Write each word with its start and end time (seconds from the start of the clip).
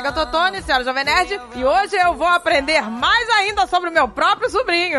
Mega 0.00 0.12
Totone, 0.12 0.62
senhora 0.62 0.82
Jovem 0.82 1.04
Nerd. 1.04 1.38
E 1.56 1.62
hoje 1.62 1.94
eu 1.94 2.14
vou 2.14 2.26
aprender 2.26 2.80
mais 2.80 3.28
ainda 3.36 3.66
sobre 3.66 3.90
o 3.90 3.92
meu 3.92 4.08
próprio 4.08 4.48
sobrinho. 4.48 4.98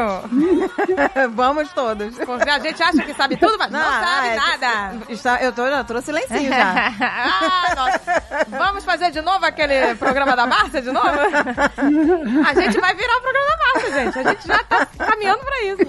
Vamos 1.33 1.73
todos. 1.73 2.15
Porque 2.19 2.47
a 2.47 2.59
gente 2.59 2.83
acha 2.83 3.01
que 3.01 3.11
sabe 3.15 3.35
tudo, 3.35 3.57
mas 3.57 3.71
não, 3.71 3.81
sabe 3.81 4.27
é, 4.27 4.35
nada. 4.35 4.97
Está, 5.09 5.41
eu, 5.41 5.51
tô, 5.53 5.65
eu 5.65 5.83
trouxe 5.85 6.11
lencinho 6.11 6.49
já. 6.49 6.93
ah. 7.01 7.99
Vamos 8.47 8.85
fazer 8.85 9.09
de 9.09 9.21
novo 9.21 9.43
aquele 9.43 9.95
programa 9.95 10.35
da 10.35 10.45
Márcia 10.45 10.83
de 10.83 10.91
novo? 10.91 11.07
A 12.47 12.53
gente 12.53 12.79
vai 12.79 12.93
virar 12.93 13.17
o 13.17 13.21
programa 13.21 13.47
da 13.47 13.57
Márcia, 13.57 14.03
gente. 14.03 14.19
A 14.19 14.23
gente 14.23 14.47
já 14.47 14.63
tá 14.65 14.85
caminhando 14.85 15.39
pra 15.39 15.63
isso. 15.63 15.81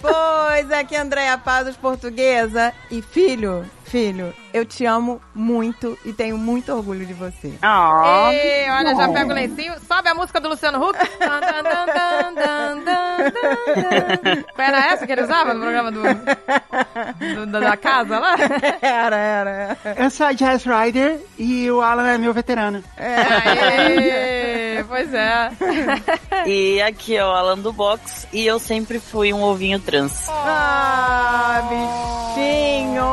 Pois 0.00 0.70
é 0.70 0.84
que 0.84 0.94
Andréia 0.94 1.36
Pazos, 1.36 1.76
portuguesa. 1.76 2.72
E 2.92 3.02
filho, 3.02 3.68
filho, 3.84 4.32
eu 4.54 4.64
te 4.64 4.86
amo 4.86 5.20
muito 5.34 5.98
e 6.04 6.12
tenho 6.12 6.38
muito 6.38 6.72
orgulho 6.72 7.04
de 7.04 7.12
você. 7.12 7.54
Oh. 7.60 8.30
E, 8.30 8.70
olha, 8.70 8.94
já 8.94 9.08
pega 9.08 9.32
o 9.32 9.34
lencinho. 9.34 9.74
Sobe 9.80 10.08
a 10.08 10.14
música 10.14 10.38
do 10.38 10.48
Luciano 10.48 10.78
Huck. 10.78 10.96
Era 14.56 14.92
essa 14.92 15.04
que 15.04 15.12
ele 15.12 15.22
usava 15.22 15.54
no 15.54 15.60
programa 15.60 15.90
do, 15.90 16.02
do 17.46 17.60
da 17.60 17.76
casa 17.76 18.20
lá? 18.20 18.36
Era, 18.80 19.16
era. 19.16 19.76
Eu 19.96 20.08
sou 20.08 20.26
a 20.26 20.32
Jazz 20.32 20.64
Rider 20.64 21.18
e 21.36 21.68
o 21.68 21.80
Alan 21.80 22.06
é 22.06 22.16
meu 22.16 22.32
veterano. 22.32 22.80
É. 22.96 23.16
Aê, 23.16 24.84
pois 24.84 25.12
é. 25.12 25.50
E 26.46 26.80
aqui 26.80 27.16
é 27.16 27.24
o 27.24 27.28
Alan 27.28 27.58
do 27.58 27.72
Box 27.72 28.28
e 28.32 28.46
eu 28.46 28.60
sempre 28.60 29.00
fui 29.00 29.32
um 29.32 29.42
ovinho 29.42 29.80
trans. 29.80 30.28
Ah, 30.28 31.60
bichinho! 31.68 33.04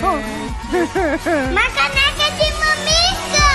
Uma 0.00 1.66
caneca 1.70 2.30
de 2.30 2.52
mamica! 2.52 3.46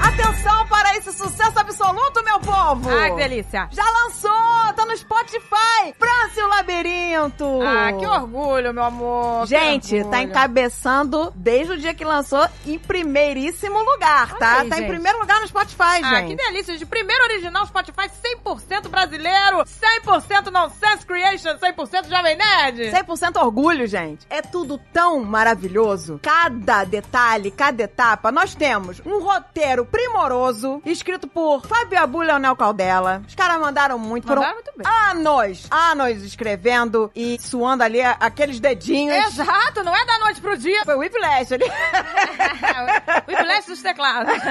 Atenção 0.00 0.61
para 0.72 0.96
esse 0.96 1.12
sucesso 1.12 1.58
absoluto, 1.58 2.24
meu 2.24 2.40
povo! 2.40 2.88
Ai, 2.88 3.10
que 3.10 3.16
delícia! 3.18 3.68
Já 3.70 3.84
lançou! 3.84 4.72
Tá 4.74 4.86
no 4.86 4.96
Spotify! 4.96 5.92
França 5.98 6.40
e 6.40 6.42
o 6.42 6.48
Labirinto! 6.48 7.60
Ah, 7.62 7.92
que 7.92 8.06
orgulho, 8.06 8.72
meu 8.72 8.82
amor! 8.82 9.46
Gente, 9.46 9.96
orgulho. 9.96 10.10
tá 10.10 10.22
encabeçando 10.22 11.30
desde 11.36 11.74
o 11.74 11.76
dia 11.78 11.92
que 11.92 12.04
lançou 12.06 12.48
em 12.66 12.78
primeiríssimo 12.78 13.78
lugar, 13.78 14.34
tá? 14.38 14.60
aí, 14.60 14.68
tá 14.70 14.76
gente. 14.76 14.86
em 14.86 14.88
primeiro 14.88 15.18
lugar 15.18 15.40
no 15.42 15.46
Spotify, 15.46 16.00
Ah, 16.02 16.20
gente. 16.20 16.28
que 16.28 16.36
delícia! 16.36 16.78
De 16.78 16.86
primeiro 16.86 17.22
original 17.24 17.66
Spotify 17.66 18.08
100% 18.42 18.88
brasileiro, 18.88 19.58
100% 20.06 20.50
Nonsense 20.50 21.04
Creation, 21.04 21.50
100% 21.58 22.08
Jovem 22.08 22.34
Nerd! 22.36 22.90
100% 22.90 23.36
orgulho, 23.42 23.86
gente. 23.86 24.26
É 24.30 24.40
tudo 24.40 24.80
tão 24.90 25.22
maravilhoso. 25.22 26.18
Cada 26.22 26.84
detalhe, 26.84 27.50
cada 27.50 27.82
etapa. 27.82 28.32
Nós 28.32 28.54
temos 28.54 29.02
um 29.04 29.20
roteiro 29.22 29.84
primoroso, 29.84 30.61
escrito 30.84 31.26
por 31.26 31.66
Fábio 31.66 31.98
Abu 31.98 32.22
e 32.22 32.26
Leonel 32.26 32.56
Caldela. 32.56 33.22
Os 33.26 33.34
caras 33.34 33.60
mandaram 33.60 33.98
muito. 33.98 34.26
Foram 34.26 34.42
Mandaram 34.42 34.56
muito 34.62 34.72
bem. 34.76 34.86
anos, 35.10 35.66
anos 35.70 36.22
escrevendo 36.22 37.10
e 37.14 37.38
suando 37.40 37.82
ali 37.82 38.00
aqueles 38.02 38.60
dedinhos. 38.60 39.16
Exato, 39.26 39.82
não 39.84 39.94
é 39.94 40.04
da 40.04 40.18
noite 40.20 40.40
pro 40.40 40.56
dia. 40.56 40.84
Foi 40.84 40.94
o 40.94 40.98
Whiplash 40.98 41.54
ali. 41.54 41.64
Whiplash 43.28 43.66
dos 43.66 43.82
teclados. 43.82 44.32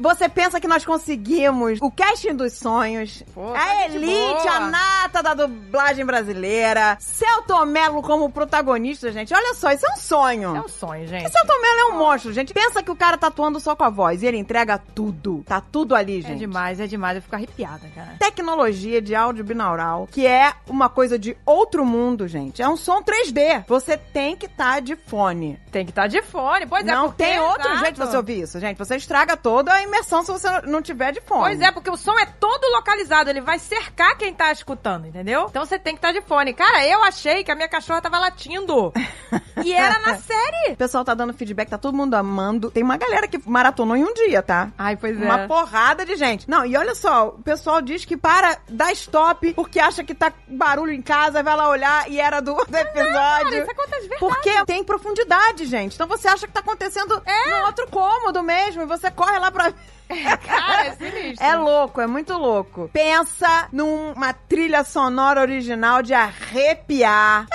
Você 0.00 0.28
pensa 0.28 0.60
que 0.60 0.68
nós 0.68 0.84
conseguimos 0.84 1.78
o 1.80 1.90
casting 1.90 2.34
dos 2.34 2.54
sonhos, 2.54 3.22
Pô, 3.34 3.52
tá 3.52 3.60
a 3.62 3.88
gente 3.88 3.96
elite, 3.96 4.48
a 4.48 4.60
nata 4.60 5.22
da 5.22 5.34
dublagem 5.34 6.04
brasileira, 6.04 6.96
Celton 7.00 7.66
Mello 7.66 8.02
como 8.02 8.30
protagonista, 8.30 9.12
gente. 9.12 9.32
Olha 9.34 9.54
só, 9.54 9.70
isso 9.72 9.86
é 9.86 9.92
um 9.92 9.96
sonho. 9.96 10.56
É 10.56 10.60
um 10.60 10.68
sonho, 10.68 11.06
gente. 11.06 11.26
O 11.26 11.30
Celton 11.30 11.60
Mello 11.60 11.80
é 11.80 11.84
um 11.92 11.98
monstro, 11.98 12.32
gente. 12.32 12.52
Pensa 12.54 12.82
que 12.82 12.90
o 12.90 12.96
cara 12.96 13.16
tá 13.16 13.28
atuando 13.28 13.60
só 13.60 13.76
com 13.76 13.84
a 13.84 13.90
voz 13.90 14.22
e 14.22 14.26
ele 14.26 14.35
entrega 14.38 14.78
tudo. 14.78 15.42
Tá 15.46 15.60
tudo 15.60 15.94
ali, 15.94 16.18
É 16.18 16.22
gente. 16.28 16.38
demais, 16.38 16.80
é 16.80 16.86
demais. 16.86 17.16
Eu 17.16 17.22
fico 17.22 17.34
arrepiada, 17.34 17.88
cara. 17.94 18.16
Tecnologia 18.18 19.00
de 19.00 19.14
áudio 19.14 19.44
binaural, 19.44 20.06
que 20.10 20.26
é 20.26 20.52
uma 20.68 20.88
coisa 20.88 21.18
de 21.18 21.36
outro 21.44 21.84
mundo, 21.84 22.26
gente. 22.28 22.62
É 22.62 22.68
um 22.68 22.76
som 22.76 23.02
3D. 23.02 23.64
Você 23.66 23.96
tem 23.96 24.36
que 24.36 24.46
estar 24.46 24.80
de 24.80 24.96
fone. 24.96 25.58
Tem 25.70 25.84
que 25.84 25.90
estar 25.90 26.06
de 26.06 26.22
fone. 26.22 26.66
Pois 26.66 26.86
é, 26.86 26.90
não 26.92 27.10
tem 27.10 27.38
outro 27.38 27.62
exato. 27.68 27.78
jeito 27.78 27.94
de 27.94 28.06
você 28.06 28.16
ouvir 28.16 28.40
isso, 28.42 28.60
gente. 28.60 28.78
Você 28.78 28.96
estraga 28.96 29.36
toda 29.36 29.72
a 29.72 29.82
imersão 29.82 30.22
se 30.22 30.30
você 30.32 30.48
não 30.62 30.82
tiver 30.82 31.12
de 31.12 31.20
fone. 31.20 31.42
Pois 31.42 31.60
é, 31.60 31.70
porque 31.70 31.90
o 31.90 31.96
som 31.96 32.18
é 32.18 32.26
todo 32.26 32.64
localizado, 32.72 33.30
ele 33.30 33.40
vai 33.40 33.58
cercar 33.58 34.16
quem 34.16 34.32
tá 34.34 34.50
escutando, 34.52 35.06
entendeu? 35.06 35.46
Então 35.48 35.64
você 35.64 35.78
tem 35.78 35.94
que 35.94 35.98
estar 35.98 36.12
de 36.12 36.20
fone. 36.26 36.52
Cara, 36.52 36.86
eu 36.86 37.02
achei 37.04 37.42
que 37.44 37.50
a 37.50 37.54
minha 37.54 37.68
cachorra 37.68 38.00
tava 38.00 38.18
latindo. 38.18 38.92
e 39.64 39.72
era 39.72 39.98
na 40.00 40.16
série. 40.16 40.72
O 40.72 40.76
pessoal 40.76 41.04
tá 41.04 41.14
dando 41.14 41.32
feedback, 41.32 41.68
tá 41.68 41.78
todo 41.78 41.96
mundo 41.96 42.14
amando. 42.14 42.70
Tem 42.70 42.82
uma 42.82 42.96
galera 42.96 43.26
que 43.28 43.38
maratonou 43.48 43.96
em 43.96 44.04
um 44.04 44.12
dia, 44.14 44.25
tá? 44.42 44.70
Ai, 44.78 44.96
pois 44.96 45.20
é. 45.20 45.24
Uma 45.24 45.46
porrada 45.46 46.04
de 46.04 46.16
gente. 46.16 46.48
Não, 46.48 46.64
e 46.64 46.76
olha 46.76 46.94
só, 46.94 47.28
o 47.28 47.42
pessoal 47.42 47.80
diz 47.80 48.04
que 48.04 48.16
para 48.16 48.58
dar 48.68 48.92
stop 48.92 49.52
porque 49.54 49.78
acha 49.80 50.02
que 50.04 50.14
tá 50.14 50.32
barulho 50.48 50.92
em 50.92 51.02
casa, 51.02 51.42
vai 51.42 51.56
lá 51.56 51.68
olhar 51.68 52.10
e 52.10 52.20
era 52.20 52.40
do, 52.40 52.54
do 52.64 52.76
episódio. 52.76 53.12
Cara, 53.12 53.58
isso 53.58 53.70
acontece 53.70 54.02
de 54.02 54.08
verdade. 54.08 54.34
Porque 54.34 54.64
tem 54.66 54.84
profundidade, 54.84 55.66
gente. 55.66 55.94
Então 55.94 56.06
você 56.06 56.28
acha 56.28 56.46
que 56.46 56.52
tá 56.52 56.60
acontecendo 56.60 57.22
É. 57.24 57.50
no 57.60 57.66
outro 57.66 57.86
cômodo 57.90 58.42
mesmo 58.42 58.82
e 58.82 58.86
você 58.86 59.10
corre 59.10 59.38
lá 59.38 59.50
pra. 59.50 59.72
Cara, 60.46 60.86
é 60.86 60.90
sinistro. 60.94 61.44
É 61.44 61.56
louco, 61.56 62.00
é 62.00 62.06
muito 62.06 62.32
louco. 62.34 62.88
Pensa 62.92 63.66
numa 63.72 64.32
trilha 64.32 64.84
sonora 64.84 65.40
original 65.40 66.00
de 66.00 66.14
arrepiar. 66.14 67.46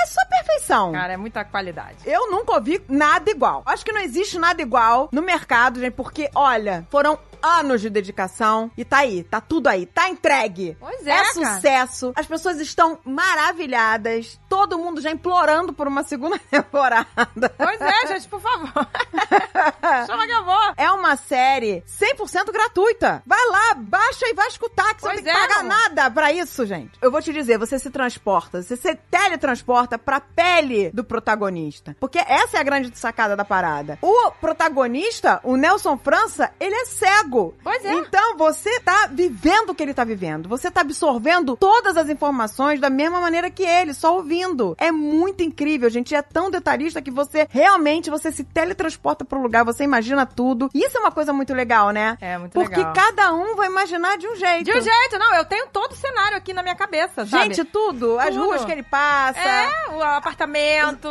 Perfeição. 0.62 0.92
Cara, 0.92 1.14
é 1.14 1.18
muita 1.18 1.44
qualidade. 1.44 1.98
Eu 2.06 2.30
nunca 2.32 2.54
ouvi 2.54 2.82
nada 2.88 3.30
igual. 3.32 3.64
Acho 3.66 3.84
que 3.84 3.92
não 3.92 4.02
existe 4.02 4.38
nada 4.38 4.62
igual 4.62 5.10
no 5.12 5.22
mercado, 5.22 5.80
gente, 5.80 5.94
porque, 5.94 6.30
olha, 6.36 6.86
foram 6.90 7.18
anos 7.42 7.82
de 7.82 7.90
dedicação 7.90 8.70
e 8.78 8.86
tá 8.86 8.98
aí, 9.00 9.24
tá 9.24 9.42
tudo 9.42 9.68
aí, 9.68 9.88
tá 9.88 10.08
entregue. 10.08 10.78
Pois 10.80 11.06
é, 11.08 11.12
É 11.12 11.26
sucesso. 11.26 12.14
As 12.16 12.28
pessoas 12.28 12.60
estão 12.60 13.00
maravilhadas. 13.04 14.40
Todo 14.48 14.78
mundo 14.78 15.02
já 15.02 15.10
implorando 15.10 15.74
por 15.74 15.88
uma 15.88 16.04
segunda 16.04 16.38
temporada. 16.52 17.50
Pois 17.58 17.82
é, 17.82 18.08
gente, 18.08 18.28
por 18.28 18.40
favor. 18.40 18.72
Chama 20.06 20.26
que 20.28 20.32
eu 20.34 20.46
vou. 20.46 20.74
É 20.78 20.92
uma 20.92 21.16
série 21.16 21.84
100% 21.88 22.52
gratuita. 22.52 23.24
Vai 23.26 23.44
lá, 23.50 23.74
baixa 23.76 24.28
e 24.28 24.34
vai 24.34 24.48
escutar, 24.48 24.94
que 24.94 25.02
você 25.02 25.08
Pois 25.08 25.18
não 25.18 25.24
tem 25.24 25.34
que 25.34 25.40
é, 25.40 25.48
pagar 25.48 25.60
amor. 25.62 25.70
nada 25.74 26.12
pra 26.12 26.32
isso, 26.32 26.66
gente. 26.66 26.92
Eu 27.02 27.10
vou 27.12 27.22
te 27.22 27.34
dizer, 27.34 27.58
você 27.58 27.80
se 27.80 27.90
transporta, 27.90 28.62
você 28.62 28.76
se 28.76 28.94
teletransporta 29.10 29.98
pra 29.98 30.20
pele 30.52 30.92
do 30.92 31.04
protagonista. 31.04 31.96
Porque 32.00 32.20
essa 32.20 32.58
é 32.58 32.60
a 32.60 32.64
grande 32.64 32.98
sacada 32.98 33.36
da 33.36 33.46
parada. 33.46 33.98
O 34.02 34.32
protagonista, 34.32 35.40
o 35.44 35.56
Nelson 35.56 35.98
França, 35.98 36.52
ele 36.60 36.76
é 36.76 36.86
cego. 36.86 37.56
Pois 37.64 37.84
é. 37.86 37.94
Então, 37.94 38.38
você 38.38 38.80
tá 38.82 39.08
vivendo 39.12 39.70
o 39.70 39.76
que 39.76 39.84
ele 39.84 39.94
tá 39.94 40.04
vivendo. 40.04 40.50
Você 40.50 40.70
tá 40.70 40.82
absorvendo 40.82 41.56
todas 41.56 41.96
as 41.98 42.10
informações 42.10 42.80
da 42.80 42.90
mesma 42.90 43.22
maneira 43.22 43.50
que 43.50 43.64
ele, 43.64 43.94
só 43.94 44.16
ouvindo. 44.16 44.76
É 44.78 44.92
muito 44.92 45.44
incrível, 45.44 45.90
gente. 45.90 46.14
É 46.14 46.22
tão 46.22 46.52
detalhista 46.52 47.02
que 47.02 47.12
você 47.12 47.48
realmente 47.50 48.10
você 48.10 48.32
se 48.32 48.44
teletransporta 48.44 49.24
pro 49.24 49.42
lugar, 49.42 49.64
você 49.64 49.84
imagina 49.84 50.26
tudo. 50.26 50.70
Isso 50.74 50.98
é 50.98 51.00
uma 51.00 51.12
coisa 51.12 51.32
muito 51.32 51.54
legal, 51.54 51.92
né? 51.92 52.18
É, 52.20 52.38
muito 52.38 52.54
Porque 52.54 52.76
legal. 52.76 52.94
cada 52.94 53.34
um 53.34 53.56
vai 53.56 53.68
imaginar 53.68 54.18
de 54.18 54.28
um 54.28 54.36
jeito. 54.36 54.66
De 54.66 54.72
um 54.72 54.82
jeito, 54.82 55.18
não, 55.18 55.36
eu 55.36 55.46
tenho 55.46 55.68
todo 55.68 55.94
o 55.94 55.96
cenário 55.96 56.38
aqui 56.38 56.54
na 56.54 56.62
minha 56.62 56.76
cabeça, 56.76 57.26
sabe? 57.26 57.54
Gente, 57.54 57.64
tudo. 57.66 58.20
As 58.20 58.34
Tudo. 58.34 58.46
ruas 58.46 58.66
que 58.66 58.72
ele 58.72 58.84
passa. 58.84 59.40
É, 59.40 59.70
o 59.92 60.02
apartamento 60.02 60.41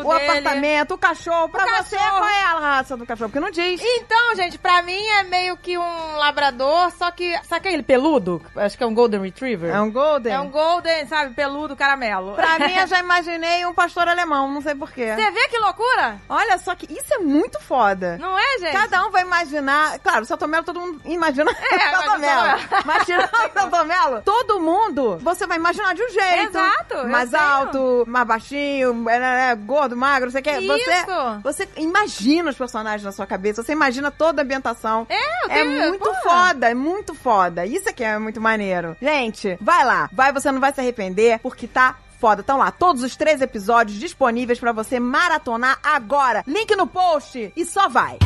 O 0.05 0.13
dele. 0.15 0.29
apartamento, 0.29 0.95
o 0.95 0.99
cachorro. 0.99 1.49
Pra 1.49 1.65
O 1.65 1.69
você, 1.85 1.97
cachorro. 1.97 2.19
qual 2.19 2.29
é 2.29 2.43
a 2.43 2.59
raça 2.59 2.97
do 2.97 3.07
cachorro? 3.07 3.31
Porque 3.31 3.41
não 3.45 3.51
diz. 3.51 3.81
Então, 3.83 4.35
gente, 4.37 4.59
pra 4.59 4.83
mim 4.83 5.01
é 5.19 5.23
meio 5.25 5.57
que 5.57 5.77
um 5.79 6.17
labrador, 6.17 6.91
só 6.93 7.11
que. 7.11 7.33
Sabe 7.45 7.69
aquele 7.69 7.83
peludo? 7.83 8.43
Acho 8.57 8.77
que 8.77 8.85
é 8.85 8.87
um 8.87 8.95
Golden 8.95 9.21
Retriever. 9.23 9.75
É 9.75 9.81
um 9.81 9.91
golden? 9.91 10.33
É 10.33 10.41
um 10.41 10.51
Golden, 10.51 11.07
sabe? 11.07 11.35
Peludo 11.35 11.77
caramelo. 11.77 12.35
Pra 12.35 12.59
mim, 12.59 12.75
eu 12.75 12.87
já 12.89 12.99
imaginei 13.01 13.65
um 13.67 13.75
pastor 13.75 14.09
alemão, 14.09 14.49
não 14.51 14.61
sei 14.63 14.75
porquê. 14.75 15.15
Você 15.15 15.31
vê 15.31 15.49
que 15.49 15.59
loucura? 15.59 16.19
Olha 16.29 16.59
só 16.59 16.75
que 16.75 16.87
isso 16.93 17.15
é 17.15 17.19
muito 17.19 17.61
foda. 17.61 18.17
Não 18.19 18.39
é, 18.39 18.59
gente? 18.59 18.73
Cada 18.73 19.07
um 19.07 19.11
vai 19.11 19.23
imaginar. 19.23 19.99
Claro, 20.01 20.23
o 20.23 20.27
Celto 20.27 20.47
Melo, 20.49 20.65
todo 20.65 20.81
mundo 20.81 21.01
imagina. 21.05 21.51
É, 21.51 21.91
Melo. 22.19 22.43
não- 22.47 22.83
Mas 22.85 23.05
tirando 23.05 23.31
o 24.19 24.23
todo 24.23 24.61
mundo 24.61 25.19
você 25.21 25.47
vai 25.47 25.57
imaginar 25.57 25.95
de 25.95 26.03
um 26.03 26.09
jeito. 26.09 26.49
Exato, 26.51 27.09
Mais 27.09 27.33
alto, 27.35 28.05
mais 28.07 28.27
baixinho, 28.27 28.95
é, 29.21 29.51
é, 29.51 29.55
gordo, 29.55 29.97
magro, 29.97 30.31
você 30.31 30.43
quer. 30.43 30.61
Você, 30.61 30.93
Isso. 30.93 31.41
você 31.43 31.69
imagina 31.77 32.51
os 32.51 32.57
personagens 32.57 33.03
na 33.05 33.13
sua 33.13 33.27
cabeça, 33.27 33.63
você 33.63 33.73
imagina 33.73 34.11
toda 34.11 34.43
a 34.43 34.45
ambientação. 34.45 35.07
É, 35.09 35.47
eu 35.47 35.51
É 35.51 35.89
muito 35.89 36.05
porra. 36.05 36.21
foda, 36.23 36.71
é 36.71 36.75
muito 36.75 37.15
foda. 37.15 37.67
Isso 37.67 37.89
aqui 37.89 38.03
é 38.05 38.19
muito 38.19 38.41
maneiro. 38.41 38.97
Gente, 39.01 39.57
vai 39.61 39.85
lá. 39.85 40.09
Vai, 40.13 40.33
você 40.33 40.51
não 40.51 40.61
vai 40.61 40.73
se 40.73 40.81
arrepender, 40.81 41.39
porque 41.41 41.67
tá 41.67 41.97
foda. 42.19 42.41
Estão 42.43 42.59
lá 42.59 42.71
todos 42.71 43.03
os 43.03 43.17
três 43.17 43.41
episódios 43.41 43.99
disponíveis 43.99 44.59
pra 44.59 44.73
você 44.73 45.01
maratonar 45.01 45.79
agora. 45.83 46.45
Link 46.47 46.75
no 46.77 46.87
post 46.87 47.53
e 47.57 47.65
só 47.65 47.89
vai. 47.89 48.19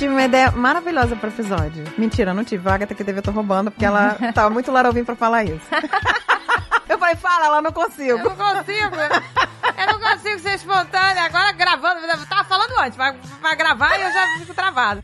Tive 0.00 0.14
uma 0.14 0.24
ideia 0.24 0.50
maravilhosa 0.50 1.14
pro 1.14 1.28
episódio. 1.28 1.84
Mentira, 1.98 2.32
não 2.32 2.42
tive. 2.42 2.66
A 2.66 2.74
Agatha 2.74 2.94
que 2.94 3.04
devia 3.04 3.18
estar 3.18 3.32
roubando, 3.32 3.70
porque 3.70 3.84
ela 3.84 4.16
tava 4.32 4.48
muito 4.48 4.72
larovim 4.72 5.04
pra 5.04 5.14
falar 5.14 5.44
isso. 5.44 5.60
Eu 6.90 6.98
falei, 6.98 7.14
fala, 7.14 7.46
ela 7.46 7.62
não 7.62 7.70
consigo. 7.70 8.18
Eu 8.18 8.18
não 8.18 8.36
consigo. 8.36 8.96
Eu 9.78 9.86
não 9.86 10.00
consigo 10.00 10.40
ser 10.40 10.54
espontânea. 10.54 11.22
Agora 11.22 11.52
gravando, 11.52 12.04
eu 12.04 12.26
tava 12.26 12.42
falando 12.44 12.76
antes, 12.80 12.96
vai, 12.96 13.56
gravar 13.56 13.96
e 13.96 14.02
eu 14.02 14.12
já 14.12 14.26
fico 14.40 14.54
travado. 14.54 15.00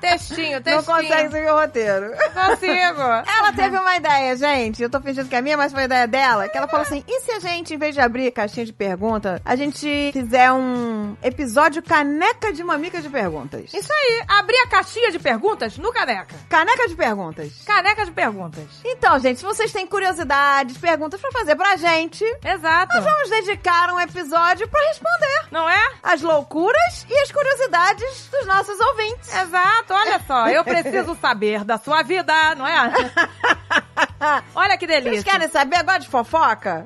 Textinho, 0.00 0.60
textinho. 0.60 0.76
Não 0.76 0.84
consegue 0.84 1.30
seguir 1.30 1.50
o 1.50 1.58
roteiro. 1.58 2.10
Não 2.10 2.30
consigo. 2.30 3.00
Ela 3.00 3.52
teve 3.54 3.78
uma 3.78 3.96
ideia, 3.96 4.36
gente. 4.36 4.82
Eu 4.82 4.90
tô 4.90 5.00
fingindo 5.00 5.28
que 5.28 5.34
é 5.34 5.40
minha, 5.40 5.56
mas 5.56 5.72
foi 5.72 5.82
a 5.82 5.84
ideia 5.86 6.06
dela. 6.06 6.48
Que 6.48 6.58
ela 6.58 6.68
falou 6.68 6.84
assim: 6.84 7.02
e 7.08 7.20
se 7.22 7.32
a 7.32 7.40
gente, 7.40 7.74
em 7.74 7.78
vez 7.78 7.94
de 7.94 8.00
abrir 8.00 8.30
caixinha 8.30 8.66
de 8.66 8.72
pergunta, 8.72 9.40
a 9.44 9.56
gente 9.56 10.10
fizer 10.12 10.52
um 10.52 11.16
episódio 11.22 11.82
caneca 11.82 12.52
de 12.52 12.62
mamica 12.62 13.00
de 13.00 13.08
perguntas? 13.08 13.72
Isso 13.72 13.92
aí, 13.92 14.24
abrir 14.28 14.58
a 14.58 14.66
caixinha 14.68 15.10
de 15.10 15.18
perguntas 15.18 15.78
no 15.78 15.92
Caneca. 15.92 16.36
Caneca 16.48 16.86
de 16.86 16.94
perguntas. 16.94 17.52
Caneca 17.66 18.04
de 18.04 18.12
perguntas. 18.12 18.64
Então, 18.84 19.18
gente, 19.18 19.38
se 19.38 19.44
vocês 19.44 19.72
têm 19.72 19.86
curiosidades, 19.86 20.76
perguntas 20.76 20.97
pra 20.98 21.30
fazer 21.32 21.54
pra 21.54 21.76
gente, 21.76 22.24
Exato. 22.44 22.94
nós 22.94 23.04
vamos 23.04 23.30
dedicar 23.30 23.90
um 23.92 24.00
episódio 24.00 24.68
pra 24.68 24.80
responder 24.88 25.46
Não 25.50 25.68
é? 25.68 25.90
as 26.02 26.20
loucuras 26.22 27.06
e 27.08 27.18
as 27.20 27.30
curiosidades 27.30 28.28
dos 28.30 28.46
nossos 28.46 28.78
ouvintes. 28.80 29.32
Exato, 29.34 29.94
olha 29.94 30.20
só. 30.26 30.48
Eu 30.48 30.64
preciso 30.64 31.16
saber 31.20 31.64
da 31.64 31.78
sua 31.78 32.02
vida, 32.02 32.32
não 32.56 32.66
é? 32.66 32.92
Olha 34.54 34.76
que 34.76 34.86
Vocês 34.86 35.04
delícia. 35.04 35.30
querem 35.32 35.48
saber? 35.48 35.82
Gosta 35.84 36.00
de 36.00 36.08
fofoca? 36.08 36.84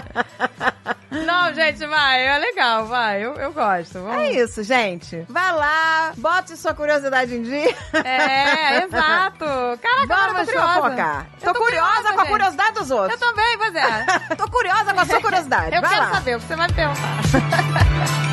Não, 1.11 1.53
gente, 1.53 1.85
vai. 1.85 2.25
É 2.25 2.37
legal, 2.39 2.85
vai. 2.87 3.23
Eu, 3.23 3.35
eu 3.35 3.53
gosto. 3.53 3.93
Vamos. 4.01 4.17
é 4.17 4.31
isso, 4.31 4.63
gente. 4.63 5.25
Vai 5.29 5.51
lá, 5.53 6.11
bote 6.17 6.57
sua 6.57 6.73
curiosidade 6.73 7.35
em 7.35 7.43
dia. 7.43 7.75
É, 8.03 8.83
exato. 8.85 9.45
Caraca, 9.45 10.03
agora 10.03 10.27
eu 10.27 10.33
Vamos 10.33 10.47
tô 10.47 10.53
curiosa. 10.53 10.73
fofocar. 10.81 11.25
Eu 11.41 11.53
Tô, 11.53 11.59
curiosa, 11.59 12.13
com 12.13 12.21
a 12.21 12.25
curiosidade 12.25 12.71
dos 12.73 12.89
Eu 12.89 12.97
outros. 12.97 13.19
também, 13.19 13.57
pois 13.57 13.75
é. 13.75 14.05
Tô 14.35 14.47
curiosa 14.49 14.93
com 14.93 14.99
a 14.99 15.05
sua 15.05 15.21
curiosidade. 15.21 15.75
Eu 15.75 15.81
vai 15.81 15.89
quero 15.91 16.05
lá. 16.05 16.11
saber 16.11 16.35
o 16.35 16.39
que 16.39 16.45
você 16.47 16.55
vai 16.55 16.67
me 16.67 16.73
perguntar. 16.73 18.32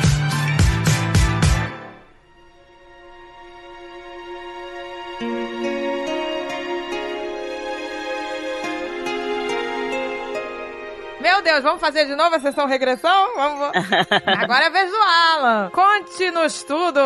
Meu 11.31 11.41
Deus, 11.41 11.63
vamos 11.63 11.79
fazer 11.79 12.05
de 12.07 12.13
novo 12.13 12.35
a 12.35 12.41
sessão 12.41 12.67
regressão? 12.67 13.33
Vamos. 13.35 13.71
Agora 14.43 14.65
é 14.65 14.67
a 14.67 14.69
vez 14.69 14.91
do 14.91 14.97
Alan. 14.97 15.69
Conte-nos 15.69 16.61
tudo. 16.63 16.99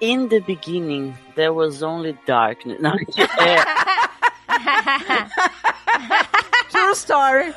In 0.00 0.28
the 0.28 0.40
beginning, 0.40 1.12
there 1.34 1.50
was 1.50 1.82
only 1.82 2.18
darkness. 2.26 2.80
Não, 2.80 2.94
é, 2.96 2.98
True 6.70 6.92
story. 6.92 7.52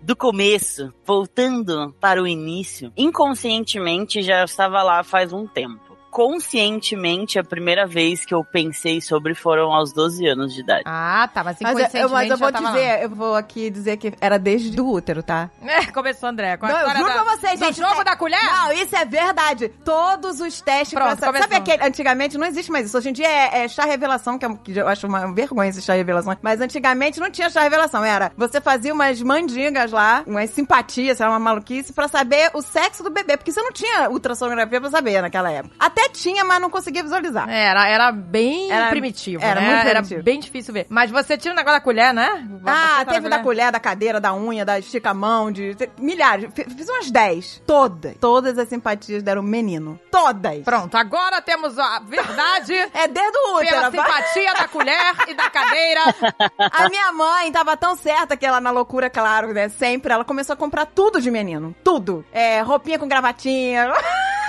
Do 0.00 0.14
começo, 0.14 0.94
voltando 1.04 1.92
para 2.00 2.22
o 2.22 2.28
início, 2.28 2.92
inconscientemente 2.96 4.22
já 4.22 4.44
estava 4.44 4.84
lá 4.84 5.02
faz 5.02 5.32
um 5.32 5.48
tempo. 5.48 5.83
Conscientemente, 6.14 7.38
a 7.38 7.44
primeira 7.44 7.86
vez 7.86 8.24
que 8.24 8.32
eu 8.32 8.44
pensei 8.44 9.00
sobre 9.00 9.34
foram 9.34 9.72
aos 9.72 9.92
12 9.92 10.24
anos 10.26 10.54
de 10.54 10.60
idade. 10.60 10.82
Ah, 10.86 11.28
tá, 11.34 11.42
mas 11.42 11.56
Mas 11.60 11.72
eu, 11.72 11.78
mas 11.78 11.94
eu 11.94 12.06
inconscientemente 12.06 12.28
vou 12.38 12.38
já 12.38 12.52
tava 12.52 12.64
lá. 12.64 12.70
dizer, 12.72 13.02
eu 13.02 13.10
vou 13.10 13.34
aqui 13.34 13.70
dizer 13.70 13.96
que 13.96 14.12
era 14.20 14.38
desde 14.38 14.80
o 14.80 14.88
útero, 14.88 15.22
tá? 15.22 15.50
É, 15.60 15.86
começou 15.86 16.28
André. 16.28 16.56
Com 16.56 16.66
a 16.66 16.68
Não, 16.68 16.80
eu 16.80 16.90
juro 16.96 17.04
da, 17.08 17.12
pra 17.24 17.36
vocês, 17.36 17.58
do 17.58 17.66
gente. 17.66 17.76
jogo 17.80 18.00
é- 18.00 18.04
da 18.04 18.14
colher? 18.16 18.42
Não, 18.44 18.72
isso 18.72 18.94
é 18.96 19.04
verdade. 19.04 19.68
Todos 19.84 20.38
os 20.40 20.60
testes 20.60 20.94
Pronto, 20.96 21.16
pra... 21.18 21.32
Sabe 21.42 21.56
aquele... 21.56 21.82
Antigamente 21.84 22.38
não 22.38 22.46
existe 22.46 22.70
mais 22.70 22.86
isso. 22.86 22.96
Hoje 22.96 23.10
em 23.10 23.12
dia 23.12 23.26
é, 23.28 23.64
é 23.64 23.68
chá 23.68 23.84
revelação, 23.84 24.38
que, 24.38 24.46
é, 24.46 24.54
que 24.62 24.72
eu 24.78 24.86
acho 24.86 25.06
uma 25.08 25.32
vergonha 25.34 25.70
esse 25.70 25.82
chá 25.82 25.94
revelação. 25.94 26.36
Mas 26.40 26.60
antigamente 26.60 27.18
não 27.18 27.30
tinha 27.30 27.50
chá 27.50 27.62
revelação. 27.62 28.04
Era, 28.04 28.30
você 28.36 28.60
fazia 28.60 28.94
umas 28.94 29.20
mandingas 29.20 29.90
lá, 29.90 30.22
umas 30.26 30.50
simpatias, 30.50 31.16
sei 31.16 31.26
lá, 31.26 31.32
uma 31.32 31.38
maluquice, 31.40 31.92
pra 31.92 32.06
saber 32.06 32.50
o 32.54 32.62
sexo 32.62 33.02
do 33.02 33.10
bebê. 33.10 33.36
Porque 33.36 33.50
você 33.50 33.60
não 33.60 33.72
tinha 33.72 34.08
ultrassonografia 34.10 34.80
pra 34.80 34.90
saber 34.90 35.20
naquela 35.20 35.50
época. 35.50 35.74
Até 35.78 36.03
tinha, 36.08 36.44
mas 36.44 36.60
não 36.60 36.70
conseguia 36.70 37.02
visualizar. 37.02 37.48
Era, 37.48 37.88
era 37.88 38.12
bem 38.12 38.70
Era- 38.70 38.88
primitivo, 38.90 39.42
era 39.44 39.60
né? 39.60 39.66
muito 39.66 39.80
Era 39.88 40.00
primitivo. 40.00 40.22
bem 40.22 40.40
difícil 40.40 40.74
ver. 40.74 40.86
Mas 40.88 41.10
você 41.10 41.36
tinha 41.36 41.52
o 41.52 41.56
negócio 41.56 41.78
da 41.78 41.84
colher, 41.84 42.12
né? 42.14 42.46
Ah, 42.66 43.04
teve 43.04 43.28
da 43.28 43.38
colher, 43.40 43.70
da 43.72 43.80
cadeira, 43.80 44.20
da 44.20 44.34
unha, 44.34 44.64
da 44.64 44.78
estica-mão, 44.78 45.50
de... 45.50 45.76
Milhares. 45.98 46.50
Fiz 46.54 46.88
umas 46.88 47.10
10. 47.10 47.62
Todas. 47.66 48.14
Todas 48.20 48.58
as 48.58 48.68
simpatias 48.68 49.22
deram 49.22 49.42
menino. 49.42 49.98
Todas. 50.10 50.62
Pronto, 50.64 50.96
agora 50.96 51.40
temos 51.42 51.78
a 51.78 52.00
verdade 52.00 52.72
É 52.94 53.08
dedo 53.08 53.38
útero. 53.56 53.70
pela 53.70 53.90
simpatia 53.90 54.54
da 54.54 54.68
colher 54.68 55.14
e 55.28 55.34
da 55.34 55.50
cadeira. 55.50 56.00
A 56.72 56.88
minha 56.88 57.12
mãe 57.12 57.50
tava 57.52 57.76
tão 57.76 57.96
certa 57.96 58.36
que 58.36 58.44
ela, 58.46 58.60
na 58.60 58.70
loucura, 58.70 59.08
claro, 59.10 59.52
né? 59.52 59.68
Sempre, 59.68 60.12
ela 60.12 60.24
começou 60.24 60.54
a 60.54 60.56
comprar 60.56 60.86
tudo 60.86 61.20
de 61.20 61.30
menino. 61.30 61.74
Tudo. 61.84 62.24
É, 62.32 62.60
roupinha 62.62 62.98
com 62.98 63.06
gravatinha. 63.08 63.92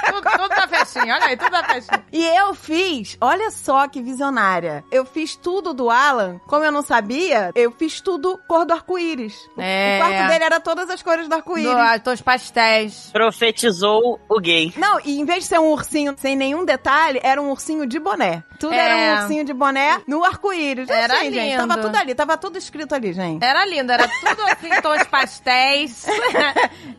Tudo, 0.05 0.21
tudo 0.21 0.49
da 0.49 0.67
festinha, 0.67 1.15
olha 1.15 1.25
aí, 1.25 1.37
da 1.49 1.63
festinha. 1.63 2.05
E 2.11 2.23
eu 2.25 2.53
fiz, 2.53 3.17
olha 3.21 3.49
só 3.51 3.87
que 3.87 4.01
visionária. 4.01 4.83
Eu 4.91 5.05
fiz 5.05 5.35
tudo 5.35 5.73
do 5.73 5.89
Alan, 5.89 6.39
como 6.47 6.63
eu 6.63 6.71
não 6.71 6.81
sabia, 6.81 7.51
eu 7.55 7.71
fiz 7.71 7.99
tudo 8.01 8.39
cor 8.47 8.65
do 8.65 8.73
arco-íris. 8.73 9.35
O- 9.57 9.61
É. 9.61 9.97
O 9.97 9.99
quarto 10.07 10.27
dele 10.29 10.43
era 10.43 10.59
todas 10.59 10.89
as 10.89 11.01
cores 11.01 11.27
do 11.27 11.35
arco-íris. 11.35 12.01
Do, 12.03 12.11
dos 12.11 12.21
pastéis. 12.21 13.09
Profetizou 13.11 14.19
o 14.29 14.39
gay. 14.39 14.73
Não, 14.77 14.99
e 15.03 15.19
em 15.19 15.25
vez 15.25 15.43
de 15.43 15.49
ser 15.49 15.59
um 15.59 15.71
ursinho 15.71 16.13
sem 16.17 16.35
nenhum 16.35 16.65
detalhe, 16.65 17.19
era 17.23 17.41
um 17.41 17.49
ursinho 17.51 17.85
de 17.85 17.99
boné. 17.99 18.43
Tudo 18.59 18.73
É. 18.73 18.77
era 18.77 18.95
um 18.95 19.21
ursinho 19.23 19.43
de 19.45 19.53
boné 19.53 20.01
no 20.07 20.23
arco-íris. 20.23 20.89
Era 20.89 21.15
Assim, 21.15 21.31
gente, 21.31 21.51
lindo. 21.57 21.67
tava 21.67 21.81
tudo 21.81 21.95
ali, 21.95 22.15
tava 22.15 22.37
tudo 22.37 22.57
escrito 22.57 22.95
ali, 22.95 23.13
gente. 23.13 23.43
Era 23.43 23.65
lindo, 23.65 23.91
era 23.91 24.07
tudo 24.07 24.41
assim, 24.43 24.69
tons 24.81 25.03
pastéis. 25.07 26.05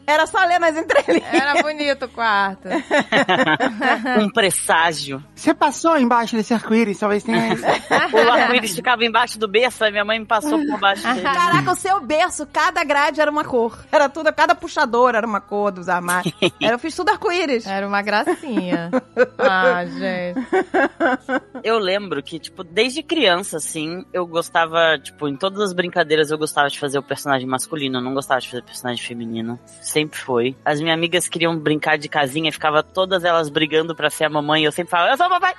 Era 0.06 0.26
só 0.26 0.38
ler 0.44 0.58
nas 0.60 0.76
entrelinhas. 0.76 1.32
Era 1.32 1.62
bonito 1.62 2.04
o 2.04 2.08
quarto. 2.08 2.68
um 4.20 4.30
presságio. 4.36 5.24
Você 5.34 5.54
passou 5.54 5.96
embaixo 5.96 6.36
desse 6.36 6.52
arco-íris, 6.52 6.98
talvez 6.98 7.22
tenha 7.22 7.54
isso. 7.54 7.64
O 8.12 8.30
arco-íris 8.30 8.74
ficava 8.74 9.02
embaixo 9.02 9.38
do 9.38 9.48
berço, 9.48 9.82
aí 9.82 9.90
minha 9.90 10.04
mãe 10.04 10.18
me 10.18 10.26
passou 10.26 10.58
por 10.64 10.78
baixo 10.78 11.02
dele. 11.02 11.22
Caraca, 11.22 11.72
o 11.72 11.74
seu 11.74 12.00
berço, 12.00 12.46
cada 12.46 12.84
grade 12.84 13.20
era 13.20 13.30
uma 13.30 13.44
cor. 13.44 13.78
Era 13.90 14.08
tudo, 14.10 14.30
cada 14.34 14.54
puxador 14.54 15.14
era 15.14 15.26
uma 15.26 15.40
cor 15.40 15.72
dos 15.72 15.88
armários. 15.88 16.34
Era, 16.60 16.74
eu 16.74 16.78
fiz 16.78 16.94
tudo 16.94 17.08
arco-íris. 17.08 17.66
Era 17.66 17.88
uma 17.88 18.02
gracinha. 18.02 18.90
Ah, 19.38 19.84
gente. 19.84 20.40
Eu 21.62 21.78
lembro 21.78 22.22
que, 22.22 22.38
tipo, 22.38 22.64
desde 22.64 23.02
criança, 23.02 23.58
assim, 23.58 24.04
eu 24.12 24.26
gostava, 24.26 24.98
tipo, 24.98 25.28
em 25.28 25.36
todas 25.36 25.60
as 25.60 25.72
brincadeiras 25.72 26.30
eu 26.30 26.38
gostava 26.38 26.68
de 26.68 26.78
fazer 26.78 26.98
o 26.98 27.02
personagem 27.02 27.46
masculino, 27.46 27.98
eu 27.98 28.02
não 28.02 28.14
gostava 28.14 28.40
de 28.40 28.48
fazer 28.48 28.60
o 28.60 28.64
personagem 28.64 29.02
feminino. 29.02 29.58
Sempre 29.80 30.18
foi. 30.18 30.56
As 30.64 30.80
minhas 30.80 30.96
amigas 30.96 31.28
queriam 31.28 31.56
brincar 31.58 31.96
de 31.96 32.08
casinha, 32.08 32.52
ficava 32.52 32.82
todas 32.82 33.24
elas 33.24 33.48
brigando 33.48 33.94
pra 33.94 34.10
ser 34.16 34.24
a 34.24 34.30
mamãe, 34.30 34.62
e 34.62 34.64
eu 34.64 34.72
sempre 34.72 34.90
falava, 34.90 35.12
eu 35.12 35.16
sou 35.16 35.26
a 35.26 35.30
papai! 35.30 35.54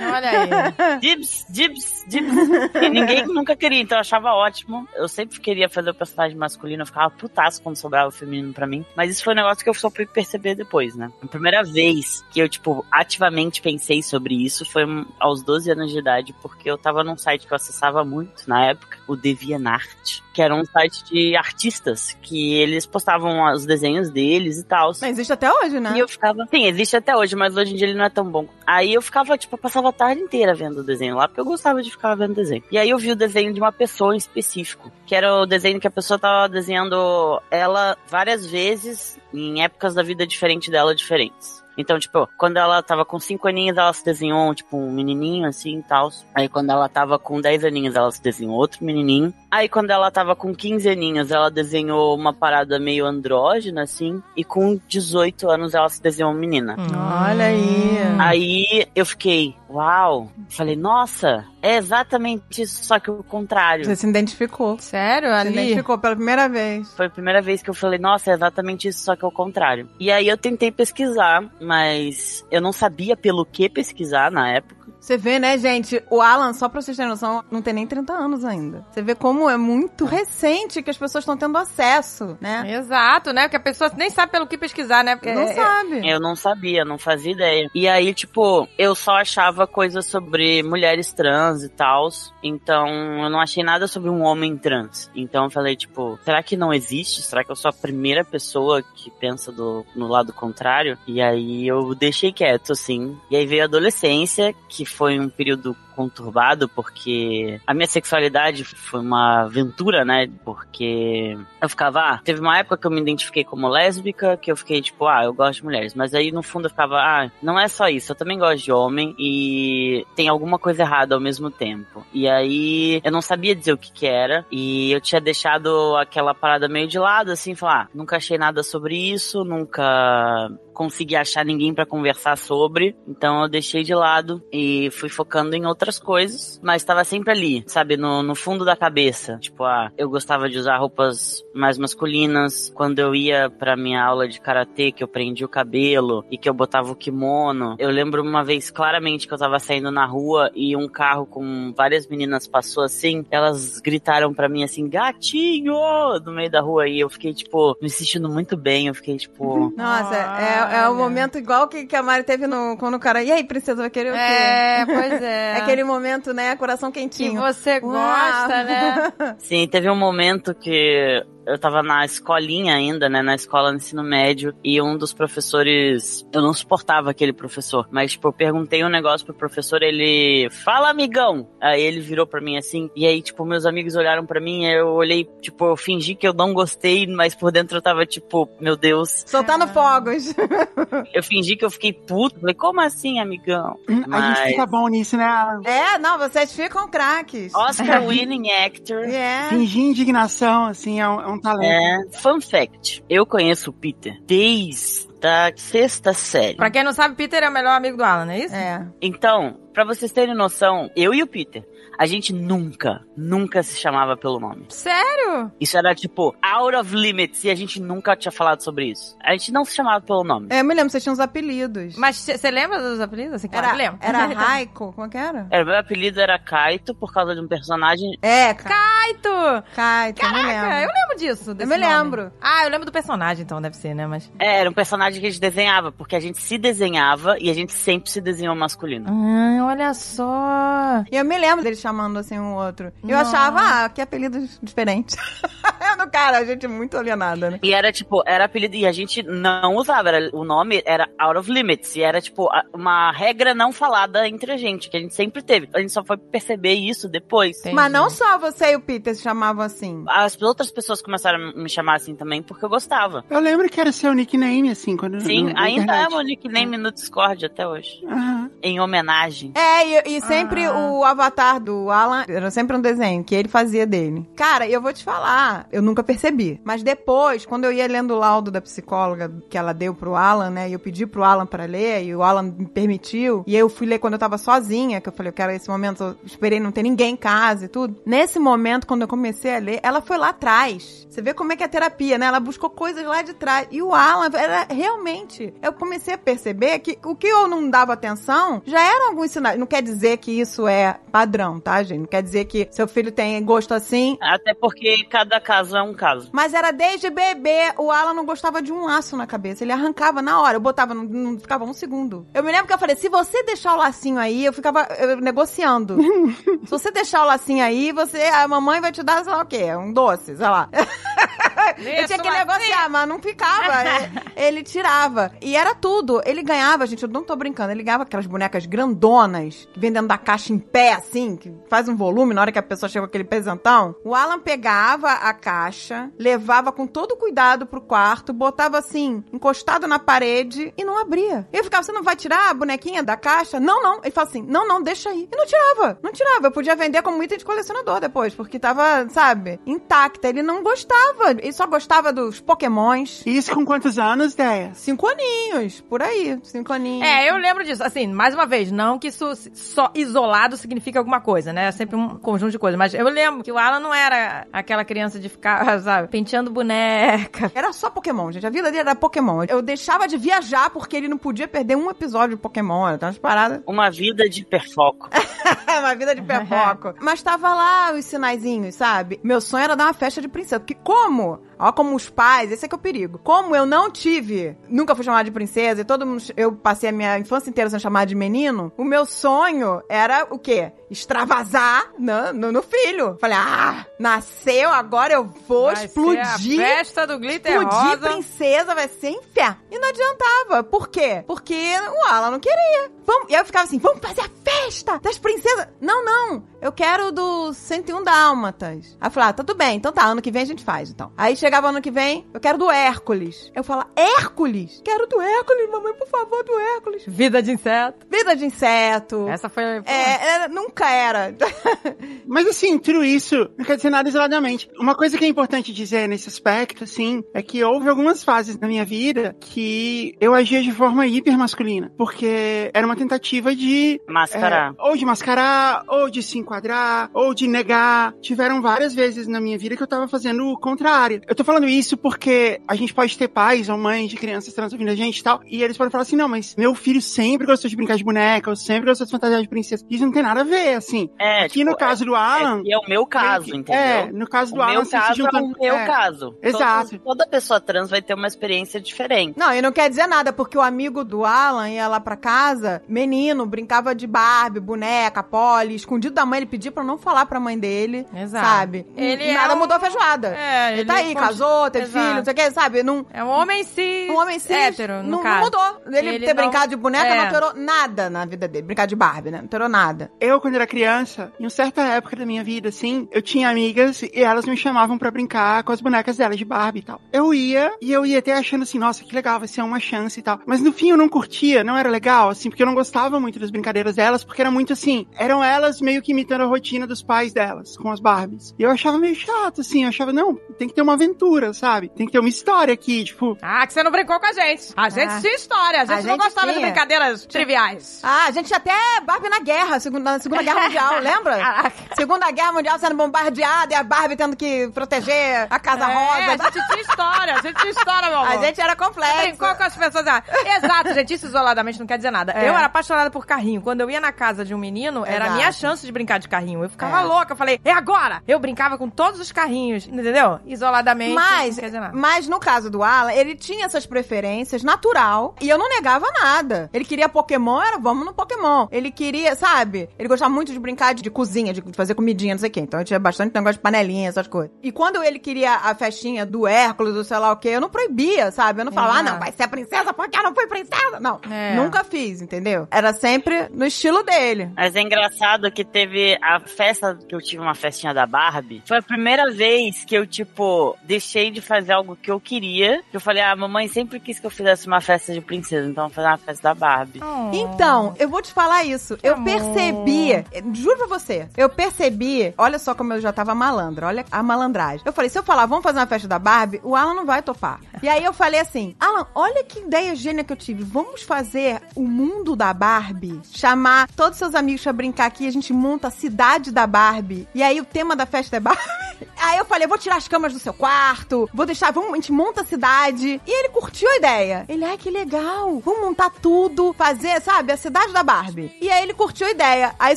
Olha 0.00 0.30
aí. 0.30 0.50
Dibs, 1.00 1.46
dibs, 1.48 2.04
dibs. 2.06 2.74
E 2.74 2.88
ninguém 2.88 3.26
nunca 3.26 3.56
queria, 3.56 3.80
então 3.80 3.96
eu 3.96 4.00
achava 4.00 4.32
ótimo. 4.32 4.86
Eu 4.94 5.08
sempre 5.08 5.40
queria 5.40 5.68
fazer 5.68 5.90
o 5.90 5.94
personagem 5.94 6.36
masculino, 6.36 6.82
eu 6.82 6.86
ficava 6.86 7.10
putaço 7.10 7.62
quando 7.62 7.76
sobrava 7.76 8.08
o 8.08 8.12
feminino 8.12 8.52
pra 8.52 8.66
mim. 8.66 8.84
Mas 8.94 9.10
isso 9.10 9.24
foi 9.24 9.32
um 9.32 9.36
negócio 9.36 9.62
que 9.62 9.70
eu 9.70 9.74
só 9.74 9.90
fui 9.90 10.06
perceber 10.06 10.54
depois, 10.54 10.94
né? 10.94 11.10
A 11.22 11.26
primeira 11.26 11.62
vez 11.62 12.24
que 12.30 12.40
eu, 12.40 12.48
tipo, 12.48 12.84
ativamente 12.90 13.62
pensei 13.62 14.02
sobre 14.02 14.34
isso 14.34 14.64
foi 14.64 14.84
aos 15.18 15.42
12 15.42 15.70
anos 15.70 15.90
de 15.90 15.98
idade, 15.98 16.34
porque 16.42 16.70
eu 16.70 16.78
tava 16.78 17.04
num 17.04 17.16
site 17.16 17.46
que 17.46 17.52
eu 17.52 17.56
acessava 17.56 18.04
muito 18.04 18.48
na 18.48 18.66
época, 18.66 18.95
o 19.06 19.16
DeviantArt 19.16 20.26
que 20.36 20.42
era 20.42 20.54
um 20.54 20.66
site 20.66 21.02
de 21.04 21.34
artistas, 21.34 22.14
que 22.20 22.52
eles 22.56 22.84
postavam 22.84 23.50
os 23.54 23.64
desenhos 23.64 24.10
deles 24.10 24.58
e 24.58 24.64
tal. 24.64 24.88
Mas 24.88 25.12
existe 25.12 25.32
até 25.32 25.50
hoje, 25.50 25.80
né? 25.80 25.94
E 25.96 25.98
eu 25.98 26.06
ficava. 26.06 26.46
Sim, 26.50 26.66
existe 26.66 26.94
até 26.94 27.16
hoje, 27.16 27.34
mas 27.34 27.56
hoje 27.56 27.72
em 27.72 27.76
dia 27.76 27.86
ele 27.86 27.96
não 27.96 28.04
é 28.04 28.10
tão 28.10 28.30
bom. 28.30 28.46
Aí 28.66 28.92
eu 28.92 29.00
ficava, 29.00 29.38
tipo, 29.38 29.54
eu 29.54 29.58
passava 29.58 29.88
a 29.88 29.92
tarde 29.92 30.20
inteira 30.20 30.54
vendo 30.54 30.80
o 30.80 30.84
desenho 30.84 31.16
lá, 31.16 31.26
porque 31.26 31.40
eu 31.40 31.44
gostava 31.46 31.82
de 31.82 31.90
ficar 31.90 32.14
vendo 32.16 32.34
desenho. 32.34 32.62
E 32.70 32.76
aí 32.76 32.90
eu 32.90 32.98
vi 32.98 33.12
o 33.12 33.16
desenho 33.16 33.50
de 33.54 33.58
uma 33.58 33.72
pessoa 33.72 34.12
em 34.12 34.18
específico, 34.18 34.92
que 35.06 35.14
era 35.14 35.34
o 35.34 35.46
desenho 35.46 35.80
que 35.80 35.88
a 35.88 35.90
pessoa 35.90 36.18
tava 36.18 36.50
desenhando 36.50 37.40
ela 37.50 37.96
várias 38.06 38.44
vezes 38.44 39.18
em 39.32 39.64
épocas 39.64 39.94
da 39.94 40.02
vida 40.02 40.26
diferente 40.26 40.70
dela 40.70 40.94
diferentes. 40.94 41.64
Então, 41.76 41.98
tipo, 41.98 42.28
quando 42.36 42.56
ela 42.56 42.82
tava 42.82 43.04
com 43.04 43.18
5 43.18 43.48
aninhos, 43.48 43.76
ela 43.76 43.92
se 43.92 44.04
desenhou, 44.04 44.54
tipo, 44.54 44.76
um 44.76 44.90
menininho 44.90 45.46
assim 45.46 45.78
e 45.78 45.82
tal. 45.82 46.10
Aí 46.34 46.48
quando 46.48 46.70
ela 46.70 46.88
tava 46.88 47.18
com 47.18 47.40
10 47.40 47.64
aninhos, 47.64 47.94
ela 47.94 48.10
se 48.10 48.22
desenhou 48.22 48.56
outro 48.56 48.84
menininho. 48.84 49.32
Aí 49.50 49.68
quando 49.68 49.90
ela 49.90 50.10
tava 50.10 50.34
com 50.34 50.54
15 50.54 50.88
aninhos, 50.88 51.30
ela 51.30 51.50
desenhou 51.50 52.14
uma 52.14 52.32
parada 52.32 52.78
meio 52.78 53.06
andrógena, 53.06 53.82
assim. 53.82 54.22
E 54.36 54.44
com 54.44 54.78
18 54.88 55.50
anos, 55.50 55.74
ela 55.74 55.88
se 55.88 56.02
desenhou 56.02 56.30
uma 56.32 56.38
menina. 56.38 56.76
Olha 56.78 57.46
aí. 57.46 57.98
Aí 58.18 58.86
eu 58.94 59.04
fiquei, 59.04 59.54
uau. 59.68 60.30
Falei, 60.48 60.76
nossa, 60.76 61.44
é 61.62 61.76
exatamente 61.76 62.62
isso, 62.62 62.84
só 62.84 62.98
que 62.98 63.10
o 63.10 63.22
contrário. 63.22 63.84
Você 63.84 63.96
se 63.96 64.06
identificou. 64.06 64.78
Sério? 64.78 65.28
Se 65.28 65.34
Ali? 65.34 65.50
identificou 65.50 65.98
pela 65.98 66.14
primeira 66.14 66.48
vez. 66.48 66.92
Foi 66.94 67.06
a 67.06 67.10
primeira 67.10 67.42
vez 67.42 67.62
que 67.62 67.70
eu 67.70 67.74
falei, 67.74 67.98
nossa, 67.98 68.30
é 68.30 68.34
exatamente 68.34 68.88
isso, 68.88 69.04
só 69.04 69.16
que 69.16 69.24
é 69.24 69.28
o 69.28 69.32
contrário. 69.32 69.88
E 69.98 70.10
aí 70.10 70.28
eu 70.28 70.36
tentei 70.36 70.70
pesquisar, 70.70 71.44
mas 71.66 72.46
eu 72.50 72.60
não 72.60 72.72
sabia 72.72 73.16
pelo 73.16 73.44
que 73.44 73.68
pesquisar 73.68 74.30
na 74.30 74.48
época. 74.52 74.85
Você 75.06 75.16
vê, 75.16 75.38
né, 75.38 75.56
gente? 75.56 76.02
O 76.10 76.20
Alan, 76.20 76.52
só 76.52 76.68
pra 76.68 76.82
vocês 76.82 76.96
terem 76.96 77.08
noção, 77.08 77.44
não 77.48 77.62
tem 77.62 77.72
nem 77.72 77.86
30 77.86 78.12
anos 78.12 78.44
ainda. 78.44 78.84
Você 78.90 79.00
vê 79.00 79.14
como 79.14 79.48
é 79.48 79.56
muito 79.56 80.04
recente 80.04 80.82
que 80.82 80.90
as 80.90 80.98
pessoas 80.98 81.22
estão 81.22 81.36
tendo 81.36 81.56
acesso, 81.56 82.36
né? 82.40 82.64
Exato, 82.74 83.32
né? 83.32 83.42
Porque 83.42 83.56
a 83.56 83.60
pessoa 83.60 83.88
nem 83.96 84.10
sabe 84.10 84.32
pelo 84.32 84.48
que 84.48 84.58
pesquisar, 84.58 85.04
né? 85.04 85.14
Porque 85.14 85.32
Não 85.32 85.42
é- 85.42 85.54
sabe. 85.54 86.10
Eu 86.10 86.18
não 86.18 86.34
sabia, 86.34 86.84
não 86.84 86.98
fazia 86.98 87.30
ideia. 87.30 87.70
E 87.72 87.86
aí, 87.86 88.12
tipo, 88.12 88.68
eu 88.76 88.96
só 88.96 89.12
achava 89.12 89.64
coisas 89.64 90.06
sobre 90.06 90.64
mulheres 90.64 91.12
trans 91.12 91.62
e 91.62 91.68
tal. 91.68 92.08
Então, 92.42 92.88
eu 93.22 93.30
não 93.30 93.40
achei 93.40 93.62
nada 93.62 93.86
sobre 93.86 94.10
um 94.10 94.22
homem 94.24 94.56
trans. 94.56 95.08
Então, 95.14 95.44
eu 95.44 95.50
falei, 95.50 95.76
tipo, 95.76 96.18
será 96.24 96.42
que 96.42 96.56
não 96.56 96.74
existe? 96.74 97.22
Será 97.22 97.44
que 97.44 97.52
eu 97.52 97.56
sou 97.56 97.68
a 97.68 97.72
primeira 97.72 98.24
pessoa 98.24 98.82
que 98.82 99.08
pensa 99.20 99.52
do, 99.52 99.86
no 99.94 100.08
lado 100.08 100.32
contrário? 100.32 100.98
E 101.06 101.22
aí, 101.22 101.64
eu 101.64 101.94
deixei 101.94 102.32
quieto, 102.32 102.72
assim. 102.72 103.16
E 103.30 103.36
aí 103.36 103.46
veio 103.46 103.62
a 103.62 103.66
adolescência, 103.66 104.52
que 104.68 104.84
foi 104.96 105.20
um 105.20 105.28
período 105.28 105.76
conturbado, 105.96 106.68
porque 106.68 107.58
a 107.66 107.72
minha 107.72 107.86
sexualidade 107.86 108.62
foi 108.64 109.00
uma 109.00 109.44
aventura, 109.44 110.04
né? 110.04 110.28
Porque 110.44 111.36
eu 111.60 111.68
ficava, 111.68 112.00
ah, 112.00 112.20
teve 112.22 112.40
uma 112.40 112.58
época 112.58 112.76
que 112.76 112.86
eu 112.86 112.90
me 112.90 113.00
identifiquei 113.00 113.42
como 113.42 113.68
lésbica, 113.68 114.36
que 114.36 114.52
eu 114.52 114.56
fiquei 114.56 114.82
tipo, 114.82 115.06
ah, 115.06 115.24
eu 115.24 115.32
gosto 115.32 115.60
de 115.60 115.64
mulheres. 115.64 115.94
Mas 115.94 116.14
aí 116.14 116.30
no 116.30 116.42
fundo 116.42 116.66
eu 116.66 116.70
ficava, 116.70 116.96
ah, 116.96 117.30
não 117.42 117.58
é 117.58 117.66
só 117.66 117.88
isso, 117.88 118.12
eu 118.12 118.16
também 118.16 118.38
gosto 118.38 118.62
de 118.62 118.72
homem 118.72 119.14
e 119.18 120.06
tem 120.14 120.28
alguma 120.28 120.58
coisa 120.58 120.82
errada 120.82 121.14
ao 121.14 121.20
mesmo 121.20 121.50
tempo. 121.50 122.04
E 122.12 122.28
aí 122.28 123.00
eu 123.02 123.10
não 123.10 123.22
sabia 123.22 123.56
dizer 123.56 123.72
o 123.72 123.78
que 123.78 123.90
que 123.90 124.06
era 124.06 124.44
e 124.52 124.92
eu 124.92 125.00
tinha 125.00 125.20
deixado 125.20 125.96
aquela 125.96 126.34
parada 126.34 126.68
meio 126.68 126.86
de 126.86 126.98
lado, 126.98 127.30
assim, 127.30 127.54
falar, 127.54 127.84
ah, 127.84 127.88
nunca 127.94 128.16
achei 128.16 128.36
nada 128.36 128.62
sobre 128.62 128.94
isso, 128.96 129.44
nunca 129.44 130.50
consegui 130.76 131.16
achar 131.16 131.42
ninguém 131.42 131.72
pra 131.72 131.86
conversar 131.86 132.36
sobre, 132.36 132.94
então 133.08 133.42
eu 133.42 133.48
deixei 133.48 133.82
de 133.82 133.94
lado 133.94 134.42
e 134.52 134.90
fui 134.90 135.08
focando 135.08 135.56
em 135.56 135.64
outras 135.86 135.98
coisas, 135.98 136.60
mas 136.62 136.82
estava 136.82 137.04
sempre 137.04 137.30
ali, 137.30 137.64
sabe, 137.66 137.96
no, 137.96 138.22
no 138.22 138.34
fundo 138.34 138.64
da 138.64 138.76
cabeça. 138.76 139.38
Tipo, 139.40 139.64
ah, 139.64 139.90
eu 139.96 140.10
gostava 140.10 140.48
de 140.48 140.58
usar 140.58 140.76
roupas 140.78 141.44
mais 141.54 141.78
masculinas. 141.78 142.72
Quando 142.74 142.98
eu 142.98 143.14
ia 143.14 143.48
pra 143.48 143.76
minha 143.76 144.02
aula 144.02 144.28
de 144.28 144.40
karatê, 144.40 144.90
que 144.90 145.02
eu 145.02 145.08
prendia 145.08 145.46
o 145.46 145.48
cabelo 145.48 146.24
e 146.30 146.36
que 146.36 146.48
eu 146.48 146.54
botava 146.54 146.90
o 146.90 146.96
kimono, 146.96 147.76
eu 147.78 147.90
lembro 147.90 148.22
uma 148.22 148.42
vez 148.44 148.70
claramente 148.70 149.28
que 149.28 149.34
eu 149.34 149.38
tava 149.38 149.58
saindo 149.58 149.90
na 149.90 150.04
rua 150.04 150.50
e 150.54 150.76
um 150.76 150.88
carro 150.88 151.26
com 151.26 151.72
várias 151.76 152.06
meninas 152.06 152.46
passou 152.46 152.82
assim, 152.82 153.24
elas 153.30 153.80
gritaram 153.80 154.34
pra 154.34 154.48
mim 154.48 154.64
assim, 154.64 154.88
gatinho! 154.88 155.76
No 156.24 156.32
meio 156.32 156.50
da 156.50 156.60
rua 156.60 156.88
e 156.88 157.00
eu 157.00 157.08
fiquei, 157.08 157.32
tipo, 157.32 157.76
me 157.80 157.88
sentindo 157.88 158.28
muito 158.28 158.56
bem, 158.56 158.88
eu 158.88 158.94
fiquei, 158.94 159.16
tipo, 159.16 159.72
Nossa, 159.76 160.16
é, 160.16 160.78
é 160.78 160.88
o 160.88 160.94
momento 160.94 161.38
igual 161.38 161.68
que, 161.68 161.86
que 161.86 161.94
a 161.94 162.02
Mari 162.02 162.24
teve 162.24 162.46
no, 162.46 162.76
quando 162.76 162.94
o 162.94 163.00
cara. 163.00 163.22
E 163.22 163.30
aí, 163.30 163.44
princesa, 163.44 163.82
vai 163.82 163.90
querer 163.90 164.10
o 164.10 164.14
quê? 164.14 164.18
É, 164.18 164.86
pois 164.86 165.22
é. 165.22 165.58
É 165.75 165.75
aquele 165.76 165.84
momento, 165.84 166.32
né? 166.32 166.56
Coração 166.56 166.90
que 166.90 167.00
quentinho. 167.00 167.40
você 167.40 167.78
Uau. 167.80 167.92
gosta, 167.92 168.64
né? 168.64 169.12
Sim, 169.38 169.68
teve 169.68 169.90
um 169.90 169.96
momento 169.96 170.54
que 170.54 171.22
eu 171.46 171.58
tava 171.58 171.82
na 171.82 172.04
escolinha 172.04 172.74
ainda, 172.74 173.08
né, 173.08 173.22
na 173.22 173.34
escola 173.34 173.70
no 173.70 173.76
ensino 173.76 174.02
médio, 174.02 174.54
e 174.64 174.80
um 174.80 174.96
dos 174.96 175.12
professores, 175.12 176.26
eu 176.32 176.42
não 176.42 176.52
suportava 176.52 177.10
aquele 177.10 177.32
professor, 177.32 177.86
mas 177.90 178.12
tipo, 178.12 178.28
eu 178.28 178.32
perguntei 178.32 178.84
um 178.84 178.88
negócio 178.88 179.24
pro 179.26 179.34
professor, 179.34 179.82
ele, 179.82 180.48
fala 180.50 180.90
amigão, 180.90 181.48
aí 181.60 181.80
ele 181.82 182.00
virou 182.00 182.26
pra 182.26 182.40
mim 182.40 182.56
assim, 182.56 182.90
e 182.96 183.06
aí 183.06 183.22
tipo, 183.22 183.44
meus 183.44 183.64
amigos 183.66 183.94
olharam 183.96 184.26
pra 184.26 184.40
mim, 184.40 184.64
eu 184.66 184.88
olhei, 184.88 185.28
tipo, 185.40 185.64
eu 185.66 185.76
fingi 185.76 186.14
que 186.14 186.26
eu 186.26 186.34
não 186.34 186.52
gostei, 186.52 187.06
mas 187.06 187.34
por 187.34 187.50
dentro 187.52 187.76
eu 187.78 187.82
tava 187.82 188.04
tipo, 188.04 188.48
meu 188.60 188.76
Deus, 188.76 189.24
Soltando 189.26 189.66
fogos. 189.68 190.34
eu 191.14 191.22
fingi 191.22 191.56
que 191.56 191.64
eu 191.64 191.70
fiquei 191.70 191.92
puto, 191.92 192.40
falei, 192.40 192.54
como 192.54 192.80
assim, 192.80 193.18
amigão? 193.20 193.78
Hum, 193.88 194.02
A 194.04 194.08
Mas- 194.08 194.38
gente 194.38 194.48
fica 194.50 194.66
bom 194.66 194.88
nisso, 194.88 195.16
né? 195.16 195.26
É, 195.64 195.98
não, 195.98 196.18
vocês 196.18 196.54
ficam 196.54 196.88
craques. 196.88 197.54
Oscar 197.54 198.04
winning 198.06 198.50
actor. 198.50 199.04
É. 199.16 199.48
Fingir 199.48 199.82
indignação, 199.82 200.64
assim, 200.66 201.00
é 201.00 201.08
um, 201.08 201.20
é 201.20 201.28
um 201.36 201.40
talento. 201.40 201.64
É, 201.64 202.04
fun 202.12 202.40
fact, 202.40 203.04
eu 203.08 203.26
conheço 203.26 203.70
o 203.70 203.72
Peter 203.72 204.20
desde 204.26 205.06
a 205.22 205.50
sexta 205.56 206.12
série. 206.12 206.56
Pra 206.56 206.70
quem 206.70 206.84
não 206.84 206.92
sabe, 206.92 207.16
Peter 207.16 207.42
é 207.42 207.48
o 207.48 207.52
melhor 207.52 207.76
amigo 207.76 207.96
do 207.96 208.04
Alan, 208.04 208.26
não 208.26 208.32
é 208.32 208.38
isso? 208.38 208.54
É. 208.54 208.86
Então, 209.00 209.58
pra 209.72 209.84
vocês 209.84 210.12
terem 210.12 210.34
noção, 210.34 210.90
eu 210.94 211.12
e 211.12 211.22
o 211.22 211.26
Peter, 211.26 211.64
a 211.98 212.06
gente 212.06 212.32
nunca, 212.32 213.00
nunca 213.16 213.62
se 213.62 213.78
chamava 213.80 214.16
pelo 214.16 214.38
nome. 214.38 214.66
Sério? 214.68 215.50
Isso 215.60 215.76
era 215.76 215.94
tipo 215.94 216.34
out 216.42 216.76
of 216.76 216.94
limits 216.94 217.44
e 217.44 217.50
a 217.50 217.54
gente 217.54 217.80
nunca 217.80 218.16
tinha 218.16 218.32
falado 218.32 218.60
sobre 218.62 218.90
isso. 218.90 219.16
A 219.22 219.32
gente 219.32 219.52
não 219.52 219.64
se 219.64 219.74
chamava 219.74 220.00
pelo 220.04 220.24
nome. 220.24 220.48
É, 220.50 220.60
eu 220.60 220.64
me 220.64 220.74
lembro, 220.74 220.90
vocês 220.90 221.02
tinham 221.02 221.12
os 221.14 221.20
apelidos. 221.20 221.96
Mas 221.96 222.16
você 222.16 222.50
lembra 222.50 222.80
dos 222.80 223.00
apelidos? 223.00 223.34
Assim, 223.34 223.48
claro 223.48 223.66
era, 223.68 223.76
lembro. 223.76 223.98
era 224.00 224.26
Raiko, 224.34 224.92
como 224.92 225.06
é 225.06 225.10
que 225.10 225.16
era? 225.18 225.46
Era, 225.50 225.64
meu 225.64 225.78
apelido 225.78 226.20
era 226.20 226.38
Kaito 226.38 226.94
por 226.94 227.12
causa 227.12 227.34
de 227.34 227.40
um 227.40 227.48
personagem. 227.48 228.16
É, 228.22 228.54
Ka 228.54 228.68
Kaito! 228.68 229.64
Kaito, 229.74 230.22
eu 230.22 230.28
me 230.28 230.34
Caraca, 230.42 230.66
eu 230.66 230.70
lembro. 230.80 230.94
lembro 230.94 231.16
disso. 231.18 231.54
desse 231.54 231.70
me 231.70 231.76
nome. 231.78 231.92
lembro. 231.94 232.32
Ah, 232.40 232.64
eu 232.64 232.70
lembro 232.70 232.86
do 232.86 232.92
personagem, 232.92 233.44
então 233.44 233.60
deve 233.62 233.76
ser, 233.76 233.94
né? 233.94 234.06
Mas. 234.06 234.30
É, 234.38 234.60
era 234.60 234.70
um 234.70 234.72
personagem 234.72 235.20
que 235.20 235.26
a 235.26 235.30
gente 235.30 235.40
desenhava, 235.40 235.92
porque 235.92 236.16
a 236.16 236.20
gente 236.20 236.40
se 236.40 236.58
desenhava 236.58 237.36
e 237.38 237.48
a 237.50 237.54
gente 237.54 237.72
sempre 237.72 238.10
se 238.10 238.20
desenhou 238.20 238.54
masculino. 238.56 239.06
Ah, 239.08 239.66
olha 239.66 239.94
só. 239.94 241.04
E 241.10 241.16
eu 241.16 241.24
me 241.24 241.38
lembro 241.38 241.62
dele 241.62 241.76
chamando 241.86 242.18
assim 242.18 242.36
um 242.38 242.54
outro. 242.56 242.92
Eu 243.04 243.16
Nossa. 243.16 243.30
achava, 243.30 243.58
ah, 243.84 243.88
que 243.88 244.00
apelido 244.00 244.44
diferente. 244.60 245.14
no 245.96 246.10
cara, 246.10 246.38
a 246.38 246.44
gente 246.44 246.66
é 246.66 246.68
muito 246.68 246.96
alienada, 246.98 247.50
né? 247.50 247.60
E 247.62 247.72
era 247.72 247.92
tipo, 247.92 248.22
era 248.26 248.44
apelido, 248.46 248.74
e 248.74 248.84
a 248.84 248.90
gente 248.92 249.22
não 249.22 249.76
usava, 249.76 250.08
era, 250.08 250.30
o 250.36 250.44
nome 250.44 250.82
era 250.84 251.08
out 251.18 251.38
of 251.38 251.50
limits, 251.50 251.94
e 251.94 252.02
era 252.02 252.20
tipo 252.20 252.48
uma 252.74 253.12
regra 253.12 253.54
não 253.54 253.70
falada 253.72 254.26
entre 254.28 254.50
a 254.50 254.56
gente, 254.56 254.90
que 254.90 254.96
a 254.96 255.00
gente 255.00 255.14
sempre 255.14 255.42
teve. 255.42 255.68
A 255.74 255.78
gente 255.80 255.92
só 255.92 256.04
foi 256.04 256.16
perceber 256.16 256.74
isso 256.74 257.08
depois. 257.08 257.58
Entendi. 257.60 257.74
Mas 257.76 257.92
não 257.92 258.10
só 258.10 258.36
você 258.36 258.72
e 258.72 258.76
o 258.76 258.80
Peter 258.80 259.14
se 259.14 259.22
chamavam 259.22 259.64
assim. 259.64 260.04
As 260.08 260.40
outras 260.42 260.70
pessoas 260.72 261.00
começaram 261.00 261.50
a 261.50 261.52
me 261.52 261.68
chamar 261.68 261.96
assim 261.96 262.16
também 262.16 262.42
porque 262.42 262.64
eu 262.64 262.68
gostava. 262.68 263.24
Eu 263.30 263.38
lembro 263.38 263.68
que 263.68 263.80
era 263.80 263.92
seu 263.92 264.12
nickname, 264.12 264.70
assim, 264.70 264.96
quando 264.96 265.20
Sim, 265.20 265.44
no- 265.52 265.58
ainda 265.58 265.94
é 265.94 266.08
meu 266.08 266.20
nickname 266.22 266.76
no 266.76 266.90
Discord 266.90 267.46
até 267.46 267.66
hoje. 267.66 268.04
Aham. 268.08 268.50
Em 268.62 268.80
homenagem. 268.80 269.52
É, 269.54 270.08
e, 270.08 270.16
e 270.16 270.20
sempre 270.22 270.64
Ah. 270.64 270.76
o 270.76 271.04
avatar 271.04 271.60
do 271.60 271.75
Alan 271.90 272.24
era 272.28 272.50
sempre 272.50 272.76
um 272.76 272.80
desenho 272.80 273.24
que 273.24 273.34
ele 273.34 273.48
fazia 273.48 273.86
dele. 273.86 274.28
Cara, 274.36 274.68
eu 274.68 274.80
vou 274.80 274.92
te 274.92 275.04
falar, 275.04 275.66
eu 275.70 275.82
nunca 275.82 276.02
percebi. 276.02 276.60
Mas 276.64 276.82
depois, 276.82 277.44
quando 277.44 277.64
eu 277.64 277.72
ia 277.72 277.86
lendo 277.86 278.14
o 278.14 278.18
laudo 278.18 278.50
da 278.50 278.60
psicóloga 278.60 279.32
que 279.48 279.58
ela 279.58 279.72
deu 279.72 279.94
pro 279.94 280.16
Alan, 280.16 280.50
né? 280.50 280.68
E 280.68 280.72
eu 280.72 280.78
pedi 280.78 281.06
pro 281.06 281.24
Alan 281.24 281.46
pra 281.46 281.64
ler, 281.64 282.04
e 282.04 282.14
o 282.14 282.22
Alan 282.22 282.42
me 282.42 282.66
permitiu. 282.66 283.44
E 283.46 283.56
eu 283.56 283.68
fui 283.68 283.86
ler 283.86 283.98
quando 283.98 284.14
eu 284.14 284.18
tava 284.18 284.38
sozinha, 284.38 285.00
que 285.00 285.08
eu 285.08 285.12
falei, 285.12 285.30
eu 285.30 285.34
quero 285.34 285.52
esse 285.52 285.68
momento, 285.68 286.02
eu 286.02 286.16
esperei 286.24 286.60
não 286.60 286.72
ter 286.72 286.82
ninguém 286.82 287.14
em 287.14 287.16
casa 287.16 287.66
e 287.66 287.68
tudo. 287.68 287.96
Nesse 288.04 288.38
momento, 288.38 288.86
quando 288.86 289.02
eu 289.02 289.08
comecei 289.08 289.56
a 289.56 289.58
ler, 289.58 289.80
ela 289.82 290.00
foi 290.00 290.18
lá 290.18 290.30
atrás. 290.30 291.06
Você 291.08 291.22
vê 291.22 291.32
como 291.32 291.52
é 291.52 291.56
que 291.56 291.62
é 291.62 291.66
a 291.66 291.68
terapia, 291.68 292.18
né? 292.18 292.26
Ela 292.26 292.40
buscou 292.40 292.68
coisas 292.70 293.04
lá 293.04 293.22
de 293.22 293.34
trás. 293.34 293.66
E 293.70 293.82
o 293.82 293.94
Alan 293.94 294.30
era 294.34 294.66
realmente. 294.70 295.52
Eu 295.62 295.72
comecei 295.72 296.14
a 296.14 296.18
perceber 296.18 296.78
que 296.80 296.98
o 297.04 297.14
que 297.14 297.26
eu 297.26 297.48
não 297.48 297.68
dava 297.68 297.92
atenção 297.92 298.62
já 298.66 298.80
eram 298.80 299.08
alguns 299.08 299.30
sinais. 299.30 299.58
Não 299.58 299.66
quer 299.66 299.82
dizer 299.82 300.18
que 300.18 300.30
isso 300.30 300.66
é 300.68 300.98
padrão, 301.10 301.58
tá, 301.66 301.82
gente? 301.82 301.98
Não 301.98 302.06
quer 302.06 302.22
dizer 302.22 302.44
que 302.44 302.68
seu 302.70 302.86
filho 302.86 303.10
tem 303.10 303.44
gosto 303.44 303.74
assim. 303.74 304.16
Até 304.22 304.54
porque 304.54 305.04
cada 305.10 305.40
caso 305.40 305.76
é 305.76 305.82
um 305.82 305.92
caso. 305.92 306.30
Mas 306.32 306.54
era 306.54 306.70
desde 306.70 307.10
bebê. 307.10 307.72
O 307.76 307.90
Alan 307.90 308.14
não 308.14 308.24
gostava 308.24 308.62
de 308.62 308.72
um 308.72 308.84
laço 308.84 309.16
na 309.16 309.26
cabeça. 309.26 309.64
Ele 309.64 309.72
arrancava 309.72 310.22
na 310.22 310.40
hora. 310.40 310.56
Eu 310.56 310.60
botava, 310.60 310.94
não, 310.94 311.02
não 311.02 311.40
ficava 311.40 311.64
um 311.64 311.72
segundo. 311.72 312.24
Eu 312.32 312.44
me 312.44 312.52
lembro 312.52 312.68
que 312.68 312.72
eu 312.72 312.78
falei: 312.78 312.94
se 312.94 313.08
você 313.08 313.42
deixar 313.42 313.74
o 313.74 313.78
lacinho 313.78 314.18
aí, 314.18 314.44
eu 314.44 314.52
ficava 314.52 314.86
eu, 314.96 315.20
negociando. 315.20 315.98
se 316.62 316.70
você 316.70 316.92
deixar 316.92 317.24
o 317.24 317.26
lacinho 317.26 317.64
aí, 317.64 317.90
você, 317.90 318.22
a 318.22 318.46
mamãe 318.46 318.80
vai 318.80 318.92
te 318.92 319.02
dar, 319.02 319.24
sei 319.24 319.32
lá 319.32 319.42
o 319.42 319.46
quê? 319.46 319.74
Um 319.74 319.92
doce, 319.92 320.36
sei 320.36 320.46
lá. 320.46 320.68
eu 321.70 322.06
tinha 322.06 322.18
que 322.18 322.28
Isso, 322.28 322.38
negociar, 322.38 322.88
mas 322.88 323.08
não 323.08 323.20
ficava. 323.20 323.80
ele, 323.80 324.20
ele 324.36 324.62
tirava. 324.62 325.32
E 325.40 325.56
era 325.56 325.74
tudo. 325.74 326.20
Ele 326.24 326.42
ganhava, 326.42 326.86
gente, 326.86 327.02
eu 327.02 327.08
não 327.08 327.22
tô 327.22 327.34
brincando. 327.36 327.72
Ele 327.72 327.82
ganhava 327.82 328.04
aquelas 328.04 328.26
bonecas 328.26 328.66
grandonas 328.66 329.68
que 329.72 329.78
vem 329.78 329.92
dentro 329.92 330.08
da 330.08 330.18
caixa 330.18 330.52
em 330.52 330.58
pé, 330.58 330.92
assim, 330.92 331.36
que 331.36 331.52
faz 331.68 331.88
um 331.88 331.96
volume 331.96 332.34
na 332.34 332.40
hora 332.40 332.52
que 332.52 332.58
a 332.58 332.62
pessoa 332.62 332.88
chega 332.88 333.06
com 333.06 333.08
aquele 333.08 333.24
pesantão. 333.24 333.94
O 334.04 334.14
Alan 334.14 334.38
pegava 334.38 335.10
a 335.10 335.32
caixa, 335.32 336.10
levava 336.18 336.72
com 336.72 336.86
todo 336.86 337.16
cuidado 337.16 337.66
pro 337.66 337.80
quarto, 337.80 338.32
botava 338.32 338.78
assim, 338.78 339.24
encostado 339.32 339.86
na 339.86 339.98
parede 339.98 340.72
e 340.76 340.84
não 340.84 340.98
abria. 340.98 341.46
Eu 341.52 341.64
ficava, 341.64 341.82
você 341.82 341.92
não 341.92 342.02
vai 342.02 342.16
tirar 342.16 342.50
a 342.50 342.54
bonequinha 342.54 343.02
da 343.02 343.16
caixa? 343.16 343.58
Não, 343.60 343.82
não. 343.82 344.00
Ele 344.02 344.10
fala 344.10 344.28
assim, 344.28 344.42
não, 344.42 344.66
não, 344.66 344.82
deixa 344.82 345.10
aí. 345.10 345.28
E 345.32 345.36
não 345.36 345.46
tirava. 345.46 345.98
Não 346.02 346.12
tirava. 346.12 346.46
Eu 346.46 346.52
podia 346.52 346.76
vender 346.76 347.02
como 347.02 347.22
item 347.22 347.38
de 347.38 347.44
colecionador 347.44 348.00
depois, 348.00 348.34
porque 348.34 348.58
tava, 348.58 349.08
sabe, 349.10 349.60
intacta. 349.66 350.28
Ele 350.28 350.42
não 350.42 350.62
gostava. 350.62 351.30
Ele 351.30 351.52
só 351.56 351.66
gostava 351.66 352.12
dos 352.12 352.38
pokémons. 352.38 353.22
Isso 353.24 353.54
com 353.54 353.64
quantos 353.64 353.98
anos, 353.98 354.34
Deia? 354.34 354.74
Cinco 354.74 355.06
aninhos, 355.06 355.80
por 355.80 356.02
aí. 356.02 356.38
Cinco 356.42 356.72
aninhos. 356.72 357.08
É, 357.08 357.30
eu 357.30 357.36
lembro 357.38 357.64
disso. 357.64 357.82
Assim, 357.82 358.06
mais 358.06 358.34
uma 358.34 358.44
vez, 358.44 358.70
não 358.70 358.98
que 358.98 359.08
isso 359.08 359.34
só 359.54 359.90
isolado 359.94 360.56
significa 360.56 360.98
alguma 360.98 361.20
coisa, 361.20 361.52
né? 361.52 361.68
É 361.68 361.72
sempre 361.72 361.96
um 361.96 362.18
conjunto 362.18 362.52
de 362.52 362.58
coisas. 362.58 362.78
Mas 362.78 362.92
eu 362.92 363.08
lembro 363.08 363.42
que 363.42 363.50
o 363.50 363.56
Alan 363.56 363.80
não 363.80 363.94
era 363.94 364.46
aquela 364.52 364.84
criança 364.84 365.18
de 365.18 365.30
ficar, 365.30 365.80
sabe, 365.80 366.08
penteando 366.08 366.50
boneca. 366.50 367.50
Era 367.54 367.72
só 367.72 367.88
Pokémon, 367.88 368.30
gente. 368.30 368.46
A 368.46 368.50
vida 368.50 368.70
dele 368.70 368.80
era 368.80 368.94
Pokémon. 368.94 369.44
Eu 369.48 369.62
deixava 369.62 370.06
de 370.06 370.18
viajar 370.18 370.68
porque 370.68 370.96
ele 370.96 371.08
não 371.08 371.16
podia 371.16 371.48
perder 371.48 371.76
um 371.76 371.90
episódio 371.90 372.36
de 372.36 372.42
Pokémon. 372.42 372.86
Era 372.86 373.06
umas 373.06 373.18
paradas. 373.18 373.62
Uma 373.66 373.90
vida 373.90 374.28
de 374.28 374.42
hiperfoco. 374.42 375.08
uma 375.80 375.94
vida 375.94 376.14
de 376.14 376.20
perfoco. 376.20 376.94
Mas 377.00 377.22
tava 377.22 377.54
lá 377.54 377.92
os 377.94 378.04
sinaizinhos, 378.04 378.74
sabe? 378.74 379.18
Meu 379.22 379.40
sonho 379.40 379.64
era 379.64 379.74
dar 379.74 379.84
uma 379.84 379.94
festa 379.94 380.20
de 380.20 380.28
princesa. 380.28 380.60
Porque 380.60 380.74
como? 380.74 381.45
Ó, 381.58 381.72
como 381.72 381.94
os 381.94 382.08
pais, 382.10 382.50
esse 382.52 382.64
é 382.64 382.68
que 382.68 382.74
é 382.74 382.78
o 382.78 382.80
perigo. 382.80 383.18
Como 383.22 383.54
eu 383.56 383.64
não 383.66 383.90
tive, 383.90 384.56
nunca 384.68 384.94
fui 384.94 385.04
chamada 385.04 385.24
de 385.24 385.30
princesa 385.30 385.80
e 385.80 385.84
todo 385.84 386.06
mundo, 386.06 386.22
eu 386.36 386.52
passei 386.52 386.88
a 386.88 386.92
minha 386.92 387.18
infância 387.18 387.48
inteira 387.50 387.70
sendo 387.70 387.80
chamada 387.80 388.06
de 388.06 388.14
menino, 388.14 388.72
o 388.76 388.84
meu 388.84 389.06
sonho 389.06 389.82
era 389.88 390.26
o 390.30 390.38
quê? 390.38 390.72
Extravasar 390.90 391.92
no, 391.98 392.32
no, 392.32 392.52
no 392.52 392.62
filho. 392.62 393.16
Falei, 393.20 393.36
ah, 393.38 393.86
nasceu, 393.98 394.70
agora 394.70 395.14
eu 395.14 395.24
vou 395.48 395.72
Vai 395.72 395.84
explodir. 395.86 396.56
festa 396.58 397.06
do 397.06 397.18
glitter 397.18 397.52
Explodir 397.52 397.88
rosa. 397.88 397.98
princesa, 398.10 398.74
vai 398.74 398.88
ser 398.88 399.10
inferno. 399.10 399.56
E 399.70 399.78
não 399.78 399.88
adiantava. 399.88 400.62
Por 400.64 400.88
quê? 400.88 401.24
Porque 401.26 401.54
o 401.54 402.06
Alan 402.06 402.30
não 402.32 402.40
queria. 402.40 402.90
Vamos, 403.06 403.30
e 403.30 403.34
eu 403.34 403.44
ficava 403.44 403.64
assim, 403.64 403.78
vamos 403.78 404.00
fazer 404.00 404.20
a 404.22 404.30
festa 404.44 404.98
das 405.00 405.18
princesas. 405.18 405.68
Não, 405.80 406.04
não. 406.04 406.42
Eu 406.60 406.72
quero 406.72 407.10
do 407.12 407.52
101 407.52 408.02
Dálmatas. 408.02 408.96
Aí 409.00 409.08
eu 409.08 409.10
falei, 409.10 409.28
ah, 409.30 409.32
tudo 409.32 409.54
bem. 409.54 409.76
Então 409.76 409.92
tá, 409.92 410.04
ano 410.04 410.20
que 410.22 410.30
vem 410.30 410.42
a 410.42 410.46
gente 410.46 410.64
faz, 410.64 410.90
então. 410.90 411.12
Aí 411.16 411.34
chegava 411.46 411.68
ano 411.68 411.80
que 411.80 411.92
vem, 411.92 412.26
eu 412.34 412.40
quero 412.40 412.58
do 412.58 412.68
Hércules. 412.68 413.52
Eu 413.54 413.62
falava, 413.62 413.88
Hércules? 413.94 414.82
Quero 414.84 415.06
do 415.06 415.20
Hércules, 415.20 415.70
mamãe, 415.70 415.92
por 415.94 416.08
favor, 416.08 416.42
do 416.42 416.58
Hércules. 416.58 417.04
Vida 417.06 417.40
de 417.40 417.52
inseto. 417.52 418.04
Vida 418.10 418.34
de 418.34 418.44
inseto. 418.44 419.28
Essa 419.28 419.48
foi. 419.48 419.62
É, 419.62 420.26
era- 420.34 420.48
nunca 420.48 420.90
era. 420.90 421.32
Mas 422.26 422.48
assim, 422.48 422.78
tudo 422.78 423.04
isso 423.04 423.48
não 423.56 423.64
quer 423.64 423.76
dizer 423.76 423.90
nada 423.90 424.08
isoladamente. 424.08 424.68
Uma 424.76 424.96
coisa 424.96 425.16
que 425.16 425.24
é 425.24 425.28
importante 425.28 425.72
dizer 425.72 426.08
nesse 426.08 426.28
aspecto, 426.28 426.82
assim, 426.82 427.22
é 427.32 427.40
que 427.42 427.62
houve 427.62 427.88
algumas 427.88 428.24
fases 428.24 428.58
na 428.58 428.66
minha 428.66 428.84
vida 428.84 429.36
que 429.38 430.16
eu 430.20 430.34
agia 430.34 430.60
de 430.62 430.72
forma 430.72 431.06
hiper 431.06 431.38
masculina. 431.38 431.92
Porque 431.96 432.72
era 432.74 432.84
uma 432.84 432.96
tentativa 432.96 433.54
de. 433.54 434.00
Mascarar. 434.08 434.72
é, 434.72 434.82
ou 434.82 434.96
de 434.96 435.06
mascarar, 435.06 435.84
ou 435.86 436.10
de 436.10 436.24
se 436.24 436.38
enquadrar, 436.38 437.08
ou 437.14 437.32
de 437.32 437.46
negar. 437.46 438.14
Tiveram 438.20 438.60
várias 438.60 438.92
vezes 438.96 439.28
na 439.28 439.40
minha 439.40 439.56
vida 439.56 439.76
que 439.76 439.82
eu 439.82 439.86
tava 439.86 440.08
fazendo 440.08 440.44
o 440.48 440.58
contrário. 440.58 441.20
Eu 441.28 441.35
tô 441.36 441.44
falando 441.44 441.68
isso 441.68 441.96
porque 441.96 442.60
a 442.66 442.74
gente 442.74 442.92
pode 442.94 443.16
ter 443.16 443.28
pais 443.28 443.68
ou 443.68 443.76
mães 443.78 444.10
de 444.10 444.16
crianças 444.16 444.52
trans 444.54 444.72
ouvindo 444.72 444.90
a 444.90 444.94
gente 444.94 445.18
e 445.18 445.22
tal, 445.22 445.40
e 445.46 445.62
eles 445.62 445.76
podem 445.76 445.90
falar 445.90 446.02
assim: 446.02 446.16
não, 446.16 446.28
mas 446.28 446.54
meu 446.56 446.74
filho 446.74 447.00
sempre 447.02 447.46
gostou 447.46 447.68
de 447.70 447.76
brincar 447.76 447.96
de 447.96 448.04
boneca, 448.04 448.50
eu 448.50 448.56
sempre 448.56 448.88
gostou 448.88 449.06
de 449.06 449.10
fantasiar 449.12 449.40
de 449.42 449.48
princesa. 449.48 449.84
Isso 449.88 450.04
não 450.04 450.12
tem 450.12 450.22
nada 450.22 450.40
a 450.40 450.44
ver, 450.44 450.74
assim. 450.74 451.08
É, 451.18 451.44
Aqui 451.44 451.60
tipo, 451.60 451.70
no 451.70 451.76
caso 451.76 452.04
do 452.04 452.14
Alan. 452.14 452.62
é, 452.66 452.72
é 452.72 452.78
o 452.78 452.88
meu 452.88 453.06
caso, 453.06 453.48
ele- 453.50 453.58
entendeu? 453.58 453.80
É, 453.80 454.10
no 454.12 454.26
caso 454.28 454.52
do 454.54 454.58
o 454.60 454.62
Alan, 454.62 454.72
meu 454.72 454.80
assim, 454.82 454.90
se 454.90 454.96
caso 454.96 455.26
é 455.26 455.40
o 455.40 455.48
meu 455.60 455.74
é. 455.76 455.86
caso. 455.86 456.36
Exato. 456.42 456.98
Toda 456.98 457.26
pessoa 457.26 457.60
trans 457.60 457.90
vai 457.90 458.00
ter 458.02 458.14
uma 458.14 458.26
experiência 458.26 458.80
diferente. 458.80 459.38
Não, 459.38 459.52
e 459.52 459.60
não 459.62 459.72
quer 459.72 459.88
dizer 459.88 460.06
nada, 460.06 460.32
porque 460.32 460.56
o 460.56 460.62
amigo 460.62 461.04
do 461.04 461.24
Alan 461.24 461.68
ia 461.68 461.86
lá 461.88 462.00
pra 462.00 462.16
casa, 462.16 462.82
menino, 462.88 463.44
brincava 463.46 463.94
de 463.94 464.06
Barbie, 464.06 464.60
boneca, 464.60 465.22
Polly, 465.22 465.74
escondido 465.74 466.14
da 466.14 466.24
mãe, 466.24 466.38
ele 466.38 466.46
pedia 466.46 466.72
pra 466.72 466.82
não 466.84 466.96
falar 466.98 467.26
pra 467.26 467.38
mãe 467.40 467.58
dele, 467.58 468.06
Exato. 468.14 468.46
sabe? 468.46 468.86
Ele 468.96 469.32
Nada 469.32 469.52
é 469.52 469.56
um- 469.56 469.58
mudou 469.58 469.76
a 469.76 469.80
feijoada. 469.80 470.34
É, 470.36 470.72
ele, 470.72 470.84
tá 470.84 470.94
aí, 470.94 471.14
casou, 471.28 471.70
teve 471.70 471.84
Exato. 471.86 472.04
filho, 472.04 472.16
não 472.18 472.24
sei 472.24 472.32
o 472.32 472.36
que, 472.36 472.50
sabe? 472.50 472.82
Não, 472.82 473.06
É 473.12 473.22
um 473.24 473.28
homem 473.28 473.64
cis. 473.64 474.08
um 474.10 474.16
homem 474.18 474.38
cis, 474.38 474.50
hétero, 474.50 475.02
no 475.02 475.10
não, 475.10 475.22
caso. 475.22 475.36
não 475.36 475.44
mudou. 475.44 475.82
Ele, 475.98 476.08
Ele 476.08 476.26
ter 476.26 476.34
não- 476.34 476.42
brincado 476.42 476.68
de 476.70 476.76
boneca 476.76 477.06
é. 477.06 477.16
não 477.16 477.24
alterou 477.24 477.54
nada 477.54 478.10
na 478.10 478.24
vida 478.24 478.46
dele. 478.48 478.66
Brincar 478.66 478.86
de 478.86 478.96
Barbie, 478.96 479.30
né? 479.30 479.38
Não 479.38 479.44
alterou 479.44 479.68
nada. 479.68 480.10
Eu, 480.20 480.40
quando 480.40 480.54
era 480.54 480.66
criança, 480.66 481.32
em 481.38 481.44
uma 481.44 481.50
certa 481.50 481.82
época 481.82 482.16
da 482.16 482.26
minha 482.26 482.42
vida, 482.44 482.68
assim, 482.68 483.08
eu 483.10 483.22
tinha 483.22 483.48
amigas 483.48 484.02
e 484.02 484.10
elas 484.22 484.44
me 484.46 484.56
chamavam 484.56 484.98
pra 484.98 485.10
brincar 485.10 485.62
com 485.64 485.72
as 485.72 485.80
bonecas 485.80 486.16
delas 486.16 486.36
de 486.36 486.44
Barbie 486.44 486.80
e 486.80 486.82
tal. 486.82 487.00
Eu 487.12 487.32
ia 487.34 487.72
e 487.80 487.92
eu 487.92 488.04
ia 488.04 488.18
até 488.18 488.32
achando 488.32 488.62
assim, 488.62 488.78
nossa, 488.78 489.04
que 489.04 489.14
legal, 489.14 489.38
vai 489.38 489.48
ser 489.48 489.62
uma 489.62 489.80
chance 489.80 490.18
e 490.18 490.22
tal. 490.22 490.40
Mas 490.46 490.60
no 490.60 490.72
fim 490.72 490.90
eu 490.90 490.96
não 490.96 491.08
curtia, 491.08 491.62
não 491.64 491.76
era 491.76 491.88
legal, 491.88 492.28
assim, 492.28 492.48
porque 492.50 492.62
eu 492.62 492.66
não 492.66 492.74
gostava 492.74 493.18
muito 493.20 493.38
das 493.38 493.50
brincadeiras 493.50 493.96
delas, 493.96 494.24
porque 494.24 494.40
era 494.42 494.50
muito 494.50 494.72
assim, 494.72 495.06
eram 495.16 495.42
elas 495.42 495.80
meio 495.80 496.02
que 496.02 496.12
imitando 496.12 496.42
a 496.42 496.46
rotina 496.46 496.86
dos 496.86 497.02
pais 497.02 497.32
delas, 497.32 497.76
com 497.76 497.90
as 497.90 498.00
Barbies. 498.00 498.54
E 498.58 498.62
eu 498.62 498.70
achava 498.70 498.98
meio 498.98 499.14
chato, 499.14 499.60
assim, 499.60 499.82
eu 499.84 499.88
achava, 499.88 500.12
não, 500.12 500.34
tem 500.58 500.68
que 500.68 500.74
ter 500.74 500.82
uma 500.82 500.92
aventura, 500.94 501.15
sabe? 501.54 501.88
Tem 501.88 502.06
que 502.06 502.12
ter 502.12 502.18
uma 502.18 502.28
história 502.28 502.72
aqui, 502.74 503.04
tipo, 503.04 503.36
Ah, 503.42 503.66
que 503.66 503.72
você 503.72 503.82
não 503.82 503.90
brincou 503.90 504.18
com 504.20 504.26
a 504.26 504.32
gente. 504.32 504.72
A 504.76 504.88
gente 504.88 505.12
Ah. 505.12 505.20
tinha 505.20 505.34
história. 505.34 505.82
A 505.82 505.84
gente, 505.84 505.92
A 505.92 506.02
não 506.02 506.10
gente 506.14 506.22
gostava 506.22 506.46
de 506.48 506.52
tinha. 506.54 506.66
brincadeiras 506.66 507.26
triviais. 507.26 508.00
Ah, 508.02 508.26
a 508.26 508.30
gente 508.30 508.46
tinha 508.46 508.58
até 508.58 508.72
Barbie 509.04 509.28
na 509.28 509.40
guerra, 509.40 509.80
segunda, 509.80 510.12
na 510.12 510.18
Segunda 510.18 510.42
Guerra 510.42 510.60
Mundial, 510.62 510.98
lembra? 511.00 511.36
Caraca. 511.38 511.72
Segunda 511.96 512.30
Guerra 512.30 512.52
Mundial 512.52 512.78
sendo 512.78 512.96
bombardeada 512.96 513.72
e 513.72 513.76
a 513.76 513.82
Barbie 513.82 514.16
tendo 514.16 514.36
que 514.36 514.68
proteger 514.68 515.46
a 515.50 515.58
Casa 515.58 515.84
É, 515.84 515.94
Rosa. 515.94 516.42
a 516.48 516.50
gente 516.50 516.66
tinha 516.66 516.80
história. 516.82 517.34
A 517.34 517.40
gente 517.42 517.56
tinha 517.60 517.70
história, 517.70 518.08
meu 518.08 518.18
amor. 518.20 518.32
A 518.32 518.36
gente 518.44 518.60
era 518.60 518.76
complexo. 518.76 519.16
Brincou 519.22 519.54
com 519.54 519.62
as 519.62 519.76
pessoas. 519.76 520.06
Ah, 520.06 520.22
Exato, 520.56 520.94
gente. 520.94 521.14
Isso 521.14 521.26
isoladamente 521.26 521.78
não 521.78 521.86
quer 521.86 521.96
dizer 521.96 522.10
nada. 522.10 522.32
É. 522.32 522.48
Eu 522.48 522.54
era 522.54 522.66
apaixonada 522.66 523.10
por 523.10 523.26
carrinho. 523.26 523.60
Quando 523.62 523.80
eu 523.80 523.90
ia 523.90 524.00
na 524.00 524.12
casa 524.12 524.44
de 524.44 524.54
um 524.54 524.58
menino, 524.58 525.04
era 525.04 525.24
a 525.24 525.26
Exato. 525.26 525.34
minha 525.36 525.52
chance 525.52 525.86
de 525.86 525.92
brincar 525.92 526.18
de 526.18 526.28
carrinho. 526.28 526.62
Eu 526.62 526.68
ficava 526.68 527.00
É. 527.00 527.04
louca. 527.04 527.32
Eu 527.32 527.36
falei, 527.36 527.60
é 527.64 527.72
agora! 527.72 528.22
Eu 528.26 528.38
brincava 528.38 528.76
com 528.78 528.88
todos 528.90 529.20
os 529.20 529.32
carrinhos, 529.32 529.86
entendeu? 529.86 530.40
Isoladamente. 530.46 531.05
Mas, 531.14 531.48
não 531.56 531.60
quer 531.60 531.66
dizer 531.66 531.80
nada. 531.80 531.92
mas 531.96 532.28
no 532.28 532.38
caso 532.40 532.70
do 532.70 532.82
Alan, 532.82 533.12
ele 533.12 533.34
tinha 533.34 533.66
essas 533.66 533.86
preferências 533.86 534.62
natural 534.62 535.34
e 535.40 535.48
eu 535.48 535.58
não 535.58 535.68
negava 535.68 536.06
nada. 536.22 536.70
Ele 536.72 536.84
queria 536.84 537.08
Pokémon, 537.08 537.60
era 537.62 537.78
vamos 537.78 538.04
no 538.04 538.12
Pokémon. 538.14 538.66
Ele 538.70 538.90
queria, 538.90 539.34
sabe? 539.34 539.88
Ele 539.98 540.08
gostava 540.08 540.32
muito 540.32 540.52
de 540.52 540.58
brincar 540.58 540.94
de, 540.94 541.02
de 541.02 541.10
cozinha, 541.10 541.52
de 541.52 541.62
fazer 541.74 541.94
comidinha, 541.94 542.34
não 542.34 542.40
sei 542.40 542.48
o 542.48 542.52
quê. 542.52 542.60
Então 542.60 542.80
eu 542.80 542.84
tinha 542.84 542.98
bastante 542.98 543.34
negócio 543.34 543.54
de 543.54 543.60
panelinha, 543.60 544.08
essas 544.08 544.26
coisas. 544.26 544.50
E 544.62 544.70
quando 544.72 545.02
ele 545.02 545.18
queria 545.18 545.54
a 545.54 545.74
festinha 545.74 546.24
do 546.26 546.46
Hércules, 546.46 546.94
do 546.94 547.04
sei 547.04 547.18
lá 547.18 547.32
o 547.32 547.36
quê, 547.36 547.48
eu 547.50 547.60
não 547.60 547.68
proibia, 547.68 548.30
sabe? 548.30 548.60
Eu 548.60 548.64
não 548.64 548.72
falava, 548.72 548.94
ah, 548.94 549.00
Exato. 549.00 549.12
não, 549.12 549.20
vai 549.20 549.32
ser 549.32 549.42
a 549.44 549.48
princesa 549.48 549.92
porque 549.92 550.18
eu 550.18 550.22
não 550.22 550.34
fui 550.34 550.46
princesa. 550.46 551.00
Não, 551.00 551.20
É. 551.30 551.54
nunca 551.54 551.84
fiz, 551.84 552.20
entendeu? 552.22 552.66
Era 552.70 552.92
sempre 552.92 553.48
no 553.50 553.64
estilo 553.66 554.02
dele. 554.02 554.50
Mas 554.56 554.74
é 554.74 554.80
engraçado 554.80 555.50
que 555.50 555.64
teve 555.64 556.16
a 556.22 556.40
festa 556.40 556.98
que 557.08 557.14
eu 557.14 557.20
tive 557.20 557.42
uma 557.42 557.54
festinha 557.54 557.92
da 557.94 558.06
Barbie. 558.06 558.62
Foi 558.66 558.78
a 558.78 558.82
primeira 558.82 559.30
vez 559.32 559.84
que 559.84 559.94
eu, 559.94 560.06
tipo, 560.06 560.76
dei 560.84 560.95
deixei 560.96 561.30
de 561.30 561.42
fazer 561.42 561.72
algo 561.72 561.94
que 561.94 562.10
eu 562.10 562.18
queria. 562.18 562.82
Eu 562.92 563.00
falei, 563.00 563.22
ah, 563.22 563.32
a 563.32 563.36
mamãe 563.36 563.68
sempre 563.68 564.00
quis 564.00 564.18
que 564.18 564.26
eu 564.26 564.30
fizesse 564.30 564.66
uma 564.66 564.80
festa 564.80 565.12
de 565.12 565.20
princesa, 565.20 565.68
então 565.68 565.84
eu 565.84 565.88
vou 565.88 565.94
fazer 565.94 566.08
uma 566.08 566.18
festa 566.18 566.42
da 566.42 566.54
Barbie. 566.54 567.00
Oh. 567.02 567.30
Então, 567.34 567.94
eu 567.98 568.08
vou 568.08 568.22
te 568.22 568.32
falar 568.32 568.64
isso. 568.64 568.98
eu 569.02 569.14
amor. 569.14 569.24
percebi, 569.24 570.24
juro 570.54 570.78
pra 570.78 570.86
você, 570.86 571.28
eu 571.36 571.50
percebi, 571.50 572.32
olha 572.38 572.58
só 572.58 572.74
como 572.74 572.94
eu 572.94 573.00
já 573.00 573.12
tava 573.12 573.34
malandra, 573.34 573.86
olha 573.86 574.04
a 574.10 574.22
malandragem. 574.22 574.82
Eu 574.86 574.92
falei, 574.92 575.10
se 575.10 575.18
eu 575.18 575.22
falar, 575.22 575.44
vamos 575.44 575.62
fazer 575.62 575.78
uma 575.78 575.86
festa 575.86 576.08
da 576.08 576.18
Barbie, 576.18 576.60
o 576.64 576.74
Alan 576.74 576.94
não 576.94 577.04
vai 577.04 577.20
topar. 577.20 577.60
E 577.82 577.88
aí 577.88 578.02
eu 578.02 578.14
falei 578.14 578.40
assim, 578.40 578.74
Alan, 578.80 579.06
olha 579.14 579.44
que 579.44 579.60
ideia 579.60 579.94
gênia 579.94 580.24
que 580.24 580.32
eu 580.32 580.36
tive. 580.36 580.64
Vamos 580.64 581.02
fazer 581.02 581.60
o 581.74 581.82
mundo 581.82 582.34
da 582.34 582.54
Barbie, 582.54 583.20
chamar 583.30 583.88
todos 583.94 584.12
os 584.12 584.18
seus 584.18 584.34
amigos 584.34 584.62
pra 584.62 584.72
brincar 584.72 585.06
aqui, 585.06 585.26
a 585.26 585.32
gente 585.32 585.52
monta 585.52 585.88
a 585.88 585.90
cidade 585.90 586.50
da 586.50 586.66
Barbie. 586.66 587.28
E 587.34 587.42
aí 587.42 587.60
o 587.60 587.64
tema 587.66 587.94
da 587.94 588.06
festa 588.06 588.36
é 588.36 588.40
Barbie. 588.40 588.85
Aí 589.20 589.38
eu 589.38 589.44
falei, 589.44 589.66
vou 589.66 589.78
tirar 589.78 589.96
as 589.96 590.08
camas 590.08 590.32
do 590.32 590.38
seu 590.38 590.52
quarto, 590.52 591.28
vou 591.32 591.46
deixar, 591.46 591.70
vamos, 591.72 591.92
a 591.92 591.94
gente 591.96 592.12
monta 592.12 592.42
a 592.42 592.44
cidade. 592.44 593.20
E 593.26 593.30
ele 593.30 593.48
curtiu 593.50 593.88
a 593.90 593.96
ideia. 593.96 594.44
Ele, 594.48 594.64
ai, 594.64 594.76
que 594.76 594.90
legal. 594.90 595.58
Vamos 595.60 595.80
montar 595.80 596.10
tudo, 596.10 596.72
fazer, 596.76 597.20
sabe, 597.20 597.52
a 597.52 597.56
cidade 597.56 597.92
da 597.92 598.02
Barbie. 598.02 598.54
E 598.60 598.70
aí 598.70 598.82
ele 598.82 598.94
curtiu 598.94 599.26
a 599.26 599.30
ideia. 599.30 599.74
Aí 599.78 599.96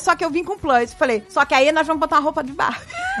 só 0.00 0.14
que 0.16 0.24
eu 0.24 0.30
vim 0.30 0.44
com 0.44 0.58
plus. 0.58 0.92
Falei, 0.94 1.24
só 1.28 1.44
que 1.44 1.54
aí 1.54 1.70
nós 1.72 1.86
vamos 1.86 2.00
botar 2.00 2.16
uma 2.16 2.22
roupa 2.22 2.42
de 2.42 2.52
Barbie. 2.52 2.80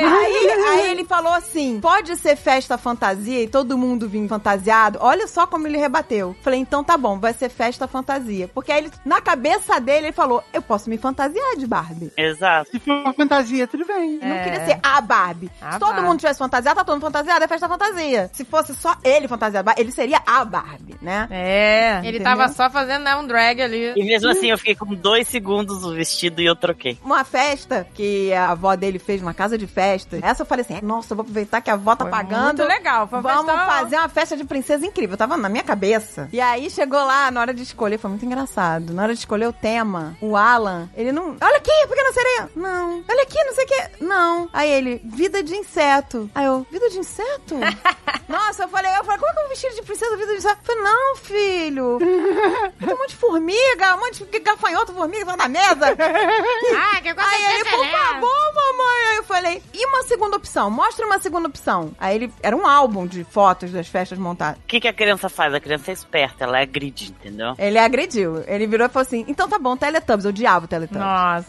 Aí, 0.00 0.50
aí 0.50 0.90
ele 0.90 1.04
falou 1.04 1.32
assim: 1.32 1.80
pode 1.80 2.16
ser 2.16 2.36
festa 2.36 2.78
fantasia 2.78 3.42
e 3.42 3.48
todo 3.48 3.76
mundo 3.76 4.08
vir 4.08 4.26
fantasiado. 4.28 4.98
Olha 5.02 5.26
só 5.26 5.46
como 5.46 5.66
ele 5.66 5.76
rebateu. 5.76 6.36
Falei, 6.42 6.60
então 6.60 6.84
tá 6.84 6.96
bom, 6.96 7.18
vai 7.18 7.32
ser 7.32 7.48
festa 7.48 7.86
fantasia. 7.88 8.48
Porque 8.48 8.70
aí 8.70 8.84
ele, 8.84 8.92
na 9.04 9.20
cabeça 9.20 9.80
dele, 9.80 10.06
ele 10.06 10.12
falou: 10.12 10.42
eu 10.52 10.62
posso 10.62 10.88
me 10.88 10.96
fantasiar 10.98 11.56
de 11.56 11.66
Barbie. 11.66 12.12
Exato. 12.16 12.70
Se 12.70 12.78
for 12.78 12.92
uma 12.92 13.12
fantasia, 13.12 13.66
tudo 13.66 13.84
bem. 13.86 14.18
Eu 14.22 14.28
Não 14.28 14.36
É. 14.36 14.44
queria 14.44 14.66
ser 14.66 14.78
a 14.82 14.97
Barbie. 15.00 15.50
A 15.60 15.72
Se 15.72 15.78
todo 15.78 15.90
Barbie. 15.90 16.06
mundo 16.06 16.18
tivesse 16.20 16.38
fantasiado, 16.38 16.76
tá 16.78 16.84
todo 16.84 16.94
mundo 16.94 17.04
fantasiado, 17.04 17.44
é 17.44 17.48
festa 17.48 17.68
fantasia. 17.68 18.30
Se 18.32 18.44
fosse 18.44 18.74
só 18.74 18.96
ele 19.04 19.28
fantasiado, 19.28 19.70
ele 19.76 19.90
seria 19.92 20.20
a 20.26 20.44
Barbie, 20.44 20.96
né? 21.00 21.26
É, 21.30 21.98
ele 22.00 22.18
Entendeu? 22.18 22.24
tava 22.24 22.48
só 22.48 22.68
fazendo 22.70 23.02
né, 23.04 23.16
um 23.16 23.26
drag 23.26 23.60
ali. 23.62 23.92
E 23.96 24.04
mesmo 24.04 24.30
assim 24.30 24.50
eu 24.50 24.58
fiquei 24.58 24.74
com 24.74 24.94
dois 24.94 25.28
segundos 25.28 25.84
o 25.84 25.92
vestido 25.94 26.40
e 26.40 26.46
eu 26.46 26.56
troquei. 26.56 26.98
Uma 27.04 27.24
festa 27.24 27.86
que 27.94 28.32
a 28.32 28.50
avó 28.50 28.74
dele 28.76 28.98
fez 28.98 29.20
numa 29.20 29.34
casa 29.34 29.56
de 29.58 29.66
festa. 29.66 30.18
Essa 30.22 30.42
eu 30.42 30.46
falei 30.46 30.64
assim: 30.64 30.78
nossa, 30.84 31.12
eu 31.12 31.16
vou 31.16 31.22
aproveitar 31.22 31.60
que 31.60 31.70
a 31.70 31.74
avó 31.74 31.94
tá 31.96 32.04
Foi 32.04 32.10
pagando. 32.10 32.58
muito 32.58 32.64
legal, 32.64 33.06
foi 33.06 33.18
uma 33.20 33.32
Vamos 33.34 33.52
festa- 33.52 33.66
fazer 33.66 33.96
uma 33.96 34.08
festa 34.08 34.36
de 34.36 34.44
princesa 34.44 34.86
incrível. 34.86 35.16
Tava 35.16 35.36
na 35.36 35.48
minha 35.48 35.62
cabeça. 35.64 36.28
E 36.32 36.40
aí 36.40 36.70
chegou 36.70 36.98
lá, 37.04 37.30
na 37.30 37.40
hora 37.40 37.54
de 37.54 37.62
escolher, 37.62 37.98
foi 37.98 38.10
muito 38.10 38.24
engraçado. 38.24 38.92
Na 38.92 39.02
hora 39.04 39.12
de 39.12 39.18
escolher 39.20 39.46
o 39.46 39.52
tema, 39.52 40.16
o 40.20 40.36
Alan, 40.36 40.88
ele 40.96 41.12
não. 41.12 41.36
Olha 41.40 41.56
aqui, 41.56 41.70
pequena 41.88 42.12
sereia. 42.12 42.50
Não. 42.56 43.02
Olha 43.08 43.22
aqui, 43.22 43.44
não 43.44 43.54
sei 43.54 43.64
o 43.64 43.68
que. 43.68 44.04
Não. 44.04 44.48
Aí 44.52 44.70
ele, 44.70 44.87
vida 44.96 45.42
de 45.42 45.54
inseto. 45.54 46.30
Aí 46.34 46.44
eu, 46.44 46.66
vida 46.70 46.88
de 46.90 46.98
inseto? 46.98 47.56
Nossa, 48.28 48.64
eu 48.64 48.68
falei, 48.68 48.90
eu 48.96 49.04
falei, 49.04 49.18
como 49.18 49.30
é 49.30 49.32
que 49.32 49.38
eu 49.38 49.42
vou 49.42 49.48
vestir 49.48 49.74
de 49.74 49.82
princesa 49.82 50.16
vida 50.16 50.32
de 50.32 50.38
inseto? 50.38 50.58
Eu 50.60 50.74
falei, 50.74 50.82
não, 50.82 51.16
filho. 51.16 51.98
Tem 52.78 52.94
um 52.94 52.98
monte 52.98 53.10
de 53.10 53.16
formiga, 53.16 53.96
um 53.96 54.00
monte 54.00 54.24
de 54.24 54.38
gafanhoto, 54.40 54.92
formiga 54.92 55.24
tá 55.24 55.36
na 55.36 55.48
mesa. 55.48 55.96
Ah, 55.96 57.00
que 57.00 57.14
coisa 57.14 57.30
Aí 57.30 57.44
ele, 57.44 57.64
por 57.64 57.84
excelente. 57.84 57.90
favor, 57.92 58.54
mamãe. 58.54 59.08
Aí 59.10 59.16
eu 59.16 59.24
falei, 59.24 59.62
e 59.72 59.86
uma 59.86 60.02
segunda 60.02 60.36
opção? 60.36 60.70
Mostra 60.70 61.06
uma 61.06 61.18
segunda 61.18 61.48
opção. 61.48 61.92
Aí 61.98 62.16
ele, 62.16 62.32
era 62.42 62.56
um 62.56 62.66
álbum 62.66 63.06
de 63.06 63.24
fotos 63.24 63.70
das 63.70 63.88
festas 63.88 64.18
montadas. 64.18 64.58
O 64.58 64.66
que, 64.66 64.80
que 64.80 64.88
a 64.88 64.92
criança 64.92 65.28
faz? 65.28 65.52
A 65.54 65.60
criança 65.60 65.90
é 65.90 65.94
esperta, 65.94 66.44
ela 66.44 66.60
agride, 66.60 67.10
entendeu? 67.10 67.54
Ele 67.58 67.78
agrediu. 67.78 68.44
Ele 68.46 68.66
virou 68.66 68.86
e 68.86 68.90
falou 68.90 69.06
assim, 69.06 69.24
então 69.28 69.48
tá 69.48 69.58
bom, 69.58 69.76
Teletubbies. 69.76 70.24
Eu 70.24 70.30
odiava 70.30 70.64
o 70.64 70.68
Teletubbies. 70.68 71.04
Nossa. 71.04 71.48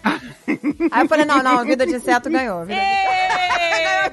Aí 0.92 1.04
eu 1.04 1.08
falei, 1.08 1.26
não, 1.26 1.44
não, 1.44 1.66
vida 1.66 1.86
de 1.86 1.96
inseto 1.96 2.30
ganhou. 2.30 2.66
Vida 2.66 2.80
de... 2.80 2.86
Ê, 2.86 3.29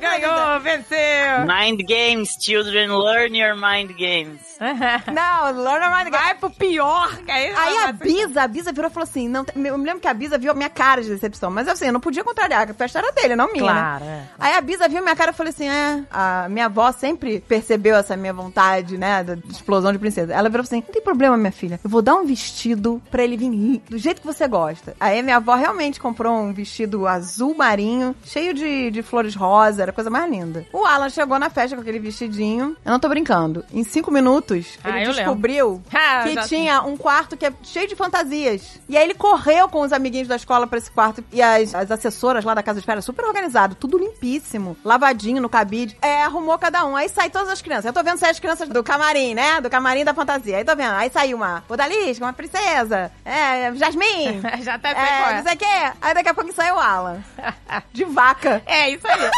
ganhou, 0.01 0.61
venceu. 0.61 1.47
Mind 1.47 1.81
games, 1.87 2.37
children, 2.41 2.97
learn 2.97 3.37
your 3.37 3.55
mind 3.55 3.93
games. 3.97 4.41
Não, 5.13 5.63
Learn 5.63 5.85
Around 5.85 6.11
the 6.11 6.11
Vai 6.11 6.35
pro 6.35 6.51
pior. 6.51 7.17
que 7.19 7.31
Aí, 7.31 7.53
Aí 7.55 7.77
a 7.89 7.93
Bisa, 7.93 8.43
a 8.43 8.49
Bisa 8.49 8.73
virou 8.73 8.91
e 8.91 8.93
falou 8.93 9.05
assim: 9.09 9.29
não, 9.29 9.45
eu 9.55 9.79
me 9.79 9.85
lembro 9.85 10.01
que 10.01 10.09
a 10.09 10.15
Bisa 10.15 10.39
viu 10.39 10.51
a 10.51 10.55
minha 10.55 10.71
cara 10.71 11.03
de 11.03 11.09
decepção, 11.11 11.51
mas 11.51 11.69
assim, 11.69 11.87
eu 11.87 11.93
não 11.93 12.01
podia 12.01 12.25
contrariar, 12.25 12.71
a 12.71 12.75
festa 12.75 12.99
era 12.99 13.13
dele, 13.13 13.37
não 13.37 13.53
minha. 13.53 13.65
Claro, 13.65 14.05
né? 14.05 14.27
é. 14.29 14.35
Aí 14.39 14.55
a 14.55 14.61
Bisa 14.61 14.89
viu 14.89 15.03
minha 15.03 15.15
cara 15.15 15.31
e 15.31 15.35
falou 15.35 15.51
assim: 15.51 15.69
é, 15.69 16.05
a 16.11 16.49
minha 16.49 16.67
avó 16.67 16.91
sempre 16.93 17.41
percebeu 17.41 17.97
essa 17.97 18.17
minha 18.17 18.33
vontade, 18.33 18.97
né, 18.97 19.23
da 19.23 19.35
explosão 19.51 19.93
de 19.93 19.99
princesa. 19.99 20.33
Ela 20.33 20.49
virou 20.49 20.63
assim: 20.63 20.83
não 20.87 20.93
tem 20.93 21.03
problema, 21.03 21.37
minha 21.37 21.53
filha, 21.53 21.79
eu 21.83 21.91
vou 21.91 22.01
dar 22.01 22.15
um 22.15 22.25
vestido 22.25 23.03
pra 23.11 23.23
ele 23.23 23.37
vir 23.37 23.83
do 23.89 23.99
jeito 23.99 24.21
que 24.21 24.27
você 24.27 24.49
gosta. 24.49 24.97
Aí 24.99 25.19
a 25.19 25.23
minha 25.23 25.37
avó 25.37 25.55
realmente 25.55 26.01
comprou 26.01 26.33
um 26.33 26.53
vestido 26.53 27.07
azul 27.07 27.55
marinho, 27.55 28.15
cheio 28.25 28.55
de, 28.55 28.91
de 28.91 29.03
flores 29.07 29.35
rosa, 29.35 29.83
era 29.83 29.91
a 29.91 29.95
coisa 29.95 30.11
mais 30.11 30.31
linda. 30.31 30.67
O 30.73 30.85
Alan 30.85 31.09
chegou 31.09 31.39
na 31.39 31.51
festa 31.51 31.77
com 31.77 31.83
aquele 31.83 31.99
vestidinho, 31.99 32.77
eu 32.85 32.91
não 32.93 32.99
tô 33.01 33.09
brincando, 33.09 33.65
em 33.73 33.85
cinco 33.85 34.11
minutos, 34.11 34.79
Ah, 34.85 35.01
ele 35.01 35.13
descobriu 35.13 35.83
Ah, 35.93 36.25
que 36.25 36.49
tinha 36.49 36.83
um 36.83 36.97
quarto 36.97 37.37
que 37.37 37.47
é 37.47 37.53
cheio 37.63 37.89
de 37.89 37.95
fantasias. 37.97 38.81
E 38.89 38.97
aí 38.97 39.05
ele 39.05 39.15
correu 39.15 39.69
com 39.69 39.81
os 39.81 39.93
amiguinhos 39.93 40.29
da 40.29 40.37
escola 40.37 40.67
pra 40.67 40.79
esse 40.79 40.91
quarto. 40.91 41.25
E 41.33 41.41
as, 41.43 41.75
as 41.75 41.91
assessoras 41.91 42.45
lá 42.45 42.55
da 42.55 42.63
casa 42.63 42.79
de 42.79 42.83
espera, 42.83 43.01
super 43.01 43.25
organizado, 43.25 43.75
tudo 43.75 43.99
limpíssimo, 43.99 44.77
lavadinho 44.85 45.41
no 45.41 45.49
cabide. 45.49 45.97
É, 46.03 46.23
arrumou 46.23 46.59
cada 46.59 46.85
um. 46.85 46.97
Aí 46.97 47.09
sai 47.09 47.31
todas 47.31 47.49
as 47.49 47.63
crianças. 47.63 47.85
Eu 47.87 47.93
tô 47.93 48.03
vendo 48.03 48.19
sair 48.19 48.31
as 48.31 48.41
crianças 48.41 48.69
do 48.69 48.83
camarim, 48.83 49.35
né? 49.35 49.61
Do 49.61 49.71
camarim 49.71 50.05
da 50.05 50.15
fantasia. 50.15 50.57
Aí 50.59 50.65
tô 50.65 50.75
vendo. 50.77 50.93
Aí 50.93 51.11
saiu 51.11 51.37
uma 51.37 51.63
Odalisca, 51.69 52.25
uma 52.25 52.33
princesa. 52.33 53.11
É, 53.25 53.73
Jasmine. 53.75 54.41
Já 54.63 54.75
até 54.75 54.91
É, 54.91 55.31
é. 55.33 55.37
não 55.37 55.43
sei 55.45 55.55
o 55.55 55.59
quê. 55.59 55.93
Aí 56.01 56.15
daqui 56.15 56.29
a 56.29 56.35
pouco 56.35 56.53
saiu 56.53 56.75
o 56.77 56.79
Alan. 56.79 57.23
De 57.93 58.05
vaca. 58.05 58.63
É 58.67 58.91
isso 58.97 59.07
aí. 59.09 59.31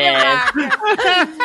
Yes. 0.00 0.52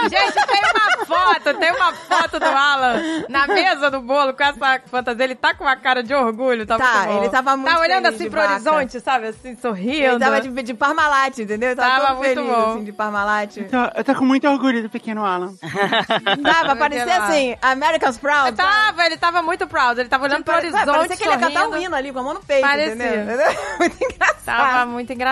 Gente, 0.09 0.47
tem 0.47 0.61
uma 0.61 1.05
foto, 1.05 1.53
tem 1.59 1.71
uma 1.71 1.93
foto 1.93 2.39
do 2.39 2.45
Alan 2.45 3.01
na 3.29 3.47
mesa 3.47 3.91
do 3.91 4.01
bolo 4.01 4.33
com 4.33 4.43
essa 4.43 4.81
fantasia. 4.87 5.23
Ele 5.23 5.35
tá 5.35 5.53
com 5.53 5.63
uma 5.63 5.75
cara 5.75 6.01
de 6.03 6.13
orgulho, 6.13 6.65
tá, 6.65 6.77
Tá, 6.77 6.85
muito 6.85 7.07
bom. 7.07 7.19
ele 7.21 7.29
tava 7.29 7.55
muito 7.57 7.73
Tá 7.73 7.79
olhando 7.79 8.03
feliz 8.05 8.19
assim 8.21 8.29
pro 8.29 8.41
vaca. 8.41 8.53
horizonte, 8.53 8.99
sabe? 8.99 9.27
Assim, 9.27 9.55
sorrindo. 9.57 9.93
Ele 10.07 10.19
tava 10.19 10.41
de, 10.41 10.49
de 10.63 10.73
Parmalat, 10.73 11.37
entendeu? 11.39 11.69
Ele 11.69 11.75
tava, 11.79 12.01
Tava 12.05 12.15
muito 12.15 12.33
feliz, 12.35 12.49
bom. 12.55 12.71
assim, 12.71 12.83
de 12.83 12.91
Parmalat. 12.91 13.57
Eu 13.57 13.69
tô, 13.69 13.77
eu 13.99 14.03
tô 14.03 14.15
com 14.15 14.25
muito 14.25 14.47
orgulho 14.47 14.81
do 14.83 14.89
pequeno 14.89 15.23
Alan. 15.25 15.53
Parecer 16.79 17.05
lá. 17.05 17.25
assim, 17.27 17.55
America's 17.61 18.17
Proud. 18.17 18.47
Ele 18.47 18.57
tava, 18.57 19.05
ele 19.05 19.17
tava 19.17 19.41
muito 19.41 19.67
proud. 19.67 19.99
Ele 19.99 20.09
tava 20.09 20.23
olhando 20.25 20.43
pro 20.43 20.53
Pare- 20.55 20.67
horizonte, 20.67 20.85
Parecia 20.95 21.17
que 21.17 21.23
ele 21.23 21.31
ia 21.31 21.37
cantar 21.37 21.67
um 21.67 21.77
hino 21.77 21.95
ali 21.95 22.11
com 22.11 22.19
a 22.19 22.23
mão 22.23 22.33
no 22.33 22.41
peito, 22.43 22.61
Parecia. 22.67 22.93
entendeu? 22.93 23.53
Muito 23.79 24.03
engraçado. 24.03 24.43
Tava 24.45 24.85
muito 24.85 25.13
engraçado. 25.13 25.22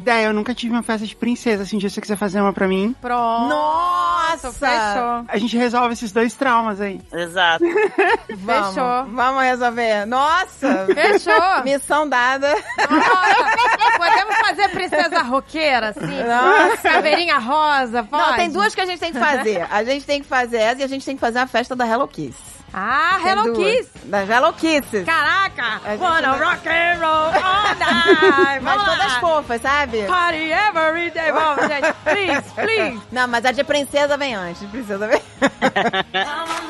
Ideia, 0.00 0.26
eu 0.26 0.32
nunca 0.32 0.54
tive 0.54 0.72
uma 0.72 0.82
festa 0.82 1.06
de 1.06 1.14
princesa, 1.14 1.62
assim, 1.62 1.80
se 1.80 1.88
você 1.90 2.00
quiser 2.00 2.16
fazer 2.16 2.40
uma 2.40 2.52
pra 2.52 2.66
mim. 2.66 2.94
Pronto. 3.00 3.48
Nossa! 3.48 4.52
Fechou. 4.52 5.24
A 5.28 5.38
gente 5.38 5.56
resolve 5.56 5.92
esses 5.92 6.12
dois 6.12 6.34
traumas 6.34 6.80
aí. 6.80 7.00
Exato. 7.12 7.64
Vamos, 8.36 8.68
Fechou. 8.68 9.04
Vamos 9.06 9.42
resolver. 9.42 10.06
Nossa! 10.06 10.86
Fechou. 10.92 11.64
Missão 11.64 12.08
dada. 12.08 12.48
Nossa, 12.50 13.98
podemos 13.98 14.36
fazer 14.36 14.68
princesa 14.70 15.22
roqueira, 15.22 15.88
assim? 15.90 16.22
Nossa. 16.24 16.82
Caveirinha 16.88 17.38
rosa, 17.38 18.02
pode? 18.02 18.30
Não, 18.30 18.36
tem 18.36 18.50
duas 18.50 18.74
que 18.74 18.80
a 18.80 18.86
gente 18.86 19.00
tem 19.00 19.12
que 19.12 19.18
fazer. 19.18 19.66
A 19.70 19.84
gente 19.84 20.04
tem 20.04 20.22
que 20.22 20.28
fazer 20.28 20.58
essa 20.58 20.80
e 20.80 20.84
a 20.84 20.88
gente 20.88 21.04
tem 21.04 21.14
que 21.14 21.20
fazer 21.20 21.38
a 21.38 21.46
festa 21.46 21.76
da 21.76 21.86
Hello 21.86 22.08
Kiss. 22.08 22.34
Ah, 22.76 23.20
Tem 23.22 23.30
Hello. 23.38 23.52
Kiss. 23.54 23.88
Das 24.04 24.28
Hello 24.28 24.52
Kisses. 24.52 25.04
Caraca! 25.06 25.80
A 25.84 25.90
gente 25.90 26.00
Wanna 26.00 26.36
rock 26.36 26.68
and 26.68 26.98
roll 27.00 27.30
all 27.32 27.74
night. 27.78 28.60
Mas 28.62 28.82
todas 28.84 29.12
fofas, 29.18 29.62
sabe? 29.62 30.02
Party 30.06 30.50
every 30.50 31.10
day. 31.10 31.30
Vamos, 31.30 31.68
gente. 31.68 31.92
Please, 32.04 32.50
please. 32.56 33.00
Não, 33.12 33.28
mas 33.28 33.44
a 33.44 33.52
de 33.52 33.62
princesa 33.62 34.16
vem 34.16 34.34
antes. 34.34 34.60
De 34.60 34.66
princesa 34.66 35.06
vem. 35.06 35.22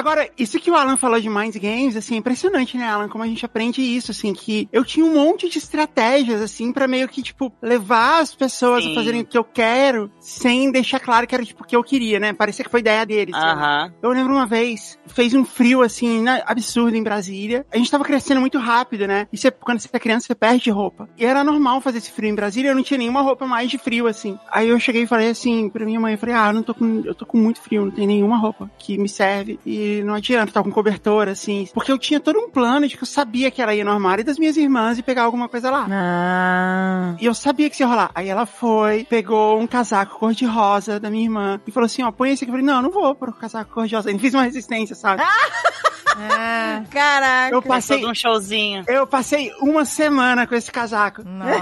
Agora, 0.00 0.30
isso 0.38 0.58
que 0.58 0.70
o 0.70 0.74
Alan 0.74 0.96
falou 0.96 1.20
de 1.20 1.28
Mind 1.28 1.54
Games, 1.56 1.94
assim, 1.94 2.14
é 2.14 2.16
impressionante, 2.16 2.74
né, 2.74 2.86
Alan? 2.86 3.06
Como 3.06 3.22
a 3.22 3.26
gente 3.26 3.44
aprende 3.44 3.82
isso, 3.82 4.12
assim, 4.12 4.32
que 4.32 4.66
eu 4.72 4.82
tinha 4.82 5.04
um 5.04 5.12
monte 5.12 5.46
de 5.46 5.58
estratégias, 5.58 6.40
assim, 6.40 6.72
pra 6.72 6.88
meio 6.88 7.06
que, 7.06 7.22
tipo, 7.22 7.52
levar 7.60 8.22
as 8.22 8.34
pessoas 8.34 8.82
Sim. 8.82 8.92
a 8.92 8.94
fazerem 8.94 9.20
o 9.20 9.26
que 9.26 9.36
eu 9.36 9.44
quero, 9.44 10.10
sem 10.18 10.72
deixar 10.72 11.00
claro 11.00 11.26
que 11.26 11.34
era, 11.34 11.44
tipo, 11.44 11.62
o 11.62 11.66
que 11.66 11.76
eu 11.76 11.84
queria, 11.84 12.18
né? 12.18 12.32
Parecia 12.32 12.64
que 12.64 12.70
foi 12.70 12.80
ideia 12.80 13.04
deles. 13.04 13.34
Aham. 13.34 13.92
Eu 14.02 14.08
lembro 14.08 14.32
uma 14.32 14.46
vez, 14.46 14.98
fez 15.06 15.34
um 15.34 15.44
frio, 15.44 15.82
assim, 15.82 16.24
absurdo 16.46 16.96
em 16.96 17.02
Brasília. 17.02 17.66
A 17.70 17.76
gente 17.76 17.90
tava 17.90 18.02
crescendo 18.02 18.40
muito 18.40 18.56
rápido, 18.56 19.06
né? 19.06 19.28
E 19.30 19.36
você, 19.36 19.50
quando 19.50 19.80
você 19.80 19.88
é 19.92 19.98
criança, 19.98 20.28
você 20.28 20.34
perde 20.34 20.70
roupa. 20.70 21.10
E 21.18 21.26
era 21.26 21.44
normal 21.44 21.82
fazer 21.82 21.98
esse 21.98 22.10
frio 22.10 22.30
em 22.30 22.34
Brasília, 22.34 22.70
eu 22.70 22.74
não 22.74 22.82
tinha 22.82 22.96
nenhuma 22.96 23.20
roupa 23.20 23.46
mais 23.46 23.70
de 23.70 23.76
frio, 23.76 24.06
assim. 24.06 24.38
Aí 24.50 24.70
eu 24.70 24.80
cheguei 24.80 25.02
e 25.02 25.06
falei 25.06 25.28
assim, 25.28 25.68
pra 25.68 25.84
minha 25.84 26.00
mãe, 26.00 26.14
eu 26.14 26.18
falei, 26.18 26.34
ah, 26.34 26.48
eu 26.48 26.54
não 26.54 26.62
tô 26.62 26.74
com, 26.74 27.02
eu 27.04 27.14
tô 27.14 27.26
com 27.26 27.36
muito 27.36 27.60
frio, 27.60 27.84
não 27.84 27.92
tem 27.92 28.06
nenhuma 28.06 28.38
roupa 28.38 28.70
que 28.78 28.96
me 28.96 29.10
serve. 29.10 29.60
E 29.66 29.89
não 30.04 30.14
adianta, 30.14 30.52
tá 30.52 30.62
com 30.62 30.70
cobertor, 30.70 31.28
assim. 31.28 31.68
Porque 31.74 31.90
eu 31.90 31.98
tinha 31.98 32.20
todo 32.20 32.38
um 32.38 32.50
plano 32.50 32.86
de 32.86 32.96
que 32.96 33.02
eu 33.02 33.06
sabia 33.06 33.50
que 33.50 33.60
ela 33.60 33.74
ia 33.74 33.84
no 33.84 33.90
armário 33.90 34.24
das 34.24 34.38
minhas 34.38 34.56
irmãs 34.56 34.98
e 34.98 35.02
pegar 35.02 35.22
alguma 35.22 35.48
coisa 35.48 35.70
lá. 35.70 35.86
Ah. 35.90 37.16
E 37.20 37.26
eu 37.26 37.34
sabia 37.34 37.68
que 37.68 37.74
isso 37.74 37.82
ia 37.82 37.86
rolar. 37.86 38.10
Aí 38.14 38.28
ela 38.28 38.46
foi, 38.46 39.04
pegou 39.04 39.60
um 39.60 39.66
casaco 39.66 40.18
cor-de-rosa 40.18 40.98
da 41.00 41.10
minha 41.10 41.24
irmã 41.24 41.60
e 41.66 41.70
falou 41.70 41.86
assim: 41.86 42.02
ó, 42.02 42.10
põe 42.10 42.30
esse 42.30 42.44
aqui. 42.44 42.50
Eu 42.50 42.58
falei: 42.58 42.66
não, 42.66 42.82
não 42.82 42.90
vou 42.90 43.14
pôr 43.14 43.28
o 43.28 43.32
casaco 43.32 43.72
cor-de-rosa. 43.72 44.10
Ele 44.10 44.18
fez 44.18 44.34
uma 44.34 44.44
resistência, 44.44 44.94
sabe? 44.94 45.22
É. 46.18 46.82
Caraca. 46.90 47.54
Eu 47.54 47.62
passei, 47.62 48.04
um 48.04 48.14
showzinho. 48.14 48.84
eu 48.86 49.06
passei 49.06 49.52
uma 49.60 49.84
semana 49.84 50.46
com 50.46 50.54
esse 50.54 50.70
casaco. 50.70 51.22
Nossa. 51.24 51.60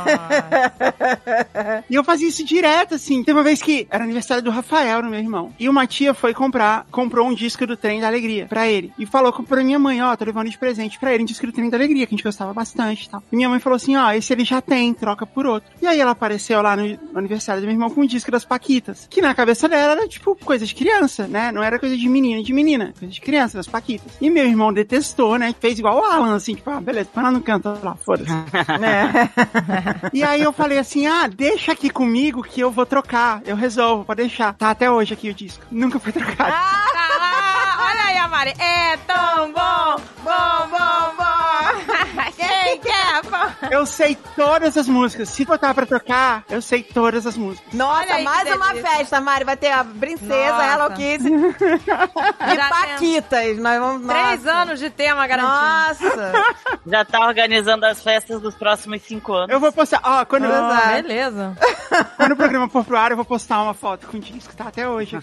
E 1.89 1.95
eu 1.95 2.05
fazia 2.05 2.29
isso 2.29 2.45
direto, 2.45 2.95
assim. 2.95 3.23
Teve 3.23 3.39
uma 3.39 3.45
vez 3.45 3.63
que 3.63 3.87
era 3.91 4.05
aniversário 4.05 4.43
do 4.43 4.51
Rafael, 4.51 5.03
no 5.03 5.11
meu 5.11 5.19
irmão. 5.19 5.53
E 5.59 5.69
uma 5.69 5.87
tia 5.87 6.15
foi 6.15 6.35
comprar, 6.35 6.87
comprou 6.91 7.27
um 7.27 7.35
disco 7.35 7.67
do 7.67 7.77
Trem 7.77 8.01
da 8.01 8.07
Alegria 8.07 8.47
pra 8.47 8.69
ele. 8.69 8.93
E 8.99 9.07
falou 9.07 9.33
pra 9.33 9.63
minha 9.63 9.79
mãe, 9.79 10.03
ó, 10.03 10.15
tô 10.17 10.25
levando 10.25 10.51
de 10.51 10.59
presente 10.59 10.99
pra 10.99 11.13
ele 11.15 11.23
um 11.23 11.27
disco 11.27 11.47
do 11.47 11.53
Trem 11.53 11.71
da 11.71 11.77
Alegria, 11.77 12.07
que 12.07 12.15
a 12.15 12.17
gente 12.17 12.25
gostava 12.25 12.53
bastante 12.53 13.07
e 13.07 13.11
tal. 13.11 13.23
E 13.31 13.37
minha 13.37 13.49
mãe 13.49 13.61
falou 13.61 13.77
assim, 13.77 13.97
ó, 13.97 14.13
esse 14.13 14.33
ele 14.33 14.45
já 14.45 14.61
tem, 14.61 14.93
troca 14.95 15.27
por 15.27 15.47
outro. 15.47 15.71
E 15.81 15.87
aí 15.87 16.01
ela 16.01 16.13
apareceu 16.13 16.61
lá 16.63 16.77
no, 16.77 16.99
aniversário 17.15 17.61
do 17.61 17.67
meu 17.67 17.75
irmão 17.75 17.91
com 17.91 18.03
um 18.03 18.07
disco 18.07 18.31
das 18.31 18.45
Paquitas. 18.45 19.07
Que 19.11 19.21
na 19.21 19.35
cabeça 19.35 19.69
dela 19.69 19.93
era, 19.93 20.09
tipo, 20.09 20.37
coisa 20.37 20.65
de 20.65 20.75
criança, 20.75 21.27
né? 21.27 21.53
Não 21.53 21.63
era 21.63 21.79
coisa 21.79 21.97
de 21.97 22.09
menino 22.09 22.41
e 22.41 22.45
de 22.45 22.53
menina. 22.53 22.93
Coisa 22.99 23.13
de 23.13 23.21
criança, 23.21 23.57
das 23.57 23.67
Paquitas. 23.67 24.13
E 24.21 24.31
meu 24.39 24.47
irmão 24.47 24.73
detestou, 24.73 25.37
né? 25.37 25.55
Fez 25.59 25.79
igual 25.79 25.99
o 25.99 26.05
Alan, 26.05 26.37
assim, 26.37 26.55
tipo, 26.55 26.71
ah, 26.71 26.81
beleza, 26.81 27.09
lá 27.17 27.31
no 27.33 27.41
canto 27.41 27.69
lá, 27.83 27.97
foda-se. 27.97 28.31
É. 28.79 30.11
E 30.13 30.23
aí 30.23 30.43
eu 30.43 30.53
falei 30.53 30.79
assim, 30.79 31.07
ah, 31.07 31.27
deixa 31.27 31.73
aqui 31.73 31.91
comigo 31.91 32.43
que 32.43 32.61
eu 32.61 32.71
vou 32.71 32.87
trocar. 32.87 33.43
Eu 33.45 33.57
resolvo, 33.57 34.05
pode 34.05 34.23
deixar. 34.23 34.55
Tá 34.55 34.71
até 34.71 34.91
hoje 34.91 35.15
aqui 35.15 35.31
o 35.31 35.35
disco. 35.35 35.65
Nunca 35.71 35.99
foi 35.99 36.13
trocado. 36.13 36.53
Ah, 36.53 36.98
a 38.29 38.31
Mari. 38.31 38.55
É 38.59 38.97
tão 38.99 39.53
bom, 39.53 39.97
bom, 40.23 40.69
bom, 40.71 41.17
bom. 41.17 41.29
Quem 42.37 42.79
quer? 42.81 43.23
pô? 43.23 43.67
Eu 43.71 43.87
sei 43.87 44.17
todas 44.37 44.77
as 44.77 44.87
músicas. 44.87 45.29
Se 45.31 45.45
botar 45.45 45.75
pra 45.75 45.87
trocar, 45.87 46.45
eu 46.49 46.61
sei 46.61 46.83
todas 46.83 47.27
as 47.27 47.37
músicas. 47.37 47.73
Nossa, 47.73 48.07
que 48.07 48.23
mais 48.23 48.55
uma 48.55 48.69
delícia. 48.69 48.91
festa, 48.91 49.21
Mari. 49.21 49.45
Vai 49.45 49.57
ter 49.57 49.71
a 49.73 49.85
Princesa, 49.85 50.53
Nossa. 50.53 50.65
Hello 50.65 50.91
Kitty 50.95 51.29
e 52.53 52.57
Já 52.57 52.69
Paquitas. 52.69 53.59
Nós 53.59 53.81
vamos, 53.81 54.07
Três 54.07 54.47
anos 54.47 54.79
de 54.79 54.91
tema 54.91 55.27
garantido. 55.27 56.17
Nossa. 56.17 56.33
Já 56.87 57.05
tá 57.05 57.21
organizando 57.27 57.87
as 57.87 58.03
festas 58.03 58.41
dos 58.41 58.55
próximos 58.55 59.03
cinco 59.03 59.33
anos. 59.33 59.51
Eu 59.51 59.61
vou 59.61 59.73
postar, 59.73 60.01
ó, 60.03 60.25
quando. 60.25 60.45
Ah, 60.45 60.93
beleza. 61.03 61.57
quando 62.17 62.33
o 62.33 62.37
programa 62.37 62.69
for 62.69 62.85
pro 62.85 62.97
ar, 62.97 63.11
eu 63.11 63.17
vou 63.17 63.25
postar 63.25 63.63
uma 63.63 63.75
foto 63.75 64.07
com 64.07 64.17
o 64.17 64.21
disco, 64.21 64.55
tá 64.55 64.69
até 64.69 64.89
hoje. 64.89 65.17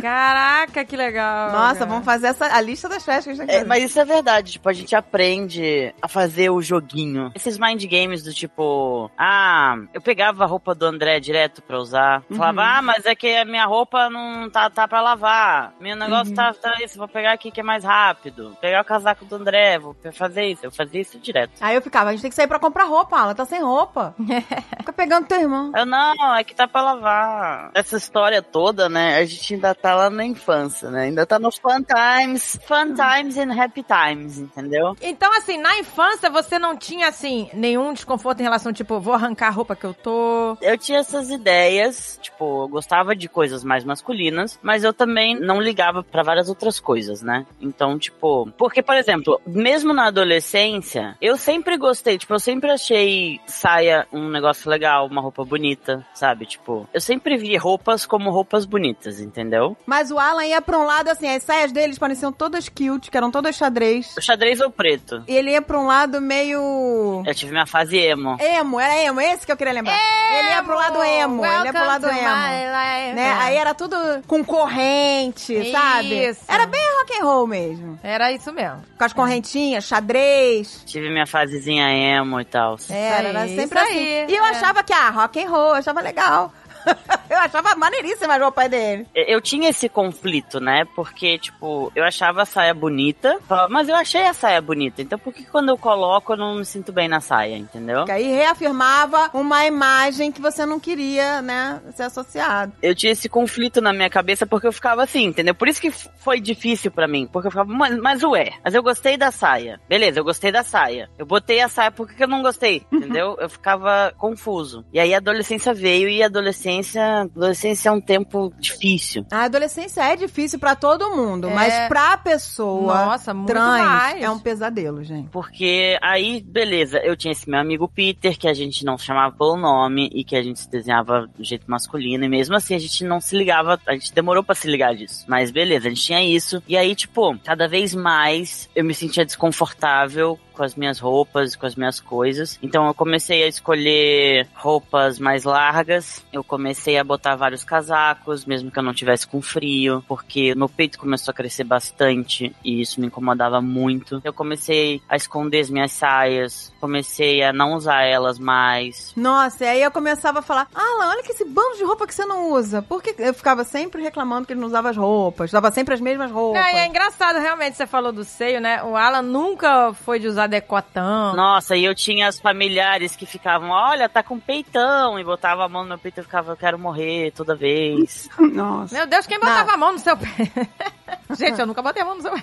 Caraca, 0.00 0.84
que 0.84 0.96
legal. 0.96 1.52
Nossa, 1.52 1.80
cara. 1.80 1.86
vamos 1.86 1.97
fazer 2.02 2.28
essa, 2.28 2.46
a 2.46 2.60
lista 2.60 2.88
das 2.88 3.04
festas 3.04 3.24
que 3.24 3.42
a 3.42 3.46
gente 3.46 3.54
É, 3.54 3.64
mas 3.64 3.84
isso 3.84 4.00
é 4.00 4.04
verdade, 4.04 4.52
tipo, 4.52 4.68
a 4.68 4.72
gente 4.72 4.94
aprende 4.94 5.94
a 6.00 6.08
fazer 6.08 6.50
o 6.50 6.62
joguinho. 6.62 7.30
Esses 7.34 7.58
mind 7.58 7.84
games 7.84 8.22
do 8.22 8.32
tipo, 8.32 9.10
ah, 9.16 9.76
eu 9.92 10.00
pegava 10.00 10.44
a 10.44 10.46
roupa 10.46 10.74
do 10.74 10.86
André 10.86 11.20
direto 11.20 11.62
pra 11.62 11.78
usar. 11.78 12.22
Falava, 12.30 12.62
ah, 12.62 12.82
mas 12.82 13.06
é 13.06 13.14
que 13.14 13.36
a 13.36 13.44
minha 13.44 13.66
roupa 13.66 14.08
não 14.10 14.48
tá, 14.50 14.68
tá 14.70 14.86
pra 14.86 15.00
lavar. 15.00 15.74
Meu 15.80 15.96
negócio 15.96 16.34
tá, 16.34 16.52
tá 16.52 16.74
isso, 16.82 16.98
vou 16.98 17.08
pegar 17.08 17.32
aqui 17.32 17.50
que 17.50 17.60
é 17.60 17.64
mais 17.64 17.84
rápido. 17.84 18.56
Pegar 18.60 18.82
o 18.82 18.84
casaco 18.84 19.24
do 19.24 19.36
André, 19.36 19.78
vou 19.78 19.96
fazer 20.12 20.44
isso. 20.44 20.64
Eu 20.64 20.72
fazia 20.72 21.00
isso 21.00 21.18
direto. 21.18 21.52
Aí 21.60 21.74
eu 21.74 21.82
ficava, 21.82 22.10
a 22.10 22.12
gente 22.12 22.22
tem 22.22 22.30
que 22.30 22.36
sair 22.36 22.46
pra 22.46 22.58
comprar 22.58 22.84
roupa, 22.84 23.18
ela 23.18 23.34
tá 23.34 23.44
sem 23.44 23.62
roupa. 23.62 24.14
Fica 24.78 24.92
pegando 24.92 25.26
teu 25.26 25.40
irmão. 25.40 25.72
Eu, 25.74 25.86
não, 25.86 26.36
é 26.36 26.44
que 26.44 26.54
tá 26.54 26.66
pra 26.66 26.82
lavar. 26.82 27.70
Essa 27.74 27.96
história 27.96 28.42
toda, 28.42 28.88
né, 28.88 29.18
a 29.18 29.24
gente 29.24 29.54
ainda 29.54 29.74
tá 29.74 29.94
lá 29.94 30.10
na 30.10 30.24
infância, 30.24 30.90
né? 30.90 31.04
Ainda 31.04 31.26
tá 31.26 31.38
no 31.38 31.50
fun 31.50 31.82
times, 31.88 32.58
fun 32.66 32.94
times 32.94 33.36
and 33.38 33.52
happy 33.52 33.82
times, 33.82 34.38
entendeu? 34.38 34.96
Então, 35.00 35.32
assim, 35.36 35.58
na 35.58 35.78
infância 35.78 36.30
você 36.30 36.58
não 36.58 36.76
tinha, 36.76 37.08
assim, 37.08 37.48
nenhum 37.54 37.92
desconforto 37.92 38.40
em 38.40 38.44
relação, 38.44 38.72
tipo, 38.72 39.00
vou 39.00 39.14
arrancar 39.14 39.48
a 39.48 39.50
roupa 39.50 39.74
que 39.74 39.84
eu 39.84 39.94
tô. 39.94 40.56
Eu 40.60 40.76
tinha 40.76 40.98
essas 40.98 41.30
ideias, 41.30 42.18
tipo, 42.22 42.64
eu 42.64 42.68
gostava 42.68 43.16
de 43.16 43.28
coisas 43.28 43.64
mais 43.64 43.84
masculinas, 43.84 44.58
mas 44.62 44.84
eu 44.84 44.92
também 44.92 45.38
não 45.38 45.60
ligava 45.60 46.02
pra 46.02 46.22
várias 46.22 46.48
outras 46.48 46.78
coisas, 46.78 47.22
né? 47.22 47.46
Então, 47.60 47.98
tipo, 47.98 48.50
porque, 48.58 48.82
por 48.82 48.94
exemplo, 48.94 49.40
mesmo 49.46 49.94
na 49.94 50.06
adolescência, 50.06 51.16
eu 51.20 51.36
sempre 51.36 51.76
gostei, 51.76 52.18
tipo, 52.18 52.34
eu 52.34 52.40
sempre 52.40 52.70
achei 52.70 53.40
saia 53.46 54.06
um 54.12 54.28
negócio 54.28 54.70
legal, 54.70 55.06
uma 55.06 55.20
roupa 55.20 55.44
bonita, 55.44 56.06
sabe? 56.14 56.46
Tipo, 56.46 56.88
eu 56.92 57.00
sempre 57.00 57.36
vi 57.36 57.56
roupas 57.56 58.04
como 58.04 58.30
roupas 58.30 58.64
bonitas, 58.64 59.20
entendeu? 59.20 59.76
Mas 59.86 60.10
o 60.10 60.18
Alan 60.18 60.44
ia 60.44 60.60
pra 60.60 60.78
um 60.78 60.84
lado, 60.84 61.08
assim, 61.08 61.28
as 61.28 61.42
saias 61.42 61.67
deles 61.72 61.98
pareciam 61.98 62.32
todas 62.32 62.68
cute, 62.68 63.10
que 63.10 63.16
eram 63.16 63.30
todas 63.30 63.56
xadrez. 63.56 64.14
O 64.16 64.22
xadrez 64.22 64.60
ou 64.60 64.70
preto? 64.70 65.22
E 65.26 65.36
ele 65.36 65.50
ia 65.52 65.62
pra 65.62 65.78
um 65.78 65.86
lado 65.86 66.20
meio... 66.20 67.22
Eu 67.26 67.34
tive 67.34 67.52
minha 67.52 67.66
fase 67.66 67.96
emo. 67.96 68.36
Emo, 68.40 68.80
era 68.80 68.96
emo, 69.02 69.20
esse 69.20 69.46
que 69.46 69.52
eu 69.52 69.56
queria 69.56 69.72
lembrar. 69.72 69.98
ele 70.38 70.48
ia 70.48 70.62
pro 70.62 70.74
lado 70.74 71.02
emo, 71.02 71.44
ele 71.44 71.64
ia 71.66 71.72
pro 71.72 71.86
lado 71.86 72.06
Welcome 72.06 72.26
emo. 72.26 72.68
life. 72.68 73.14
Né? 73.14 73.36
Aí 73.40 73.56
era 73.56 73.74
tudo 73.74 73.96
com 74.26 74.44
corrente, 74.44 75.70
sabe? 75.70 76.28
Isso. 76.28 76.40
Era 76.48 76.66
bem 76.66 76.80
rock 76.98 77.18
and 77.18 77.24
roll 77.24 77.46
mesmo. 77.46 77.98
Era 78.02 78.32
isso 78.32 78.52
mesmo. 78.52 78.82
Com 78.96 79.04
as 79.04 79.12
correntinhas, 79.12 79.84
xadrez. 79.84 80.82
Tive 80.86 81.10
minha 81.10 81.26
fasezinha 81.26 81.90
emo 81.90 82.40
e 82.40 82.44
tal. 82.44 82.76
Era, 82.88 83.28
era 83.28 83.40
aí, 83.42 83.56
sempre 83.56 83.78
isso 83.78 83.88
assim. 83.88 83.98
aí, 83.98 84.26
e 84.28 84.36
eu 84.36 84.44
é. 84.44 84.50
achava 84.50 84.82
que, 84.82 84.92
ah, 84.92 85.10
rock 85.10 85.42
and 85.42 85.48
roll, 85.48 85.68
eu 85.68 85.74
achava 85.74 86.00
legal. 86.00 86.52
eu 87.28 87.38
achava 87.38 87.74
maneiríssima 87.76 88.34
as 88.34 88.42
roupas 88.42 88.70
dele. 88.70 89.06
Eu 89.14 89.40
tinha 89.40 89.70
esse 89.70 89.88
conflito, 89.88 90.60
né? 90.60 90.84
Porque, 90.94 91.38
tipo, 91.38 91.92
eu 91.94 92.04
achava 92.04 92.42
a 92.42 92.46
saia 92.46 92.74
bonita, 92.74 93.38
mas 93.70 93.88
eu 93.88 93.94
achei 93.94 94.26
a 94.26 94.34
saia 94.34 94.60
bonita, 94.60 95.02
então 95.02 95.18
por 95.18 95.32
que 95.32 95.44
quando 95.44 95.68
eu 95.68 95.78
coloco 95.78 96.32
eu 96.32 96.36
não 96.36 96.56
me 96.56 96.64
sinto 96.64 96.92
bem 96.92 97.08
na 97.08 97.20
saia, 97.20 97.56
entendeu? 97.56 98.04
Que 98.04 98.12
aí 98.12 98.28
reafirmava 98.28 99.30
uma 99.32 99.64
imagem 99.66 100.32
que 100.32 100.40
você 100.40 100.64
não 100.64 100.80
queria, 100.80 101.42
né, 101.42 101.80
ser 101.94 102.04
associado. 102.04 102.72
Eu 102.82 102.94
tinha 102.94 103.12
esse 103.12 103.28
conflito 103.28 103.80
na 103.80 103.92
minha 103.92 104.10
cabeça 104.10 104.46
porque 104.46 104.66
eu 104.66 104.72
ficava 104.72 105.02
assim, 105.02 105.24
entendeu? 105.24 105.54
Por 105.54 105.68
isso 105.68 105.80
que 105.80 105.90
foi 105.90 106.40
difícil 106.40 106.90
pra 106.90 107.08
mim, 107.08 107.26
porque 107.26 107.48
eu 107.48 107.50
ficava, 107.50 107.72
mas, 107.72 107.96
mas 107.98 108.22
ué, 108.22 108.52
mas 108.64 108.74
eu 108.74 108.82
gostei 108.82 109.16
da 109.16 109.30
saia. 109.30 109.80
Beleza, 109.88 110.20
eu 110.20 110.24
gostei 110.24 110.52
da 110.52 110.62
saia. 110.62 111.08
Eu 111.18 111.26
botei 111.26 111.60
a 111.60 111.68
saia, 111.68 111.90
por 111.90 112.08
que 112.08 112.22
eu 112.22 112.28
não 112.28 112.42
gostei? 112.42 112.86
Entendeu? 112.92 113.36
Eu 113.40 113.48
ficava 113.48 114.12
confuso. 114.16 114.84
E 114.92 115.00
aí 115.00 115.14
a 115.14 115.18
adolescência 115.18 115.72
veio 115.74 116.08
e 116.08 116.22
a 116.22 116.26
adolescência, 116.26 116.77
adolescência 116.82 117.88
é 117.88 117.92
um 117.92 118.00
tempo 118.00 118.52
difícil. 118.58 119.26
A 119.30 119.44
adolescência 119.44 120.02
é 120.02 120.16
difícil 120.16 120.58
pra 120.58 120.74
todo 120.74 121.10
mundo, 121.14 121.48
É. 121.48 121.54
mas 121.54 121.88
pra 121.88 122.16
pessoa 122.16 123.06
Nossa, 123.06 123.32
muito 123.34 123.48
trans 123.48 123.80
mais. 123.86 124.22
é 124.22 124.30
um 124.30 124.38
pesadelo, 124.38 125.02
gente. 125.02 125.28
Porque 125.30 125.98
aí, 126.02 126.40
beleza, 126.46 126.98
eu 126.98 127.16
tinha 127.16 127.32
esse 127.32 127.48
meu 127.48 127.60
amigo 127.60 127.88
Peter, 127.88 128.36
que 128.38 128.48
a 128.48 128.54
gente 128.54 128.84
não 128.84 128.96
chamava 128.98 129.34
pelo 129.36 129.56
nome 129.56 130.10
e 130.14 130.24
que 130.24 130.36
a 130.36 130.42
gente 130.42 130.60
se 130.60 130.70
desenhava 130.70 131.26
do 131.36 131.44
jeito 131.44 131.64
masculino, 131.70 132.24
e 132.24 132.28
mesmo 132.28 132.54
assim 132.56 132.74
a 132.74 132.78
gente 132.78 133.04
não 133.04 133.20
se 133.20 133.36
ligava, 133.36 133.78
a 133.86 133.92
gente 133.92 134.12
demorou 134.12 134.42
pra 134.42 134.54
se 134.54 134.68
ligar 134.68 134.94
disso. 134.94 135.24
Mas 135.28 135.50
beleza, 135.50 135.86
a 135.86 135.90
gente 135.90 136.02
tinha 136.02 136.22
isso. 136.24 136.62
E 136.68 136.76
aí, 136.76 136.94
tipo, 136.94 137.36
cada 137.44 137.66
vez 137.68 137.94
mais 137.94 138.68
eu 138.74 138.84
me 138.84 138.94
sentia 138.94 139.24
desconfortável 139.24 140.38
com 140.58 140.64
as 140.64 140.74
minhas 140.74 140.98
roupas, 140.98 141.54
com 141.54 141.64
as 141.64 141.76
minhas 141.76 142.00
coisas. 142.00 142.58
Então 142.60 142.86
eu 142.88 142.92
comecei 142.92 143.44
a 143.44 143.46
escolher 143.46 144.48
roupas 144.54 145.20
mais 145.20 145.44
largas. 145.44 146.24
Eu 146.32 146.42
comecei 146.42 146.98
a 146.98 147.04
botar 147.04 147.36
vários 147.36 147.62
casacos, 147.62 148.44
mesmo 148.44 148.70
que 148.72 148.78
eu 148.78 148.82
não 148.82 148.92
tivesse 148.92 149.26
com 149.26 149.40
frio, 149.40 150.04
porque 150.08 150.52
meu 150.56 150.68
peito 150.68 150.98
começou 150.98 151.30
a 151.30 151.34
crescer 151.34 151.62
bastante 151.62 152.54
e 152.64 152.80
isso 152.80 153.00
me 153.00 153.06
incomodava 153.06 153.60
muito. 153.60 154.20
Eu 154.24 154.32
comecei 154.32 155.00
a 155.08 155.14
esconder 155.14 155.60
as 155.60 155.70
minhas 155.70 155.92
saias, 155.92 156.72
comecei 156.80 157.42
a 157.44 157.52
não 157.52 157.74
usar 157.74 158.02
elas 158.02 158.38
mais. 158.38 159.12
Nossa, 159.16 159.64
e 159.64 159.68
aí 159.68 159.82
eu 159.82 159.92
começava 159.92 160.40
a 160.40 160.42
falar: 160.42 160.66
Alan, 160.74 161.10
olha 161.10 161.22
que 161.22 161.30
esse 161.30 161.44
bando 161.44 161.76
de 161.76 161.84
roupa 161.84 162.06
que 162.06 162.14
você 162.14 162.26
não 162.26 162.50
usa. 162.50 162.82
Porque 162.82 163.14
eu 163.16 163.32
ficava 163.32 163.62
sempre 163.62 164.02
reclamando 164.02 164.46
que 164.46 164.52
ele 164.52 164.60
não 164.60 164.66
usava 164.66 164.90
as 164.90 164.96
roupas, 164.96 165.50
usava 165.50 165.70
sempre 165.70 165.94
as 165.94 166.00
mesmas 166.00 166.32
roupas. 166.32 166.60
É, 166.66 166.80
é 166.80 166.86
engraçado, 166.86 167.38
realmente, 167.38 167.76
você 167.76 167.86
falou 167.86 168.10
do 168.10 168.24
seio, 168.24 168.60
né? 168.60 168.82
O 168.82 168.96
Alan 168.96 169.22
nunca 169.22 169.92
foi 169.92 170.18
de 170.18 170.26
usar 170.26 170.47
decotão. 170.48 171.34
Nossa, 171.34 171.76
e 171.76 171.84
eu 171.84 171.94
tinha 171.94 172.28
as 172.28 172.40
familiares 172.40 173.14
que 173.14 173.26
ficavam, 173.26 173.70
olha, 173.70 174.08
tá 174.08 174.22
com 174.22 174.38
peitão, 174.38 175.18
e 175.18 175.24
botava 175.24 175.64
a 175.64 175.68
mão 175.68 175.82
no 175.82 175.90
meu 175.90 175.98
peito 175.98 176.20
e 176.20 176.22
ficava, 176.22 176.52
eu 176.52 176.56
quero 176.56 176.78
morrer 176.78 177.32
toda 177.32 177.54
vez. 177.54 178.28
Nossa. 178.38 178.94
Meu 178.94 179.06
Deus, 179.06 179.26
quem 179.26 179.38
botava 179.38 179.72
a 179.72 179.76
mão 179.76 179.92
no 179.92 179.98
seu 179.98 180.16
pé? 180.16 180.28
Gente, 181.38 181.60
eu 181.60 181.66
nunca 181.66 181.82
botei 181.82 182.02
a 182.02 182.04
mão 182.04 182.16
no 182.16 182.22
seu 182.22 182.32
pé. 182.32 182.42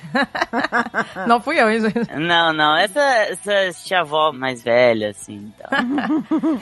Não 1.28 1.42
fui 1.42 1.60
eu, 1.60 1.70
hein, 1.70 1.82
gente? 1.82 2.14
Não, 2.14 2.54
não, 2.54 2.78
essa, 2.78 3.02
essa 3.02 3.84
tia-avó 3.84 4.32
mais 4.32 4.64
velha, 4.64 5.10
assim, 5.10 5.52
então. 5.54 6.62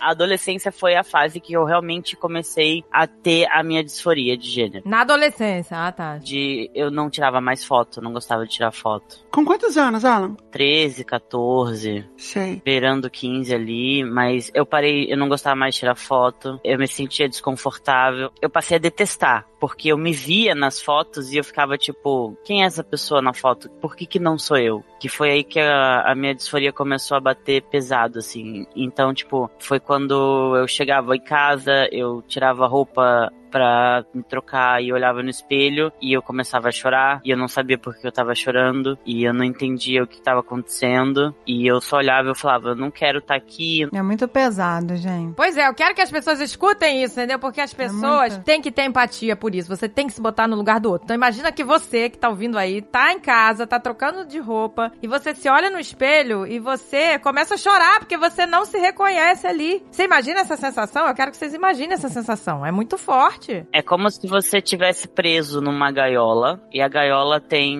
A 0.00 0.10
adolescência 0.10 0.72
foi 0.72 0.96
a 0.96 1.04
fase 1.04 1.38
que 1.38 1.52
eu 1.52 1.64
realmente 1.64 2.16
comecei 2.16 2.84
a 2.90 3.06
ter 3.06 3.46
a 3.50 3.62
minha 3.62 3.84
disforia 3.84 4.36
de 4.36 4.48
gênero. 4.48 4.82
Na 4.84 5.02
adolescência, 5.02 5.76
ah, 5.76 5.92
tá. 5.92 6.18
De 6.18 6.70
eu 6.74 6.90
não 6.90 7.08
tirava 7.12 7.40
mais 7.40 7.64
foto, 7.64 8.00
não 8.00 8.12
gostava 8.12 8.44
de 8.44 8.52
tirar 8.52 8.72
foto. 8.72 9.18
Com 9.30 9.44
quantos 9.44 9.76
anos, 9.76 10.04
Alan? 10.04 10.34
13, 10.50 11.04
14, 11.04 12.04
Sei. 12.16 12.60
beirando 12.64 13.08
15 13.08 13.54
ali, 13.54 14.04
mas 14.04 14.50
eu 14.54 14.66
parei, 14.66 15.12
eu 15.12 15.16
não 15.16 15.28
gostava 15.28 15.56
mais 15.56 15.74
de 15.74 15.80
tirar 15.80 15.94
foto, 15.94 16.60
eu 16.64 16.78
me 16.78 16.88
sentia 16.88 17.28
desconfortável. 17.28 18.30
Eu 18.40 18.50
passei 18.50 18.76
a 18.76 18.80
detestar, 18.80 19.46
porque 19.60 19.88
eu 19.88 19.98
me 19.98 20.12
via 20.12 20.54
nas 20.54 20.80
fotos 20.80 21.32
e 21.32 21.36
eu 21.36 21.44
ficava 21.44 21.78
tipo, 21.78 22.36
quem 22.44 22.62
é 22.62 22.66
essa 22.66 22.82
pessoa 22.82 23.22
na 23.22 23.32
foto? 23.32 23.70
Por 23.80 23.94
que 23.94 24.06
que 24.06 24.18
não 24.18 24.38
sou 24.38 24.58
eu? 24.58 24.84
Que 24.98 25.08
foi 25.08 25.30
aí 25.30 25.44
que 25.44 25.60
a, 25.60 26.02
a 26.02 26.14
minha 26.14 26.34
disforia 26.34 26.72
começou 26.72 27.16
a 27.16 27.20
bater 27.20 27.62
pesado, 27.62 28.18
assim. 28.18 28.66
Então, 28.74 29.14
tipo, 29.14 29.50
foi 29.58 29.80
quando 29.80 30.56
eu 30.56 30.66
chegava 30.66 31.14
em 31.14 31.20
casa, 31.20 31.88
eu 31.92 32.22
tirava 32.22 32.64
a 32.64 32.68
roupa 32.68 33.32
pra 33.52 34.04
me 34.14 34.22
trocar 34.22 34.82
e 34.82 34.88
eu 34.88 34.96
olhava 34.96 35.22
no 35.22 35.28
espelho 35.28 35.92
e 36.00 36.16
eu 36.16 36.22
começava 36.22 36.68
a 36.68 36.72
chorar 36.72 37.20
e 37.22 37.30
eu 37.30 37.36
não 37.36 37.46
sabia 37.46 37.76
por 37.76 37.94
que 37.94 38.06
eu 38.06 38.10
tava 38.10 38.34
chorando 38.34 38.98
e 39.04 39.22
eu 39.22 39.34
não 39.34 39.44
entendia 39.44 40.02
o 40.02 40.06
que 40.06 40.20
tava 40.20 40.40
acontecendo 40.40 41.34
e 41.46 41.66
eu 41.66 41.80
só 41.80 41.98
olhava 41.98 42.28
e 42.28 42.30
eu 42.30 42.34
falava, 42.34 42.70
eu 42.70 42.76
não 42.76 42.90
quero 42.90 43.18
estar 43.18 43.36
aqui. 43.36 43.86
É 43.92 44.02
muito 44.02 44.26
pesado, 44.26 44.96
gente. 44.96 45.34
Pois 45.36 45.56
é, 45.56 45.68
eu 45.68 45.74
quero 45.74 45.94
que 45.94 46.00
as 46.00 46.10
pessoas 46.10 46.40
escutem 46.40 47.02
isso, 47.02 47.18
entendeu? 47.18 47.38
Porque 47.38 47.60
as 47.60 47.74
pessoas 47.74 48.32
muito. 48.32 48.44
têm 48.44 48.62
que 48.62 48.72
ter 48.72 48.84
empatia 48.84 49.36
por 49.36 49.54
isso. 49.54 49.68
Você 49.68 49.88
tem 49.88 50.06
que 50.06 50.14
se 50.14 50.20
botar 50.20 50.48
no 50.48 50.56
lugar 50.56 50.80
do 50.80 50.90
outro. 50.90 51.04
Então 51.04 51.14
imagina 51.14 51.52
que 51.52 51.62
você, 51.62 52.08
que 52.08 52.16
tá 52.16 52.30
ouvindo 52.30 52.56
aí, 52.56 52.80
tá 52.80 53.12
em 53.12 53.20
casa, 53.20 53.66
tá 53.66 53.78
trocando 53.78 54.24
de 54.24 54.38
roupa, 54.38 54.90
e 55.02 55.06
você 55.06 55.34
se 55.34 55.48
olha 55.48 55.70
no 55.70 55.78
espelho 55.78 56.46
e 56.46 56.58
você 56.58 57.18
começa 57.18 57.54
a 57.54 57.58
chorar 57.58 57.98
porque 57.98 58.16
você 58.16 58.46
não 58.46 58.64
se 58.64 58.78
reconhece 58.78 59.46
ali. 59.46 59.84
Você 59.90 60.04
imagina 60.04 60.40
essa 60.40 60.56
sensação? 60.56 61.06
Eu 61.06 61.14
quero 61.14 61.30
que 61.30 61.36
vocês 61.36 61.52
imaginem 61.52 61.92
essa 61.94 62.08
sensação. 62.08 62.64
É 62.64 62.70
muito 62.70 62.96
forte. 62.96 63.41
É 63.72 63.82
como 63.82 64.10
se 64.10 64.26
você 64.26 64.60
tivesse 64.60 65.08
preso 65.08 65.60
numa 65.60 65.90
gaiola 65.90 66.62
e 66.72 66.80
a 66.80 66.88
gaiola 66.88 67.40
tem 67.40 67.78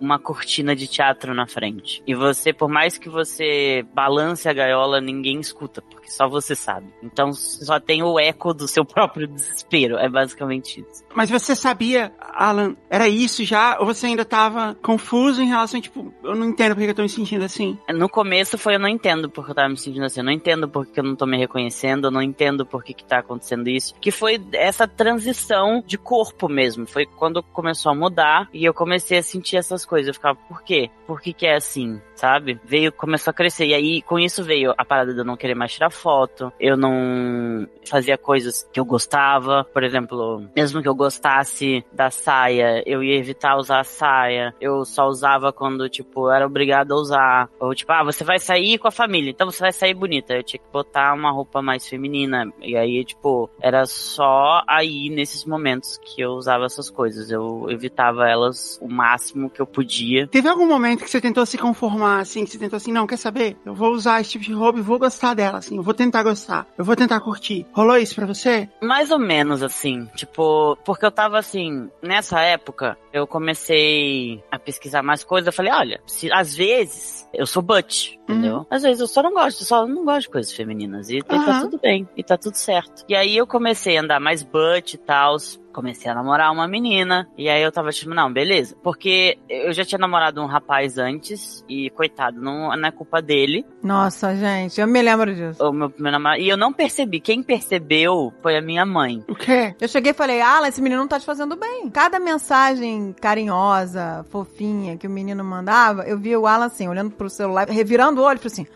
uma 0.00 0.18
cortina 0.18 0.74
de 0.74 0.86
teatro 0.86 1.34
na 1.34 1.46
frente. 1.46 2.02
E 2.06 2.14
você, 2.14 2.52
por 2.52 2.68
mais 2.68 2.98
que 2.98 3.08
você 3.08 3.84
balance 3.94 4.48
a 4.48 4.52
gaiola, 4.52 5.00
ninguém 5.00 5.40
escuta, 5.40 5.82
porque 5.82 6.10
só 6.10 6.28
você 6.28 6.54
sabe. 6.54 6.86
Então 7.02 7.32
só 7.32 7.80
tem 7.80 8.02
o 8.02 8.18
eco 8.18 8.54
do 8.54 8.68
seu 8.68 8.84
próprio 8.86 9.26
desespero. 9.26 9.96
É 9.96 10.08
basicamente 10.08 10.80
isso. 10.80 11.04
Mas 11.14 11.30
você 11.30 11.54
sabia, 11.54 12.12
Alan, 12.18 12.76
era 12.88 13.08
isso 13.08 13.44
já? 13.44 13.78
Ou 13.78 13.86
você 13.86 14.06
ainda 14.06 14.24
tava 14.24 14.74
confuso 14.82 15.42
em 15.42 15.48
relação, 15.48 15.80
tipo, 15.80 16.12
eu 16.22 16.34
não 16.34 16.46
entendo 16.46 16.74
porque 16.74 16.90
eu 16.90 16.94
tô 16.94 17.02
me 17.02 17.08
sentindo 17.08 17.44
assim? 17.44 17.78
No 17.88 18.08
começo 18.08 18.56
foi 18.56 18.74
eu 18.74 18.78
não 18.78 18.88
entendo 18.88 19.28
porque 19.28 19.50
eu 19.50 19.54
tava 19.54 19.68
me 19.68 19.76
sentindo 19.76 20.04
assim, 20.04 20.20
eu 20.20 20.24
não 20.24 20.32
entendo 20.32 20.68
porque 20.68 21.00
eu 21.00 21.04
não 21.04 21.16
tô 21.16 21.26
me 21.26 21.36
reconhecendo, 21.36 22.06
eu 22.06 22.10
não 22.10 22.22
entendo 22.22 22.64
porque 22.64 22.94
que 22.94 23.04
tá 23.04 23.18
acontecendo 23.18 23.68
isso. 23.68 23.94
Que 24.00 24.10
foi 24.10 24.40
essa 24.52 24.86
transição 24.96 25.82
de 25.86 25.98
corpo 25.98 26.48
mesmo. 26.48 26.86
Foi 26.86 27.06
quando 27.06 27.42
começou 27.42 27.90
a 27.90 27.94
mudar 27.94 28.48
e 28.52 28.64
eu 28.64 28.74
comecei 28.74 29.18
a 29.18 29.22
sentir 29.22 29.56
essas 29.56 29.84
coisas. 29.84 30.08
Eu 30.08 30.14
ficava, 30.14 30.38
por 30.48 30.62
quê? 30.62 30.90
Por 31.06 31.20
que 31.20 31.32
que 31.32 31.46
é 31.46 31.56
assim? 31.56 32.00
Sabe? 32.22 32.60
Veio, 32.64 32.92
começou 32.92 33.32
a 33.32 33.34
crescer. 33.34 33.66
E 33.66 33.74
aí, 33.74 34.00
com 34.02 34.16
isso 34.16 34.44
veio 34.44 34.72
a 34.78 34.84
parada 34.84 35.12
de 35.12 35.18
eu 35.18 35.24
não 35.24 35.36
querer 35.36 35.56
mais 35.56 35.72
tirar 35.72 35.90
foto. 35.90 36.52
Eu 36.60 36.76
não 36.76 37.66
fazia 37.84 38.16
coisas 38.16 38.64
que 38.72 38.78
eu 38.78 38.84
gostava. 38.84 39.64
Por 39.72 39.82
exemplo, 39.82 40.48
mesmo 40.54 40.80
que 40.80 40.88
eu 40.88 40.94
gostasse 40.94 41.84
da 41.92 42.12
saia, 42.12 42.80
eu 42.86 43.02
ia 43.02 43.16
evitar 43.16 43.56
usar 43.56 43.80
a 43.80 43.84
saia. 43.84 44.54
Eu 44.60 44.84
só 44.84 45.08
usava 45.08 45.52
quando, 45.52 45.88
tipo, 45.88 46.30
era 46.30 46.46
obrigado 46.46 46.92
a 46.92 46.96
usar. 46.96 47.50
Ou 47.58 47.74
tipo, 47.74 47.90
ah, 47.90 48.04
você 48.04 48.22
vai 48.22 48.38
sair 48.38 48.78
com 48.78 48.86
a 48.86 48.92
família, 48.92 49.30
então 49.30 49.50
você 49.50 49.58
vai 49.58 49.72
sair 49.72 49.94
bonita. 49.94 50.32
Eu 50.32 50.44
tinha 50.44 50.60
que 50.60 50.72
botar 50.72 51.12
uma 51.14 51.32
roupa 51.32 51.60
mais 51.60 51.88
feminina. 51.88 52.52
E 52.60 52.76
aí, 52.76 53.04
tipo, 53.04 53.50
era 53.60 53.84
só 53.84 54.62
aí 54.68 55.10
nesses 55.10 55.44
momentos 55.44 55.98
que 55.98 56.20
eu 56.20 56.34
usava 56.34 56.66
essas 56.66 56.88
coisas. 56.88 57.32
Eu 57.32 57.66
evitava 57.68 58.28
elas 58.28 58.78
o 58.80 58.88
máximo 58.88 59.50
que 59.50 59.60
eu 59.60 59.66
podia. 59.66 60.28
Teve 60.28 60.48
algum 60.48 60.68
momento 60.68 61.02
que 61.02 61.10
você 61.10 61.20
tentou 61.20 61.44
se 61.44 61.58
conformar, 61.58 62.11
assim, 62.20 62.44
que 62.44 62.50
você 62.50 62.58
tentou 62.58 62.76
assim, 62.76 62.92
não, 62.92 63.06
quer 63.06 63.16
saber? 63.16 63.56
Eu 63.64 63.74
vou 63.74 63.92
usar 63.92 64.20
esse 64.20 64.30
tipo 64.30 64.44
de 64.44 64.52
roupa 64.52 64.78
e 64.78 64.82
vou 64.82 64.98
gostar 64.98 65.34
dela, 65.34 65.58
assim, 65.58 65.76
eu 65.76 65.82
vou 65.82 65.94
tentar 65.94 66.22
gostar, 66.22 66.66
eu 66.76 66.84
vou 66.84 66.96
tentar 66.96 67.20
curtir. 67.20 67.66
Rolou 67.72 67.96
isso 67.96 68.14
pra 68.14 68.26
você? 68.26 68.68
Mais 68.82 69.10
ou 69.10 69.18
menos 69.18 69.62
assim, 69.62 70.08
tipo, 70.16 70.76
porque 70.84 71.04
eu 71.04 71.10
tava 71.10 71.38
assim, 71.38 71.88
nessa 72.02 72.40
época, 72.40 72.96
eu 73.12 73.26
comecei 73.26 74.42
a 74.50 74.58
pesquisar 74.58 75.02
mais 75.02 75.24
coisas, 75.24 75.46
eu 75.46 75.52
falei, 75.52 75.72
olha, 75.72 76.00
se, 76.06 76.32
às 76.32 76.54
vezes 76.54 77.28
eu 77.32 77.46
sou 77.46 77.62
butt, 77.62 78.18
entendeu? 78.22 78.66
Às 78.70 78.82
vezes 78.82 79.00
eu 79.00 79.06
só 79.06 79.22
não 79.22 79.32
gosto, 79.32 79.64
só 79.64 79.86
não 79.86 80.04
gosto 80.04 80.22
de 80.22 80.30
coisas 80.30 80.52
femininas 80.52 81.08
e, 81.10 81.18
e 81.18 81.22
tá 81.22 81.60
tudo 81.60 81.78
bem, 81.78 82.08
e 82.16 82.22
tá 82.22 82.36
tudo 82.36 82.54
certo. 82.54 83.04
E 83.08 83.14
aí 83.14 83.36
eu 83.36 83.46
comecei 83.46 83.96
a 83.96 84.00
andar 84.00 84.20
mais 84.20 84.42
butt 84.42 84.94
e 84.94 84.98
tal, 84.98 85.36
comecei 85.72 86.10
a 86.10 86.14
namorar 86.14 86.52
uma 86.52 86.68
menina, 86.68 87.28
e 87.36 87.48
aí 87.48 87.62
eu 87.62 87.72
tava 87.72 87.90
tipo, 87.90 88.14
não, 88.14 88.32
beleza, 88.32 88.76
porque 88.82 89.38
eu 89.48 89.72
já 89.72 89.84
tinha 89.84 89.98
namorado 89.98 90.40
um 90.40 90.46
rapaz 90.46 90.98
antes, 90.98 91.64
e 91.68 91.90
coitado, 91.90 92.40
não, 92.40 92.74
não 92.76 92.88
é 92.88 92.90
culpa 92.90 93.20
dele, 93.22 93.64
Nossa, 93.82 94.34
gente, 94.36 94.80
eu 94.80 94.86
me 94.86 95.00
lembro 95.02 95.34
disso. 95.34 95.66
o 95.66 95.72
meu 95.72 95.90
primeiro 95.90 96.18
namorado, 96.18 96.42
e 96.42 96.48
eu 96.48 96.56
não 96.56 96.72
percebi, 96.72 97.20
quem 97.20 97.42
percebeu 97.42 98.32
foi 98.42 98.56
a 98.56 98.60
minha 98.62 98.84
mãe. 98.84 99.24
O 99.28 99.34
quê? 99.34 99.74
Eu 99.80 99.88
cheguei 99.88 100.12
e 100.12 100.14
falei, 100.14 100.40
Alan, 100.40 100.68
esse 100.68 100.80
menino 100.82 101.00
não 101.00 101.08
tá 101.08 101.18
te 101.18 101.26
fazendo 101.26 101.56
bem. 101.56 101.90
Cada 101.90 102.18
mensagem 102.20 103.14
carinhosa, 103.20 104.24
fofinha 104.30 104.96
que 104.96 105.06
o 105.06 105.10
menino 105.10 105.42
mandava, 105.44 106.02
eu 106.02 106.18
via 106.18 106.38
o 106.38 106.46
Alan 106.46 106.66
assim, 106.66 106.88
olhando 106.88 107.10
pro 107.10 107.30
celular, 107.30 107.68
revirando 107.68 108.20
o 108.20 108.24
olho, 108.24 108.38
falei 108.38 108.52
assim, 108.52 108.66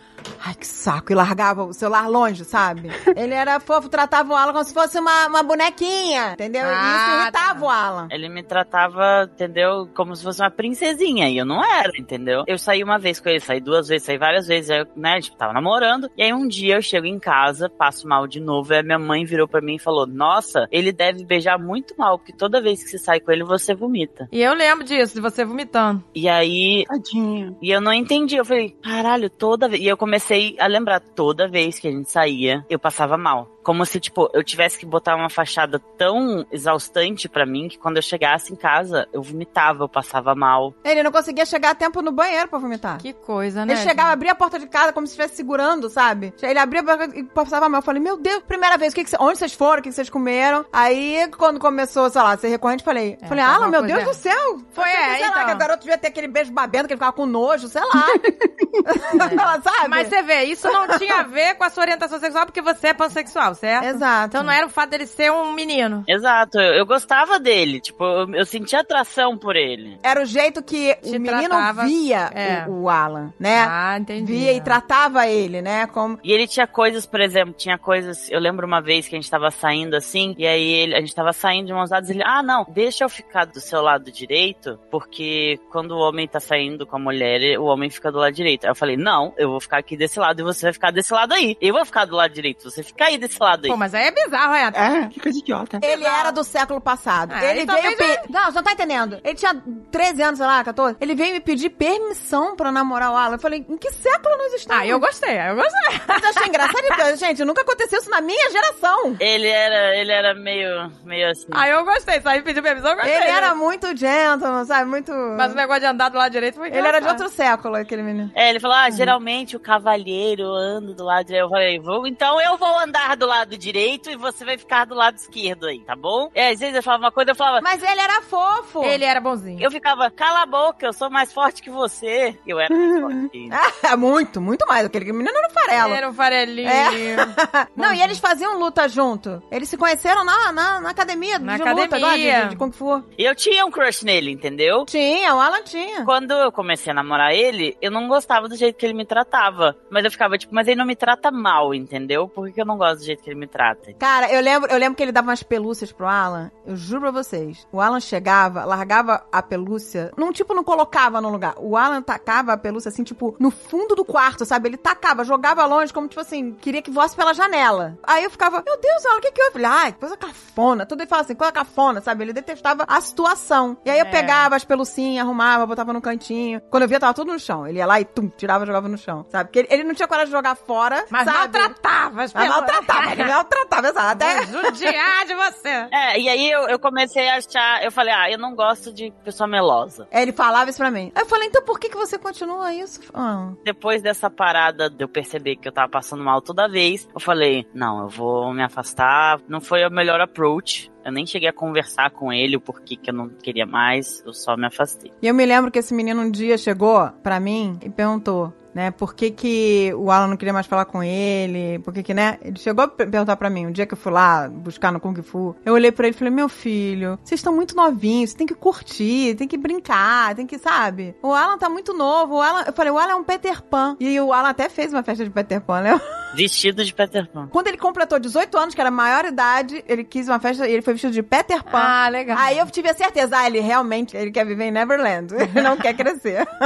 ai 0.45 0.55
que 0.55 0.67
saco, 0.67 1.13
e 1.13 1.15
largava 1.15 1.65
o 1.65 1.73
celular 1.73 2.09
longe, 2.09 2.45
sabe? 2.45 2.91
Ele 3.17 3.35
era 3.35 3.59
fofo, 3.61 3.89
tratava 3.89 4.33
o 4.33 4.37
Alan 4.37 4.53
como 4.53 4.65
se 4.65 4.73
fosse 4.75 4.99
uma, 4.99 5.27
uma 5.27 5.43
bonequinha, 5.43 6.33
entendeu? 6.33 6.63
e 6.63 6.71
isso 6.73 6.75
Ah, 6.77 7.21
irritava 7.23 7.61
tá. 7.61 7.67
o 7.67 7.69
Alan. 7.71 8.09
Ele 8.11 8.29
me 8.29 8.43
tratava, 8.43 9.31
entendeu? 9.33 9.89
Como 9.95 10.15
se 10.15 10.23
fosse 10.23 10.41
uma 10.43 10.51
princesinha. 10.51 11.29
E 11.29 11.37
eu 11.39 11.45
não 11.45 11.63
era, 11.65 11.91
entendeu? 11.99 12.45
Eu 12.47 12.59
saí 12.59 12.83
uma 12.83 12.99
vez 12.99 13.21
com 13.21 13.29
ele, 13.29 13.41
saí 13.41 13.61
duas 13.61 13.89
vezes, 13.89 14.05
saí 14.07 14.19
várias 14.19 14.47
vezes. 14.47 14.71
Aí, 14.71 14.85
né, 14.97 15.21
tipo, 15.21 15.37
tava 15.37 15.53
namorando. 15.53 16.11
E 16.17 16.23
aí 16.23 16.33
um 16.33 16.47
dia 16.47 16.77
eu 16.77 16.83
chego 16.83 17.07
em 17.07 17.19
casa, 17.19 17.69
passo 17.69 18.07
mal 18.07 18.27
de 18.27 18.41
novo. 18.41 18.73
E 18.73 18.79
a 18.79 18.83
minha 18.83 18.99
mãe 18.99 19.25
virou 19.25 19.49
pra 19.49 19.61
mim 19.61 19.77
e 19.77 19.79
falou: 19.81 20.07
Nossa, 20.07 20.67
ele 20.71 20.93
deve 20.93 21.25
beijar 21.25 21.59
muito 21.59 21.95
mal, 21.97 22.19
porque 22.19 22.33
toda 22.33 22.61
vez 22.63 22.83
que 22.83 22.91
você 22.91 22.99
sai 22.99 23.21
com 23.21 23.31
ele, 23.33 23.45
você 23.45 23.75
vomita. 23.75 24.29
E 24.33 24.43
eu 24.43 24.55
lembro 24.55 24.85
disso, 24.85 25.15
de 25.15 25.21
você 25.21 25.45
vomitando. 25.45 26.03
E 26.15 26.29
aí. 26.29 26.85
Tadinho. 26.87 27.57
E 27.63 27.71
eu 27.71 27.81
não 27.81 27.93
entendi. 27.93 28.37
Eu 28.37 28.45
falei, 28.45 28.71
caralho, 28.83 29.29
toda 29.31 29.69
vez. 29.69 29.83
E 29.83 29.87
eu 29.87 29.97
comecei 29.97 30.16
a 30.59 30.67
lembrar, 30.67 31.01
toda 31.01 31.49
vez 31.49 31.79
que 31.79 31.89
a 31.89 31.91
gente 31.91 32.11
saía, 32.11 32.65
eu 32.71 32.79
passava 32.79 33.17
mal. 33.17 33.49
Como 33.63 33.85
se, 33.85 33.99
tipo, 33.99 34.31
eu 34.33 34.45
tivesse 34.45 34.79
que 34.79 34.87
botar 34.87 35.17
uma 35.17 35.29
fachada 35.29 35.81
tão 35.99 36.47
exaustante 36.53 37.29
pra 37.29 37.45
mim 37.45 37.67
que 37.67 37.77
quando 37.77 37.97
eu 37.97 38.03
chegasse 38.03 38.53
em 38.53 38.57
casa, 38.57 39.09
eu 39.13 39.21
vomitava, 39.21 39.83
eu 39.83 39.89
passava 39.89 40.37
mal. 40.37 40.73
Ele 40.85 41.03
não 41.03 41.11
conseguia 41.11 41.45
chegar 41.45 41.71
a 41.71 41.75
tempo 41.75 42.01
no 42.01 42.13
banheiro 42.13 42.47
pra 42.49 42.61
vomitar. 42.61 42.99
Que 42.99 43.13
coisa, 43.13 43.67
né? 43.67 43.73
Ele 43.75 43.83
chegava, 43.83 44.13
abria 44.13 44.31
a 44.31 44.35
porta 44.37 44.57
de 44.61 44.69
casa 44.69 44.93
como 44.93 45.05
se 45.05 45.13
estivesse 45.15 45.35
segurando, 45.35 45.91
sabe? 45.91 46.33
Ele 46.41 46.59
abria 46.61 46.81
a 46.81 46.85
porta 46.85 47.19
e 47.19 47.25
passava 47.25 47.69
mal. 47.69 47.81
Eu 47.81 47.85
falei, 47.85 48.01
meu 48.01 48.17
Deus, 48.17 48.41
primeira 48.45 48.77
vez, 48.79 48.93
o 48.93 48.97
que 48.97 49.03
que 49.03 49.11
cê- 49.11 49.17
onde 49.19 49.37
vocês 49.39 49.53
foram? 49.53 49.81
O 49.81 49.83
que 49.83 49.89
que 49.89 49.95
vocês 49.97 50.09
comeram? 50.09 50.65
Aí, 50.73 51.29
quando 51.37 51.59
começou, 51.59 52.09
sei 52.09 52.23
lá, 52.23 52.33
a 52.35 52.39
ser 52.39 52.49
recorrente, 52.49 52.85
falei, 52.85 53.19
É, 53.21 53.27
falei, 53.27 53.43
alguma 53.43 53.69
meu 53.69 53.83
Deus 53.83 54.05
do 54.05 54.15
céu. 54.15 54.59
Foi, 54.71 54.89
é, 54.89 55.17
sei 55.17 55.29
lá, 55.29 55.29
então. 55.33 55.47
que 55.47 55.53
o 55.53 55.59
garoto 55.59 55.81
devia 55.81 55.99
ter 55.99 56.07
aquele 56.07 56.29
beijo 56.29 56.53
babendo, 56.53 56.87
que 56.87 56.93
ele 56.95 56.99
ficava 56.99 57.13
com 57.13 57.27
nojo, 57.27 57.67
sei 57.67 57.83
lá. 57.83 58.07
Sabe? 59.65 59.89
Mas 59.89 60.06
você 60.09 60.23
vê, 60.23 60.45
isso 60.45 60.69
não 60.71 60.99
tinha 60.99 61.21
a 61.21 61.23
ver 61.23 61.55
com 61.57 61.65
a 61.65 61.71
sua 61.71 61.83
orientação 61.85 62.19
sexual 62.19 62.47
porque 62.47 62.63
você 62.63 62.89
é 62.89 62.95
pansexual, 62.95 63.55
certo? 63.55 63.85
Exato. 63.85 64.29
Então 64.29 64.43
não 64.43 64.53
era 64.53 64.67
o 64.67 64.71
fato 64.71 64.91
dele 64.91 65.07
ser 65.07 65.31
um 65.33 65.53
menino. 65.53 66.05
Exato, 66.09 66.59
eu, 66.59 66.75
eu 66.75 66.87
gostava 66.87 67.39
dele, 67.39 67.81
tipo, 67.81 68.05
eu, 68.05 68.35
eu 68.35 68.47
sentia 68.47 68.81
atração 68.81 69.37
por 69.37 69.57
ele. 69.57 69.99
Era 70.03 70.23
o 70.23 70.25
jeito 70.27 70.63
que 70.63 70.95
Te 70.97 71.17
o 71.17 71.21
menino 71.21 71.49
tratava- 71.49 71.85
via 71.85 72.31
é. 72.35 72.65
o, 72.69 72.83
o 72.83 72.89
Alan, 72.91 73.33
né? 73.39 73.67
Ah, 73.69 73.97
entendi. 73.99 74.33
Via 74.33 74.53
e 74.53 74.61
tratava 74.61 75.27
ele, 75.27 75.61
né? 75.63 75.87
Como... 75.87 76.19
E 76.23 76.33
ele 76.33 76.47
tinha 76.47 76.67
coisas, 76.67 77.07
por 77.07 77.21
exemplo, 77.21 77.55
tinha 77.57 77.79
coisas. 77.79 78.31
Eu 78.31 78.41
lembro 78.41 78.67
uma 78.67 78.81
vez 78.81 79.07
que 79.09 79.15
a 79.15 79.19
gente 79.19 79.31
tava 79.31 79.51
saindo 79.51 79.95
assim, 79.97 80.35
e 80.39 80.47
aí 80.47 80.69
ele- 80.73 80.95
a 80.97 81.01
gente 81.01 81.15
tava 81.15 81.33
saindo 81.33 81.67
de 81.67 81.73
mãos 81.73 81.91
dadas 81.91 82.09
e 82.09 82.13
ele, 82.13 82.23
ah, 82.25 82.43
não, 82.43 82.65
deixa 82.69 83.05
eu 83.05 83.09
ficar 83.09 83.45
do 83.45 83.61
seu 83.61 83.81
lado 83.83 84.11
direito, 84.11 84.79
porque 84.91 85.59
quando 85.71 85.93
o 85.93 85.99
homem 85.99 86.27
tá 86.27 86.41
saindo 86.41 86.87
com 86.87 86.97
a 86.97 86.99
mulher, 87.01 87.59
o 87.59 87.65
homem 87.65 87.91
fica 87.91 88.11
do 88.11 88.19
lado 88.19 88.33
direito. 88.35 88.65
Aí 88.65 88.71
eu 88.71 88.75
falei, 88.75 88.97
não, 88.97 89.33
eu 89.37 89.51
vou 89.51 89.61
ficar 89.61 89.79
aqui 89.87 89.97
desse 89.97 90.19
lado 90.19 90.41
e 90.41 90.43
você 90.43 90.67
vai 90.67 90.73
ficar 90.73 90.91
desse 90.91 91.13
lado 91.13 91.33
aí. 91.33 91.57
Eu 91.61 91.73
vou 91.75 91.85
ficar 91.85 92.05
do 92.05 92.17
lado 92.17 92.33
direito, 92.33 92.69
você 92.69 92.83
fica 92.83 93.07
aí 93.07 93.17
desse 93.17 93.41
lado 93.41 93.65
aí. 93.65 93.71
Pô, 93.71 93.77
mas 93.77 93.95
aí 93.95 94.09
é 94.09 94.11
bizarro, 94.11 94.53
Renato. 94.53 94.79
É, 94.79 95.09
que 95.09 95.21
coisa 95.21 95.39
idiota. 95.39 95.81
Ele 95.83 96.05
era 96.05 96.31
do 96.31 96.43
século 96.43 96.81
passado. 96.81 97.33
Ah, 97.33 97.45
ele 97.45 97.61
ele 97.61 97.67
veio. 97.67 97.97
Pe... 97.97 98.33
Não, 98.33 98.47
você 98.47 98.57
não 98.57 98.63
tá 98.63 98.73
entendendo. 98.73 99.21
Ele 99.23 99.35
tinha 99.35 99.63
13 99.91 100.23
anos, 100.23 100.39
sei 100.39 100.47
lá, 100.47 100.65
14. 100.65 100.97
Ele 101.01 101.15
veio 101.15 101.33
me 101.33 101.41
pedir 101.41 101.71
permissão 101.71 102.57
pra 102.57 102.73
namorar 102.73 103.13
o 103.13 103.17
Alan. 103.17 103.35
Eu 103.37 103.39
falei, 103.39 103.65
em 103.69 103.77
que 103.77 103.91
século 103.93 104.37
nós 104.37 104.53
estamos? 104.55 104.83
Ah, 104.83 104.87
eu 104.87 104.99
gostei, 104.99 105.39
eu 105.39 105.57
gostei. 105.57 106.01
Mas 106.07 106.23
eu 106.23 106.29
achei 106.31 106.47
engraçado, 106.49 106.85
porque, 106.89 107.17
gente, 107.17 107.45
nunca 107.45 107.63
aconteceu 107.63 107.99
isso 107.99 108.11
na 108.11 108.21
minha 108.21 108.51
geração. 108.51 109.17
Ele 109.21 109.49
era, 109.49 109.97
ele 109.97 110.13
era 110.13 110.35
meio, 110.35 110.91
meio 111.05 111.31
assim. 111.31 111.47
Ah, 111.53 111.69
eu 111.69 111.85
gostei. 111.85 112.21
Saí 112.21 112.43
pedir 112.43 112.63
permissão, 112.63 112.91
eu 112.91 112.97
gostei. 112.97 113.15
Ele 113.15 113.29
era 113.29 113.49
né? 113.51 113.55
muito 113.55 113.97
gentleman, 113.97 114.65
sabe? 114.65 114.89
Muito. 114.89 115.13
Mas 115.13 115.53
o 115.53 115.57
negócio 115.57 115.81
de 115.81 115.87
andar 115.87 116.09
do 116.09 116.19
lado 116.19 116.33
direito 116.33 116.57
foi 116.57 116.69
Ele 116.69 116.87
era 116.87 117.01
de 117.01 117.09
outro 117.09 117.29
século, 117.29 117.77
aquele 117.77 118.03
menino. 118.03 118.31
É, 118.35 118.51
ele 118.51 118.61
falou, 118.61 118.77
ah, 118.77 118.91
geralmente 118.91 119.57
o 119.57 119.61
cavalheiro 119.81 120.47
anda 120.55 120.95
do 120.95 121.05
lado 121.05 121.27
direito. 121.27 121.45
Eu 121.45 121.51
falei, 121.51 121.79
vou, 121.79 122.07
então 122.07 122.41
eu 122.41 122.57
vou 122.57 122.79
andar 122.79 123.17
do 123.17 123.27
lado 123.27 123.57
direito 123.57 124.11
e 124.11 124.17
você 124.17 124.45
vai 124.45 124.57
ficar 124.57 124.87
do 124.87 124.95
lado 124.95 125.17
esquerdo 125.17 125.67
aí, 125.67 125.81
tá 125.81 125.95
bom? 125.95 126.31
É, 126.35 126.51
às 126.51 126.61
vezes 126.61 126.75
eu 126.77 126.83
falava 126.83 127.05
uma 127.05 127.13
coisa, 127.13 127.31
eu 127.33 127.35
falava, 127.35 127.61
Mas 127.63 127.83
ele 127.83 128.01
era 128.01 128.23
fofo. 128.23 128.83
Ele 128.83 129.05
era 129.05 129.21
bonzinho. 129.21 129.61
eu 129.63 129.71
ficava, 129.71 130.11
cala 130.11 130.43
a 130.43 130.47
boca, 130.47 130.87
eu 130.87 130.93
sou 130.93 131.11
mais 131.11 131.33
forte 131.33 131.63
que 131.63 131.71
você. 131.71 132.39
Eu 132.47 132.59
era 132.59 132.75
mais 132.75 133.01
forte 133.01 133.29
que 133.31 133.39
ele. 133.39 133.51
Ah, 133.87 133.97
muito, 133.97 134.41
muito 134.41 134.67
mais. 134.67 134.87
Aquele 134.87 135.13
menino 135.13 135.31
era 135.37 135.49
um 135.49 135.53
farelo. 135.53 135.95
Era 135.95 136.09
um 136.09 136.13
farelinho. 136.13 136.69
É. 136.69 137.67
Não, 137.77 137.93
e 137.93 138.01
eles 138.03 138.19
faziam 138.19 138.59
luta 138.59 138.89
junto. 138.89 139.43
Eles 139.51 139.69
se 139.69 139.77
conheceram 139.77 140.25
na, 140.25 140.53
na, 140.53 140.81
na 140.81 140.91
academia 140.91 141.39
Na 141.39 141.57
de 141.57 141.63
luta 141.63 141.97
academia. 141.97 142.07
agora, 142.37 142.45
de, 142.45 142.51
de 142.51 142.57
Kung 142.57 142.73
Fu. 142.73 143.05
E 143.17 143.25
eu 143.25 143.35
tinha 143.35 143.65
um 143.65 143.71
crush 143.71 144.03
nele, 144.05 144.31
entendeu? 144.33 144.85
Tinha, 144.87 145.35
o 145.35 145.41
Alan 145.41 145.63
tinha. 145.63 146.05
Quando 146.05 146.33
eu 146.33 146.51
comecei 146.51 146.91
a 146.91 146.95
namorar 146.95 147.33
ele, 147.33 147.77
eu 147.81 147.91
não 147.91 148.09
gostava 148.09 148.49
do 148.49 148.57
jeito 148.57 148.77
que 148.77 148.87
ele 148.87 148.95
me 148.95 149.05
tratava. 149.05 149.66
Gostava. 149.67 149.87
Mas 149.91 150.05
eu 150.05 150.11
ficava, 150.11 150.39
tipo, 150.39 150.55
mas 150.55 150.67
ele 150.69 150.77
não 150.77 150.87
me 150.87 150.97
trata 150.97 151.31
mal, 151.31 151.75
entendeu? 151.75 152.29
Por 152.29 152.51
que 152.51 152.61
eu 152.61 152.67
não 152.67 152.77
gosto 152.77 152.99
do 152.99 153.05
jeito 153.05 153.23
que 153.23 153.31
ele 153.31 153.39
me 153.39 153.47
trata? 153.47 153.93
Cara, 153.95 154.31
eu 154.33 154.41
lembro, 154.41 154.71
eu 154.71 154.79
lembro 154.79 154.97
que 154.97 155.03
ele 155.03 155.13
dava 155.13 155.29
umas 155.29 155.43
pelúcias 155.43 155.93
pro 155.93 156.07
Alan. 156.07 156.51
Eu 156.67 156.77
juro 156.77 157.03
pra 157.03 157.11
vocês. 157.11 157.67
O 157.73 157.81
Alan 157.81 158.01
chegava, 158.01 158.65
largava 158.65 159.25
a 159.31 159.43
pelúcia. 159.43 160.11
Não, 160.17 160.33
tipo, 160.33 160.55
não 160.55 160.65
colocava 160.65 161.21
no 161.21 161.29
lugar. 161.31 161.55
O 161.59 161.77
Alan 161.77 162.03
tacava 162.03 162.53
a 162.53 162.57
pelúcia, 162.57 162.89
assim, 162.89 163.05
tipo, 163.05 163.37
no 163.39 163.51
fundo 163.51 163.95
do 163.95 164.05
quarto, 164.05 164.45
sabe? 164.45 164.69
Ele 164.69 164.77
tacava, 164.77 165.25
jogava 165.25 165.65
longe, 165.67 165.93
como, 165.93 166.09
tipo 166.09 166.21
assim, 166.21 166.53
queria 166.53 166.83
que 166.83 166.91
voasse 166.91 167.17
pela 167.17 167.33
janela. 167.35 167.99
Aí 168.03 168.25
eu 168.25 168.31
ficava, 168.31 168.63
meu 168.65 168.81
Deus, 168.81 169.07
Alan, 169.07 169.19
o 169.19 169.21
que 169.21 169.33
que 169.33 169.41
eu 169.41 169.53
falei? 169.53 169.67
Ai, 169.67 169.93
coisa 169.93 170.17
cafona. 170.17 170.85
Tudo 170.87 171.01
ele 171.01 171.09
fala 171.09 171.23
assim, 171.23 171.35
coisa 171.35 171.53
cafona, 171.53 172.01
sabe? 172.01 172.25
Ele 172.25 172.33
detestava 172.33 172.85
a 172.89 173.01
situação. 173.01 173.77
E 173.85 173.91
aí 173.91 173.99
eu 173.99 174.07
É. 174.07 174.11
pegava 174.11 174.57
as 174.57 174.65
pelucinhas, 174.65 175.25
arrumava, 175.25 175.67
botava 175.67 175.93
no 175.93 176.01
cantinho. 176.01 176.61
Quando 176.71 176.83
eu 176.83 176.89
via, 176.89 177.01
tava 177.01 177.15
tudo 177.15 177.33
no 177.33 177.39
chão. 177.39 177.67
Ele 177.67 177.79
ia 177.79 177.87
lá 177.87 178.01
e 178.01 178.05
tum, 178.05 178.29
tirava 178.29 178.65
e 178.65 178.67
jogava 178.67 178.89
no 178.89 178.99
chão, 178.99 179.25
sabe? 179.29 179.51
Porque 179.57 179.61
ele, 179.61 179.69
ele 179.71 179.85
não 179.85 179.95
tinha 179.95 180.07
coragem 180.07 180.27
de 180.27 180.33
jogar 180.37 180.55
fora, 180.55 181.05
Mas 181.11 181.25
sabe? 181.25 181.39
maltratava 181.59 182.23
as 182.23 182.33
Mas 182.33 182.33
pessoas. 182.33 182.49
maltratava, 182.51 183.13
ele 183.13 183.25
maltratava, 183.25 183.89
exato. 183.89 184.07
Até... 184.25 184.47
Judiar 184.53 185.27
de 185.27 185.35
você. 185.35 185.69
É, 185.91 186.21
e 186.21 186.29
aí 186.29 186.51
eu, 186.51 186.69
eu 186.69 186.79
comecei 186.79 187.29
a 187.29 187.37
achar, 187.37 187.83
eu 187.83 187.91
falei, 187.91 188.13
ah, 188.13 188.31
eu 188.31 188.39
não 188.39 188.55
gosto 188.55 188.93
de 188.93 189.11
pessoa 189.25 189.47
melosa. 189.47 190.07
É, 190.11 190.21
Ele 190.23 190.33
falava 190.33 190.69
isso 190.69 190.79
pra 190.79 190.91
mim. 190.91 191.11
Aí 191.15 191.23
eu 191.23 191.27
falei, 191.27 191.49
então 191.49 191.63
por 191.65 191.79
que, 191.81 191.89
que 191.89 191.97
você 191.97 192.19
continua 192.19 192.73
isso? 192.75 193.01
Ah. 193.15 193.53
Depois 193.65 194.03
dessa 194.03 194.29
parada 194.29 194.91
de 194.91 195.03
eu 195.03 195.09
perceber 195.09 195.57
que 195.57 195.67
eu 195.69 195.73
tava 195.73 195.89
passando 195.89 196.23
mal 196.23 196.43
toda 196.43 196.69
vez, 196.69 197.09
eu 197.15 197.21
falei, 197.21 197.67
não, 197.75 198.03
eu 198.03 198.09
vou 198.09 198.53
me 198.53 198.63
afastar. 198.63 199.41
Não 199.49 199.61
foi 199.61 199.87
o 199.87 199.91
melhor 199.91 200.21
approach. 200.21 200.91
Eu 201.05 201.13
nem 201.13 201.25
cheguei 201.25 201.49
a 201.49 201.53
conversar 201.53 202.11
com 202.11 202.33
ele 202.33 202.57
o 202.57 202.61
porquê 202.61 202.97
que 202.97 203.11
eu 203.11 203.15
não 203.15 203.29
queria 203.29 203.65
mais, 203.65 204.23
eu 204.27 204.33
só 204.35 204.57
me 204.57 204.67
afastei. 204.67 205.13
E 205.23 205.29
eu 205.29 205.35
me 205.35 205.47
lembro 205.47 205.71
que 205.71 205.79
esse 205.79 205.95
menino 205.95 206.21
um 206.21 206.31
dia 206.31 206.59
chegou 206.59 207.09
pra 207.23 207.39
mim 207.39 207.79
e 207.81 207.89
perguntou, 207.89 208.53
né, 208.77 208.91
por 208.91 209.15
que 209.15 209.31
que 209.31 209.91
o 209.97 210.11
Alan 210.11 210.27
não 210.27 210.37
queria 210.37 210.53
mais 210.53 210.67
falar 210.67 210.85
com 210.85 211.03
ele, 211.03 211.79
por 211.79 211.95
que 211.95 212.03
que, 212.03 212.13
né? 212.13 212.37
Ele 212.43 212.59
chegou 212.59 212.85
a 212.85 212.89
per- 212.89 213.09
perguntar 213.09 213.35
pra 213.37 213.49
mim, 213.49 213.67
um 213.67 213.73
dia 213.73 213.87
que 213.87 213.95
eu 213.95 213.99
fui 213.99 214.13
lá 214.13 214.49
buscar 214.51 214.93
no 214.93 215.01
Kung 215.01 215.15
Fu, 215.23 215.57
eu 215.65 215.73
olhei 215.73 215.91
pra 215.91 216.07
ele 216.07 216.15
e 216.15 216.19
falei, 216.19 216.31
meu 216.33 216.47
filho, 216.47 217.19
vocês 217.25 217.39
estão 217.41 217.55
muito 217.57 217.75
novinhos, 217.75 218.31
você 218.33 218.37
tem 218.37 218.47
que 218.47 218.55
curtir, 218.55 219.35
tem 219.37 219.49
que 219.49 219.57
brincar, 219.57 220.35
tem 220.35 220.47
que, 220.47 220.59
sabe? 220.59 221.17
O 221.23 221.33
Alan 221.33 221.57
tá 221.57 221.71
muito 221.71 221.95
novo, 221.95 222.35
o 222.35 222.43
Alan, 222.43 222.65
eu 222.67 222.73
falei, 222.75 222.93
o 222.93 222.99
Alan 222.99 223.13
é 223.13 223.15
um 223.15 223.25
Peter 223.25 223.63
Pan. 223.63 223.97
E 223.99 224.21
o 224.21 224.31
Alan 224.31 224.51
até 224.51 224.69
fez 224.69 224.93
uma 224.93 225.03
festa 225.03 225.25
de 225.25 225.31
Peter 225.31 225.59
Pan, 225.63 225.81
né? 225.81 225.99
Vestido 226.35 226.85
de 226.85 226.93
Peter 226.93 227.27
Pan. 227.29 227.49
Quando 227.49 227.69
ele 227.69 227.79
completou 227.79 228.19
18 228.19 228.57
anos, 228.59 228.75
que 228.75 228.81
era 228.81 228.89
a 228.89 228.93
maior 228.93 229.25
idade, 229.25 229.85
ele 229.89 230.05
quis 230.05 230.29
uma 230.29 230.39
festa 230.39 230.67
e 230.69 230.73
ele 230.73 230.83
foi 230.83 230.95
vestido 230.95 231.13
de 231.13 231.23
Peter 231.23 231.63
Pan. 231.63 231.79
Ah, 231.79 232.09
legal. 232.09 232.37
Aí 232.39 232.59
eu 232.59 232.67
tive 232.67 232.89
a 232.89 232.95
certeza, 232.95 233.39
ah, 233.39 233.47
ele 233.47 233.61
realmente 233.61 234.17
ele 234.17 234.31
quer 234.31 234.45
viver 234.45 234.65
em 234.65 234.71
Neverland. 234.71 235.35
Ele 235.35 235.61
não 235.63 235.77
quer 235.77 235.95
crescer. 235.95 236.47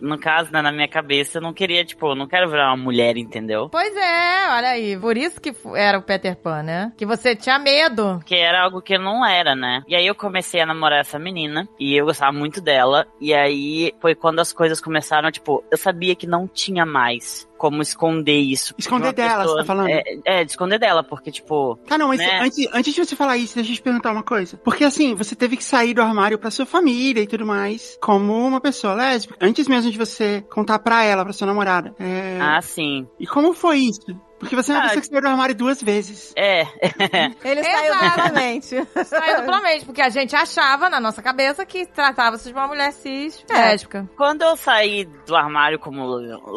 No 0.00 0.18
caso, 0.18 0.52
né, 0.52 0.62
na 0.62 0.72
minha 0.72 0.88
cabeça, 0.88 1.38
eu 1.38 1.42
não 1.42 1.52
queria, 1.52 1.84
tipo, 1.84 2.08
eu 2.08 2.14
não 2.14 2.26
quero 2.26 2.48
virar 2.48 2.68
uma 2.68 2.82
mulher, 2.82 3.16
entendeu? 3.16 3.68
Pois 3.68 3.94
é, 3.96 4.48
olha 4.50 4.68
aí. 4.70 4.98
Por 4.98 5.16
isso 5.16 5.40
que 5.40 5.54
era 5.74 5.98
o 5.98 6.02
Peter 6.02 6.36
Pan, 6.36 6.62
né? 6.62 6.92
Que 6.96 7.04
você 7.04 7.34
tinha 7.34 7.58
medo. 7.58 8.16
Porque 8.18 8.34
era 8.34 8.62
algo 8.62 8.80
que 8.80 8.96
não 8.98 9.26
era, 9.26 9.54
né? 9.54 9.82
E 9.86 9.94
aí 9.94 10.06
eu 10.06 10.14
comecei 10.14 10.60
a 10.60 10.66
namorar 10.66 11.00
essa 11.00 11.18
menina 11.18 11.68
e 11.78 11.94
eu 11.96 12.06
gostava 12.06 12.32
muito 12.32 12.60
dela. 12.60 13.06
E 13.20 13.34
aí 13.34 13.92
foi 14.00 14.14
quando 14.14 14.40
as 14.40 14.52
coisas 14.52 14.80
começaram, 14.80 15.30
tipo, 15.30 15.64
eu 15.70 15.78
sabia 15.78 16.14
que 16.14 16.26
não 16.26 16.46
tinha 16.46 16.86
mais 16.86 17.48
como 17.60 17.82
esconder 17.82 18.38
isso. 18.38 18.74
Esconder 18.78 19.12
dela, 19.12 19.44
você 19.44 19.56
tá 19.58 19.64
falando? 19.66 19.90
É, 19.90 20.02
é, 20.24 20.44
de 20.44 20.50
esconder 20.50 20.78
dela, 20.78 21.04
porque, 21.04 21.30
tipo, 21.30 21.78
Tá, 21.86 21.98
não, 21.98 22.08
mas 22.08 22.18
Né? 22.18 22.40
antes, 22.40 22.66
antes 22.72 22.94
de 22.94 23.04
você 23.04 23.14
falar 23.14 23.36
isso, 23.36 23.54
deixa 23.54 23.70
eu 23.70 23.74
te 23.76 23.82
perguntar 23.82 24.12
uma 24.12 24.22
coisa. 24.22 24.56
Porque 24.64 24.82
assim, 24.82 25.14
você 25.14 25.36
teve 25.36 25.58
que 25.58 25.62
sair 25.64 25.92
do 25.92 26.00
armário 26.00 26.38
pra 26.38 26.50
sua 26.50 26.64
família 26.64 27.20
e 27.20 27.26
tudo 27.26 27.44
mais, 27.44 27.98
como 28.00 28.32
uma 28.32 28.62
pessoa 28.62 28.94
lésbica, 28.94 29.36
antes 29.42 29.68
mesmo 29.68 29.90
de 29.90 29.98
você 29.98 30.42
contar 30.50 30.78
pra 30.78 31.04
ela, 31.04 31.22
pra 31.22 31.34
sua 31.34 31.46
namorada. 31.46 31.94
É... 32.00 32.38
ah, 32.40 32.62
sim. 32.62 33.06
E 33.18 33.26
como 33.26 33.52
foi 33.52 33.76
isso? 33.80 34.00
Porque 34.40 34.56
você 34.56 34.72
é 34.72 34.74
uma 34.74 34.80
Ah, 34.80 34.84
pessoa 34.88 35.00
que 35.02 35.06
saiu 35.08 35.20
do 35.20 35.28
armário 35.28 35.54
duas 35.54 35.80
vezes. 35.82 36.32
É. 36.36 36.66
Ele 37.44 37.62
saiu 37.62 37.94
claramente. 37.98 38.88
Saiu 39.04 39.36
duplamente, 39.40 39.84
porque 39.84 40.00
a 40.02 40.08
gente 40.08 40.34
achava 40.34 40.88
na 40.88 40.98
nossa 40.98 41.20
cabeça 41.22 41.64
que 41.66 41.84
tratava-se 41.86 42.48
de 42.48 42.54
uma 42.54 42.66
mulher 42.66 42.92
cis 42.92 43.44
É. 43.50 43.54
lésbica. 43.54 44.08
Quando 44.16 44.42
eu 44.42 44.56
saí 44.56 45.04
do 45.26 45.36
armário 45.36 45.78
como 45.78 46.04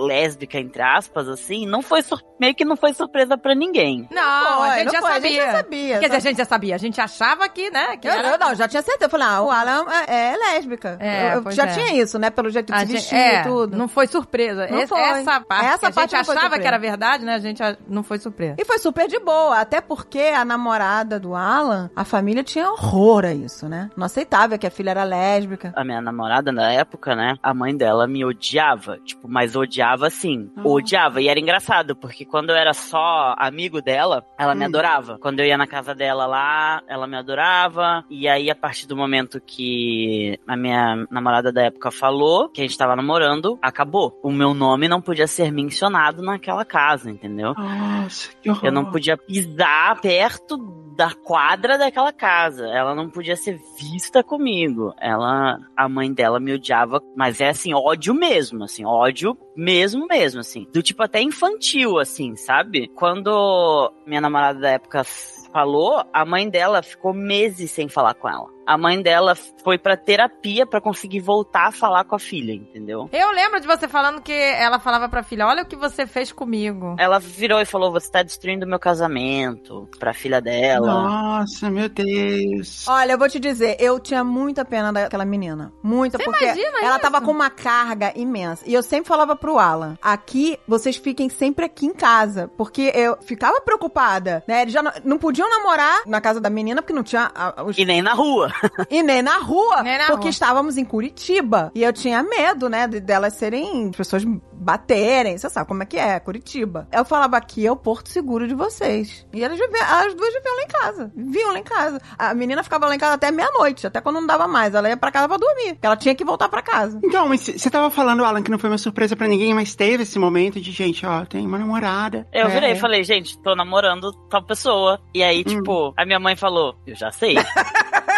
lésbica, 0.06 0.58
entre 0.58 0.82
aspas, 0.82 1.28
assim, 1.28 1.66
não 1.66 1.82
foi 1.82 2.02
sur- 2.02 2.22
meio 2.40 2.56
que 2.56 2.64
não 2.66 2.76
foi 2.78 2.94
surpresa 2.94 3.38
pra 3.38 3.54
ninguém. 3.56 4.08
Não, 4.12 4.64
a 4.64 4.68
Foi, 4.70 4.76
gente 4.80 4.86
não 4.86 4.92
já 4.94 5.02
foi, 5.02 5.12
sabia. 5.12 5.28
A 5.28 5.32
gente 5.34 5.46
já 5.46 5.52
sabia. 5.58 6.00
Quer 6.00 6.06
dizer, 6.08 6.16
a 6.18 6.20
gente 6.22 6.38
já 6.38 6.46
sabia. 6.46 6.76
A 6.76 6.78
gente 6.78 7.02
achava 7.02 7.50
que, 7.50 7.70
né? 7.70 7.98
Que 7.98 8.08
Eu, 8.08 8.12
era... 8.14 8.28
eu 8.30 8.38
não, 8.40 8.56
já 8.56 8.68
tinha 8.68 8.82
certeza. 8.82 9.06
Eu 9.06 9.10
falei, 9.10 9.28
ah, 9.28 9.42
o 9.42 9.52
Alan 9.52 9.86
é, 10.08 10.32
é 10.34 10.38
lésbica. 10.38 10.98
É, 11.00 11.36
eu, 11.36 11.52
já 11.52 11.64
é. 11.64 11.68
tinha 11.68 12.02
isso, 12.02 12.18
né? 12.18 12.30
Pelo 12.30 12.50
jeito 12.50 12.68
de 12.72 12.74
A 12.74 12.86
se 12.86 12.92
vestir 12.94 13.16
é, 13.18 13.42
e 13.42 13.44
tudo. 13.44 13.78
não 13.78 13.88
foi 13.88 14.08
surpresa. 14.08 14.68
Não 14.68 14.80
Esse- 14.80 14.88
foi. 14.88 15.02
Essa 15.02 15.42
parte 15.42 15.66
Essa 15.66 15.80
que 15.80 15.86
a 15.86 15.92
parte 15.92 16.12
gente 16.12 16.14
não 16.14 16.20
achava 16.22 16.40
surpresa. 16.40 16.62
que 16.62 16.68
era 16.68 16.78
verdade, 16.80 17.26
né? 17.26 17.36
A 17.36 17.40
gente 17.40 17.62
não 17.88 18.04
foi 18.04 18.18
surpresa. 18.18 18.56
E 18.60 18.66
foi 18.66 18.78
super 18.80 19.08
de 19.08 19.20
boa, 19.20 19.60
até 19.60 19.82
porque 19.82 20.20
a 20.20 20.44
namorada 20.46 21.20
do 21.20 21.36
Alan, 21.36 21.90
a 21.96 22.04
família 22.06 22.44
tinha 22.44 22.70
horror 22.70 23.26
a 23.26 23.34
isso, 23.34 23.68
né? 23.68 23.90
Não 23.96 24.06
aceitava 24.06 24.58
que 24.58 24.68
a 24.68 24.72
filha 24.72 24.92
era 24.92 25.04
lésbica. 25.04 25.74
A 25.76 25.84
minha 25.84 26.02
namorada 26.02 26.52
na 26.52 26.72
época, 26.72 27.16
né? 27.16 27.36
A 27.42 27.54
mãe 27.54 27.76
dela 27.76 28.08
me 28.08 28.24
odiava. 28.26 28.98
Tipo, 29.00 29.28
mas 29.28 29.56
odiava 29.56 30.08
assim. 30.08 30.52
Ah. 30.58 30.62
Odiava. 30.66 31.22
E 31.22 31.28
era 31.28 31.40
engraçado, 31.40 31.96
porque 31.96 32.26
quando 32.26 32.50
eu 32.50 32.56
era 32.56 32.74
só 32.74 33.36
amigo 33.38 33.82
dela, 33.82 34.24
ela 34.38 34.56
me 34.56 34.64
Hum. 34.64 34.68
adorava. 34.68 35.18
Quando 35.20 35.40
eu 35.40 35.46
ia 35.46 35.58
na 35.58 35.68
casa 35.68 35.94
dela 35.96 36.26
lá, 36.26 36.82
ela 36.88 37.08
me 37.08 37.18
adorava. 37.18 38.04
E 38.10 38.28
aí, 38.28 38.50
a 38.50 38.56
partir 38.56 38.88
do 38.88 38.96
momento 38.96 39.40
que 39.42 40.40
a 40.48 40.56
minha 40.56 41.06
namorada 41.10 41.52
da 41.52 41.64
época 41.64 41.92
falou 41.92 42.50
que 42.50 42.62
a 42.62 42.64
gente 42.64 42.78
tava 42.78 42.96
namorando, 42.96 43.58
acabou. 43.62 44.20
O 44.24 44.32
meu 44.32 44.54
nome 44.54 44.88
não 44.88 45.02
podia 45.02 45.28
ser 45.28 45.52
mencionado 45.52 46.22
naquela 46.22 46.66
casa, 46.66 47.10
entendeu? 47.10 47.54
Nossa, 47.64 48.30
que 48.42 48.50
horror. 48.50 48.66
Eu 48.66 48.72
não 48.72 48.92
podia 48.92 49.18
pisar 49.18 50.00
perto 50.02 50.58
da 50.96 51.12
quadra 51.14 51.78
daquela 51.78 52.14
casa. 52.14 52.68
Ela 52.68 52.94
não 52.94 53.10
podia 53.10 53.36
ser 53.36 53.60
vista 53.78 54.24
comigo. 54.24 54.94
Ela, 55.00 55.60
a 55.76 55.90
mãe 55.90 56.14
dela 56.14 56.40
me 56.40 56.54
odiava, 56.54 57.02
mas 57.16 57.42
é 57.42 57.50
assim, 57.50 57.74
ódio 57.74 58.14
mesmo, 58.14 58.64
assim, 58.64 58.86
ódio 58.86 59.38
mesmo 59.56 60.08
mesmo, 60.08 60.40
assim. 60.40 60.68
Do 60.72 60.82
tipo 60.82 61.02
até 61.04 61.22
infantil, 61.22 61.98
assim, 61.98 62.36
sabe? 62.36 62.90
Quando 62.96 63.92
minha 64.06 64.22
namorada 64.22 64.60
da 64.60 64.70
época 64.72 65.04
falou, 65.52 66.04
a 66.12 66.26
mãe 66.26 66.50
dela 66.50 66.82
ficou 66.82 67.14
meses 67.14 67.72
sem 67.72 67.88
falar 67.88 68.14
com 68.14 68.30
ela. 68.30 68.53
A 68.66 68.78
mãe 68.78 69.02
dela 69.02 69.36
foi 69.64 69.78
pra 69.78 69.98
terapia 69.98 70.66
pra 70.66 70.80
conseguir 70.80 71.20
voltar 71.20 71.68
a 71.68 71.72
falar 71.72 72.04
com 72.06 72.16
a 72.16 72.20
filha, 72.20 72.54
entendeu? 72.54 73.10
Eu 73.12 73.32
lembro 73.32 73.60
de 73.60 73.68
você 73.68 73.88
falando 73.88 74.22
que 74.22 74.32
ela 74.32 74.80
falava 74.80 75.10
pra 75.10 75.24
filha, 75.24 75.46
olha 75.46 75.64
o 75.64 75.66
que 75.66 75.76
você 75.76 76.08
fez 76.08 76.32
comigo. 76.32 76.96
Ela 76.98 77.20
virou 77.20 77.60
e 77.60 77.66
falou: 77.66 77.92
Você 77.92 78.10
tá 78.10 78.24
destruindo 78.24 78.66
meu 78.66 78.80
casamento 78.80 79.90
pra 80.00 80.14
filha 80.14 80.42
dela. 80.42 80.88
Nossa, 80.88 81.70
meu 81.70 81.90
Deus. 81.90 82.88
Olha, 82.88 83.14
eu 83.14 83.18
vou 83.18 83.28
te 83.30 83.40
dizer, 83.40 83.76
eu 83.80 84.00
tinha 84.00 84.24
muita 84.24 84.64
pena 84.64 84.94
daquela 84.94 85.26
menina. 85.26 85.74
Muita, 85.82 86.18
Você 86.18 86.24
porque 86.24 86.46
imagina 86.46 86.80
ela 86.80 86.96
isso? 86.96 87.02
tava 87.02 87.22
com 87.22 87.32
uma 87.32 87.50
carga 87.50 88.14
imensa. 88.16 88.64
E 88.66 88.74
eu 88.74 88.84
sempre 88.84 89.08
falava 89.08 89.36
pro 89.36 89.60
Alan, 89.60 89.98
aqui, 90.02 90.58
vocês 90.68 90.96
fiquem 90.96 91.30
sempre 91.30 91.66
aqui 91.66 91.86
em 91.86 91.94
casa. 91.94 92.50
Porque 92.58 92.92
eu 92.96 93.18
ficava 93.22 93.60
preocupada, 93.62 94.44
né? 94.48 94.62
Eles 94.62 94.74
já 94.74 94.82
não, 94.82 94.92
não 95.04 95.18
podiam 95.18 95.50
namorar 95.50 96.04
na 96.06 96.22
casa 96.22 96.40
da 96.40 96.50
menina, 96.50 96.82
porque 96.82 96.94
não 96.94 97.04
tinha 97.04 97.32
ah, 97.36 97.64
os 97.64 97.78
E 97.78 97.84
nem 97.86 98.02
na 98.02 98.14
rua. 98.14 98.53
E 98.90 99.02
nem 99.04 99.22
na 99.22 99.38
rua, 99.40 99.82
Nem 99.84 99.98
na 99.98 100.06
porque 100.08 100.24
rua. 100.24 100.30
estávamos 100.30 100.78
em 100.78 100.86
Curitiba. 100.86 101.72
E 101.76 101.84
eu 101.84 101.92
tinha 101.94 102.22
medo, 102.24 102.70
né, 102.70 102.88
de- 102.88 103.00
delas 103.00 103.34
serem 103.34 103.92
pessoas 103.92 104.24
baterem, 104.54 105.38
você 105.38 105.50
sabe 105.50 105.68
como 105.68 105.84
é 105.84 105.86
que 105.86 105.98
é, 105.98 106.20
Curitiba. 106.20 106.88
Eu 106.92 107.04
falava 107.04 107.36
aqui 107.38 107.66
é 107.68 107.72
o 107.72 107.76
porto 107.76 108.10
seguro 108.10 108.48
de 108.48 108.54
vocês. 108.54 109.26
E 109.34 109.44
elas, 109.44 109.58
viviam, 109.60 109.82
as 109.84 110.14
duas 110.16 110.34
viviam 110.34 110.56
lá 110.56 110.62
em 110.64 110.68
casa. 110.68 111.12
Viviam 111.16 111.52
lá 111.52 111.60
em 111.60 111.64
casa. 111.64 112.02
A 112.18 112.34
menina 112.34 112.64
ficava 112.64 112.88
lá 112.88 112.96
em 112.96 113.00
casa 113.00 113.14
até 113.16 113.30
meia-noite, 113.32 113.86
até 113.88 114.00
quando 114.00 114.16
não 114.22 114.28
dava 114.28 114.48
mais. 114.48 114.74
Ela 114.74 114.90
ia 114.90 114.98
pra 114.98 115.12
casa 115.12 115.28
pra 115.28 115.38
dormir, 115.38 115.74
porque 115.74 115.86
ela 115.86 115.98
tinha 115.98 116.16
que 116.16 116.24
voltar 116.24 116.48
pra 116.50 116.62
casa. 116.62 117.00
Então, 117.04 117.28
mas 117.28 117.42
você 117.42 117.70
tava 117.70 117.90
falando, 117.90 118.24
Alan, 118.24 118.42
que 118.42 118.52
não 118.52 118.60
foi 118.60 118.70
uma 118.70 118.78
surpresa 118.78 119.16
pra 119.16 119.28
ninguém, 119.28 119.54
mas 119.54 119.76
teve 119.76 120.04
esse 120.04 120.18
momento 120.18 120.62
de, 120.62 120.72
gente, 120.72 121.06
ó, 121.06 121.26
tem 121.26 121.46
uma 121.46 121.58
namorada. 121.58 122.28
Eu 122.32 122.48
É. 122.48 122.50
virei 122.50 122.72
e 122.72 122.80
falei, 122.80 123.04
gente, 123.04 123.38
tô 123.40 123.56
namorando 123.56 124.14
tal 124.30 124.44
pessoa. 124.44 125.00
E 125.14 125.22
aí, 125.24 125.44
tipo, 125.44 125.94
a 125.98 126.06
minha 126.06 126.20
mãe 126.20 126.36
falou, 126.36 126.76
eu 126.88 126.96
já 126.96 127.12
sei. 127.12 127.36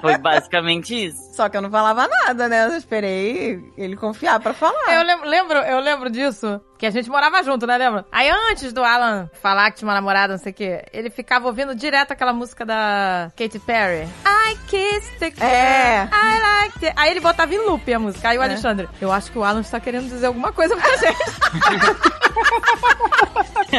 Foi 0.00 0.16
basicamente 0.18 1.06
isso. 1.06 1.34
Só 1.34 1.48
que 1.48 1.56
eu 1.56 1.62
não 1.62 1.70
falava 1.70 2.08
nada, 2.08 2.48
né? 2.48 2.66
Eu 2.66 2.76
esperei 2.76 3.60
ele 3.76 3.96
confiar 3.96 4.38
pra 4.40 4.52
falar. 4.52 4.94
Eu 4.94 5.02
lembro, 5.04 5.28
lembro, 5.28 5.58
eu 5.58 5.80
lembro 5.80 6.10
disso. 6.10 6.60
Que 6.78 6.86
a 6.86 6.90
gente 6.90 7.10
morava 7.10 7.42
junto, 7.42 7.66
né, 7.66 7.76
lembra? 7.76 8.06
Aí 8.10 8.30
antes 8.50 8.72
do 8.72 8.82
Alan 8.82 9.28
falar 9.42 9.70
que 9.70 9.78
tinha 9.78 9.88
uma 9.88 9.94
namorada, 9.94 10.32
não 10.34 10.42
sei 10.42 10.52
o 10.52 10.54
quê, 10.54 10.82
ele 10.94 11.10
ficava 11.10 11.46
ouvindo 11.46 11.74
direto 11.74 12.12
aquela 12.12 12.32
música 12.32 12.64
da 12.64 13.30
Katy 13.36 13.58
Perry. 13.58 14.08
I 14.26 14.56
kissed 14.66 15.18
the 15.18 15.30
girl, 15.30 15.44
É. 15.44 16.08
I 16.10 16.40
liked 16.62 16.86
it. 16.86 16.94
Aí 16.98 17.10
ele 17.10 17.20
botava 17.20 17.54
em 17.54 17.58
loop 17.58 17.92
a 17.92 17.98
música. 17.98 18.30
Aí 18.30 18.38
o 18.38 18.42
É. 18.42 18.46
Alexandre, 18.46 18.88
eu 19.00 19.12
acho 19.12 19.30
que 19.30 19.38
o 19.38 19.44
Alan 19.44 19.60
está 19.60 19.78
querendo 19.78 20.08
dizer 20.08 20.26
alguma 20.26 20.52
coisa 20.52 20.74
pra 20.76 20.96
gente. 20.96 21.20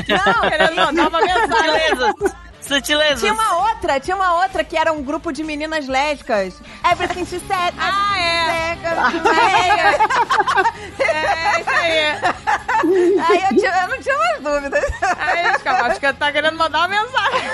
não, 0.10 0.50
querendo 0.50 0.76
mandar 0.76 1.08
uma 1.10 1.22
mensagem. 1.22 1.96
Beleza. 1.96 2.36
Sutilezas. 2.76 3.20
Tinha 3.22 3.34
uma 3.34 3.70
outra, 3.70 4.00
tinha 4.00 4.16
uma 4.16 4.42
outra 4.44 4.64
que 4.64 4.78
era 4.78 4.92
um 4.94 5.02
grupo 5.04 5.32
de 5.32 5.44
meninas 5.44 5.88
lésbicas. 5.88 6.62
Everything 6.90 7.26
she 7.26 7.40
said. 7.40 7.74
Ah, 7.80 8.20
é. 8.20 8.78
é. 11.02 11.04
É, 11.04 11.62
isso 11.62 11.70
aí. 11.70 12.02
Aí 13.28 13.44
eu, 13.50 13.58
tinha- 13.58 13.82
eu 13.84 13.88
não 13.90 14.00
tinha 14.02 14.18
mais 14.18 14.42
dúvidas. 14.42 14.84
Aí, 15.18 15.54
Scala, 15.60 15.88
acho 15.88 16.00
que 16.00 16.06
ele 16.06 16.14
tá 16.18 16.32
querendo 16.32 16.58
mandar 16.58 16.80
uma 16.80 16.88
mensagem. 16.88 17.50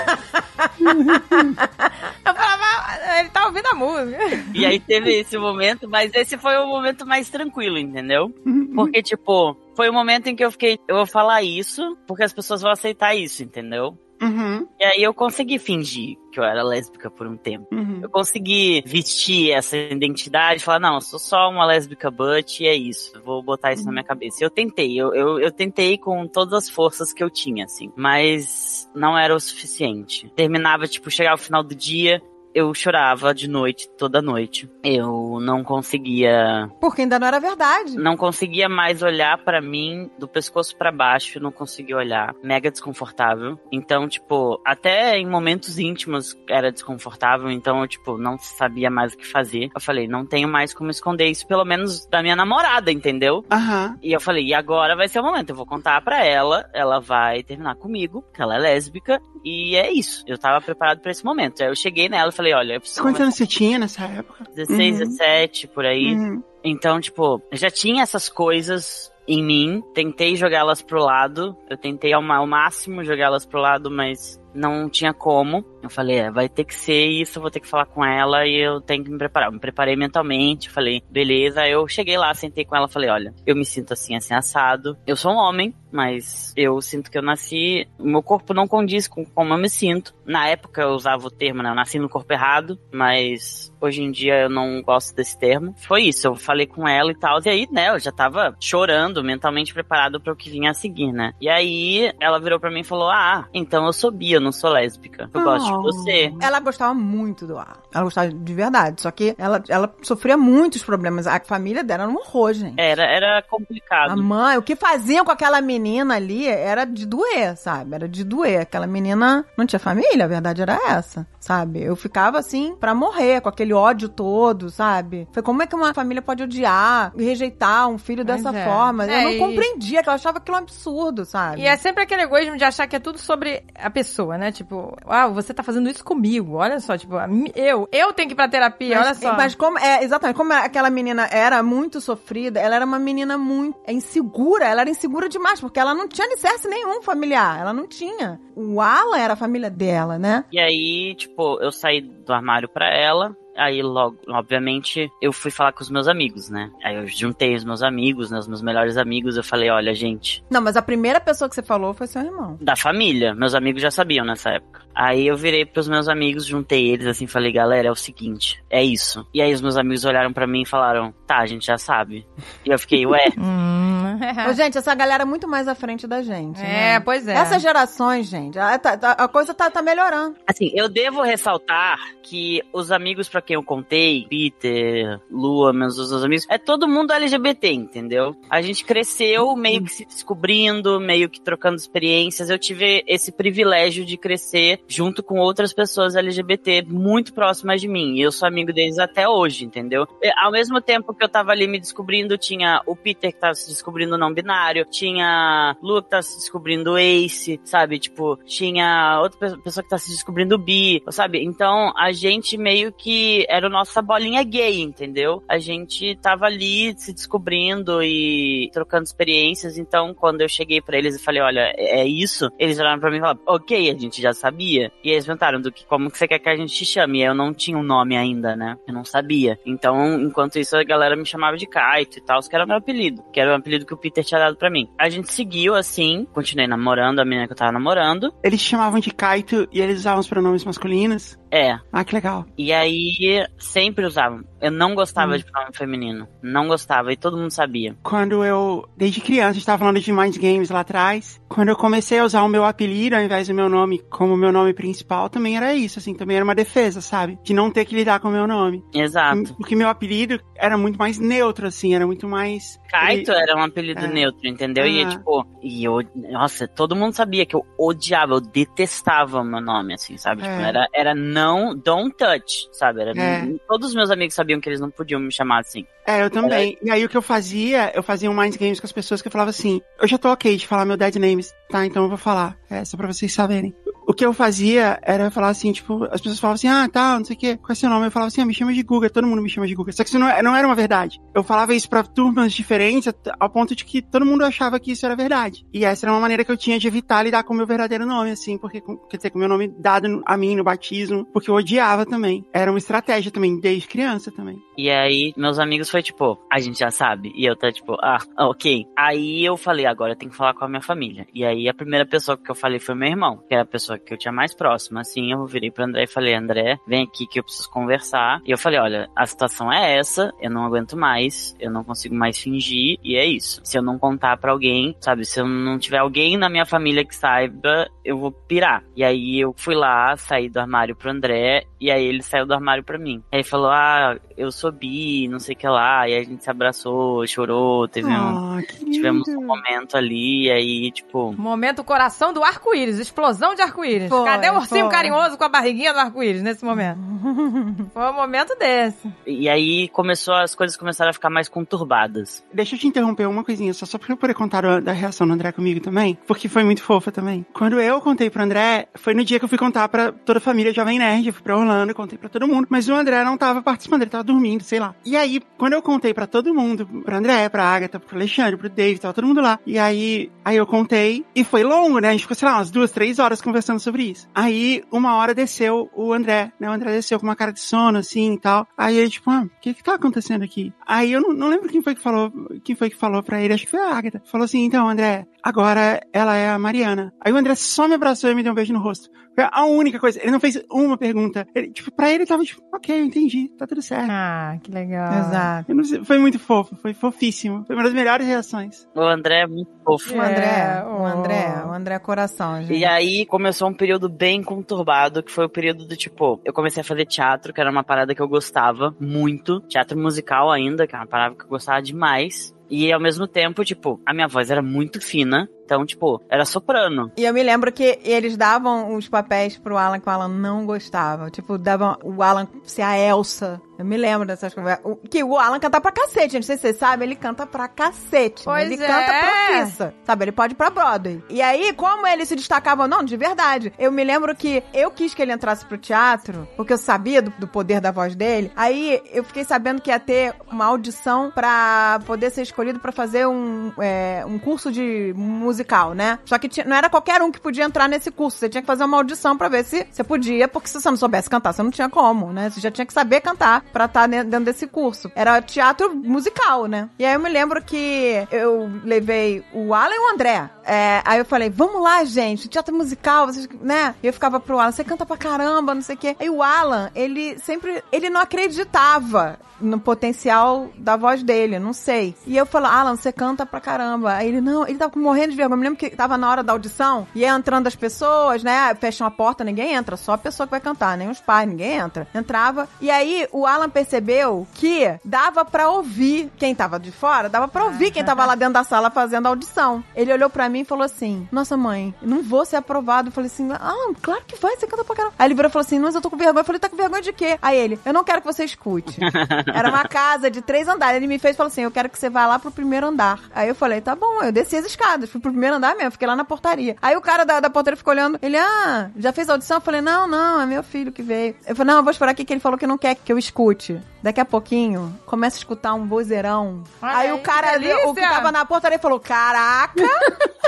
Eu 2.24 2.34
falava, 2.34 3.18
ele 3.20 3.28
tá 3.30 3.46
ouvindo 3.46 3.66
a 3.66 3.74
música. 3.74 4.18
E 4.54 4.64
aí 4.66 4.78
teve 4.80 5.20
esse 5.20 5.36
momento, 5.38 5.88
mas 5.88 6.12
esse 6.14 6.36
foi 6.38 6.56
o 6.58 6.66
momento 6.66 7.06
mais 7.06 7.28
tranquilo, 7.28 7.78
entendeu? 7.78 8.32
Porque, 8.74 9.02
tipo, 9.02 9.56
foi 9.76 9.88
o 9.88 9.92
momento 9.92 10.28
em 10.28 10.36
que 10.36 10.44
eu 10.44 10.50
fiquei, 10.52 10.78
eu 10.88 10.96
vou 10.96 11.06
falar 11.06 11.42
isso, 11.42 11.96
porque 12.06 12.22
as 12.24 12.32
pessoas 12.32 12.62
vão 12.62 12.70
aceitar 12.70 13.14
isso, 13.14 13.42
entendeu? 13.42 13.96
Uhum, 14.20 14.66
E 14.80 14.84
aí 14.84 15.02
eu 15.02 15.14
consegui 15.14 15.58
fingir 15.58 16.16
que 16.32 16.40
eu 16.40 16.44
era 16.44 16.62
lésbica 16.62 17.10
por 17.10 17.26
um 17.26 17.36
tempo. 17.36 17.66
uhum. 17.72 18.00
Eu 18.02 18.10
consegui 18.10 18.82
vestir 18.84 19.50
essa 19.52 19.76
identidade 19.76 20.62
falar, 20.62 20.78
não, 20.80 20.94
eu 20.94 21.00
sou 21.00 21.18
só 21.18 21.48
uma 21.48 21.64
lésbica 21.64 22.10
butt 22.10 22.62
e 22.62 22.66
é 22.66 22.74
isso. 22.74 23.12
Vou 23.24 23.42
botar 23.42 23.72
isso 23.72 23.84
na 23.84 23.92
minha 23.92 24.04
cabeça. 24.04 24.44
Eu 24.44 24.50
tentei, 24.50 25.00
eu, 25.00 25.14
eu, 25.14 25.38
eu 25.40 25.50
tentei 25.52 25.96
com 25.96 26.26
todas 26.26 26.54
as 26.54 26.68
forças 26.70 27.12
que 27.12 27.22
eu 27.22 27.30
tinha, 27.30 27.64
assim. 27.64 27.90
Mas 27.96 28.90
não 28.94 29.16
era 29.16 29.34
o 29.34 29.40
suficiente. 29.40 30.30
Terminava, 30.34 30.86
tipo, 30.86 31.10
chegava 31.10 31.36
o 31.36 31.44
final 31.44 31.62
do 31.62 31.74
dia, 31.74 32.22
eu 32.54 32.72
chorava 32.74 33.34
de 33.34 33.48
noite, 33.48 33.88
toda 33.96 34.22
noite. 34.22 34.68
Eu 34.82 35.38
não 35.40 35.62
conseguia 35.62 36.68
Porque 36.80 37.02
ainda 37.02 37.18
não 37.18 37.26
era 37.28 37.40
verdade. 37.40 37.96
não 37.96 38.16
conseguia 38.16 38.68
mais 38.68 39.02
olhar 39.02 39.38
pra 39.38 39.60
mim 39.60 40.10
do 40.18 40.26
pescoço 40.28 40.76
pra 40.76 40.90
baixo, 40.92 41.40
não 41.40 41.50
conseguia 41.52 41.96
olhar, 41.96 42.34
mega 42.42 42.70
desconfortável. 42.70 43.58
Então, 43.72 44.08
tipo, 44.08 44.60
até 44.64 45.18
em 45.18 45.26
momentos 45.26 45.78
íntimos 45.78 46.36
era 46.48 46.72
desconfortável, 46.72 47.50
então 47.50 47.80
eu 47.80 47.88
tipo 47.88 48.16
não 48.18 48.38
sabia 48.38 48.90
mais 48.90 49.12
o 49.12 49.18
que 49.18 49.26
fazer. 49.26 49.68
Eu 49.74 49.80
falei, 49.80 50.06
não 50.08 50.26
tenho 50.26 50.48
mais 50.48 50.72
como 50.74 50.90
esconder 50.90 51.26
isso, 51.28 51.46
pelo 51.46 51.64
menos 51.64 52.06
da 52.06 52.22
minha 52.22 52.36
namorada, 52.36 52.90
entendeu? 52.90 53.44
Aham. 53.50 53.96
E 54.02 54.12
eu 54.12 54.20
falei, 54.20 54.44
e 54.44 54.54
agora 54.54 54.96
vai 54.96 55.08
ser 55.08 55.20
o 55.20 55.24
momento, 55.24 55.50
eu 55.50 55.56
vou 55.56 55.66
contar 55.66 56.00
pra 56.02 56.24
ela, 56.24 56.68
ela 56.74 57.00
vai 57.00 57.42
terminar 57.42 57.74
comigo, 57.76 58.24
que 58.34 58.40
ela 58.42 58.56
é 58.56 58.58
lésbica, 58.58 59.20
e 59.44 59.76
é 59.76 59.92
isso. 59.92 60.24
Eu 60.26 60.36
tava 60.38 60.60
preparado 60.60 61.00
pra 61.00 61.10
esse 61.10 61.24
momento. 61.24 61.62
Aí 61.62 61.68
eu 61.68 61.74
cheguei 61.76 62.08
nela 62.08 62.30
e 62.30 62.32
falei, 62.38 62.54
olha, 62.54 62.74
eu 62.74 62.80
preciso 62.80 63.02
Quantos 63.02 63.20
anos 63.20 63.34
você 63.34 63.46
tinha 63.46 63.78
nessa 63.78 64.04
época? 64.04 64.44
16, 64.54 65.00
Uhum. 65.00 65.06
17, 65.08 65.66
por 65.68 65.84
aí. 65.84 66.14
Uhum. 66.14 66.42
Então, 66.64 67.00
tipo, 67.00 67.42
eu 67.50 67.58
já 67.58 67.70
tinha 67.70 68.02
essas 68.02 68.28
coisas 68.28 69.12
em 69.26 69.44
mim, 69.44 69.82
tentei 69.92 70.36
jogá-las 70.36 70.80
pro 70.80 71.02
lado, 71.04 71.54
eu 71.68 71.76
tentei 71.76 72.12
ao, 72.12 72.22
ao 72.32 72.46
máximo 72.46 73.04
jogá-las 73.04 73.44
pro 73.44 73.60
lado, 73.60 73.90
mas 73.90 74.40
não 74.58 74.88
tinha 74.88 75.14
como. 75.14 75.64
Eu 75.82 75.88
falei, 75.88 76.18
é, 76.18 76.30
vai 76.30 76.48
ter 76.48 76.64
que 76.64 76.74
ser 76.74 77.06
isso, 77.06 77.38
eu 77.38 77.42
vou 77.42 77.50
ter 77.50 77.60
que 77.60 77.68
falar 77.68 77.86
com 77.86 78.04
ela 78.04 78.44
e 78.46 78.56
eu 78.56 78.80
tenho 78.80 79.04
que 79.04 79.10
me 79.10 79.16
preparar. 79.16 79.48
Eu 79.48 79.52
me 79.52 79.60
preparei 79.60 79.94
mentalmente, 79.94 80.68
falei, 80.68 81.02
beleza. 81.08 81.66
Eu 81.66 81.86
cheguei 81.86 82.18
lá, 82.18 82.34
sentei 82.34 82.64
com 82.64 82.76
ela, 82.76 82.88
falei, 82.88 83.08
olha, 83.08 83.34
eu 83.46 83.54
me 83.54 83.64
sinto 83.64 83.92
assim, 83.92 84.16
assim, 84.16 84.34
assado. 84.34 84.96
Eu 85.06 85.16
sou 85.16 85.32
um 85.32 85.36
homem, 85.36 85.72
mas 85.92 86.52
eu 86.56 86.80
sinto 86.80 87.10
que 87.10 87.16
eu 87.16 87.22
nasci, 87.22 87.86
meu 87.98 88.22
corpo 88.22 88.52
não 88.52 88.66
condiz 88.66 89.06
com 89.06 89.24
como 89.24 89.54
eu 89.54 89.58
me 89.58 89.70
sinto. 89.70 90.14
Na 90.26 90.48
época 90.48 90.82
eu 90.82 90.90
usava 90.90 91.26
o 91.26 91.30
termo, 91.30 91.62
né, 91.62 91.70
eu 91.70 91.74
nasci 91.74 91.98
no 91.98 92.08
corpo 92.08 92.32
errado, 92.32 92.78
mas 92.92 93.72
hoje 93.80 94.02
em 94.02 94.10
dia 94.10 94.42
eu 94.42 94.50
não 94.50 94.82
gosto 94.82 95.14
desse 95.14 95.38
termo. 95.38 95.74
Foi 95.86 96.02
isso, 96.02 96.26
eu 96.26 96.34
falei 96.34 96.66
com 96.66 96.86
ela 96.86 97.10
e 97.10 97.18
tal, 97.18 97.38
e 97.44 97.48
aí, 97.48 97.68
né, 97.70 97.90
eu 97.90 97.98
já 97.98 98.12
tava 98.12 98.56
chorando, 98.60 99.22
mentalmente 99.22 99.72
preparado 99.72 100.20
para 100.20 100.32
o 100.32 100.36
que 100.36 100.50
vinha 100.50 100.70
a 100.70 100.74
seguir, 100.74 101.12
né. 101.12 101.32
E 101.40 101.48
aí 101.48 102.12
ela 102.20 102.40
virou 102.40 102.58
pra 102.58 102.70
mim 102.70 102.80
e 102.80 102.84
falou, 102.84 103.08
ah, 103.10 103.48
então 103.54 103.86
eu 103.86 103.92
sou 103.92 104.12
eu 104.20 104.40
não 104.40 104.47
sou 104.52 104.70
lésbica. 104.70 105.28
Eu 105.32 105.42
gosto 105.42 105.66
de 105.66 105.72
Oh. 105.72 105.82
você. 105.82 106.32
Ela 106.40 106.60
gostava 106.60 106.94
muito 106.94 107.46
do 107.46 107.58
ar. 107.58 107.78
Ela 107.94 108.04
gostava 108.04 108.28
de 108.28 108.54
verdade. 108.54 109.00
Só 109.02 109.10
que 109.10 109.34
ela, 109.38 109.62
ela 109.68 109.94
sofria 110.02 110.36
muitos 110.36 110.82
problemas. 110.82 111.26
A 111.26 111.40
família 111.40 111.84
dela 111.84 112.04
era 112.04 112.12
um 112.12 112.16
horror, 112.16 112.52
gente. 112.52 112.78
Era, 112.80 113.02
era 113.04 113.38
A 113.38 113.42
complicado. 113.42 114.22
mãe, 114.22 114.56
o 114.56 114.62
que 114.62 114.74
faziam 114.76 115.24
com 115.24 115.30
aquela 115.32 115.60
menina 115.60 116.14
ali 116.16 116.46
era 116.46 116.84
de 116.84 117.06
doer, 117.06 117.56
sabe? 117.56 117.94
Era 117.94 118.08
de 118.08 118.24
doer. 118.24 118.62
Aquela 118.62 118.86
menina 118.86 119.44
não 119.56 119.66
tinha 119.66 119.78
família, 119.78 120.24
a 120.24 120.28
verdade 120.28 120.62
era 120.62 120.78
essa, 120.88 121.26
sabe? 121.40 121.82
Eu 121.82 121.94
ficava 121.96 122.38
assim 122.38 122.74
pra 122.76 122.94
morrer, 122.94 123.40
com 123.40 123.48
aquele 123.48 123.72
ódio 123.72 124.08
todo, 124.08 124.70
sabe? 124.70 125.28
Foi 125.32 125.42
como 125.42 125.62
é 125.62 125.66
que 125.66 125.74
uma 125.74 125.92
família 125.94 126.22
pode 126.22 126.42
odiar 126.42 127.12
e 127.16 127.24
rejeitar 127.24 127.88
um 127.88 127.98
filho 127.98 128.24
dessa 128.24 128.50
é. 128.56 128.64
forma? 128.64 129.04
É, 129.06 129.20
eu 129.20 129.24
não 129.24 129.30
e- 129.32 129.38
compreendia, 129.38 130.02
que 130.02 130.08
eu 130.08 130.12
achava 130.12 130.38
aquilo 130.38 130.56
um 130.56 130.60
absurdo, 130.60 131.24
sabe? 131.24 131.60
E 131.62 131.66
é 131.66 131.76
sempre 131.76 132.02
aquele 132.02 132.22
egoísmo 132.22 132.56
de 132.56 132.64
achar 132.64 132.86
que 132.86 132.96
é 132.96 132.98
tudo 133.00 133.18
sobre 133.18 133.64
a 133.74 133.90
pessoa, 133.90 134.37
né? 134.38 134.52
Tipo, 134.52 134.96
ah, 135.06 135.28
você 135.28 135.52
tá 135.52 135.62
fazendo 135.62 135.88
isso 135.88 136.04
comigo. 136.04 136.54
Olha 136.54 136.80
só, 136.80 136.96
tipo, 136.96 137.14
eu, 137.54 137.88
eu 137.92 138.12
tenho 138.12 138.28
que 138.28 138.34
ir 138.34 138.36
pra 138.36 138.48
terapia, 138.48 138.98
olha 138.98 139.08
Mas, 139.08 139.18
só. 139.18 139.34
mas 139.34 139.54
como, 139.54 139.78
é, 139.78 140.02
exatamente, 140.02 140.36
como 140.36 140.52
aquela 140.52 140.90
menina 140.90 141.28
era 141.30 141.62
muito 141.62 142.00
sofrida, 142.00 142.60
ela 142.60 142.76
era 142.76 142.84
uma 142.84 142.98
menina 142.98 143.36
muito 143.36 143.78
insegura, 143.88 144.66
ela 144.66 144.82
era 144.82 144.90
insegura 144.90 145.28
demais, 145.28 145.60
porque 145.60 145.78
ela 145.80 145.94
não 145.94 146.08
tinha 146.08 146.26
alicerce 146.26 146.68
nenhum 146.68 147.02
familiar, 147.02 147.60
ela 147.60 147.72
não 147.72 147.86
tinha. 147.86 148.40
O 148.54 148.80
Alan 148.80 149.18
era 149.18 149.34
a 149.34 149.36
família 149.36 149.70
dela, 149.70 150.18
né? 150.18 150.44
E 150.52 150.58
aí, 150.58 151.14
tipo, 151.14 151.58
eu 151.60 151.70
saí 151.70 152.00
do 152.00 152.32
armário 152.32 152.68
pra 152.68 152.88
ela. 152.88 153.36
Aí, 153.58 153.82
logo, 153.82 154.16
obviamente, 154.28 155.10
eu 155.20 155.32
fui 155.32 155.50
falar 155.50 155.72
com 155.72 155.82
os 155.82 155.90
meus 155.90 156.08
amigos, 156.08 156.48
né? 156.48 156.70
Aí 156.82 156.96
eu 156.96 157.06
juntei 157.06 157.54
os 157.54 157.64
meus 157.64 157.82
amigos, 157.82 158.30
né? 158.30 158.38
Os 158.38 158.48
meus 158.48 158.62
melhores 158.62 158.96
amigos. 158.96 159.36
Eu 159.36 159.44
falei, 159.44 159.68
olha, 159.70 159.92
gente, 159.94 160.42
Não, 160.50 160.60
mas 160.60 160.76
a 160.76 160.82
primeira 160.82 161.20
pessoa 161.20 161.48
que 161.48 161.54
você 161.54 161.62
falou 161.62 161.92
foi 161.92 162.06
seu 162.06 162.22
irmão. 162.22 162.56
da 162.60 162.76
família. 162.76 163.34
Meus 163.34 163.54
amigos 163.54 163.82
já 163.82 163.90
sabiam 163.90 164.24
nessa 164.24 164.50
época. 164.50 164.82
Aí 164.94 165.26
eu 165.26 165.36
virei 165.36 165.64
pros 165.64 165.88
meus 165.88 166.08
amigos, 166.08 166.44
juntei 166.46 166.88
eles 166.88 167.06
assim, 167.06 167.26
falei, 167.26 167.52
galera, 167.52 167.88
é 167.88 167.90
o 167.90 167.94
seguinte, 167.94 168.60
é 168.68 168.82
isso. 168.82 169.24
E 169.32 169.40
aí 169.40 169.52
os 169.52 169.60
meus 169.60 169.76
amigos 169.76 170.04
olharam 170.04 170.32
pra 170.32 170.46
mim 170.46 170.62
e 170.62 170.66
falaram, 170.66 171.14
tá, 171.26 171.38
a 171.38 171.46
gente 171.46 171.66
já 171.66 171.78
sabe. 171.78 172.26
E 172.64 172.70
eu 172.70 172.78
fiquei, 172.78 173.06
ué, 173.06 173.24
Hum. 173.38 173.97
Ô, 174.48 174.52
gente, 174.52 174.78
essa 174.78 174.94
galera 174.94 175.22
é 175.22 175.26
muito 175.26 175.48
mais 175.48 175.68
à 175.68 175.74
frente 175.74 176.06
da 176.06 176.22
gente. 176.22 176.60
É, 176.60 176.94
né? 176.94 177.00
pois 177.00 177.26
é. 177.26 177.34
Essas 177.34 177.60
gerações, 177.62 178.26
gente, 178.26 178.58
a, 178.58 178.78
tá- 178.78 178.96
tá- 178.96 179.12
a 179.12 179.28
coisa 179.28 179.52
tá, 179.52 179.70
tá 179.70 179.82
melhorando. 179.82 180.36
Assim, 180.46 180.70
eu 180.74 180.88
devo 180.88 181.22
ressaltar 181.22 181.98
que 182.22 182.62
os 182.72 182.92
amigos 182.92 183.28
pra 183.28 183.40
quem 183.40 183.54
eu 183.54 183.62
contei, 183.62 184.26
Peter, 184.28 185.20
Lua, 185.30 185.72
meus 185.72 185.98
outros 185.98 186.24
amigos, 186.24 186.46
é 186.48 186.58
todo 186.58 186.86
mundo 186.88 187.12
LGBT, 187.12 187.72
entendeu? 187.72 188.36
A 188.50 188.60
gente 188.60 188.84
cresceu 188.84 189.56
meio 189.56 189.82
que 189.82 189.90
se 189.90 190.04
descobrindo, 190.04 191.00
meio 191.00 191.28
que 191.28 191.40
trocando 191.40 191.76
experiências. 191.76 192.50
Eu 192.50 192.58
tive 192.58 193.02
esse 193.06 193.32
privilégio 193.32 194.04
de 194.04 194.16
crescer 194.16 194.80
junto 194.86 195.22
com 195.22 195.38
outras 195.38 195.72
pessoas 195.72 196.14
LGBT 196.14 196.84
muito 196.86 197.32
próximas 197.32 197.80
de 197.80 197.88
mim. 197.88 198.14
E 198.16 198.20
eu 198.20 198.30
sou 198.32 198.46
amigo 198.46 198.72
deles 198.72 198.98
até 198.98 199.28
hoje, 199.28 199.64
entendeu? 199.64 200.06
E, 200.22 200.30
ao 200.38 200.50
mesmo 200.52 200.80
tempo 200.80 201.14
que 201.14 201.24
eu 201.24 201.28
tava 201.28 201.52
ali 201.52 201.66
me 201.66 201.78
descobrindo, 201.78 202.36
tinha 202.36 202.82
o 202.86 202.94
Peter 202.94 203.32
que 203.32 203.40
tava 203.40 203.54
se 203.54 203.68
descobrindo 203.68 203.97
não 204.06 204.32
binário, 204.32 204.84
tinha 204.90 205.76
Lua 205.82 206.02
que 206.02 206.10
tava 206.10 206.22
se 206.22 206.36
descobrindo 206.38 206.96
ace, 206.98 207.60
sabe? 207.64 207.98
Tipo, 207.98 208.36
tinha 208.44 209.18
outra 209.22 209.38
pe- 209.56 209.62
pessoa 209.62 209.82
que 209.82 209.90
tá 209.90 209.98
se 209.98 210.10
descobrindo 210.10 210.58
bi, 210.58 211.02
sabe? 211.10 211.42
Então, 211.42 211.92
a 211.96 212.12
gente 212.12 212.56
meio 212.56 212.92
que 212.92 213.44
era 213.48 213.66
a 213.66 213.70
nossa 213.70 214.00
bolinha 214.00 214.42
gay, 214.44 214.80
entendeu? 214.80 215.42
A 215.48 215.58
gente 215.58 216.16
tava 216.16 216.46
ali 216.46 216.94
se 216.98 217.12
descobrindo 217.12 218.02
e 218.02 218.70
trocando 218.72 219.04
experiências. 219.04 219.78
Então, 219.78 220.14
quando 220.14 220.40
eu 220.40 220.48
cheguei 220.48 220.80
pra 220.80 220.96
eles 220.98 221.16
e 221.16 221.22
falei, 221.22 221.42
olha, 221.42 221.72
é 221.76 221.98
é 221.98 222.06
isso, 222.06 222.48
eles 222.58 222.78
olharam 222.78 223.00
pra 223.00 223.10
mim 223.10 223.16
e 223.16 223.20
falaram, 223.20 223.40
ok, 223.46 223.90
a 223.90 223.98
gente 223.98 224.20
já 224.22 224.32
sabia. 224.32 224.92
E 225.02 225.10
eles 225.10 225.24
perguntaram 225.24 225.60
do 225.60 225.72
que, 225.72 225.84
como 225.86 226.10
que 226.10 226.16
você 226.18 226.28
quer 226.28 226.38
que 226.38 226.48
a 226.48 226.56
gente 226.56 226.72
te 226.74 226.84
chame? 226.84 227.18
E 227.18 227.22
eu 227.24 227.34
não 227.34 227.52
tinha 227.52 227.76
um 227.76 227.82
nome 227.82 228.16
ainda, 228.16 228.54
né? 228.54 228.76
Eu 228.86 228.94
não 228.94 229.04
sabia. 229.04 229.58
Então, 229.66 230.20
enquanto 230.20 230.58
isso, 230.58 230.76
a 230.76 230.84
galera 230.84 231.16
me 231.16 231.24
chamava 231.26 231.56
de 231.56 231.66
Kaito 231.66 232.18
e 232.18 232.22
tal, 232.22 232.40
que 232.40 232.54
era 232.54 232.66
meu 232.66 232.76
apelido. 232.76 233.22
Que 233.32 233.40
era 233.40 233.50
o 233.52 233.54
apelido 233.56 233.84
que 233.88 233.94
o 233.94 233.96
Peter 233.96 234.22
tinha 234.24 234.38
dado 234.38 234.56
pra 234.56 234.70
mim. 234.70 234.86
A 234.98 235.08
gente 235.08 235.32
seguiu 235.32 235.74
assim, 235.74 236.26
continuei 236.34 236.66
namorando 236.68 237.20
a 237.20 237.24
menina 237.24 237.46
que 237.46 237.52
eu 237.52 237.56
tava 237.56 237.72
namorando. 237.72 238.32
Eles 238.44 238.60
chamavam 238.60 239.00
de 239.00 239.10
Kaito 239.10 239.66
e 239.72 239.80
eles 239.80 240.00
usavam 240.00 240.20
os 240.20 240.28
pronomes 240.28 240.64
masculinos. 240.64 241.38
É, 241.50 241.78
Ah, 241.90 242.04
que 242.04 242.14
legal. 242.14 242.44
E 242.58 242.72
aí, 242.74 243.42
sempre 243.56 244.04
usavam. 244.04 244.44
Eu 244.60 244.70
não 244.70 244.94
gostava 244.94 245.32
Hum. 245.34 245.38
de 245.38 245.44
pronome 245.44 245.74
feminino. 245.74 246.28
Não 246.42 246.68
gostava, 246.68 247.10
e 247.12 247.16
todo 247.16 247.38
mundo 247.38 247.50
sabia. 247.50 247.96
Quando 248.02 248.44
eu, 248.44 248.86
desde 248.96 249.20
criança, 249.22 249.50
a 249.50 249.52
gente 249.54 249.64
tava 249.64 249.78
falando 249.78 249.98
de 250.00 250.12
Mind 250.12 250.36
Games 250.36 250.68
lá 250.68 250.80
atrás. 250.80 251.40
Quando 251.48 251.70
eu 251.70 251.76
comecei 251.76 252.18
a 252.18 252.24
usar 252.24 252.42
o 252.42 252.48
meu 252.48 252.64
apelido 252.64 253.16
ao 253.16 253.22
invés 253.22 253.48
do 253.48 253.54
meu 253.54 253.68
nome 253.68 253.98
como 254.10 254.36
meu 254.36 254.52
nome 254.52 254.74
principal, 254.74 255.30
também 255.30 255.56
era 255.56 255.72
isso, 255.74 255.98
assim, 255.98 256.12
também 256.14 256.36
era 256.36 256.44
uma 256.44 256.54
defesa, 256.54 257.00
sabe? 257.00 257.38
De 257.42 257.54
não 257.54 257.70
ter 257.70 257.86
que 257.86 257.94
lidar 257.96 258.20
com 258.20 258.28
o 258.28 258.32
meu 258.32 258.46
nome. 258.46 258.84
Exato. 258.92 259.54
Porque 259.54 259.74
meu 259.74 259.88
apelido 259.88 260.38
era 260.54 260.76
muito 260.76 260.98
mais 260.98 261.18
neutro, 261.18 261.66
assim, 261.66 261.94
era 261.94 262.06
muito 262.06 262.28
mais. 262.28 262.78
Kaito 262.90 263.30
ele- 263.30 263.40
era 263.42 263.56
um 263.56 263.62
apelido 263.62 263.77
É. 263.80 264.06
neutro, 264.08 264.46
entendeu? 264.48 264.86
E 264.86 265.02
Aham. 265.02 265.10
tipo, 265.10 265.46
e 265.62 265.84
eu, 265.84 266.00
nossa, 266.14 266.66
todo 266.68 266.96
mundo 266.96 267.14
sabia 267.14 267.44
que 267.46 267.54
eu 267.54 267.64
odiava, 267.78 268.34
eu 268.34 268.40
detestava 268.40 269.40
o 269.40 269.44
meu 269.44 269.60
nome, 269.60 269.94
assim, 269.94 270.16
sabe? 270.16 270.42
Tipo, 270.42 270.54
É. 270.54 270.68
era, 270.68 270.88
era 270.94 271.14
não, 271.14 271.76
don't 271.76 272.14
touch, 272.16 272.68
sabe? 272.72 273.00
Era, 273.00 273.12
É. 273.18 273.46
Todos 273.66 273.88
os 273.90 273.94
meus 273.94 274.10
amigos 274.10 274.34
sabiam 274.34 274.60
que 274.60 274.68
eles 274.68 274.80
não 274.80 274.90
podiam 274.90 275.20
me 275.20 275.32
chamar 275.32 275.60
assim. 275.60 275.86
É, 276.06 276.22
eu 276.22 276.30
também. 276.30 276.78
E 276.82 276.90
aí 276.90 277.04
o 277.04 277.08
que 277.08 277.16
eu 277.16 277.22
fazia, 277.22 277.92
eu 277.94 278.02
fazia 278.02 278.30
um 278.30 278.34
Mind 278.34 278.56
Games 278.56 278.80
com 278.80 278.86
as 278.86 278.92
pessoas 278.92 279.20
que 279.20 279.28
eu 279.28 279.32
falava 279.32 279.50
assim, 279.50 279.80
eu 280.00 280.08
já 280.08 280.16
tô 280.16 280.30
ok 280.30 280.56
de 280.56 280.66
falar 280.66 280.84
meu 280.84 280.96
dead 280.96 281.16
names, 281.16 281.54
tá? 281.68 281.84
Então 281.84 282.04
eu 282.04 282.08
vou 282.08 282.18
falar. 282.18 282.56
É, 282.70 282.84
só 282.84 282.96
pra 282.96 283.06
vocês 283.06 283.32
saberem. 283.32 283.74
O 284.08 284.14
que 284.14 284.24
eu 284.24 284.32
fazia 284.32 284.98
era 285.02 285.30
falar 285.30 285.50
assim, 285.50 285.70
tipo, 285.70 286.04
as 286.04 286.18
pessoas 286.18 286.40
falavam 286.40 286.54
assim, 286.54 286.66
ah, 286.66 286.88
tá, 286.88 287.18
não 287.18 287.24
sei 287.26 287.36
o 287.36 287.38
que, 287.38 287.56
qual 287.58 287.72
é 287.72 287.74
seu 287.74 287.90
nome? 287.90 288.06
Eu 288.06 288.10
falava 288.10 288.28
assim, 288.28 288.40
ah, 288.40 288.46
me 288.46 288.54
chama 288.54 288.72
de 288.72 288.82
Guga, 288.82 289.10
todo 289.10 289.26
mundo 289.26 289.42
me 289.42 289.50
chama 289.50 289.66
de 289.66 289.74
Guga. 289.74 289.92
Só 289.92 290.02
que 290.02 290.08
isso 290.08 290.18
não, 290.18 290.26
é- 290.26 290.42
não 290.42 290.56
era 290.56 290.66
uma 290.66 290.74
verdade. 290.74 291.20
Eu 291.34 291.42
falava 291.44 291.74
isso 291.74 291.90
pra 291.90 292.02
turmas 292.02 292.54
diferentes, 292.54 293.12
ao 293.38 293.50
ponto 293.50 293.76
de 293.76 293.84
que 293.84 294.00
todo 294.00 294.24
mundo 294.24 294.44
achava 294.46 294.80
que 294.80 294.92
isso 294.92 295.04
era 295.04 295.14
verdade. 295.14 295.66
E 295.74 295.84
essa 295.84 296.06
era 296.06 296.12
uma 296.14 296.20
maneira 296.20 296.42
que 296.42 296.50
eu 296.50 296.56
tinha 296.56 296.78
de 296.78 296.88
evitar 296.88 297.22
lidar 297.22 297.42
com 297.44 297.52
o 297.52 297.56
meu 297.56 297.66
verdadeiro 297.66 298.06
nome, 298.06 298.30
assim, 298.30 298.56
porque, 298.56 298.80
quer 299.10 299.18
dizer, 299.18 299.28
com 299.28 299.36
o 299.36 299.40
meu 299.40 299.48
nome 299.48 299.68
dado 299.78 300.22
a 300.24 300.36
mim 300.38 300.56
no 300.56 300.64
batismo, 300.64 301.26
porque 301.26 301.50
eu 301.50 301.54
odiava 301.54 302.06
também. 302.06 302.46
Era 302.50 302.70
uma 302.72 302.78
estratégia 302.78 303.30
também, 303.30 303.60
desde 303.60 303.86
criança 303.86 304.32
também. 304.32 304.58
E 304.78 304.88
aí, 304.88 305.34
meus 305.36 305.58
amigos 305.58 305.90
foi 305.90 306.02
tipo, 306.02 306.38
a 306.50 306.58
gente 306.60 306.78
já 306.78 306.90
sabe. 306.90 307.30
E 307.36 307.44
eu 307.44 307.54
tá 307.54 307.70
tipo, 307.70 307.94
ah, 308.02 308.18
ok. 308.38 308.86
Aí 308.96 309.44
eu 309.44 309.56
falei, 309.58 309.84
agora 309.84 310.12
eu 310.12 310.16
tenho 310.16 310.30
que 310.30 310.36
falar 310.36 310.54
com 310.54 310.64
a 310.64 310.68
minha 310.68 310.80
família. 310.80 311.26
E 311.34 311.44
aí 311.44 311.68
a 311.68 311.74
primeira 311.74 312.06
pessoa 312.06 312.38
que 312.38 312.50
eu 312.50 312.54
falei 312.54 312.78
foi 312.78 312.94
meu 312.94 313.08
irmão, 313.08 313.42
que 313.46 313.52
era 313.52 313.64
a 313.64 313.66
pessoa 313.66 313.97
que 313.98 314.14
eu 314.14 314.18
tinha 314.18 314.32
mais 314.32 314.54
próxima. 314.54 315.00
Assim, 315.00 315.32
eu 315.32 315.46
virei 315.46 315.70
pro 315.70 315.84
André 315.84 316.04
e 316.04 316.06
falei, 316.06 316.34
André, 316.34 316.78
vem 316.86 317.04
aqui 317.04 317.26
que 317.26 317.38
eu 317.38 317.44
preciso 317.44 317.70
conversar. 317.70 318.40
E 318.44 318.50
eu 318.50 318.58
falei, 318.58 318.78
olha, 318.78 319.08
a 319.14 319.26
situação 319.26 319.72
é 319.72 319.98
essa, 319.98 320.32
eu 320.40 320.50
não 320.50 320.64
aguento 320.64 320.96
mais, 320.96 321.56
eu 321.58 321.70
não 321.70 321.84
consigo 321.84 322.14
mais 322.14 322.38
fingir, 322.38 322.98
e 323.02 323.16
é 323.16 323.24
isso. 323.24 323.60
Se 323.64 323.78
eu 323.78 323.82
não 323.82 323.98
contar 323.98 324.36
pra 324.36 324.52
alguém, 324.52 324.96
sabe, 325.00 325.24
se 325.24 325.40
eu 325.40 325.46
não 325.46 325.78
tiver 325.78 325.98
alguém 325.98 326.36
na 326.36 326.48
minha 326.48 326.66
família 326.66 327.04
que 327.04 327.14
saiba, 327.14 327.88
eu 328.04 328.18
vou 328.18 328.32
pirar. 328.32 328.82
E 328.96 329.04
aí 329.04 329.40
eu 329.40 329.54
fui 329.56 329.74
lá, 329.74 330.16
saí 330.16 330.48
do 330.48 330.58
armário 330.58 330.96
pro 330.96 331.10
André, 331.10 331.64
e 331.80 331.90
aí 331.90 332.04
ele 332.04 332.22
saiu 332.22 332.46
do 332.46 332.54
armário 332.54 332.82
pra 332.84 332.98
mim. 332.98 333.22
Aí 333.30 333.40
ele 333.40 333.48
falou, 333.48 333.70
ah, 333.70 334.16
eu 334.36 334.50
sou 334.50 334.72
bi, 334.72 335.28
não 335.28 335.38
sei 335.38 335.54
o 335.54 335.58
que 335.58 335.68
lá, 335.68 336.08
e 336.08 336.14
aí 336.14 336.20
a 336.20 336.24
gente 336.24 336.42
se 336.42 336.50
abraçou, 336.50 337.26
chorou, 337.26 337.88
teve 337.88 338.08
um. 338.08 338.12
Ah, 338.12 338.62
Tivemos 338.90 339.28
um 339.28 339.44
momento 339.44 339.96
ali, 339.96 340.46
e 340.46 340.50
aí, 340.50 340.90
tipo. 340.90 341.32
Momento 341.32 341.84
coração 341.84 342.32
do 342.32 342.42
arco-íris, 342.42 342.98
explosão 342.98 343.54
de 343.54 343.62
arco-íris. 343.62 343.87
Foi, 344.08 344.24
Cadê 344.24 344.50
o 344.50 344.54
ursinho 344.56 344.82
foi. 344.84 344.90
carinhoso 344.90 345.36
com 345.38 345.44
a 345.44 345.48
barriguinha 345.48 345.92
do 345.92 345.98
arco-íris 345.98 346.42
nesse 346.42 346.64
momento? 346.64 346.98
Foi 347.92 348.02
um 348.10 348.12
momento 348.12 348.54
desse. 348.58 349.08
E 349.26 349.48
aí 349.48 349.88
começou, 349.88 350.34
as 350.34 350.54
coisas 350.54 350.76
começaram 350.76 351.10
a 351.10 351.12
ficar 351.12 351.30
mais 351.30 351.48
conturbadas. 351.48 352.44
Deixa 352.52 352.74
eu 352.74 352.78
te 352.78 352.86
interromper 352.86 353.26
uma 353.26 353.44
coisinha, 353.44 353.72
só, 353.74 353.86
só 353.86 353.98
pra 353.98 354.12
eu 354.12 354.16
poder 354.16 354.34
contar 354.34 354.64
a- 354.64 354.80
da 354.80 354.92
reação 354.92 355.26
do 355.26 355.32
André 355.32 355.52
comigo 355.52 355.80
também, 355.80 356.18
porque 356.26 356.48
foi 356.48 356.64
muito 356.64 356.82
fofa 356.82 357.10
também. 357.12 357.44
Quando 357.52 357.80
eu 357.80 358.00
contei 358.00 358.30
pro 358.30 358.42
André, 358.42 358.88
foi 358.94 359.14
no 359.14 359.24
dia 359.24 359.38
que 359.38 359.44
eu 359.44 359.48
fui 359.48 359.58
contar 359.58 359.88
pra 359.88 360.12
toda 360.12 360.38
a 360.38 360.40
família 360.40 360.72
Jovem 360.72 360.98
Nerd, 360.98 361.26
eu 361.26 361.32
fui 361.32 361.42
pra 361.42 361.56
Orlando, 361.56 361.94
contei 361.94 362.18
pra 362.18 362.28
todo 362.28 362.46
mundo, 362.48 362.66
mas 362.70 362.88
o 362.88 362.94
André 362.94 363.22
não 363.24 363.36
tava 363.36 363.62
participando, 363.62 364.02
ele 364.02 364.10
tava 364.10 364.24
dormindo, 364.24 364.62
sei 364.62 364.78
lá. 364.80 364.94
E 365.04 365.16
aí, 365.16 365.40
quando 365.56 365.72
eu 365.74 365.82
contei 365.82 366.12
pra 366.14 366.26
todo 366.26 366.54
mundo, 366.54 366.86
pro 366.86 367.16
André, 367.16 367.48
pra 367.48 367.64
Agatha, 367.64 367.98
pro 368.00 368.16
Alexandre, 368.16 368.56
pro 368.56 368.68
David, 368.68 369.00
tava 369.00 369.14
todo 369.14 369.26
mundo 369.26 369.40
lá. 369.40 369.58
E 369.66 369.78
aí, 369.78 370.30
aí 370.44 370.56
eu 370.56 370.66
contei, 370.66 371.24
e 371.34 371.44
foi 371.44 371.62
longo, 371.62 371.98
né? 371.98 372.08
A 372.08 372.12
gente 372.12 372.22
ficou, 372.22 372.34
sei 372.36 372.48
lá, 372.48 372.56
umas 372.56 372.70
duas, 372.70 372.90
três 372.90 373.18
horas 373.18 373.40
conversando 373.40 373.67
sobre 373.76 374.04
isso. 374.04 374.28
Aí, 374.32 374.84
uma 374.92 375.16
hora 375.16 375.34
desceu 375.34 375.90
o 375.92 376.12
André, 376.12 376.52
né? 376.60 376.70
O 376.70 376.72
André 376.72 376.92
desceu 376.92 377.18
com 377.18 377.26
uma 377.26 377.34
cara 377.34 377.52
de 377.52 377.58
sono, 377.58 377.98
assim, 377.98 378.34
e 378.34 378.38
tal. 378.38 378.68
Aí 378.76 378.96
ele, 378.96 379.10
tipo, 379.10 379.28
ah, 379.28 379.42
o 379.42 379.60
que 379.60 379.74
que 379.74 379.82
tá 379.82 379.94
acontecendo 379.94 380.44
aqui? 380.44 380.72
Aí 380.86 381.10
eu 381.10 381.20
não, 381.20 381.32
não 381.32 381.48
lembro 381.48 381.68
quem 381.68 381.82
foi 381.82 381.96
que 381.96 382.00
falou, 382.00 382.32
quem 382.62 382.76
foi 382.76 382.88
que 382.88 382.96
falou 382.96 383.20
pra 383.20 383.42
ele, 383.42 383.54
acho 383.54 383.64
que 383.64 383.70
foi 383.72 383.80
a 383.80 383.96
Agatha. 383.96 384.22
Falou 384.24 384.44
assim, 384.44 384.64
então, 384.64 384.88
André, 384.88 385.26
agora 385.42 386.00
ela 386.12 386.36
é 386.36 386.50
a 386.50 386.58
Mariana. 386.58 387.12
Aí 387.20 387.32
o 387.32 387.36
André 387.36 387.56
só 387.56 387.88
me 387.88 387.94
abraçou 387.94 388.30
e 388.30 388.34
me 388.36 388.44
deu 388.44 388.52
um 388.52 388.54
beijo 388.54 388.72
no 388.72 388.78
rosto. 388.78 389.10
Foi 389.38 389.46
a 389.52 389.64
única 389.66 390.00
coisa. 390.00 390.20
Ele 390.20 390.32
não 390.32 390.40
fez 390.40 390.60
uma 390.68 390.98
pergunta. 390.98 391.46
Ele, 391.54 391.70
tipo, 391.70 391.92
pra 391.92 392.10
ele 392.10 392.26
tava 392.26 392.42
tipo, 392.42 392.60
ok, 392.74 393.00
eu 393.00 393.04
entendi, 393.04 393.48
tá 393.56 393.68
tudo 393.68 393.80
certo. 393.80 394.10
Ah, 394.10 394.58
que 394.60 394.68
legal. 394.68 395.12
Exato. 395.16 395.84
Sei, 395.84 396.04
foi 396.04 396.18
muito 396.18 396.40
fofo, 396.40 396.74
foi 396.74 396.92
fofíssimo. 396.92 397.62
Foi 397.64 397.76
uma 397.76 397.84
das 397.84 397.94
melhores 397.94 398.26
reações. 398.26 398.88
O 398.96 399.00
André 399.00 399.42
é 399.42 399.46
muito 399.46 399.70
fofo. 399.84 400.12
O 400.12 400.20
André, 400.20 400.44
É, 400.44 400.84
o 400.84 401.06
André, 401.06 401.62
o 401.64 401.72
André 401.72 401.94
é 401.94 401.98
coração, 402.00 402.60
gente. 402.64 402.76
E 402.76 402.84
aí 402.84 403.24
começou 403.26 403.68
um 403.68 403.74
período 403.74 404.08
bem 404.08 404.42
conturbado, 404.42 405.22
que 405.22 405.30
foi 405.30 405.44
o 405.44 405.48
período 405.48 405.86
do 405.86 405.96
tipo, 405.96 406.40
eu 406.44 406.52
comecei 406.52 406.80
a 406.80 406.84
fazer 406.84 407.06
teatro, 407.06 407.54
que 407.54 407.60
era 407.60 407.70
uma 407.70 407.84
parada 407.84 408.16
que 408.16 408.20
eu 408.20 408.26
gostava 408.26 408.92
muito, 408.98 409.60
teatro 409.68 409.96
musical 409.96 410.50
ainda, 410.50 410.84
que 410.84 410.96
é 410.96 410.98
uma 410.98 411.06
parada 411.06 411.36
que 411.36 411.44
eu 411.44 411.48
gostava 411.48 411.80
demais. 411.80 412.52
E 412.68 412.92
ao 412.92 413.00
mesmo 413.00 413.28
tempo, 413.28 413.64
tipo, 413.64 414.00
a 414.04 414.12
minha 414.12 414.26
voz 414.26 414.50
era 414.50 414.60
muito 414.60 415.00
fina, 415.00 415.48
então, 415.68 415.84
tipo, 415.84 416.18
era 416.30 416.46
soprano. 416.46 417.12
E 417.14 417.24
eu 417.26 417.34
me 417.34 417.42
lembro 417.42 417.70
que 417.70 417.98
eles 418.02 418.38
davam 418.38 418.96
os 418.96 419.06
papéis 419.06 419.58
pro 419.58 419.76
Alan 419.76 420.00
que 420.00 420.08
o 420.08 420.10
Alan 420.10 420.28
não 420.28 420.64
gostava. 420.64 421.30
Tipo, 421.30 421.58
davam 421.58 421.98
o 422.02 422.22
Alan 422.22 422.48
ser 422.64 422.80
a 422.80 422.96
Elsa. 422.98 423.60
Eu 423.78 423.84
me 423.84 423.96
lembro 423.96 424.26
dessas 424.26 424.52
conversas. 424.54 424.84
O- 424.84 424.96
Que 424.96 425.22
o 425.22 425.36
Alan 425.38 425.60
canta 425.60 425.80
pra 425.80 425.92
cacete, 425.92 426.32
gente. 426.32 426.34
Não 426.36 426.42
sei 426.42 426.56
se 426.56 426.62
vocês 426.62 426.78
sabem, 426.78 427.06
ele 427.06 427.14
canta 427.14 427.46
pra 427.46 427.68
cacete. 427.68 428.42
Pois 428.44 428.64
ele 428.72 428.82
é. 428.82 428.86
canta 428.86 429.12
profissa. 429.12 429.94
Sabe, 430.04 430.24
ele 430.24 430.32
pode 430.32 430.54
ir 430.54 430.56
pra 430.56 430.70
Broadway. 430.70 431.22
E 431.28 431.40
aí, 431.42 431.72
como 431.74 432.06
ele 432.06 432.24
se 432.26 432.34
destacava, 432.34 432.88
não, 432.88 433.04
de 433.04 433.16
verdade. 433.16 433.72
Eu 433.78 433.92
me 433.92 434.02
lembro 434.02 434.34
que 434.34 434.64
eu 434.72 434.90
quis 434.90 435.12
que 435.14 435.20
ele 435.22 435.32
entrasse 435.32 435.64
pro 435.66 435.78
teatro, 435.78 436.48
porque 436.56 436.72
eu 436.72 436.78
sabia 436.78 437.20
do, 437.22 437.30
do 437.38 437.46
poder 437.46 437.80
da 437.80 437.92
voz 437.92 438.16
dele. 438.16 438.50
Aí 438.56 439.00
eu 439.12 439.22
fiquei 439.22 439.44
sabendo 439.44 439.80
que 439.82 439.90
ia 439.90 440.00
ter 440.00 440.34
uma 440.50 440.64
audição 440.64 441.30
pra 441.30 442.00
poder 442.04 442.30
ser 442.30 442.42
escolhido 442.42 442.80
pra 442.80 442.90
fazer 442.90 443.26
um, 443.28 443.72
é, 443.78 444.24
um 444.26 444.38
curso 444.40 444.72
de 444.72 445.12
musical, 445.58 445.94
né? 445.94 446.18
Só 446.24 446.38
que 446.38 446.64
não 446.64 446.76
era 446.76 446.88
qualquer 446.88 447.20
um 447.20 447.32
que 447.32 447.40
podia 447.40 447.64
entrar 447.64 447.88
nesse 447.88 448.10
curso. 448.10 448.38
Você 448.38 448.48
tinha 448.48 448.60
que 448.60 448.66
fazer 448.66 448.84
uma 448.84 448.96
audição 448.96 449.36
pra 449.36 449.48
ver 449.48 449.64
se 449.64 449.86
você 449.90 450.04
podia, 450.04 450.46
porque 450.46 450.68
se 450.68 450.80
você 450.80 450.88
não 450.88 450.96
soubesse 450.96 451.28
cantar, 451.28 451.52
você 451.52 451.62
não 451.62 451.70
tinha 451.70 451.88
como, 451.88 452.32
né? 452.32 452.50
Você 452.50 452.60
já 452.60 452.70
tinha 452.70 452.86
que 452.86 452.92
saber 452.92 453.20
cantar 453.20 453.62
pra 453.72 453.86
estar 453.86 454.06
dentro 454.06 454.40
desse 454.40 454.66
curso. 454.66 455.10
Era 455.14 455.42
teatro 455.42 455.94
musical, 455.94 456.66
né? 456.66 456.88
E 456.98 457.04
aí 457.04 457.14
eu 457.14 457.20
me 457.20 457.28
lembro 457.28 457.62
que 457.62 458.26
eu 458.30 458.70
levei 458.84 459.44
o 459.52 459.74
Alan 459.74 459.94
e 459.94 459.98
o 459.98 460.14
André. 460.14 460.48
É, 460.68 461.00
aí 461.04 461.18
eu 461.18 461.24
falei, 461.24 461.48
vamos 461.48 461.82
lá, 461.82 462.04
gente, 462.04 462.46
teatro 462.46 462.74
musical, 462.74 463.26
vocês, 463.26 463.48
né? 463.60 463.94
E 464.02 464.06
eu 464.06 464.12
ficava 464.12 464.38
pro 464.38 464.58
Alan, 464.58 464.70
você 464.70 464.84
canta 464.84 465.06
pra 465.06 465.16
caramba, 465.16 465.74
não 465.74 465.80
sei 465.80 465.94
o 465.94 465.98
quê. 465.98 466.14
Aí 466.20 466.28
o 466.28 466.42
Alan, 466.42 466.90
ele 466.94 467.38
sempre, 467.38 467.82
ele 467.90 468.10
não 468.10 468.20
acreditava 468.20 469.38
no 469.60 469.80
potencial 469.80 470.68
da 470.76 470.96
voz 470.96 471.22
dele, 471.22 471.58
não 471.58 471.72
sei. 471.72 472.14
E 472.26 472.36
eu 472.36 472.46
falo, 472.46 472.66
Alan, 472.66 472.96
você 472.96 473.10
canta 473.10 473.44
pra 473.44 473.60
caramba. 473.60 474.12
Aí 474.12 474.28
ele, 474.28 474.40
não, 474.40 474.66
ele 474.66 474.78
tava 474.78 474.92
morrendo 474.98 475.30
de 475.30 475.36
vergonha. 475.36 475.54
Eu 475.54 475.58
me 475.58 475.64
lembro 475.64 475.78
que 475.78 475.90
tava 475.90 476.16
na 476.16 476.30
hora 476.30 476.42
da 476.42 476.52
audição, 476.52 477.08
e 477.14 477.20
ia 477.20 477.30
entrando 477.30 477.66
as 477.66 477.74
pessoas, 477.74 478.42
né? 478.42 478.74
Fecham 478.74 479.06
a 479.06 479.10
porta, 479.10 479.42
ninguém 479.42 479.74
entra, 479.74 479.96
só 479.96 480.12
a 480.12 480.18
pessoa 480.18 480.46
que 480.46 480.52
vai 480.52 480.60
cantar, 480.60 480.96
nem 480.96 481.10
os 481.10 481.20
pais, 481.20 481.48
ninguém 481.48 481.74
entra. 481.74 482.06
Entrava. 482.14 482.68
E 482.80 482.90
aí 482.90 483.26
o 483.32 483.46
Alan 483.46 483.70
percebeu 483.70 484.46
que 484.54 484.86
dava 485.04 485.44
pra 485.44 485.70
ouvir 485.70 486.30
quem 486.36 486.54
tava 486.54 486.78
de 486.78 486.92
fora, 486.92 487.28
dava 487.28 487.48
pra 487.48 487.64
ouvir 487.64 487.90
quem 487.90 488.04
tava 488.04 488.24
lá 488.24 488.34
dentro 488.34 488.54
da 488.54 488.64
sala 488.64 488.90
fazendo 488.90 489.26
a 489.26 489.30
audição. 489.30 489.82
Ele 489.96 490.12
olhou 490.12 490.30
pra 490.30 490.48
mim 490.48 490.57
e 490.62 490.64
falou 490.64 490.84
assim: 490.84 491.28
Nossa, 491.30 491.56
mãe, 491.56 491.94
não 492.00 492.22
vou 492.22 492.44
ser 492.44 492.56
aprovado. 492.56 493.08
Eu 493.08 493.12
falei 493.12 493.30
assim: 493.30 493.48
Ah, 493.52 493.92
claro 494.02 494.22
que 494.26 494.36
vai, 494.40 494.56
você 494.56 494.66
canta 494.66 494.84
pra 494.84 494.94
caramba. 494.94 495.14
Aí 495.18 495.26
ele 495.26 495.34
virou 495.34 495.48
e 495.48 495.52
falou 495.52 495.64
assim: 495.64 495.78
Mas 495.78 495.94
eu 495.94 496.00
tô 496.00 496.08
com 496.08 496.16
vergonha. 496.16 496.40
Eu 496.40 496.44
falei: 496.44 496.58
Tá 496.60 496.68
com 496.68 496.76
vergonha 496.76 497.02
de 497.02 497.12
quê? 497.12 497.38
Aí 497.42 497.58
ele: 497.58 497.78
Eu 497.84 497.92
não 497.92 498.04
quero 498.04 498.20
que 498.20 498.26
você 498.26 498.44
escute. 498.44 498.98
Era 499.52 499.68
uma 499.68 499.84
casa 499.84 500.30
de 500.30 500.40
três 500.40 500.68
andares. 500.68 500.96
Ele 500.96 501.06
me 501.06 501.18
fez 501.18 501.34
e 501.34 501.36
falou 501.36 501.48
assim: 501.48 501.62
Eu 501.62 501.70
quero 501.70 501.88
que 501.88 501.98
você 501.98 502.08
vá 502.08 502.26
lá 502.26 502.38
pro 502.38 502.50
primeiro 502.50 502.86
andar. 502.86 503.20
Aí 503.34 503.48
eu 503.48 503.54
falei: 503.54 503.80
Tá 503.80 503.96
bom. 503.96 504.22
Eu 504.22 504.32
desci 504.32 504.56
as 504.56 504.66
escadas, 504.66 505.10
fui 505.10 505.20
pro 505.20 505.32
primeiro 505.32 505.56
andar 505.56 505.74
mesmo, 505.74 505.92
fiquei 505.92 506.06
lá 506.06 506.14
na 506.14 506.24
portaria. 506.24 506.76
Aí 506.80 506.96
o 506.96 507.00
cara 507.00 507.24
da, 507.24 507.40
da 507.40 507.50
portaria 507.50 507.76
ficou 507.76 507.92
olhando. 507.92 508.18
Ele: 508.22 508.36
Ah, 508.36 508.90
já 508.96 509.12
fez 509.12 509.28
a 509.28 509.32
audição? 509.32 509.56
Eu 509.56 509.62
falei: 509.62 509.80
Não, 509.80 510.06
não, 510.06 510.40
é 510.40 510.46
meu 510.46 510.62
filho 510.62 510.92
que 510.92 511.02
veio. 511.02 511.34
Eu 511.46 511.56
falei: 511.56 511.72
Não, 511.72 511.80
eu 511.80 511.84
vou 511.84 511.90
esperar 511.90 512.12
aqui 512.12 512.24
que 512.24 512.32
ele 512.32 512.40
falou 512.40 512.56
que 512.56 512.66
não 512.66 512.78
quer 512.78 512.94
que 512.94 513.12
eu 513.12 513.18
escute. 513.18 513.80
Daqui 514.00 514.20
a 514.20 514.24
pouquinho, 514.24 514.96
começa 515.06 515.36
a 515.36 515.38
escutar 515.38 515.74
um 515.74 515.88
vozeirão. 515.88 516.62
Olha 516.80 516.96
aí 516.96 517.08
aí, 517.08 517.12
o 517.12 517.22
cara, 517.22 517.52
ali, 517.52 517.72
o 517.72 517.94
que 517.94 518.00
tava 518.00 518.30
na 518.30 518.44
portaria, 518.44 518.78
falou: 518.78 519.00
Caraca! 519.00 519.82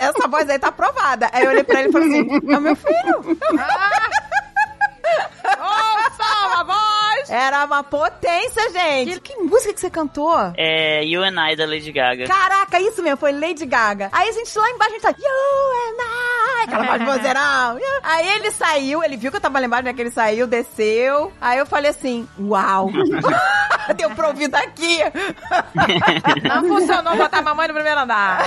Essa 0.00 0.26
voz 0.28 0.48
aí 0.48 0.58
tá 0.58 0.68
aprovada. 0.68 1.28
Aí 1.32 1.44
eu 1.44 1.50
olhei 1.50 1.62
pra 1.62 1.80
ele 1.80 1.90
e 1.90 1.92
falei 1.92 2.08
assim: 2.08 2.40
É 2.52 2.58
o 2.58 2.60
meu 2.60 2.74
filho. 2.76 3.38
Ouça 5.58 6.58
a 6.58 6.64
voz! 6.64 6.99
Era 7.28 7.64
uma 7.64 7.82
potência, 7.82 8.70
gente. 8.72 9.20
Que, 9.20 9.36
música 9.36 9.72
que 9.72 9.80
você 9.80 9.90
cantou? 9.90 10.36
É 10.56 11.04
You 11.04 11.22
and 11.22 11.50
I 11.50 11.56
da 11.56 11.66
Lady 11.66 11.92
Gaga. 11.92 12.26
Caraca, 12.26 12.80
isso 12.80 13.02
mesmo, 13.02 13.16
foi 13.18 13.32
Lady 13.32 13.66
Gaga. 13.66 14.08
Aí 14.12 14.28
a 14.28 14.32
gente 14.32 14.58
lá 14.58 14.70
embaixo, 14.70 14.90
a 14.90 14.94
gente 14.94 15.02
tá, 15.02 15.10
you 15.10 15.88
and 15.88 16.02
I, 16.02 16.64
aquela 16.64 16.86
voz 16.86 16.98
de 17.00 17.06
vozeirão. 17.06 17.78
Aí 18.02 18.28
ele 18.36 18.50
saiu, 18.50 19.02
ele 19.02 19.16
viu 19.16 19.30
que 19.30 19.36
eu 19.36 19.40
tava 19.40 19.58
lá 19.58 19.66
embaixo, 19.66 19.84
né, 19.84 19.92
que 19.92 20.00
ele 20.00 20.10
saiu, 20.10 20.46
desceu. 20.46 21.32
Aí 21.40 21.58
eu 21.58 21.66
falei 21.66 21.90
assim, 21.90 22.28
uau, 22.38 22.90
deu 23.96 24.10
pra 24.10 24.28
ouvir 24.28 24.48
daqui. 24.48 24.98
Não 26.48 26.64
funcionou 26.68 27.16
botar 27.16 27.38
a 27.38 27.42
mamãe 27.42 27.68
no 27.68 27.74
primeiro 27.74 28.00
andar. 28.00 28.44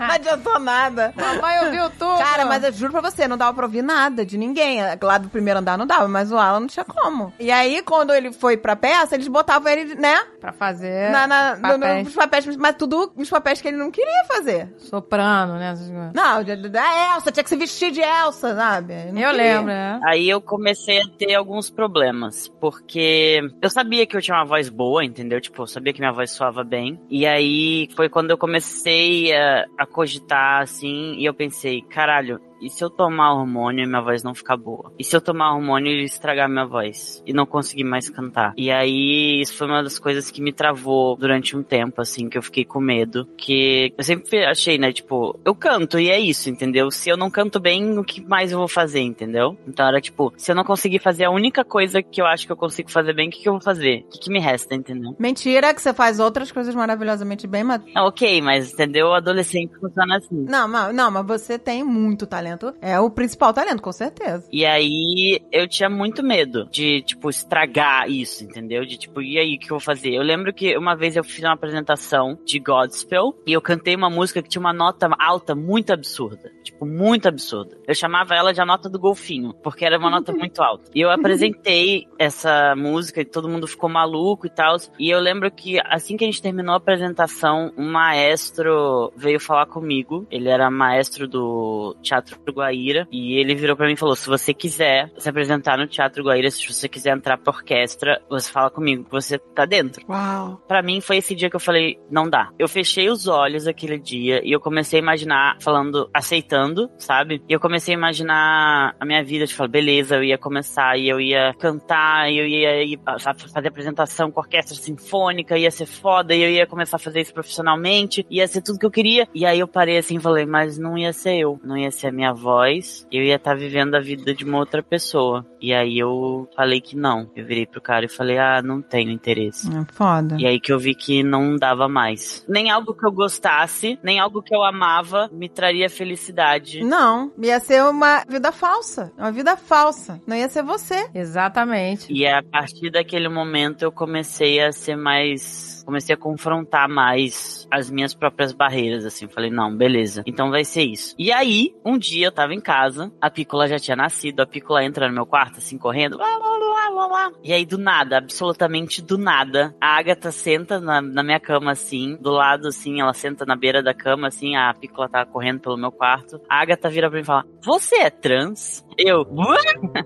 Não 0.00 0.10
adiantou 0.14 0.58
nada. 0.58 1.12
Mamãe 1.16 1.64
ouviu 1.64 1.90
tudo. 1.90 2.18
Cara, 2.18 2.44
mas 2.46 2.64
eu 2.64 2.72
juro 2.72 2.92
pra 2.92 3.00
você, 3.00 3.26
não 3.28 3.36
dava 3.36 3.54
pra 3.54 3.64
ouvir 3.66 3.82
nada 3.82 4.24
de 4.24 4.36
ninguém. 4.36 4.80
Lá 5.00 5.18
do 5.18 5.28
primeiro 5.28 5.60
andar 5.60 5.76
não 5.78 5.86
dava, 5.86 6.08
mas 6.08 6.30
o 6.32 6.38
Alan 6.38 6.60
não 6.60 6.66
tinha 6.66 6.84
como. 6.84 7.32
E 7.38 7.50
aí, 7.50 7.71
quando 7.80 8.12
ele 8.12 8.32
foi 8.32 8.56
pra 8.56 8.74
peça, 8.76 9.14
eles 9.14 9.28
botavam 9.28 9.70
ele, 9.72 9.94
né, 9.94 10.18
Pra 10.40 10.52
fazer 10.52 11.10
na, 11.10 11.26
na, 11.26 11.54
no- 11.56 11.62
papéis. 11.80 12.04
nos 12.04 12.14
papéis, 12.14 12.56
mas 12.56 12.74
tudo 12.76 13.12
nos 13.16 13.30
papéis 13.30 13.62
que 13.62 13.68
ele 13.68 13.76
não 13.76 13.90
queria 13.90 14.24
fazer. 14.26 14.74
soprano, 14.78 15.54
né? 15.58 15.72
Não, 16.14 16.42
da- 16.44 16.54
da 16.68 17.14
Elsa, 17.14 17.30
tinha 17.30 17.44
que 17.44 17.48
se 17.48 17.56
vestir 17.56 17.92
de 17.92 18.00
Elsa, 18.00 18.54
sabe? 18.54 18.94
Não 19.12 19.20
Eu 19.20 19.30
queria. 19.30 19.32
lembro, 19.54 19.66
né? 19.66 20.00
Aí 20.04 20.28
eu 20.28 20.40
comecei 20.40 20.98
a 21.00 21.08
ter 21.16 21.34
alguns 21.34 21.70
problemas, 21.70 22.48
porque 22.60 23.40
eu 23.62 23.70
sabia 23.70 24.04
que 24.06 24.16
eu 24.16 24.20
tinha 24.20 24.36
uma 24.36 24.44
voz 24.44 24.68
boa, 24.68 25.04
entendeu? 25.04 25.40
Tipo, 25.40 25.62
eu 25.62 25.66
sabia 25.66 25.92
que 25.92 26.00
minha 26.00 26.12
voz 26.12 26.30
soava 26.32 26.64
bem. 26.64 27.00
E 27.08 27.24
aí 27.26 27.88
foi 27.94 28.08
quando 28.08 28.30
eu 28.30 28.38
comecei 28.38 29.32
a, 29.34 29.64
a 29.78 29.86
cogitar, 29.86 30.62
assim, 30.62 31.14
e 31.16 31.24
eu 31.24 31.32
pensei, 31.34 31.82
caralho, 31.82 32.40
e 32.62 32.70
se 32.70 32.84
eu 32.84 32.88
tomar 32.88 33.34
hormônio 33.34 33.84
e 33.84 33.86
minha 33.86 34.00
voz 34.00 34.22
não 34.22 34.34
ficar 34.34 34.56
boa? 34.56 34.92
E 34.98 35.04
se 35.04 35.16
eu 35.16 35.20
tomar 35.20 35.54
hormônio 35.54 35.92
e 35.92 36.04
estragar 36.04 36.48
minha 36.48 36.64
voz? 36.64 37.22
E 37.26 37.32
não 37.32 37.44
conseguir 37.44 37.84
mais 37.84 38.08
cantar? 38.08 38.54
E 38.56 38.70
aí, 38.70 39.40
isso 39.40 39.54
foi 39.54 39.66
uma 39.66 39.82
das 39.82 39.98
coisas 39.98 40.30
que 40.30 40.40
me 40.40 40.52
travou 40.52 41.16
durante 41.16 41.56
um 41.56 41.62
tempo, 41.62 42.00
assim, 42.00 42.28
que 42.28 42.38
eu 42.38 42.42
fiquei 42.42 42.64
com 42.64 42.80
medo. 42.80 43.26
Que 43.36 43.92
eu 43.98 44.04
sempre 44.04 44.44
achei, 44.44 44.78
né, 44.78 44.92
tipo, 44.92 45.38
eu 45.44 45.54
canto 45.54 45.98
e 45.98 46.08
é 46.08 46.20
isso, 46.20 46.48
entendeu? 46.48 46.90
Se 46.90 47.10
eu 47.10 47.16
não 47.16 47.30
canto 47.30 47.58
bem, 47.58 47.98
o 47.98 48.04
que 48.04 48.24
mais 48.24 48.52
eu 48.52 48.58
vou 48.58 48.68
fazer, 48.68 49.00
entendeu? 49.00 49.56
Então 49.66 49.86
era 49.86 50.00
tipo, 50.00 50.32
se 50.36 50.50
eu 50.50 50.54
não 50.54 50.64
conseguir 50.64 51.00
fazer 51.00 51.24
a 51.24 51.30
única 51.30 51.64
coisa 51.64 52.02
que 52.02 52.20
eu 52.20 52.26
acho 52.26 52.46
que 52.46 52.52
eu 52.52 52.56
consigo 52.56 52.90
fazer 52.90 53.12
bem, 53.12 53.28
o 53.28 53.32
que, 53.32 53.42
que 53.42 53.48
eu 53.48 53.54
vou 53.54 53.62
fazer? 53.62 54.04
O 54.06 54.10
que, 54.12 54.20
que 54.20 54.30
me 54.30 54.38
resta, 54.38 54.74
entendeu? 54.74 55.16
Mentira 55.18 55.74
que 55.74 55.82
você 55.82 55.92
faz 55.92 56.20
outras 56.20 56.52
coisas 56.52 56.74
maravilhosamente 56.74 57.46
bem, 57.46 57.64
mas... 57.64 57.82
Ah, 57.94 58.06
ok, 58.06 58.40
mas 58.40 58.72
entendeu? 58.72 59.08
O 59.08 59.14
adolescente 59.14 59.72
funciona 59.80 60.18
assim. 60.18 60.44
Não, 60.48 60.68
mas, 60.68 60.94
não, 60.94 61.10
mas 61.10 61.26
você 61.26 61.58
tem 61.58 61.82
muito 61.82 62.26
talento. 62.26 62.51
É 62.80 62.98
o 62.98 63.10
principal 63.10 63.52
talento, 63.52 63.82
com 63.82 63.92
certeza. 63.92 64.46
E 64.50 64.64
aí 64.64 65.40
eu 65.50 65.68
tinha 65.68 65.88
muito 65.88 66.22
medo 66.22 66.68
de, 66.70 67.02
tipo, 67.02 67.30
estragar 67.30 68.08
isso, 68.08 68.44
entendeu? 68.44 68.84
De 68.84 68.96
tipo, 68.96 69.20
e 69.20 69.38
aí, 69.38 69.56
o 69.56 69.58
que 69.58 69.66
eu 69.66 69.78
vou 69.78 69.80
fazer? 69.80 70.14
Eu 70.14 70.22
lembro 70.22 70.52
que 70.52 70.76
uma 70.76 70.94
vez 70.94 71.16
eu 71.16 71.24
fiz 71.24 71.42
uma 71.42 71.54
apresentação 71.54 72.38
de 72.44 72.58
Godspell 72.58 73.34
e 73.46 73.52
eu 73.52 73.60
cantei 73.60 73.94
uma 73.94 74.10
música 74.10 74.42
que 74.42 74.48
tinha 74.48 74.60
uma 74.60 74.72
nota 74.72 75.08
alta 75.18 75.54
muito 75.54 75.92
absurda. 75.92 76.52
Tipo, 76.62 76.86
muito 76.86 77.28
absurda. 77.28 77.76
Eu 77.86 77.94
chamava 77.94 78.34
ela 78.34 78.52
de 78.52 78.60
a 78.60 78.66
nota 78.66 78.88
do 78.88 78.98
golfinho, 78.98 79.54
porque 79.62 79.84
era 79.84 79.98
uma 79.98 80.10
nota 80.10 80.32
muito 80.32 80.62
alta. 80.62 80.90
E 80.94 81.00
eu 81.00 81.10
apresentei 81.10 82.06
essa 82.18 82.74
música 82.76 83.20
e 83.20 83.24
todo 83.24 83.48
mundo 83.48 83.66
ficou 83.66 83.88
maluco 83.88 84.46
e 84.46 84.50
tal. 84.50 84.76
E 84.98 85.10
eu 85.10 85.20
lembro 85.20 85.50
que 85.50 85.78
assim 85.84 86.16
que 86.16 86.24
a 86.24 86.26
gente 86.26 86.42
terminou 86.42 86.74
a 86.74 86.78
apresentação, 86.78 87.72
um 87.76 87.90
maestro 87.90 89.12
veio 89.16 89.40
falar 89.40 89.66
comigo. 89.66 90.26
Ele 90.30 90.48
era 90.48 90.70
maestro 90.70 91.26
do 91.28 91.96
Teatro 92.02 92.38
Guaíra. 92.50 93.06
E 93.12 93.38
ele 93.38 93.54
virou 93.54 93.76
pra 93.76 93.86
mim 93.86 93.92
e 93.92 93.96
falou: 93.96 94.16
se 94.16 94.26
você 94.26 94.54
quiser 94.54 95.12
se 95.18 95.28
apresentar 95.28 95.76
no 95.76 95.86
Teatro 95.86 96.24
Guaíra, 96.24 96.50
se 96.50 96.66
você 96.66 96.88
quiser 96.88 97.14
entrar 97.14 97.36
pra 97.36 97.52
orquestra, 97.52 98.22
você 98.28 98.50
fala 98.50 98.70
comigo 98.70 99.04
que 99.04 99.10
você 99.10 99.38
tá 99.38 99.66
dentro. 99.66 100.04
Uau. 100.08 100.62
Pra 100.66 100.82
mim 100.82 101.00
foi 101.00 101.18
esse 101.18 101.34
dia 101.34 101.50
que 101.50 101.56
eu 101.56 101.60
falei, 101.60 101.98
não 102.10 102.28
dá. 102.28 102.50
Eu 102.58 102.68
fechei 102.68 103.10
os 103.10 103.26
olhos 103.28 103.66
aquele 103.66 103.98
dia 103.98 104.40
e 104.44 104.52
eu 104.52 104.60
comecei 104.60 104.98
a 104.98 105.02
imaginar, 105.02 105.56
falando, 105.60 106.08
aceitando, 106.14 106.90
sabe? 106.98 107.42
E 107.48 107.52
eu 107.52 107.60
comecei 107.60 107.94
a 107.94 107.98
imaginar 107.98 108.96
a 108.98 109.04
minha 109.04 109.22
vida, 109.22 109.46
de 109.46 109.54
falar, 109.54 109.68
beleza, 109.68 110.16
eu 110.16 110.24
ia 110.24 110.38
começar 110.38 110.98
e 110.98 111.08
eu 111.08 111.20
ia 111.20 111.54
cantar, 111.58 112.30
e 112.30 112.38
eu 112.38 112.46
ia, 112.46 112.98
fazer 113.18 113.68
apresentação 113.68 114.30
com 114.30 114.40
orquestra 114.40 114.74
sinfônica, 114.74 115.58
ia 115.58 115.70
ser 115.70 115.86
foda, 115.86 116.34
e 116.34 116.42
eu 116.42 116.50
ia 116.50 116.66
começar 116.66 116.96
a 116.96 117.00
fazer 117.00 117.20
isso 117.20 117.34
profissionalmente, 117.34 118.26
ia 118.30 118.46
ser 118.46 118.62
tudo 118.62 118.78
que 118.78 118.86
eu 118.86 118.90
queria. 118.90 119.28
E 119.34 119.44
aí 119.44 119.60
eu 119.60 119.68
parei 119.68 119.98
assim 119.98 120.16
e 120.16 120.20
falei, 120.20 120.46
mas 120.46 120.78
não 120.78 120.96
ia 120.96 121.12
ser 121.12 121.36
eu, 121.36 121.60
não 121.64 121.76
ia 121.76 121.90
ser 121.90 122.08
a 122.08 122.12
minha 122.12 122.31
voz, 122.32 123.06
eu 123.10 123.22
ia 123.22 123.36
estar 123.36 123.54
vivendo 123.54 123.94
a 123.94 124.00
vida 124.00 124.34
de 124.34 124.44
uma 124.44 124.58
outra 124.58 124.82
pessoa. 124.82 125.46
E 125.60 125.72
aí 125.72 125.98
eu 125.98 126.48
falei 126.56 126.80
que 126.80 126.96
não. 126.96 127.30
Eu 127.36 127.46
virei 127.46 127.66
pro 127.66 127.80
cara 127.80 128.04
e 128.04 128.08
falei, 128.08 128.38
ah, 128.38 128.60
não 128.62 128.82
tenho 128.82 129.10
interesse. 129.10 129.68
É 129.68 129.84
foda. 129.92 130.36
E 130.38 130.46
aí 130.46 130.58
que 130.58 130.72
eu 130.72 130.78
vi 130.78 130.94
que 130.94 131.22
não 131.22 131.56
dava 131.56 131.88
mais. 131.88 132.44
Nem 132.48 132.70
algo 132.70 132.94
que 132.94 133.06
eu 133.06 133.12
gostasse, 133.12 133.98
nem 134.02 134.18
algo 134.18 134.42
que 134.42 134.54
eu 134.54 134.62
amava 134.62 135.30
me 135.32 135.48
traria 135.48 135.88
felicidade. 135.88 136.82
Não, 136.82 137.30
ia 137.38 137.60
ser 137.60 137.82
uma 137.84 138.24
vida 138.28 138.50
falsa. 138.50 139.12
Uma 139.16 139.30
vida 139.30 139.56
falsa. 139.56 140.20
Não 140.26 140.36
ia 140.36 140.48
ser 140.48 140.62
você. 140.62 141.08
Exatamente. 141.14 142.12
E 142.12 142.26
a 142.26 142.42
partir 142.42 142.90
daquele 142.90 143.28
momento 143.28 143.82
eu 143.82 143.92
comecei 143.92 144.60
a 144.60 144.72
ser 144.72 144.96
mais. 144.96 145.82
Comecei 145.84 146.14
a 146.14 146.18
confrontar 146.18 146.88
mais 146.88 147.66
as 147.70 147.90
minhas 147.90 148.14
próprias 148.14 148.52
barreiras, 148.52 149.04
assim. 149.04 149.26
Falei, 149.28 149.50
não, 149.50 149.74
beleza. 149.74 150.22
Então 150.26 150.50
vai 150.50 150.64
ser 150.64 150.82
isso. 150.82 151.14
E 151.18 151.32
aí, 151.32 151.74
um 151.84 151.98
dia 151.98 152.11
eu 152.20 152.32
tava 152.32 152.52
em 152.52 152.60
casa, 152.60 153.12
a 153.20 153.30
Pícola 153.30 153.68
já 153.68 153.78
tinha 153.78 153.96
nascido, 153.96 154.40
a 154.40 154.46
Pícola 154.46 154.84
entra 154.84 155.08
no 155.08 155.14
meu 155.14 155.24
quarto, 155.24 155.58
assim, 155.58 155.78
correndo. 155.78 156.18
Lá, 156.18 156.36
lá, 156.36 156.88
lá, 156.90 157.06
lá. 157.06 157.32
E 157.42 157.52
aí, 157.52 157.64
do 157.64 157.78
nada, 157.78 158.18
absolutamente 158.18 159.00
do 159.00 159.16
nada, 159.16 159.74
a 159.80 159.96
Agatha 159.96 160.32
senta 160.32 160.80
na, 160.80 161.00
na 161.00 161.22
minha 161.22 161.40
cama, 161.40 161.70
assim, 161.70 162.16
do 162.20 162.30
lado, 162.30 162.68
assim, 162.68 163.00
ela 163.00 163.12
senta 163.12 163.46
na 163.46 163.54
beira 163.54 163.82
da 163.82 163.94
cama, 163.94 164.28
assim, 164.28 164.56
a 164.56 164.74
Pícola 164.74 165.08
tá 165.08 165.24
correndo 165.24 165.60
pelo 165.60 165.76
meu 165.76 165.92
quarto. 165.92 166.40
A 166.48 166.60
Agatha 166.60 166.88
vira 166.88 167.08
pra 167.08 167.16
mim 167.16 167.22
e 167.22 167.26
fala, 167.26 167.44
você 167.62 167.96
é 167.96 168.10
trans? 168.10 168.84
Eu? 169.04 169.26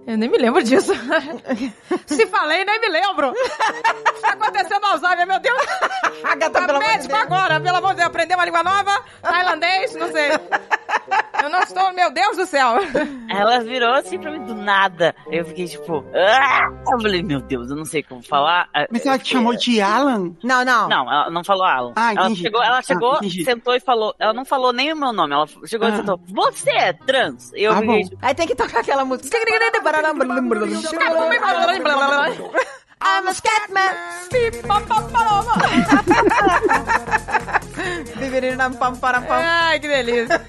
Eu 0.07 0.17
nem 0.17 0.29
me 0.29 0.39
lembro 0.39 0.63
disso. 0.63 0.93
Se 2.07 2.27
falei, 2.27 2.65
nem 2.65 2.81
me 2.81 2.89
lembro. 2.89 3.33
Tá 4.21 4.31
acontecendo 4.31 4.85
Alzheimer, 4.87 5.27
meu 5.27 5.41
Deus. 5.41 5.59
Agatha, 6.25 6.51
Tá 6.51 6.67
pelo 6.67 6.79
amor 6.79 6.83
de 6.83 6.89
médico 6.97 7.15
agora, 7.17 7.61
pelo 7.61 7.77
amor 7.77 7.91
de 7.91 7.97
Deus. 7.97 8.07
Aprendeu 8.09 8.37
uma 8.39 8.45
língua 8.45 8.63
nova? 8.63 9.03
Tailandês? 9.23 9.95
Não 9.97 10.11
sei. 10.11 10.31
Eu 11.43 11.51
não 11.51 11.61
estou... 11.61 11.93
Meu 11.93 12.11
Deus 12.11 12.37
do 12.37 12.47
céu. 12.47 12.77
Ela 13.29 13.61
virou 13.61 13.93
assim 13.93 14.19
pra 14.19 14.31
mim 14.31 14.45
do 14.45 14.55
nada. 14.55 15.15
Eu 15.31 15.45
fiquei 15.45 15.67
tipo, 15.67 16.05
ah! 16.15 16.69
eu 16.93 17.01
falei, 17.01 17.23
meu 17.23 17.41
Deus, 17.41 17.71
eu 17.71 17.77
não 17.77 17.85
sei 17.85 18.03
como 18.03 18.23
falar. 18.23 18.69
Ah, 18.75 18.87
Mas 18.91 19.05
ela 19.07 19.19
te 19.19 19.33
chamou 19.33 19.55
de 19.57 19.81
Alan? 19.81 20.35
Não, 20.43 20.65
não. 20.65 20.89
Não, 20.89 21.13
ela 21.13 21.31
não 21.31 21.45
falou 21.45 21.65
Alan. 21.65 21.93
Ah, 21.97 22.13
ela 22.13 22.27
entendi. 22.27 22.43
chegou, 22.43 22.63
ela 22.63 22.79
Ah, 22.79 22.83
chegou, 22.83 23.17
entendi. 23.17 23.45
sentou 23.45 23.75
e 23.75 23.81
falou. 23.81 24.15
Ela 24.19 24.33
não 24.33 24.45
falou 24.45 24.73
nem 24.73 24.93
o 24.93 24.97
meu 24.97 25.13
nome. 25.13 25.35
Ela 25.35 25.47
chegou 25.67 25.87
Ah. 25.89 25.91
e 25.91 25.97
sentou. 25.97 26.21
Você 26.27 26.71
é 26.71 26.93
trans? 26.93 27.53
Eu 27.55 27.73
Ah, 27.73 27.77
fiquei 27.77 27.89
bom. 28.03 28.09
tipo, 28.11 28.19
Aí 28.23 28.35
tem 28.35 28.47
que 28.47 28.55
tocar 28.55 28.83
aquela 28.87 29.05
música. 29.05 29.29
I'm 33.01 33.29
a 33.29 33.35
Scatman. 33.35 33.93
Ai, 39.45 39.79
que 39.79 39.87
delícia. 39.87 40.41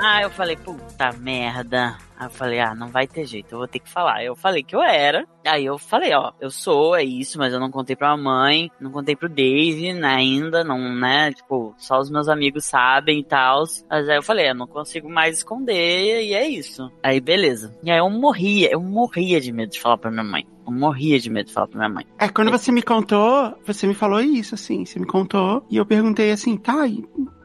Ah, 0.00 0.22
eu 0.22 0.30
falei, 0.30 0.56
puta 0.56 1.12
merda. 1.12 1.96
Aí 2.18 2.26
eu 2.26 2.30
falei, 2.30 2.58
ah, 2.58 2.74
não 2.74 2.88
vai 2.88 3.06
ter 3.06 3.24
jeito, 3.24 3.52
eu 3.52 3.58
vou 3.58 3.68
ter 3.68 3.78
que 3.78 3.88
falar. 3.88 4.24
Eu 4.24 4.34
falei 4.34 4.64
que 4.64 4.74
eu 4.74 4.82
era. 4.82 5.24
Aí 5.46 5.64
eu 5.64 5.78
falei, 5.78 6.12
ó, 6.12 6.32
eu 6.40 6.50
sou, 6.50 6.96
é 6.96 7.04
isso, 7.04 7.38
mas 7.38 7.52
eu 7.52 7.60
não 7.60 7.70
contei 7.70 7.94
pra 7.94 8.16
mamãe, 8.16 8.70
não 8.80 8.90
contei 8.90 9.14
pro 9.14 9.28
Dave 9.28 9.92
né, 9.92 10.08
ainda, 10.08 10.64
não, 10.64 10.78
né? 10.96 11.32
Tipo, 11.32 11.74
só 11.78 12.00
os 12.00 12.10
meus 12.10 12.28
amigos 12.28 12.64
sabem 12.64 13.20
e 13.20 13.24
tal. 13.24 13.62
Mas 13.88 14.08
aí 14.08 14.16
eu 14.16 14.22
falei, 14.22 14.50
eu 14.50 14.54
não 14.54 14.66
consigo 14.66 15.08
mais 15.08 15.38
esconder 15.38 16.24
e 16.24 16.34
é 16.34 16.48
isso. 16.48 16.90
Aí 17.02 17.20
beleza. 17.20 17.72
E 17.82 17.90
aí 17.90 17.98
eu 17.98 18.10
morria, 18.10 18.70
eu 18.72 18.80
morria 18.80 19.40
de 19.40 19.52
medo 19.52 19.70
de 19.70 19.80
falar 19.80 19.98
pra 19.98 20.10
minha 20.10 20.24
mãe. 20.24 20.44
Eu 20.68 20.72
morria 20.72 21.18
de 21.18 21.30
medo 21.30 21.46
de 21.46 21.52
falar 21.54 21.66
pra 21.66 21.78
minha 21.78 21.88
mãe. 21.88 22.04
É, 22.18 22.28
quando 22.28 22.50
você 22.50 22.70
me 22.70 22.82
contou, 22.82 23.54
você 23.66 23.86
me 23.86 23.94
falou 23.94 24.20
isso, 24.20 24.54
assim. 24.54 24.84
Você 24.84 24.98
me 24.98 25.06
contou 25.06 25.64
e 25.70 25.78
eu 25.78 25.86
perguntei 25.86 26.30
assim, 26.30 26.58
tá, 26.58 26.86
e, 26.86 27.02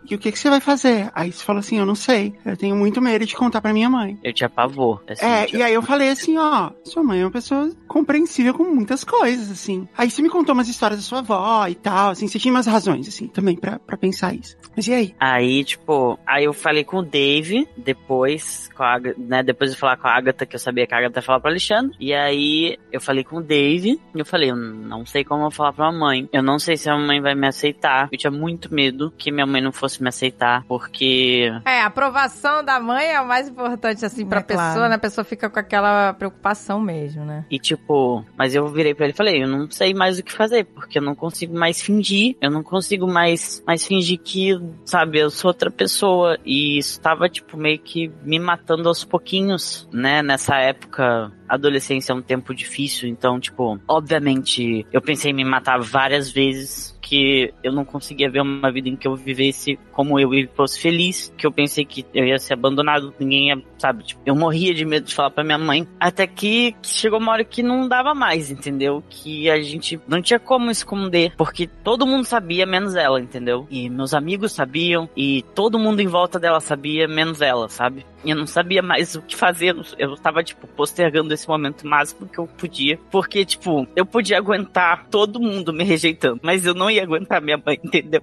e 0.09 0.15
o 0.15 0.19
que, 0.19 0.31
que 0.31 0.39
você 0.39 0.49
vai 0.49 0.59
fazer? 0.59 1.09
Aí 1.13 1.31
você 1.31 1.43
falou 1.43 1.59
assim, 1.59 1.77
eu 1.77 1.85
não 1.85 1.95
sei. 1.95 2.33
Eu 2.45 2.57
tenho 2.57 2.75
muito 2.75 3.01
medo 3.01 3.25
de 3.25 3.35
contar 3.35 3.61
pra 3.61 3.73
minha 3.73 3.89
mãe. 3.89 4.17
Eu 4.23 4.33
tinha 4.33 4.49
pavor. 4.49 5.03
Assim, 5.07 5.25
É, 5.25 5.47
e 5.55 5.61
aí 5.61 5.73
eu 5.73 5.81
falei 5.81 6.09
assim, 6.09 6.37
ó, 6.37 6.71
sua 6.83 7.03
mãe 7.03 7.21
é 7.21 7.25
uma 7.25 7.31
pessoa 7.31 7.71
compreensível 7.87 8.53
com 8.53 8.63
muitas 8.63 9.03
coisas, 9.03 9.51
assim. 9.51 9.87
Aí 9.97 10.09
você 10.09 10.21
me 10.21 10.29
contou 10.29 10.53
umas 10.53 10.67
histórias 10.67 10.99
da 10.99 11.03
sua 11.03 11.19
avó 11.19 11.67
e 11.67 11.75
tal, 11.75 12.11
assim, 12.11 12.27
você 12.27 12.39
tinha 12.39 12.53
umas 12.53 12.67
razões, 12.67 13.07
assim, 13.07 13.27
também 13.27 13.55
pra, 13.55 13.79
pra 13.79 13.97
pensar 13.97 14.33
isso. 14.33 14.57
Mas 14.75 14.87
e 14.87 14.93
aí? 14.93 15.15
Aí, 15.19 15.63
tipo, 15.63 16.17
aí 16.25 16.45
eu 16.45 16.53
falei 16.53 16.83
com 16.83 16.97
o 16.97 17.03
Dave, 17.03 17.67
depois, 17.77 18.69
com 18.75 18.83
a, 18.83 18.99
né, 19.17 19.43
depois 19.43 19.71
de 19.71 19.77
falar 19.77 19.97
com 19.97 20.07
a 20.07 20.15
Agatha, 20.15 20.45
que 20.45 20.55
eu 20.55 20.59
sabia 20.59 20.87
que 20.87 20.93
a 20.93 20.97
Agatha 20.97 21.19
ia 21.19 21.23
falar 21.23 21.39
pro 21.39 21.49
Alexandre, 21.49 21.95
e 21.99 22.13
aí 22.13 22.77
eu 22.91 22.99
falei 22.99 23.23
com 23.23 23.37
o 23.37 23.43
Dave, 23.43 23.99
e 24.13 24.19
eu 24.19 24.25
falei, 24.25 24.51
eu 24.51 24.55
não 24.55 25.05
sei 25.05 25.23
como 25.23 25.41
eu 25.41 25.49
vou 25.49 25.51
falar 25.51 25.73
pra 25.73 25.91
mamãe, 25.91 26.27
eu 26.33 26.41
não 26.41 26.57
sei 26.59 26.75
se 26.77 26.89
a 26.89 26.97
mamãe 26.97 27.21
vai 27.21 27.35
me 27.35 27.47
aceitar, 27.47 28.09
eu 28.11 28.17
tinha 28.17 28.31
muito 28.31 28.73
medo 28.73 29.13
que 29.17 29.31
minha 29.31 29.45
mãe 29.45 29.61
não 29.61 29.71
fosse 29.71 29.92
me 30.01 30.09
aceitar, 30.09 30.63
porque 30.67 31.51
É, 31.65 31.81
a 31.81 31.87
aprovação 31.87 32.63
da 32.63 32.79
mãe 32.79 33.07
é 33.11 33.21
o 33.21 33.27
mais 33.27 33.47
importante, 33.49 34.05
assim, 34.05 34.25
pra 34.25 34.39
É 34.39 34.43
pessoa, 34.43 34.73
claro. 34.73 34.89
né? 34.89 34.95
A 34.95 34.99
pessoa 34.99 35.25
fica 35.25 35.49
com 35.49 35.59
aquela 35.59 36.13
preocupação 36.13 36.79
mesmo, 36.79 37.25
né? 37.25 37.45
E 37.49 37.59
tipo, 37.59 38.25
mas 38.37 38.55
eu 38.55 38.67
virei 38.67 38.93
pra 38.93 39.05
ele 39.05 39.13
e 39.13 39.17
falei, 39.17 39.43
eu 39.43 39.47
não 39.47 39.69
sei 39.69 39.93
mais 39.93 40.17
o 40.19 40.23
que 40.23 40.31
fazer, 40.31 40.65
porque 40.65 40.97
eu 40.99 41.01
não 41.03 41.15
consigo 41.15 41.57
mais 41.57 41.81
fingir, 41.81 42.35
eu 42.41 42.49
não 42.49 42.63
consigo 42.63 43.05
mais, 43.07 43.61
mais 43.67 43.85
fingir 43.85 44.19
que, 44.19 44.59
sabe, 44.85 45.19
eu 45.19 45.29
sou 45.29 45.49
outra 45.49 45.69
pessoa. 45.69 46.37
E 46.45 46.77
isso 46.77 46.99
tava, 47.01 47.27
tipo, 47.29 47.57
meio 47.57 47.79
que 47.79 48.11
me 48.23 48.39
matando 48.39 48.87
aos 48.87 49.03
pouquinhos, 49.03 49.87
né? 49.91 50.21
Nessa 50.21 50.57
época, 50.57 51.31
adolescência 51.47 52.11
é 52.13 52.15
um 52.15 52.21
tempo 52.21 52.53
difícil, 52.53 53.09
então, 53.09 53.39
tipo, 53.39 53.79
obviamente, 53.87 54.85
eu 54.91 55.01
pensei 55.01 55.31
em 55.31 55.33
me 55.33 55.43
matar 55.45 55.79
várias 55.79 56.31
vezes. 56.31 56.92
Que 57.13 57.53
eu 57.63 57.71
não 57.71 57.85
conseguia 57.85 58.27
ver 58.27 58.41
uma 58.41 58.71
vida 58.71 58.89
em 58.89 58.95
que 58.95 59.07
eu 59.07 59.15
vivesse 59.15 59.77
como 59.91 60.19
eu 60.19 60.33
e 60.33 60.47
fosse 60.47 60.79
feliz. 60.79 61.31
Que 61.37 61.45
eu 61.45 61.51
pensei 61.51 61.85
que 61.85 62.03
eu 62.11 62.25
ia 62.25 62.39
ser 62.39 62.53
abandonado, 62.53 63.13
ninguém 63.19 63.49
ia, 63.49 63.61
sabe? 63.77 64.03
Tipo, 64.03 64.21
eu 64.25 64.35
morria 64.35 64.73
de 64.73 64.83
medo 64.83 65.05
de 65.05 65.13
falar 65.13 65.29
pra 65.29 65.43
minha 65.43 65.59
mãe. 65.59 65.87
Até 65.99 66.25
que 66.25 66.75
chegou 66.81 67.19
uma 67.19 67.31
hora 67.31 67.43
que 67.43 67.61
não 67.61 67.87
dava 67.87 68.15
mais, 68.15 68.49
entendeu? 68.49 69.03
Que 69.07 69.47
a 69.47 69.61
gente 69.61 70.01
não 70.07 70.23
tinha 70.23 70.39
como 70.39 70.71
esconder. 70.71 71.35
Porque 71.37 71.67
todo 71.67 72.07
mundo 72.07 72.25
sabia, 72.25 72.65
menos 72.65 72.95
ela, 72.95 73.21
entendeu? 73.21 73.67
E 73.69 73.89
meus 73.91 74.15
amigos 74.15 74.51
sabiam. 74.51 75.07
E 75.15 75.43
todo 75.53 75.77
mundo 75.77 75.99
em 75.99 76.07
volta 76.07 76.39
dela 76.39 76.59
sabia, 76.59 77.07
menos 77.07 77.41
ela, 77.41 77.69
sabe? 77.69 78.05
Eu 78.25 78.35
não 78.35 78.47
sabia 78.47 78.81
mais 78.81 79.15
o 79.15 79.21
que 79.21 79.35
fazer. 79.35 79.75
Eu 79.97 80.15
tava, 80.15 80.43
tipo, 80.43 80.67
postergando 80.67 81.33
esse 81.33 81.47
momento 81.47 81.85
máximo 81.85 82.27
que 82.27 82.39
eu 82.39 82.47
podia. 82.47 82.97
Porque, 83.11 83.43
tipo, 83.45 83.87
eu 83.95 84.05
podia 84.05 84.37
aguentar 84.37 85.07
todo 85.09 85.39
mundo 85.39 85.73
me 85.73 85.83
rejeitando. 85.83 86.39
Mas 86.41 86.65
eu 86.65 86.73
não 86.73 86.89
ia 86.89 87.03
aguentar 87.03 87.41
minha 87.41 87.61
mãe, 87.63 87.79
entendeu? 87.83 88.21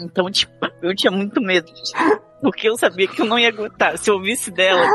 Então, 0.00 0.30
tipo, 0.30 0.52
eu 0.82 0.94
tinha 0.94 1.10
muito 1.10 1.40
medo. 1.40 1.70
Porque 2.42 2.68
eu 2.68 2.76
sabia 2.76 3.06
que 3.06 3.20
eu 3.20 3.26
não 3.26 3.38
ia 3.38 3.48
aguentar. 3.48 3.98
Se 3.98 4.10
eu 4.10 4.14
ouvisse 4.14 4.50
dela, 4.50 4.86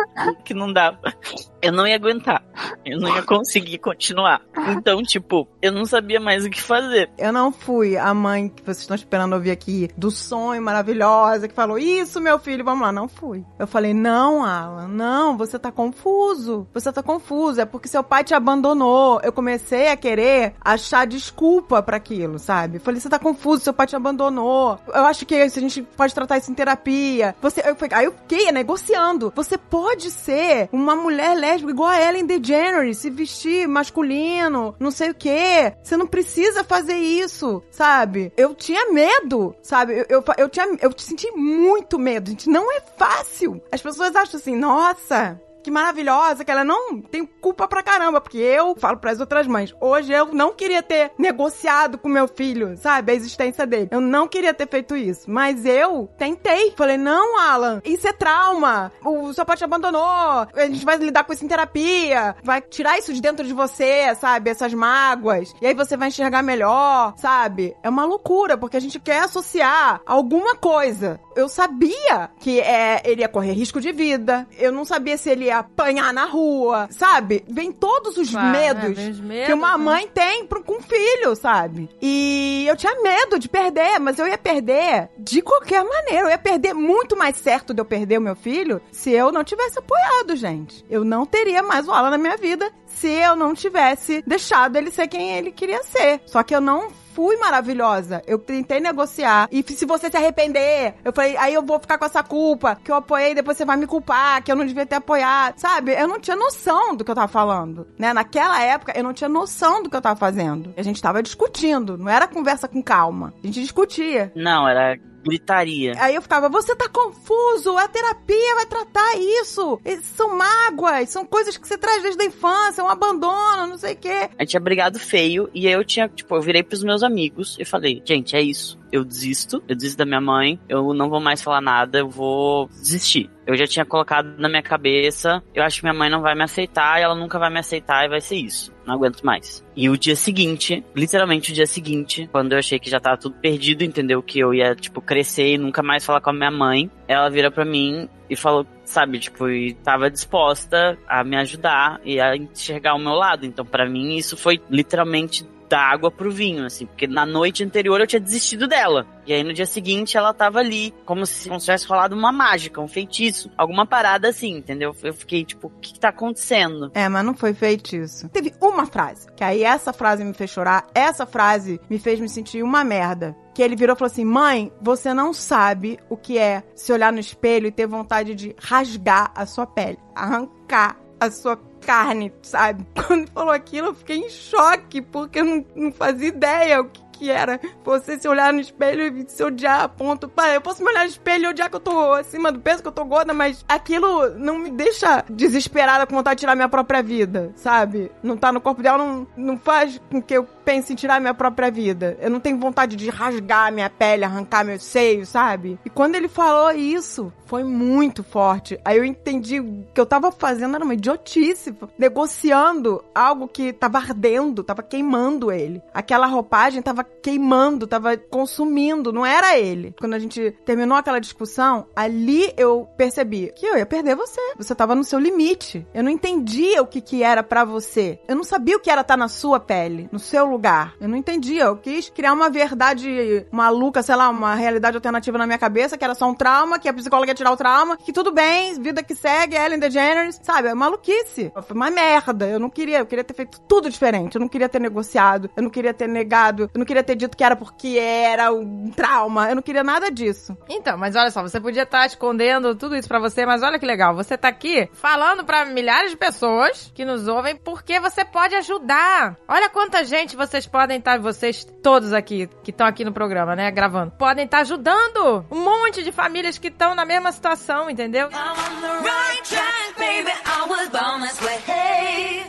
que 0.44 0.54
não 0.54 0.72
dava, 0.72 1.14
eu 1.62 1.72
não 1.72 1.88
ia 1.88 1.96
aguentar. 1.96 2.44
Eu 2.84 3.00
não 3.00 3.16
ia 3.16 3.24
conseguir 3.24 3.78
continuar. 3.80 4.42
Então, 4.70 5.02
tipo, 5.04 5.48
eu 5.62 5.72
não 5.72 5.86
sabia 5.86 6.20
mais 6.20 6.46
o 6.46 6.50
que 6.50 6.62
fazer. 6.62 7.10
Eu 7.18 7.32
não 7.32 7.52
fui 7.52 7.98
a 7.98 8.14
mãe 8.14 8.50
que 8.50 8.64
vocês 8.64 8.80
estão 8.80 8.96
esperando 8.96 9.34
ouvir 9.34 9.52
aqui, 9.52 9.90
do 9.98 10.10
sonho 10.12 10.62
maravilhosa, 10.62 11.48
que 11.48 11.54
falou, 11.54 11.78
isso, 11.78 12.20
meu 12.20 12.40
filho, 12.40 12.64
vamos 12.64 12.82
lá. 12.82 12.92
Não 12.92 13.08
fui. 13.08 13.44
Eu 13.60 13.68
falei, 13.68 13.94
não, 13.94 14.44
Alan, 14.44 14.88
não, 14.88 15.38
você 15.38 15.60
tá 15.60 15.72
confuso. 15.72 16.68
Você 16.74 16.92
tá 16.92 17.04
confuso. 17.04 17.62
É 17.62 17.66
porque 17.66 17.88
seu 17.88 18.04
pai 18.04 18.24
te 18.24 18.34
abandonou. 18.34 19.20
Eu 19.24 19.32
comecei 19.32 19.90
a 19.90 19.98
querer 19.98 20.54
achar 20.62 21.06
desculpa 21.06 21.82
pra 21.84 21.98
aquilo, 21.98 22.40
sabe? 22.40 22.78
Eu 22.78 22.82
falei, 22.82 23.00
você 23.00 23.10
tá 23.10 23.20
confuso, 23.20 23.64
seu 23.64 23.74
pai 23.74 23.88
te 23.88 23.96
abandonou. 23.96 24.80
Eu 24.88 25.06
acho 25.06 25.26
que 25.26 25.36
a 25.36 25.48
gente 25.48 25.82
pode 25.82 26.14
tratar 26.14 26.38
isso 26.38 26.52
em 26.52 26.56
terapia. 26.56 27.35
Você, 27.42 27.62
eu, 27.62 27.76
aí 27.92 28.06
eu 28.06 28.12
fiquei 28.12 28.52
negociando. 28.52 29.32
Você 29.36 29.58
pode 29.58 30.12
ser 30.12 30.70
uma 30.72 30.96
mulher 30.96 31.36
lésbica 31.36 31.72
igual 31.72 31.90
a 31.90 32.02
Ellen 32.02 32.26
DeGeneres, 32.26 32.98
se 32.98 33.10
vestir 33.10 33.68
masculino, 33.68 34.76
não 34.80 34.92
sei 34.92 35.12
o 35.12 35.16
quê. 35.16 35.74
Você 35.84 35.98
não 35.98 36.08
precisa 36.08 36.64
fazer 36.64 36.98
isso, 36.98 37.64
sabe? 37.72 38.32
Eu 38.36 38.56
tinha 38.56 38.92
medo, 38.92 39.56
sabe? 39.62 39.94
Eu, 39.94 40.06
eu, 40.10 40.24
eu 40.38 40.50
tinha, 40.50 40.68
eu 40.82 40.92
senti 40.98 41.32
muito 41.32 42.00
medo, 42.00 42.30
gente. 42.32 42.50
Não 42.50 42.72
é 42.72 42.82
fácil. 42.98 43.62
As 43.72 43.82
pessoas 43.82 44.16
acham 44.16 44.40
assim, 44.40 44.56
nossa, 44.56 45.40
que 45.66 45.72
maravilhosa, 45.72 46.46
que 46.46 46.52
ela 46.52 46.64
não 46.64 47.02
tem 47.02 47.26
culpa 47.26 47.68
pra 47.68 47.82
caramba, 47.82 48.22
porque 48.22 48.38
eu 48.38 48.76
falo 48.76 48.98
pras 48.98 49.20
outras 49.20 49.48
mães, 49.48 49.74
hoje 49.82 50.14
eu 50.14 50.28
não 50.28 50.54
queria 50.54 50.84
ter 50.84 51.12
negociado 51.18 51.98
com 51.98 52.08
meu 52.08 52.28
filho, 52.28 52.78
sabe, 52.78 53.12
a 53.12 53.16
existência 53.16 53.66
dele. 53.66 53.90
Eu 53.90 54.00
não 54.00 54.28
queria 54.28 54.54
ter 54.54 54.70
feito 54.70 54.96
isso, 54.96 55.24
mas 55.28 55.66
eu 55.66 56.08
tentei. 56.20 56.72
Falei, 56.78 56.98
não, 56.98 57.40
Alan, 57.40 57.82
isso 57.84 58.08
é 58.08 58.14
trauma. 58.14 58.92
O 59.04 59.34
seu 59.34 59.44
pai 59.44 59.58
te 59.58 59.64
abandonou. 59.64 60.04
A 60.04 60.68
gente 60.68 60.86
vai 60.86 60.98
lidar 60.98 61.24
com 61.24 61.34
isso 61.34 61.44
em 61.44 61.48
terapia. 61.48 62.36
Vai 62.44 62.62
tirar 62.62 63.00
isso 63.00 63.12
de 63.12 63.20
dentro 63.20 63.44
de 63.44 63.54
você, 63.54 64.14
sabe, 64.14 64.52
essas 64.52 64.72
mágoas. 64.72 65.52
E 65.60 65.66
aí 65.66 65.74
você 65.74 65.98
vai 65.98 66.10
enxergar 66.10 66.44
melhor, 66.44 67.16
sabe? 67.18 67.76
É 67.82 67.90
uma 67.90 68.06
loucura, 68.06 68.56
porque 68.56 68.78
a 68.78 68.82
gente 68.82 69.00
quer 69.00 69.22
associar 69.24 70.00
alguma 70.06 70.56
coisa. 70.56 71.20
Eu 71.36 71.50
sabia 71.50 72.30
que 72.40 72.60
é, 72.60 73.02
ele 73.06 73.22
ia 73.22 73.28
correr 73.28 73.52
risco 73.54 73.82
de 73.82 73.92
vida. 73.92 74.48
Eu 74.58 74.72
não 74.72 74.86
sabia 74.86 75.18
se 75.18 75.30
ele 75.30 75.46
ia 75.46 75.60
apanhar 75.60 76.14
na 76.14 76.26
rua, 76.26 76.88
sabe? 76.92 77.44
Vem 77.48 77.72
todos 77.72 78.18
os 78.18 78.32
Claro, 78.32 78.52
medos, 78.58 78.84
é, 78.84 78.90
vem 78.94 79.10
os 79.12 79.20
medos, 79.20 79.46
que 79.48 79.54
uma 79.54 79.78
né? 79.78 79.84
mãe 79.84 80.08
tem 80.08 80.46
pro, 80.46 80.64
com 80.64 80.82
filho, 80.82 81.36
sabe? 81.36 81.90
E 82.02 82.66
eu 82.68 82.76
tinha 82.76 83.02
medo 83.02 83.38
de 83.38 83.50
perder, 83.50 84.00
mas 84.00 84.18
eu 84.18 84.28
ia 84.28 84.38
perder 84.38 85.10
de 85.18 85.42
qualquer 85.42 85.84
maneira. 85.84 86.22
Eu 86.26 86.30
ia 86.30 86.38
perder 86.38 86.74
muito 86.74 87.18
mais 87.18 87.38
certo 87.38 87.74
de 87.74 87.82
eu 87.82 87.86
perder 87.86 88.18
o 88.18 88.22
meu 88.22 88.36
filho 88.36 88.82
se 88.92 89.12
eu 89.12 89.32
não 89.32 89.44
tivesse 89.44 89.78
apoiado, 89.80 90.36
gente. 90.36 90.86
Eu 90.90 91.04
não 91.04 91.26
teria 91.26 91.62
mais 91.62 91.88
o 91.88 91.92
Alan 91.92 92.12
na 92.12 92.18
minha 92.18 92.38
vida 92.38 92.72
se 92.88 93.10
eu 93.10 93.36
não 93.36 93.54
tivesse 93.54 94.24
deixado 94.26 94.78
ele 94.78 94.90
ser 94.90 95.08
quem 95.08 95.36
ele 95.36 95.52
queria 95.52 95.84
ser. 95.84 96.22
Só 96.26 96.42
que 96.44 96.56
eu 96.56 96.62
não 96.62 96.90
fui 97.16 97.38
maravilhosa. 97.38 98.22
Eu 98.28 98.38
tentei 98.38 98.82
negociar. 98.82 99.48
E 99.50 99.64
se 99.64 99.86
você 99.86 100.12
se 100.12 100.18
arrepender, 100.18 100.96
eu 101.04 101.14
falei, 101.14 101.38
aí 101.38 101.54
eu 101.54 101.64
vou 101.64 101.80
ficar 101.80 101.98
com 101.98 102.06
essa 102.06 102.22
culpa, 102.22 102.76
que 102.76 102.92
eu 102.92 102.96
apoiei, 102.96 103.34
depois 103.34 103.58
você 103.58 103.64
vai 103.64 103.78
me 103.78 103.88
culpar, 103.88 104.44
que 104.44 104.52
eu 104.52 104.56
não 104.56 104.66
devia 104.66 104.86
ter 104.86 104.96
apoiado. 104.96 105.58
Sabe? 105.58 105.94
Eu 105.94 106.08
não 106.08 106.20
tinha 106.20 106.36
noção 106.36 106.96
do 106.96 107.06
que 107.06 107.10
eu 107.10 107.16
tava 107.16 107.30
falando. 107.30 107.88
Né? 107.98 108.14
Naquela 108.14 108.62
época, 108.62 108.92
eu 108.96 109.04
não 109.04 109.14
tinha 109.14 109.30
noção 109.30 109.82
do 109.82 109.90
que 109.90 109.96
eu 109.96 110.02
tava 110.02 110.20
fazendo. 110.20 110.74
A 110.76 110.84
gente 110.84 111.02
tava 111.02 111.24
discutindo. 111.24 111.98
Não 111.98 112.10
era 112.10 112.28
conversa 112.28 112.68
com 112.68 112.84
calma. 112.84 113.34
A 113.42 113.48
gente 113.48 113.62
discutia. 113.62 114.32
Não, 114.36 114.68
era 114.68 115.00
gritaria. 115.26 115.94
Aí 115.98 116.16
eu 116.16 116.22
ficava, 116.22 116.48
você 116.48 116.76
tá 116.76 116.88
confuso, 116.88 117.76
a 117.78 117.88
terapia 117.88 118.56
vai 118.56 118.66
tratar 118.66 119.18
isso. 119.18 119.82
São 120.16 120.38
mágoas, 120.38 121.10
são 121.10 121.26
coisas 121.26 121.58
que 121.58 121.68
você 121.68 121.78
traz 121.78 122.04
desde 122.04 122.22
a 122.22 122.26
infância, 122.26 122.84
um 122.84 122.90
abandono, 122.90 123.68
não 123.68 123.78
sei 123.78 123.94
o 123.94 123.98
quê. 123.98 124.30
A 124.38 124.44
gente 124.44 124.52
tinha 124.52 124.60
brigado 124.60 125.00
feio 125.00 125.50
e 125.54 125.68
aí 125.68 125.74
eu 125.74 125.84
tinha, 125.84 126.08
tipo, 126.08 126.36
eu 126.36 126.42
virei 126.42 126.64
pros 126.64 126.84
meus 126.84 127.02
amigos 127.02 127.58
e 127.60 127.66
falei, 127.66 128.02
gente, 128.06 128.36
é 128.36 128.42
isso. 128.42 128.78
Eu 128.92 129.04
desisto, 129.04 129.64
eu 129.68 129.76
desisto 129.76 129.98
da 129.98 130.06
minha 130.06 130.22
mãe, 130.22 130.60
eu 130.68 130.94
não 130.94 131.10
vou 131.10 131.20
mais 131.20 131.42
falar 131.42 131.62
nada, 131.62 132.00
eu 132.00 132.10
vou 132.10 132.68
desistir. 132.68 133.30
Eu 133.46 133.56
já 133.56 133.68
tinha 133.68 133.86
colocado 133.86 134.38
na 134.38 134.50
minha 134.50 134.64
cabeça, 134.64 135.44
eu 135.54 135.64
acho 135.64 135.78
que 135.78 135.84
minha 135.84 135.94
mãe 135.94 136.10
não 136.10 136.22
vai 136.22 136.34
me 136.34 136.44
aceitar 136.44 137.00
ela 137.00 137.16
nunca 137.16 137.40
vai 137.40 137.50
me 137.50 137.60
aceitar 137.60 138.06
e 138.06 138.10
vai 138.10 138.22
ser 138.22 138.36
isso. 138.36 138.74
Não 138.86 138.96
aguento 138.96 139.24
mais. 139.24 139.66
E 139.76 139.90
o 139.90 139.98
dia 139.98 140.16
seguinte, 140.16 140.84
literalmente 140.96 141.52
o 141.52 141.56
dia 141.56 141.66
seguinte, 141.66 142.30
quando 142.32 142.54
eu 142.54 142.60
achei 142.60 142.80
que 142.80 142.90
já 142.90 143.00
tava 143.00 143.18
tudo 143.18 143.36
perdido, 143.36 143.84
entendeu? 143.84 144.22
Que 144.22 144.40
eu 144.40 144.54
ia, 144.54 144.76
tipo, 144.76 145.02
crescer 145.02 145.54
e 145.54 145.58
nunca 145.58 145.82
mais 145.82 146.06
falar 146.06 146.22
com 146.22 146.30
a 146.30 146.34
minha 146.34 146.52
mãe, 146.52 146.90
ela 147.08 147.30
vira 147.30 147.50
pra 147.50 147.66
mim 147.66 148.08
e 148.30 148.36
falou, 148.36 148.66
sabe, 148.84 149.20
tipo, 149.20 149.50
e 149.50 149.74
tava 149.76 150.10
disposta 150.10 150.98
a 151.08 151.24
me 151.24 151.36
ajudar 151.38 152.00
e 152.04 152.20
a 152.20 152.36
enxergar 152.36 152.96
o 152.96 153.00
meu 153.00 153.14
lado. 153.14 153.46
Então, 153.46 153.66
pra 153.66 153.88
mim, 153.88 154.16
isso 154.16 154.38
foi 154.38 154.62
literalmente 154.70 155.46
da 155.70 155.80
água 155.80 156.12
pro 156.12 156.32
vinho, 156.32 156.66
assim, 156.66 156.86
porque 156.86 157.08
na 157.08 157.26
noite 157.26 157.64
anterior 157.64 158.00
eu 158.00 158.08
tinha 158.08 158.20
desistido 158.20 158.68
dela. 158.68 159.06
E 159.26 159.34
aí 159.34 159.44
no 159.44 159.54
dia 159.54 159.66
seguinte 159.66 160.18
ela 160.18 160.34
tava 160.34 160.60
ali, 160.60 160.94
como 161.06 161.26
se, 161.26 161.50
se 161.50 161.58
tivesse 161.60 161.88
rolado 161.88 162.16
uma 162.16 162.32
mágica, 162.32 162.82
um 162.82 162.88
feitiço, 162.88 163.50
alguma 163.58 163.86
parada 163.86 164.30
assim, 164.30 164.58
entendeu? 164.58 164.96
Eu 165.04 165.14
fiquei 165.14 165.44
tipo, 165.44 165.68
o 165.68 165.80
que, 165.82 165.94
que 165.94 166.00
tá 166.00 166.10
acontecendo? 166.10 166.92
É, 166.94 167.10
mas 167.10 167.26
não 167.26 167.34
foi 167.34 167.54
feito 167.54 167.96
isso. 167.96 168.30
Teve 168.30 168.54
uma 168.62 168.86
frase, 168.86 169.28
que 169.36 169.44
aí 169.44 169.64
essa 169.64 169.92
frase 169.92 170.24
me 170.24 170.34
fez 170.34 170.50
chorar, 170.52 170.88
essa 170.94 171.26
frase 171.26 171.80
me 171.90 171.98
fez 171.98 172.20
me 172.20 172.30
sentir 172.30 172.64
uma 172.64 172.84
merda. 172.84 173.36
Que 173.54 173.64
ele 173.64 173.76
virou 173.78 173.96
e 173.96 173.98
falou 173.98 174.12
assim: 174.12 174.26
Mãe, 174.26 174.70
você 174.82 175.14
não 175.14 175.34
sabe 175.34 175.98
o 176.10 176.18
que 176.18 176.38
é 176.38 176.62
se 176.76 176.92
olhar 176.92 177.14
no 177.14 177.20
espelho 177.20 177.68
e 177.68 177.72
ter 177.72 177.88
vontade 177.88 178.36
de 178.36 178.54
rasgar 178.60 179.32
a 179.34 179.46
sua 179.46 179.66
pele, 179.66 179.98
arrancar 180.14 180.98
a 181.20 181.32
sua 181.32 181.58
carne, 181.86 182.34
sabe? 182.42 182.86
Quando 183.08 183.30
falou 183.32 183.52
aquilo, 183.52 183.88
eu 183.88 183.96
fiquei 183.96 184.18
em 184.18 184.30
choque, 184.30 185.02
porque 185.02 185.40
eu 185.40 185.46
não, 185.46 185.66
não 185.76 185.92
fazia 185.92 186.30
ideia 186.30 186.82
o 186.82 186.86
que, 186.86 187.02
que 187.18 187.30
era 187.30 187.60
você 187.84 188.18
se 188.20 188.28
olhar 188.28 188.52
no 188.54 188.60
espelho 188.60 189.18
e 189.18 189.26
se 189.28 189.44
odiar 189.44 189.88
ponto. 189.90 190.28
Pá, 190.28 190.50
eu 190.50 190.62
posso 190.62 190.84
me 190.84 190.90
olhar 190.90 191.04
no 191.04 191.10
espelho 191.10 191.46
e 191.46 191.48
odiar 191.48 191.70
que 191.70 191.76
eu 191.76 191.80
tô 191.80 192.14
acima 192.14 192.52
do 192.52 192.60
peso, 192.60 192.82
que 192.82 192.88
eu 192.88 192.92
tô 192.92 193.06
gorda, 193.06 193.34
mas 193.34 193.64
aquilo 193.68 194.30
não 194.38 194.58
me 194.58 194.72
deixa 194.72 195.24
desesperada 195.30 196.06
com 196.06 196.16
vontade 196.16 196.38
de 196.38 196.42
tirar 196.42 196.56
minha 196.56 196.70
própria 196.70 197.02
vida, 197.02 197.52
sabe? 197.56 198.12
Não 198.22 198.38
tá 198.38 198.52
no 198.52 198.62
corpo 198.62 198.82
dela, 198.82 198.98
não, 198.98 199.28
não 199.36 199.58
faz 199.58 200.00
com 200.12 200.22
que 200.22 200.34
eu 200.34 200.44
pense 200.66 200.92
em 200.92 200.96
tirar 200.96 201.22
minha 201.22 201.34
própria 201.34 201.70
vida. 201.72 202.18
Eu 202.20 202.30
não 202.30 202.40
tenho 202.40 202.60
vontade 202.60 202.96
de 202.96 203.10
rasgar 203.10 203.72
minha 203.72 203.90
pele, 203.90 204.26
arrancar 204.26 204.66
meu 204.66 204.80
seio, 204.80 205.26
sabe? 205.26 205.80
E 205.86 205.90
quando 205.90 206.16
ele 206.16 206.28
falou 206.28 206.72
isso, 206.72 207.32
foi 207.46 207.64
muito 207.64 208.24
forte. 208.24 208.80
Aí 208.84 208.98
eu 208.98 209.06
entendi 209.06 209.62
que 209.94 210.02
eu 210.02 210.06
tava 210.06 210.32
fazendo 210.32 210.76
era 210.76 210.84
uma 210.84 210.94
idiotice, 210.94 211.76
negociando 211.98 213.04
algo 213.14 213.48
que 213.48 213.72
tava 213.72 214.00
ardendo, 214.00 214.64
tava 214.64 214.82
queimando 214.84 215.52
ele. 215.52 215.82
Aquela 215.94 216.26
roupagem 216.26 216.82
tava 216.82 217.05
queimando, 217.26 217.88
tava 217.88 218.16
consumindo, 218.16 219.12
não 219.12 219.26
era 219.26 219.58
ele. 219.58 219.96
Quando 220.00 220.14
a 220.14 220.20
gente 220.20 220.52
terminou 220.64 220.96
aquela 220.96 221.20
discussão, 221.20 221.88
ali 221.96 222.54
eu 222.56 222.88
percebi 222.96 223.52
que 223.56 223.66
eu 223.66 223.78
ia 223.78 223.86
perder 223.86 224.16
você. 224.16 224.40
Você 224.58 224.76
tava 224.76 224.94
no 224.94 225.04
seu 225.04 225.18
limite. 225.18 225.88
Eu 225.92 226.04
não 226.04 226.12
entendia 226.12 226.84
o 226.84 226.88
que 226.88 227.02
que 227.02 227.24
era 227.24 227.42
pra 227.42 227.66
você. 227.66 228.20
Eu 228.28 228.36
não 228.36 228.44
sabia 228.44 228.78
o 228.78 228.80
que 228.80 228.92
era 228.92 229.02
estar 229.02 229.18
na 229.18 229.28
sua 229.28 229.60
pele, 229.60 230.08
no 230.12 230.20
seu 230.20 230.46
lugar. 230.46 230.94
Eu 231.02 231.08
não 231.08 231.18
entendia. 231.18 231.64
Eu 231.64 231.78
quis 231.78 232.10
criar 232.10 232.32
uma 232.32 232.48
verdade 232.50 233.48
maluca, 233.52 234.04
sei 234.04 234.16
lá, 234.16 234.30
uma 234.30 234.54
realidade 234.54 234.98
alternativa 234.98 235.38
na 235.38 235.48
minha 235.48 235.58
cabeça, 235.58 235.98
que 235.98 236.04
era 236.04 236.14
só 236.14 236.30
um 236.30 236.36
trauma, 236.36 236.78
que 236.78 236.88
a 236.88 236.94
psicóloga 236.94 237.32
ia 237.32 237.36
tirar 237.36 237.52
o 237.52 237.58
trauma, 237.58 237.98
que 237.98 238.14
tudo 238.14 238.32
bem, 238.32 238.80
vida 238.80 239.02
que 239.02 239.16
segue, 239.16 239.56
Ellen 239.56 239.80
DeGeneres, 239.80 240.40
sabe? 240.44 240.68
É 240.68 240.76
maluquice. 240.76 241.52
Foi 241.66 241.76
uma 241.76 241.90
merda. 241.90 242.48
Eu 242.48 242.60
não 242.60 242.70
queria, 242.70 243.00
eu 243.00 243.06
queria 243.06 243.24
ter 243.24 243.34
feito 243.34 243.60
tudo 243.62 243.90
diferente. 243.90 244.36
Eu 244.36 244.42
não 244.42 244.48
queria 244.48 244.70
ter 244.70 244.80
negociado, 244.80 245.50
eu 245.56 245.64
não 245.64 245.72
queria 245.72 245.94
ter 245.94 246.08
negado, 246.08 246.70
eu 246.72 246.78
não 246.78 246.86
queria 246.86 246.95
ter 247.04 247.16
dito 247.16 247.36
que 247.36 247.44
era 247.44 247.56
porque 247.56 247.98
era 247.98 248.52
um 248.52 248.92
trauma. 248.92 249.50
Eu 249.50 249.56
não 249.56 249.62
queria 249.62 249.84
nada 249.84 250.12
disso. 250.12 250.58
Então, 250.70 250.98
mas 250.98 251.16
olha 251.16 251.32
só, 251.32 251.42
você 251.42 251.60
podia 251.60 251.84
estar 251.84 252.06
escondendo 252.06 252.76
tudo 252.76 252.96
isso 252.96 253.08
pra 253.08 253.20
você, 253.20 253.46
mas 253.46 253.64
olha 253.64 253.80
que 253.80 253.86
legal, 253.86 254.16
você 254.16 254.38
tá 254.38 254.48
aqui 254.48 254.90
falando 254.94 255.44
pra 255.44 255.66
milhares 255.66 256.12
de 256.12 256.18
pessoas 256.18 256.92
que 256.94 257.06
nos 257.06 257.28
ouvem 257.28 257.56
porque 257.56 258.00
você 258.00 258.24
pode 258.24 258.56
ajudar. 258.56 259.38
Olha 259.48 259.70
quanta 259.70 260.04
gente 260.04 260.36
vocês 260.36 260.66
podem 260.66 260.98
estar, 260.98 261.20
vocês 261.20 261.66
todos 261.82 262.14
aqui 262.14 262.48
que 262.64 262.72
estão 262.72 262.88
aqui 262.88 263.06
no 263.06 263.14
programa, 263.14 263.56
né, 263.56 263.70
gravando, 263.72 264.12
podem 264.12 264.46
estar 264.46 264.60
ajudando 264.60 265.46
um 265.52 265.64
monte 265.64 266.04
de 266.04 266.12
famílias 266.12 266.58
que 266.58 266.68
estão 266.68 266.96
na 266.96 267.06
mesma 267.06 267.32
situação, 267.32 267.90
entendeu? 267.90 268.30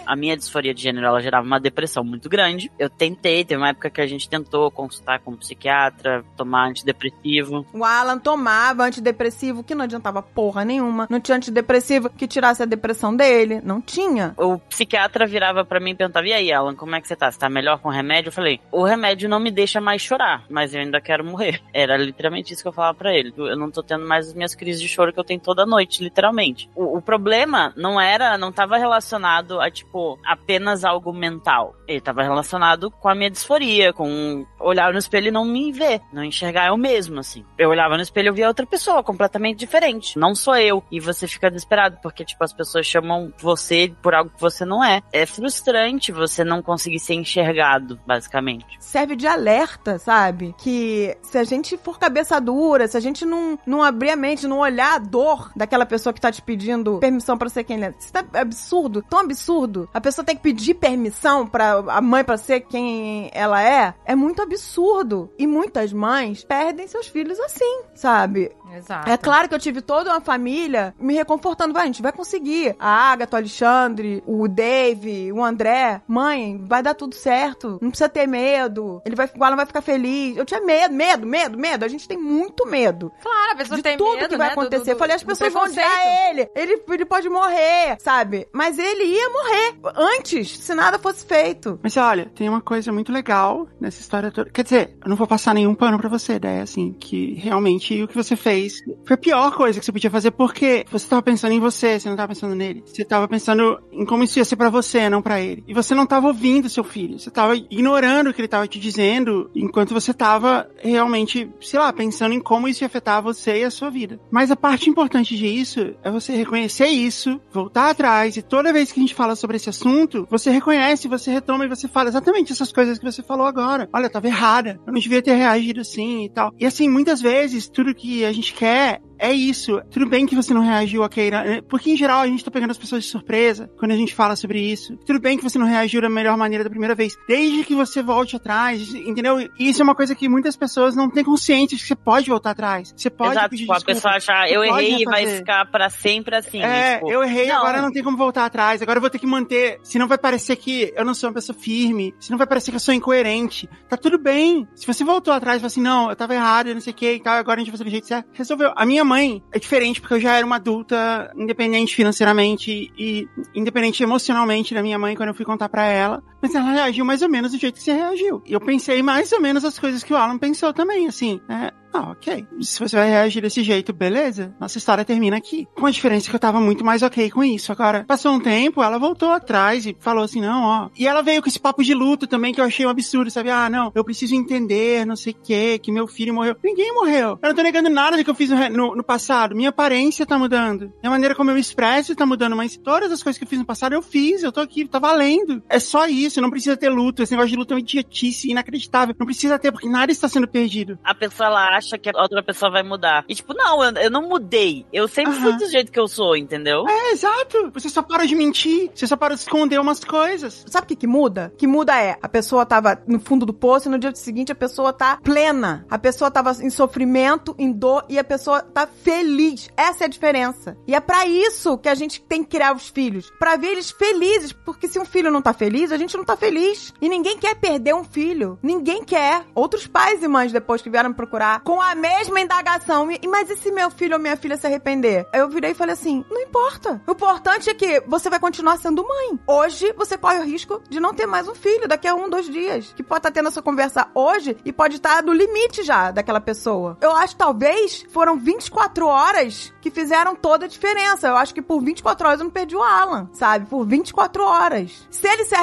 A 0.07 0.17
minha 0.17 0.37
disforia 0.37 0.73
de 0.73 0.83
gênero, 0.83 1.07
ela 1.07 1.21
gerava 1.21 1.47
uma 1.47 1.61
depressão 1.61 2.05
muito 2.05 2.29
grande. 2.29 2.71
Eu 2.79 2.89
tentei, 2.89 3.45
teve 3.45 3.61
uma 3.61 3.71
época 3.71 3.91
que 3.91 4.01
a 4.01 4.07
gente 4.07 4.29
tentou 4.37 4.71
consultar 4.71 5.21
com 5.21 5.33
um 5.33 5.37
psiquiatra, 5.37 6.25
tomar 6.37 6.69
antidepressivo. 6.69 7.67
O 7.73 7.85
Alan 7.85 8.19
tomava 8.19 8.85
antidepressivo 8.85 9.65
que 9.65 9.75
não 9.75 9.85
adiantava 9.85 10.23
porra 10.23 10.65
nenhuma. 10.65 11.07
Não 11.11 11.21
tinha 11.21 11.37
antidepressivo 11.37 12.11
que 12.11 12.27
tirasse 12.27 12.63
a 12.63 12.67
depressão 12.67 13.15
dele. 13.15 13.61
Não 13.63 13.81
tinha. 13.81 14.35
O 14.37 14.59
psiquiatra 14.59 15.27
virava 15.27 15.65
pra 15.65 15.81
mim 15.81 15.91
e 15.91 15.95
perguntava: 15.95 16.27
E 16.27 16.33
aí, 16.33 16.53
Alan, 16.53 16.75
como 16.75 16.95
é 16.95 17.01
que 17.01 17.09
você 17.09 17.17
tá? 17.17 17.31
Você 17.31 17.39
tá 17.39 17.49
melhor 17.49 17.79
com 17.79 17.89
remédio? 17.89 18.29
Eu 18.29 18.33
falei: 18.33 18.61
O 18.71 18.85
remédio 18.85 19.29
não 19.29 19.41
me 19.41 19.51
deixa 19.51 19.81
mais 19.81 20.03
chorar, 20.03 20.45
mas 20.51 20.75
eu 20.75 20.81
ainda 20.81 21.01
quero 21.01 21.25
morrer. 21.25 21.61
Era 21.73 21.97
literalmente 21.97 22.53
isso 22.53 22.63
que 22.63 22.69
eu 22.69 22.73
falava 22.73 22.97
pra 22.97 23.15
ele. 23.15 23.33
Eu 23.37 23.57
não 23.57 23.71
tô 23.71 23.83
tendo 23.83 24.07
mais 24.07 24.29
as 24.29 24.35
minhas 24.35 24.55
crises 24.55 24.81
de 24.81 24.89
choro 24.89 25.13
que 25.13 25.21
eu 25.21 25.25
tenho 25.25 25.41
toda 25.41 25.67
noite, 25.67 26.03
literalmente. 26.03 26.71
O, 26.75 26.99
o 26.99 27.03
problema 27.03 27.73
não 27.77 28.01
era, 28.01 28.37
não 28.39 28.53
tava 28.53 28.77
relacionado 28.77 29.61
a, 29.61 29.71
tipo, 29.71 30.19
apenas 30.25 30.85
algo 30.85 31.13
mental. 31.13 31.75
Ele 31.87 32.01
tava 32.01 32.23
relacionado 32.23 32.91
com 32.91 33.09
a 33.09 33.15
minha 33.15 33.31
disforia, 33.31 33.93
com 33.93 34.26
olhar 34.59 34.93
no 34.93 34.99
espelho 34.99 35.29
e 35.29 35.31
não 35.31 35.45
me 35.45 35.73
ver, 35.73 36.01
não 36.13 36.25
enxergar 36.25 36.69
eu 36.69 36.77
mesmo, 36.77 37.21
assim. 37.21 37.45
Eu 37.59 37.71
olhava 37.71 37.97
no 37.97 38.03
espelho 38.03 38.29
e 38.29 38.37
via 38.37 38.49
outra 38.49 38.67
pessoa 38.67 39.03
completamente 39.03 39.59
diferente. 39.59 40.19
Não 40.19 40.35
sou 40.35 40.57
eu. 40.57 40.83
E 40.91 41.01
você 41.01 41.27
fica 41.27 41.51
desesperado, 41.51 41.99
porque, 42.03 42.25
tipo, 42.25 42.43
as 42.43 42.53
pessoas 42.53 42.87
chamam 42.87 43.33
você 43.39 43.93
por 44.03 44.15
algo 44.15 44.31
que 44.31 44.41
você 44.41 44.65
não 44.65 44.83
é. 44.83 45.03
É 45.13 45.27
frustrante 45.27 46.13
você 46.13 46.45
não 46.45 46.63
conseguir 46.63 46.99
ser 46.99 47.15
enxergado, 47.15 47.99
basicamente. 48.07 48.67
serve 48.81 49.17
de 49.17 49.27
alerta, 49.27 49.99
sabe? 49.99 50.55
Que 50.59 51.17
se 51.23 51.39
a 51.39 51.45
gente 51.45 51.77
for 51.79 51.99
cabeça 51.99 52.41
dura, 52.41 52.89
se 52.89 52.97
a 52.97 53.01
gente 53.01 53.25
não, 53.25 53.59
não 53.67 53.83
abrir 53.83 54.11
a 54.11 54.17
mente, 54.17 54.47
não 54.47 54.59
olhar 54.59 54.95
a 54.95 54.99
dor 54.99 55.51
daquela 55.55 55.87
pessoa 55.87 56.13
que 56.13 56.21
tá 56.21 56.33
te 56.33 56.43
pedindo 56.43 56.99
permissão 56.99 57.37
pra 57.39 57.49
ser 57.49 57.65
quem 57.65 57.83
é. 57.83 57.95
Isso 57.99 58.13
tá 58.13 58.25
absurdo, 58.35 59.03
tão 59.03 59.21
absurdo. 59.21 59.89
A 59.93 60.01
pessoa 60.01 60.25
tem 60.25 60.37
que 60.37 60.43
pedir 60.43 60.75
permissão 60.75 61.47
pra 61.47 61.85
a 61.89 62.01
mãe 62.01 62.25
pra 62.25 62.37
ser 62.37 62.61
quem 62.61 63.31
ela 63.33 63.63
é. 63.63 63.95
É 64.05 64.15
muito 64.17 64.43
absurdo. 64.43 65.31
E 65.39 65.47
muitas 65.47 65.93
mães 65.93 66.43
perdem 66.45 66.87
seus 66.87 67.07
filhos 67.07 67.39
assim, 67.41 67.83
sabe? 67.95 68.51
Exato. 68.75 69.09
É 69.09 69.17
claro 69.17 69.49
que 69.49 69.55
eu 69.55 69.59
tive 69.59 69.81
toda 69.81 70.11
uma 70.11 70.21
família 70.21 70.95
me 70.99 71.15
reconfortando. 71.15 71.73
Vai, 71.73 71.85
a 71.85 71.87
gente 71.87 72.03
vai 72.03 72.13
conseguir. 72.13 72.75
A 72.79 73.13
Agatha, 73.13 73.37
o 73.37 73.39
Alexandre, 73.39 74.23
o 74.27 74.49
Dave, 74.49 75.33
o 75.33 75.43
André. 75.45 76.01
Mãe, 76.07 76.61
vai 76.67 76.83
dar 76.83 76.95
tudo 76.95 77.15
certo. 77.15 77.79
Não 77.81 77.91
precisa 77.91 78.09
ter 78.09 78.27
medo. 78.27 79.01
Ele 79.05 79.15
vai, 79.17 79.31
o 79.37 79.45
Alan 79.45 79.57
vai 79.57 79.67
ficar 79.67 79.81
feliz. 79.83 80.37
Eu 80.37 80.45
tinha 80.45 80.61
medo, 80.61 80.95
medo, 80.95 81.27
medo, 81.27 81.59
medo. 81.59 81.85
A 81.85 81.89
gente 81.89 82.07
tem 82.09 82.19
muito 82.19 82.67
medo. 82.67 83.13
Claro, 83.23 83.53
a 83.53 83.57
pessoa 83.57 83.77
De 83.77 83.83
tem 83.83 83.97
tudo 83.97 84.17
medo, 84.17 84.29
que 84.29 84.37
vai 84.37 84.49
né, 84.49 84.55
do- 84.55 84.61
acontecer. 84.61 84.85
do- 84.85 84.91
eu 84.91 84.97
falei, 84.99 85.17
as 85.17 85.23
do 85.23 85.27
pessoas 85.27 85.53
vão 85.53 85.65
odiar 85.65 86.07
ele. 86.31 86.49
ele. 86.55 86.83
Ele 86.89 87.05
pode 87.05 87.29
morrer, 87.29 87.97
sabe? 88.01 88.49
Mas 88.53 88.79
ele 88.79 89.05
ia 89.05 89.31
morrer 89.31 89.77
antes, 89.97 90.59
se 90.59 90.75
nada 90.75 90.99
fosse 90.99 91.25
feito. 91.25 91.79
Mas 91.83 91.97
olha, 91.97 92.31
tem 92.35 92.49
uma 92.49 92.61
coisa 92.61 92.93
muito 92.93 93.13
legal 93.13 93.67
nessa 93.81 94.01
história 94.01 94.31
toda. 94.31 94.51
Quer 94.51 94.63
dizer, 94.65 94.97
eu 95.03 95.09
não 95.09 95.17
vou 95.17 95.27
passar 95.27 95.55
nenhum 95.55 95.75
pano 95.75 95.99
pra 95.99 96.09
você, 96.09 96.39
né? 96.43 96.63
Assim, 96.63 96.93
que 96.99 97.35
realmente 97.35 98.03
o 98.03 98.09
que 98.09 98.15
você 98.17 98.35
fez 98.37 98.56
foi 99.05 99.15
a 99.15 99.19
pior 99.19 99.55
coisa 99.55 99.79
que 99.79 99.85
você 99.85 99.93
podia 99.93 100.11
fazer, 100.11 100.31
porque 100.31 100.85
você 100.91 101.07
tava 101.09 101.23
pensando 101.23 101.53
em 101.53 101.61
você, 101.61 101.99
você 101.99 102.09
não 102.09 102.17
tava 102.17 102.29
pensando 102.29 102.55
nele. 102.55 102.83
Você 102.85 103.05
tava 103.05 103.29
pensando 103.29 103.81
em 103.93 104.05
como 104.05 104.25
isso 104.25 104.39
ia 104.39 104.45
ser 104.45 104.57
pra 104.57 104.71
você, 104.71 105.09
não 105.09 105.23
pra 105.23 105.41
ele. 105.41 105.65
E 105.67 105.75
você 105.75 105.95
não 105.95 106.07
tava 106.07 106.27
ouvindo 106.27 106.69
seu 106.69 106.85
filho. 106.85 107.19
Você 107.19 107.31
tava 107.31 107.57
ignorando 107.57 108.31
o 108.31 108.35
que 108.35 108.41
ele 108.41 108.49
tava 108.49 108.67
te 108.67 108.79
dizendo, 108.79 109.51
enquanto 109.55 109.95
você 109.95 110.13
tava 110.13 110.69
realmente, 110.79 111.51
sei 111.61 111.79
lá, 111.79 111.93
pensando 111.93 112.35
em 112.35 112.41
como 112.41 112.69
isso 112.69 112.83
ia 112.83 112.87
afetar 112.87 113.23
você 113.23 113.61
e 113.61 113.65
a 113.65 113.71
sua 113.71 113.91
vida. 113.91 114.21
Mas 114.31 114.51
a 114.51 114.57
parte 114.57 114.89
importante 114.89 115.37
disso 115.37 115.95
é 116.03 116.11
você 116.11 116.35
reconhecer 116.35 116.87
isso, 116.87 117.41
voltar 117.53 117.91
atrás, 117.91 118.37
e 118.37 118.43
toda 118.43 118.73
vez 118.73 118.93
que 118.93 119.01
a 119.01 119.03
gente 119.03 119.15
fala 119.15 119.37
sobre 119.37 119.57
esse 119.57 119.69
assunto, 119.69 120.27
você 120.31 120.51
reconhece, 120.51 121.09
você 121.09 121.31
retoma 121.31 121.65
e 121.65 121.69
você 121.69 121.89
fala 121.89 122.09
exatamente 122.09 122.53
essas 122.53 122.73
coisas 122.73 122.99
que 122.99 123.05
você 123.05 123.23
falou 123.23 123.47
agora. 123.47 123.89
Olha, 123.93 124.07
eu 124.07 124.11
tava 124.11 124.27
errada, 124.27 124.81
eu 124.87 124.93
não 124.93 125.01
devia 125.01 125.23
ter 125.23 125.35
reagido 125.35 125.81
assim 125.81 126.25
e 126.25 126.29
tal. 126.29 126.53
E 126.59 126.67
assim, 126.67 126.89
muitas 126.89 127.21
vezes, 127.21 127.69
tudo 127.69 127.95
que 127.95 128.25
a 128.25 128.33
gente 128.33 128.46
quer 128.55 129.01
é 129.19 129.33
isso. 129.33 129.81
Tudo 129.91 130.09
bem 130.09 130.27
que 130.27 130.35
você 130.35 130.53
não 130.53 130.61
reagiu 130.61 131.03
a 131.03 131.09
Keira, 131.09 131.43
né? 131.43 131.63
porque 131.69 131.91
em 131.91 131.97
geral 131.97 132.21
a 132.21 132.27
gente 132.27 132.45
tá 132.45 132.51
pegando 132.51 132.71
as 132.71 132.79
pessoas 132.79 133.05
de 133.05 133.11
surpresa 133.11 133.71
quando 133.79 133.93
a 133.93 133.97
gente 133.97 134.15
fala 134.15 134.37
sobre 134.37 134.61
isso. 134.61 134.97
Tudo 135.07 135.21
bem 135.21 135.37
que 135.37 135.43
você 135.43 135.59
não 135.59 135.67
reagiu 135.67 136.01
da 136.01 136.09
melhor 136.09 136.37
maneira 136.37 136.65
da 136.65 136.71
primeira 136.71 136.95
vez, 136.95 137.17
desde 137.29 137.65
que 137.65 137.75
você 137.75 138.03
volte 138.03 138.37
atrás, 138.37 138.95
entendeu? 138.95 139.41
E 139.41 139.69
isso 139.69 139.81
é 139.81 139.85
uma 139.85 139.95
coisa 139.95 140.15
que 140.15 140.29
muitas 140.29 140.57
pessoas 140.57 140.95
não 140.95 141.11
têm 141.11 141.25
consciência 141.25 141.77
de 141.77 141.83
que 141.83 141.89
você 141.89 141.97
pode 141.97 142.29
voltar 142.29 142.51
atrás. 142.51 142.93
Você 142.97 143.11
pode 143.11 143.33
Exato, 143.33 143.51
pedir 143.51 143.63
tipo, 143.63 143.73
a 143.73 143.77
desculpa. 143.77 143.95
pessoa 143.95 144.15
achar, 144.15 144.51
eu 144.51 144.65
errei 144.65 145.03
e 145.03 145.05
vai 145.05 145.27
ficar 145.27 145.67
pra 145.67 145.89
sempre 145.89 146.37
assim. 146.37 146.63
É, 146.63 146.97
tipo, 146.97 147.11
eu 147.11 147.23
errei, 147.23 147.49
não. 147.49 147.57
agora 147.57 147.81
não 147.81 147.91
tem 147.91 148.03
como 148.03 148.17
voltar 148.17 148.45
atrás. 148.45 148.83
Agora 148.83 148.99
eu 148.99 149.01
vou 149.01 149.11
ter 149.11 149.19
que 149.19 149.27
manter. 149.27 149.79
Senão 149.83 150.07
vai 150.07 150.19
parecer 150.19 150.57
que 150.57 150.93
eu 150.95 151.05
não 151.05 151.15
sou 151.15 151.29
uma 151.29 151.35
pessoa 151.35 151.57
firme. 151.59 152.15
Senão 152.21 152.39
vai 152.39 152.47
parecer 152.47 152.71
que 152.71 152.77
eu 152.77 152.81
sou 152.81 152.95
incoerente. 152.95 153.69
Tá 153.89 153.97
tudo 153.97 154.19
bem. 154.19 154.69
Se 154.75 154.87
você 154.87 155.05
voltou 155.05 155.33
atrás 155.33 155.57
e 155.57 155.61
falou 155.61 155.69
assim, 155.69 155.81
não, 155.81 156.11
eu 156.11 156.17
tava 156.17 156.35
errado, 156.35 156.69
eu 156.69 156.75
não 156.75 156.81
sei 156.81 156.93
o 156.93 156.97
que 156.97 157.13
e 157.13 157.21
tal, 157.21 157.35
agora 157.37 157.61
a 157.61 157.65
gente 157.65 157.71
vai 157.71 157.79
fazer 157.79 157.85
do 157.85 157.91
jeito 157.91 158.07
certo. 158.07 158.29
Resolveu. 158.37 158.73
A 158.77 158.85
minha 158.85 159.03
mãe 159.03 159.43
é 159.51 159.59
diferente 159.59 159.99
porque 159.99 160.15
eu 160.15 160.21
já 160.21 160.37
era 160.37 160.45
uma 160.45 160.57
adulta 160.57 161.33
independente 161.35 161.95
financeiramente 161.95 162.93
e 162.97 163.27
independente 163.55 164.03
emocionalmente 164.03 164.75
da 164.75 164.83
minha 164.83 164.99
mãe 164.99 165.17
quando 165.17 165.31
eu 165.31 165.35
fui 165.35 165.45
contar 165.45 165.71
pra 165.71 165.87
ela. 165.87 166.23
Mas 166.47 166.55
ela 166.55 166.71
reagiu 166.71 167.05
mais 167.05 167.23
ou 167.23 167.29
menos 167.29 167.53
do 167.53 167.59
jeito 167.59 167.75
que 167.77 167.83
você 167.83 167.93
reagiu. 167.93 168.43
E 168.47 168.53
eu 168.53 168.61
pensei 168.61 169.03
mais 169.03 169.33
ou 169.33 169.41
menos 169.41 169.65
as 169.65 169.79
coisas 169.79 170.03
que 170.05 170.13
o 170.13 170.17
Alan 170.17 170.39
pensou 170.39 170.73
também, 170.73 171.07
assim, 171.09 171.41
né? 171.49 171.71
Ah, 171.93 172.11
ok. 172.11 172.47
Se 172.61 172.79
você 172.79 172.95
vai 172.95 173.09
reagir 173.09 173.41
desse 173.41 173.63
jeito, 173.63 173.91
beleza. 173.91 174.55
Nossa 174.61 174.77
história 174.77 175.03
termina 175.03 175.37
aqui. 175.39 175.67
Com 175.75 175.87
a 175.87 175.91
diferença 175.91 176.29
que 176.29 176.37
eu 176.37 176.41
tava 176.41 176.61
muito 176.61 176.85
mais 176.85 177.03
ok 177.03 177.31
com 177.31 177.43
isso. 177.43 177.73
Agora, 177.73 178.05
passou 178.07 178.33
um 178.33 178.41
tempo, 178.41 178.83
ela 178.83 178.99
voltou 178.99 179.31
atrás 179.31 179.87
e 179.87 179.97
falou 179.99 180.23
assim, 180.25 180.43
não, 180.43 180.63
ó. 180.63 180.89
E 180.99 181.07
ela 181.07 181.23
veio 181.23 181.41
com 181.41 181.49
esse 181.49 181.59
papo 181.59 181.83
de 181.83 181.95
luto 181.95 182.27
também, 182.27 182.53
que 182.53 182.61
eu 182.61 182.65
achei 182.67 182.85
um 182.85 182.91
absurdo, 182.91 183.31
sabe? 183.31 183.49
Ah, 183.51 183.71
não, 183.71 183.91
eu 183.95 184.05
preciso 184.05 184.35
entender, 184.35 185.07
não 185.07 185.17
sei 185.17 185.33
o 185.33 185.37
que, 185.43 185.79
que 185.79 185.91
meu 185.91 186.07
filho 186.07 186.35
morreu. 186.35 186.55
Ninguém 186.63 186.93
morreu. 186.93 187.39
Eu 187.43 187.49
não 187.49 187.55
tô 187.55 187.63
negando 187.63 187.89
nada 187.89 188.17
do 188.19 188.23
que 188.25 188.29
eu 188.31 188.35
fiz 188.35 188.51
no, 188.51 188.69
no- 188.69 188.97
no 188.97 189.05
passado. 189.05 189.57
Minha 189.57 189.71
aparência 189.71 190.27
tá 190.27 190.39
mudando. 190.39 190.93
A 191.03 191.09
maneira 191.09 191.35
como 191.35 191.51
eu 191.51 191.55
me 191.55 191.61
expresso 191.63 192.15
tá 192.15 192.27
mudando, 192.27 192.55
mas 192.57 192.77
todas 192.77 193.11
as 193.11 193.23
coisas 193.23 193.39
que 193.39 193.45
eu 193.45 193.49
fiz 193.49 193.59
no 193.59 193.65
passado, 193.65 193.95
eu 193.95 194.03
fiz. 194.03 194.43
Eu 194.43 194.53
tô 194.53 194.61
aqui, 194.61 194.87
tá 194.87 194.99
valendo. 194.99 195.63
É 195.67 195.79
só 195.79 196.07
isso, 196.07 196.36
não 196.41 196.51
precisa 196.51 196.77
ter 196.77 196.89
luto. 196.89 197.23
Esse 197.23 197.33
negócio 197.33 197.51
de 197.51 197.57
luto 197.57 197.73
é 197.73 197.77
uma 197.77 197.81
idiotice 197.81 198.51
inacreditável. 198.51 199.15
Não 199.19 199.27
precisa 199.27 199.59
ter, 199.59 199.73
porque 199.73 199.89
nada 199.89 200.13
está 200.13 200.29
sendo 200.29 200.49
perdido. 200.49 200.99
A 201.05 201.15
pessoa 201.15 201.49
ela 201.49 201.77
acha 201.77 201.99
que 201.99 202.11
a 202.11 202.23
outra 202.23 202.43
pessoa 202.43 202.71
vai 202.71 202.83
mudar. 202.83 203.25
E 203.29 203.35
tipo, 203.35 203.55
não, 203.55 203.83
eu, 203.83 203.93
eu 203.95 204.11
não 204.11 204.29
mudei. 204.29 204.87
Eu 204.93 205.09
sempre 205.09 205.35
fui 205.35 205.53
do 205.57 205.69
jeito 205.69 205.93
que 205.93 205.99
eu 205.99 206.09
sou, 206.09 206.37
entendeu? 206.37 206.85
É, 206.89 207.13
exato. 207.13 207.71
Você 207.73 207.89
só 207.89 208.03
para 208.03 208.27
de 208.27 208.35
mentir. 208.35 208.91
Você 208.95 209.07
só 209.07 209.17
para 209.17 209.35
de 209.35 209.41
esconder 209.41 209.81
umas 209.81 210.03
coisas. 210.05 210.65
Sabe 210.69 210.85
o 210.85 210.89
que 210.89 210.97
que 210.97 211.07
muda? 211.07 211.51
O 211.55 211.57
que 211.57 211.67
muda 211.67 212.01
é, 212.01 212.17
a 212.21 212.29
pessoa 212.29 212.67
tava 212.67 213.01
no 213.07 213.21
fundo 213.21 213.47
do 213.47 213.55
poço 213.55 213.89
e 213.89 213.91
no 213.91 213.99
dia 213.99 214.15
seguinte 214.15 214.53
a 214.53 214.55
pessoa 214.55 214.93
tá 214.93 215.19
plena. 215.23 215.85
A 215.91 215.99
pessoa 215.99 216.31
tava 216.31 216.53
em 216.63 216.71
sofrimento, 216.71 217.55
em 217.59 217.73
dor 217.73 218.05
e 218.09 218.19
a 218.19 218.25
pessoa 218.25 218.63
tá 218.63 218.87
feliz. 218.87 219.69
Essa 219.77 220.05
é 220.05 220.07
a 220.07 220.11
diferença. 220.11 220.77
E 220.87 220.95
é 220.95 221.01
pra 221.01 221.27
isso 221.27 221.79
que 221.79 221.89
a 221.89 221.95
gente 221.95 222.21
tem 222.23 222.43
que 222.43 222.51
criar 222.51 222.75
os 222.75 222.89
filhos. 222.89 223.31
Pra 223.39 223.57
ver 223.57 223.69
eles 223.69 223.91
felizes. 223.91 224.53
Porque 224.53 224.89
se 224.89 224.99
um 224.99 225.05
filho 225.05 225.31
não 225.31 225.43
tá 225.43 225.53
feliz, 225.53 225.93
a 225.93 225.97
gente 225.97 226.16
não 226.17 226.25
tá 226.25 226.37
feliz. 226.37 226.93
E 227.01 227.09
ninguém 227.09 227.39
quer 227.39 227.55
perder 227.57 227.95
um 227.95 228.05
filho. 228.05 228.59
Ninguém 228.63 229.05
quer. 229.05 229.45
Outros 229.55 229.87
pais 229.87 230.23
e 230.23 230.29
mães 230.29 230.53
depois 230.53 230.83
que 230.83 230.91
vieram 230.91 231.11
me 231.11 231.15
procurar 231.15 231.61
com 231.61 231.81
a 231.81 231.95
mesma 231.95 232.41
indagação. 232.41 233.11
E- 233.11 233.21
Mas 233.27 233.51
e 233.51 233.57
se 233.57 233.71
meu 233.71 233.91
filho 233.91 234.15
ou 234.15 234.21
minha 234.21 234.37
filha 234.37 234.57
se 234.57 234.67
arrepender? 234.67 235.27
Eu 235.33 235.49
virei 235.49 235.71
e 235.73 235.75
falei 235.75 235.93
assim: 235.95 236.25
não 236.31 236.41
importa. 236.41 237.01
O 237.07 237.13
importante 237.13 237.69
é 237.71 237.75
que 237.75 238.01
você 238.07 238.29
vai 238.31 238.39
continuar 238.39 238.77
sendo 238.79 239.07
mãe. 239.07 239.39
Hoje 239.47 239.93
você 239.97 240.17
corre 240.17 240.39
o 240.39 240.45
risco 240.45 240.83
de 240.89 241.01
não 241.01 241.15
ter 241.15 241.27
mais 241.27 241.49
um 241.49 241.55
filho 241.55 241.89
daqui 241.89 242.07
a 242.09 242.15
um, 242.15 242.29
dois 242.29 242.47
dias. 242.49 242.93
Que 242.97 243.03
pode 243.03 243.21
estar 243.21 243.31
tendo 243.31 243.49
essa 243.49 243.63
conversa 243.63 244.09
hoje 244.15 244.57
e 244.65 244.73
pode 244.73 244.97
estar 244.97 245.23
no 245.23 245.33
limite 245.33 245.83
já 245.83 246.11
daquela 246.11 246.41
pessoa. 246.41 246.97
Eu 247.01 247.15
acho 247.15 247.37
talvez 247.37 248.05
foram 248.11 248.37
24 248.39 249.07
horas 249.07 249.73
que 249.81 249.91
fizeram 249.91 250.35
toda 250.35 250.65
a 250.67 250.69
diferença. 250.69 251.29
Eu 251.29 251.37
acho 251.37 251.55
que 251.55 251.63
por 251.63 251.81
24 251.83 252.27
horas 252.27 252.41
eu 252.41 252.45
não 252.45 252.51
perdi 252.51 252.77
o 252.77 252.83
Alan, 252.83 253.29
sabe? 253.33 253.67
Por 253.67 253.85
24 253.87 254.43
horas. 254.45 255.07
Se 255.11 255.27
ele 255.27 255.45
se 255.45 255.55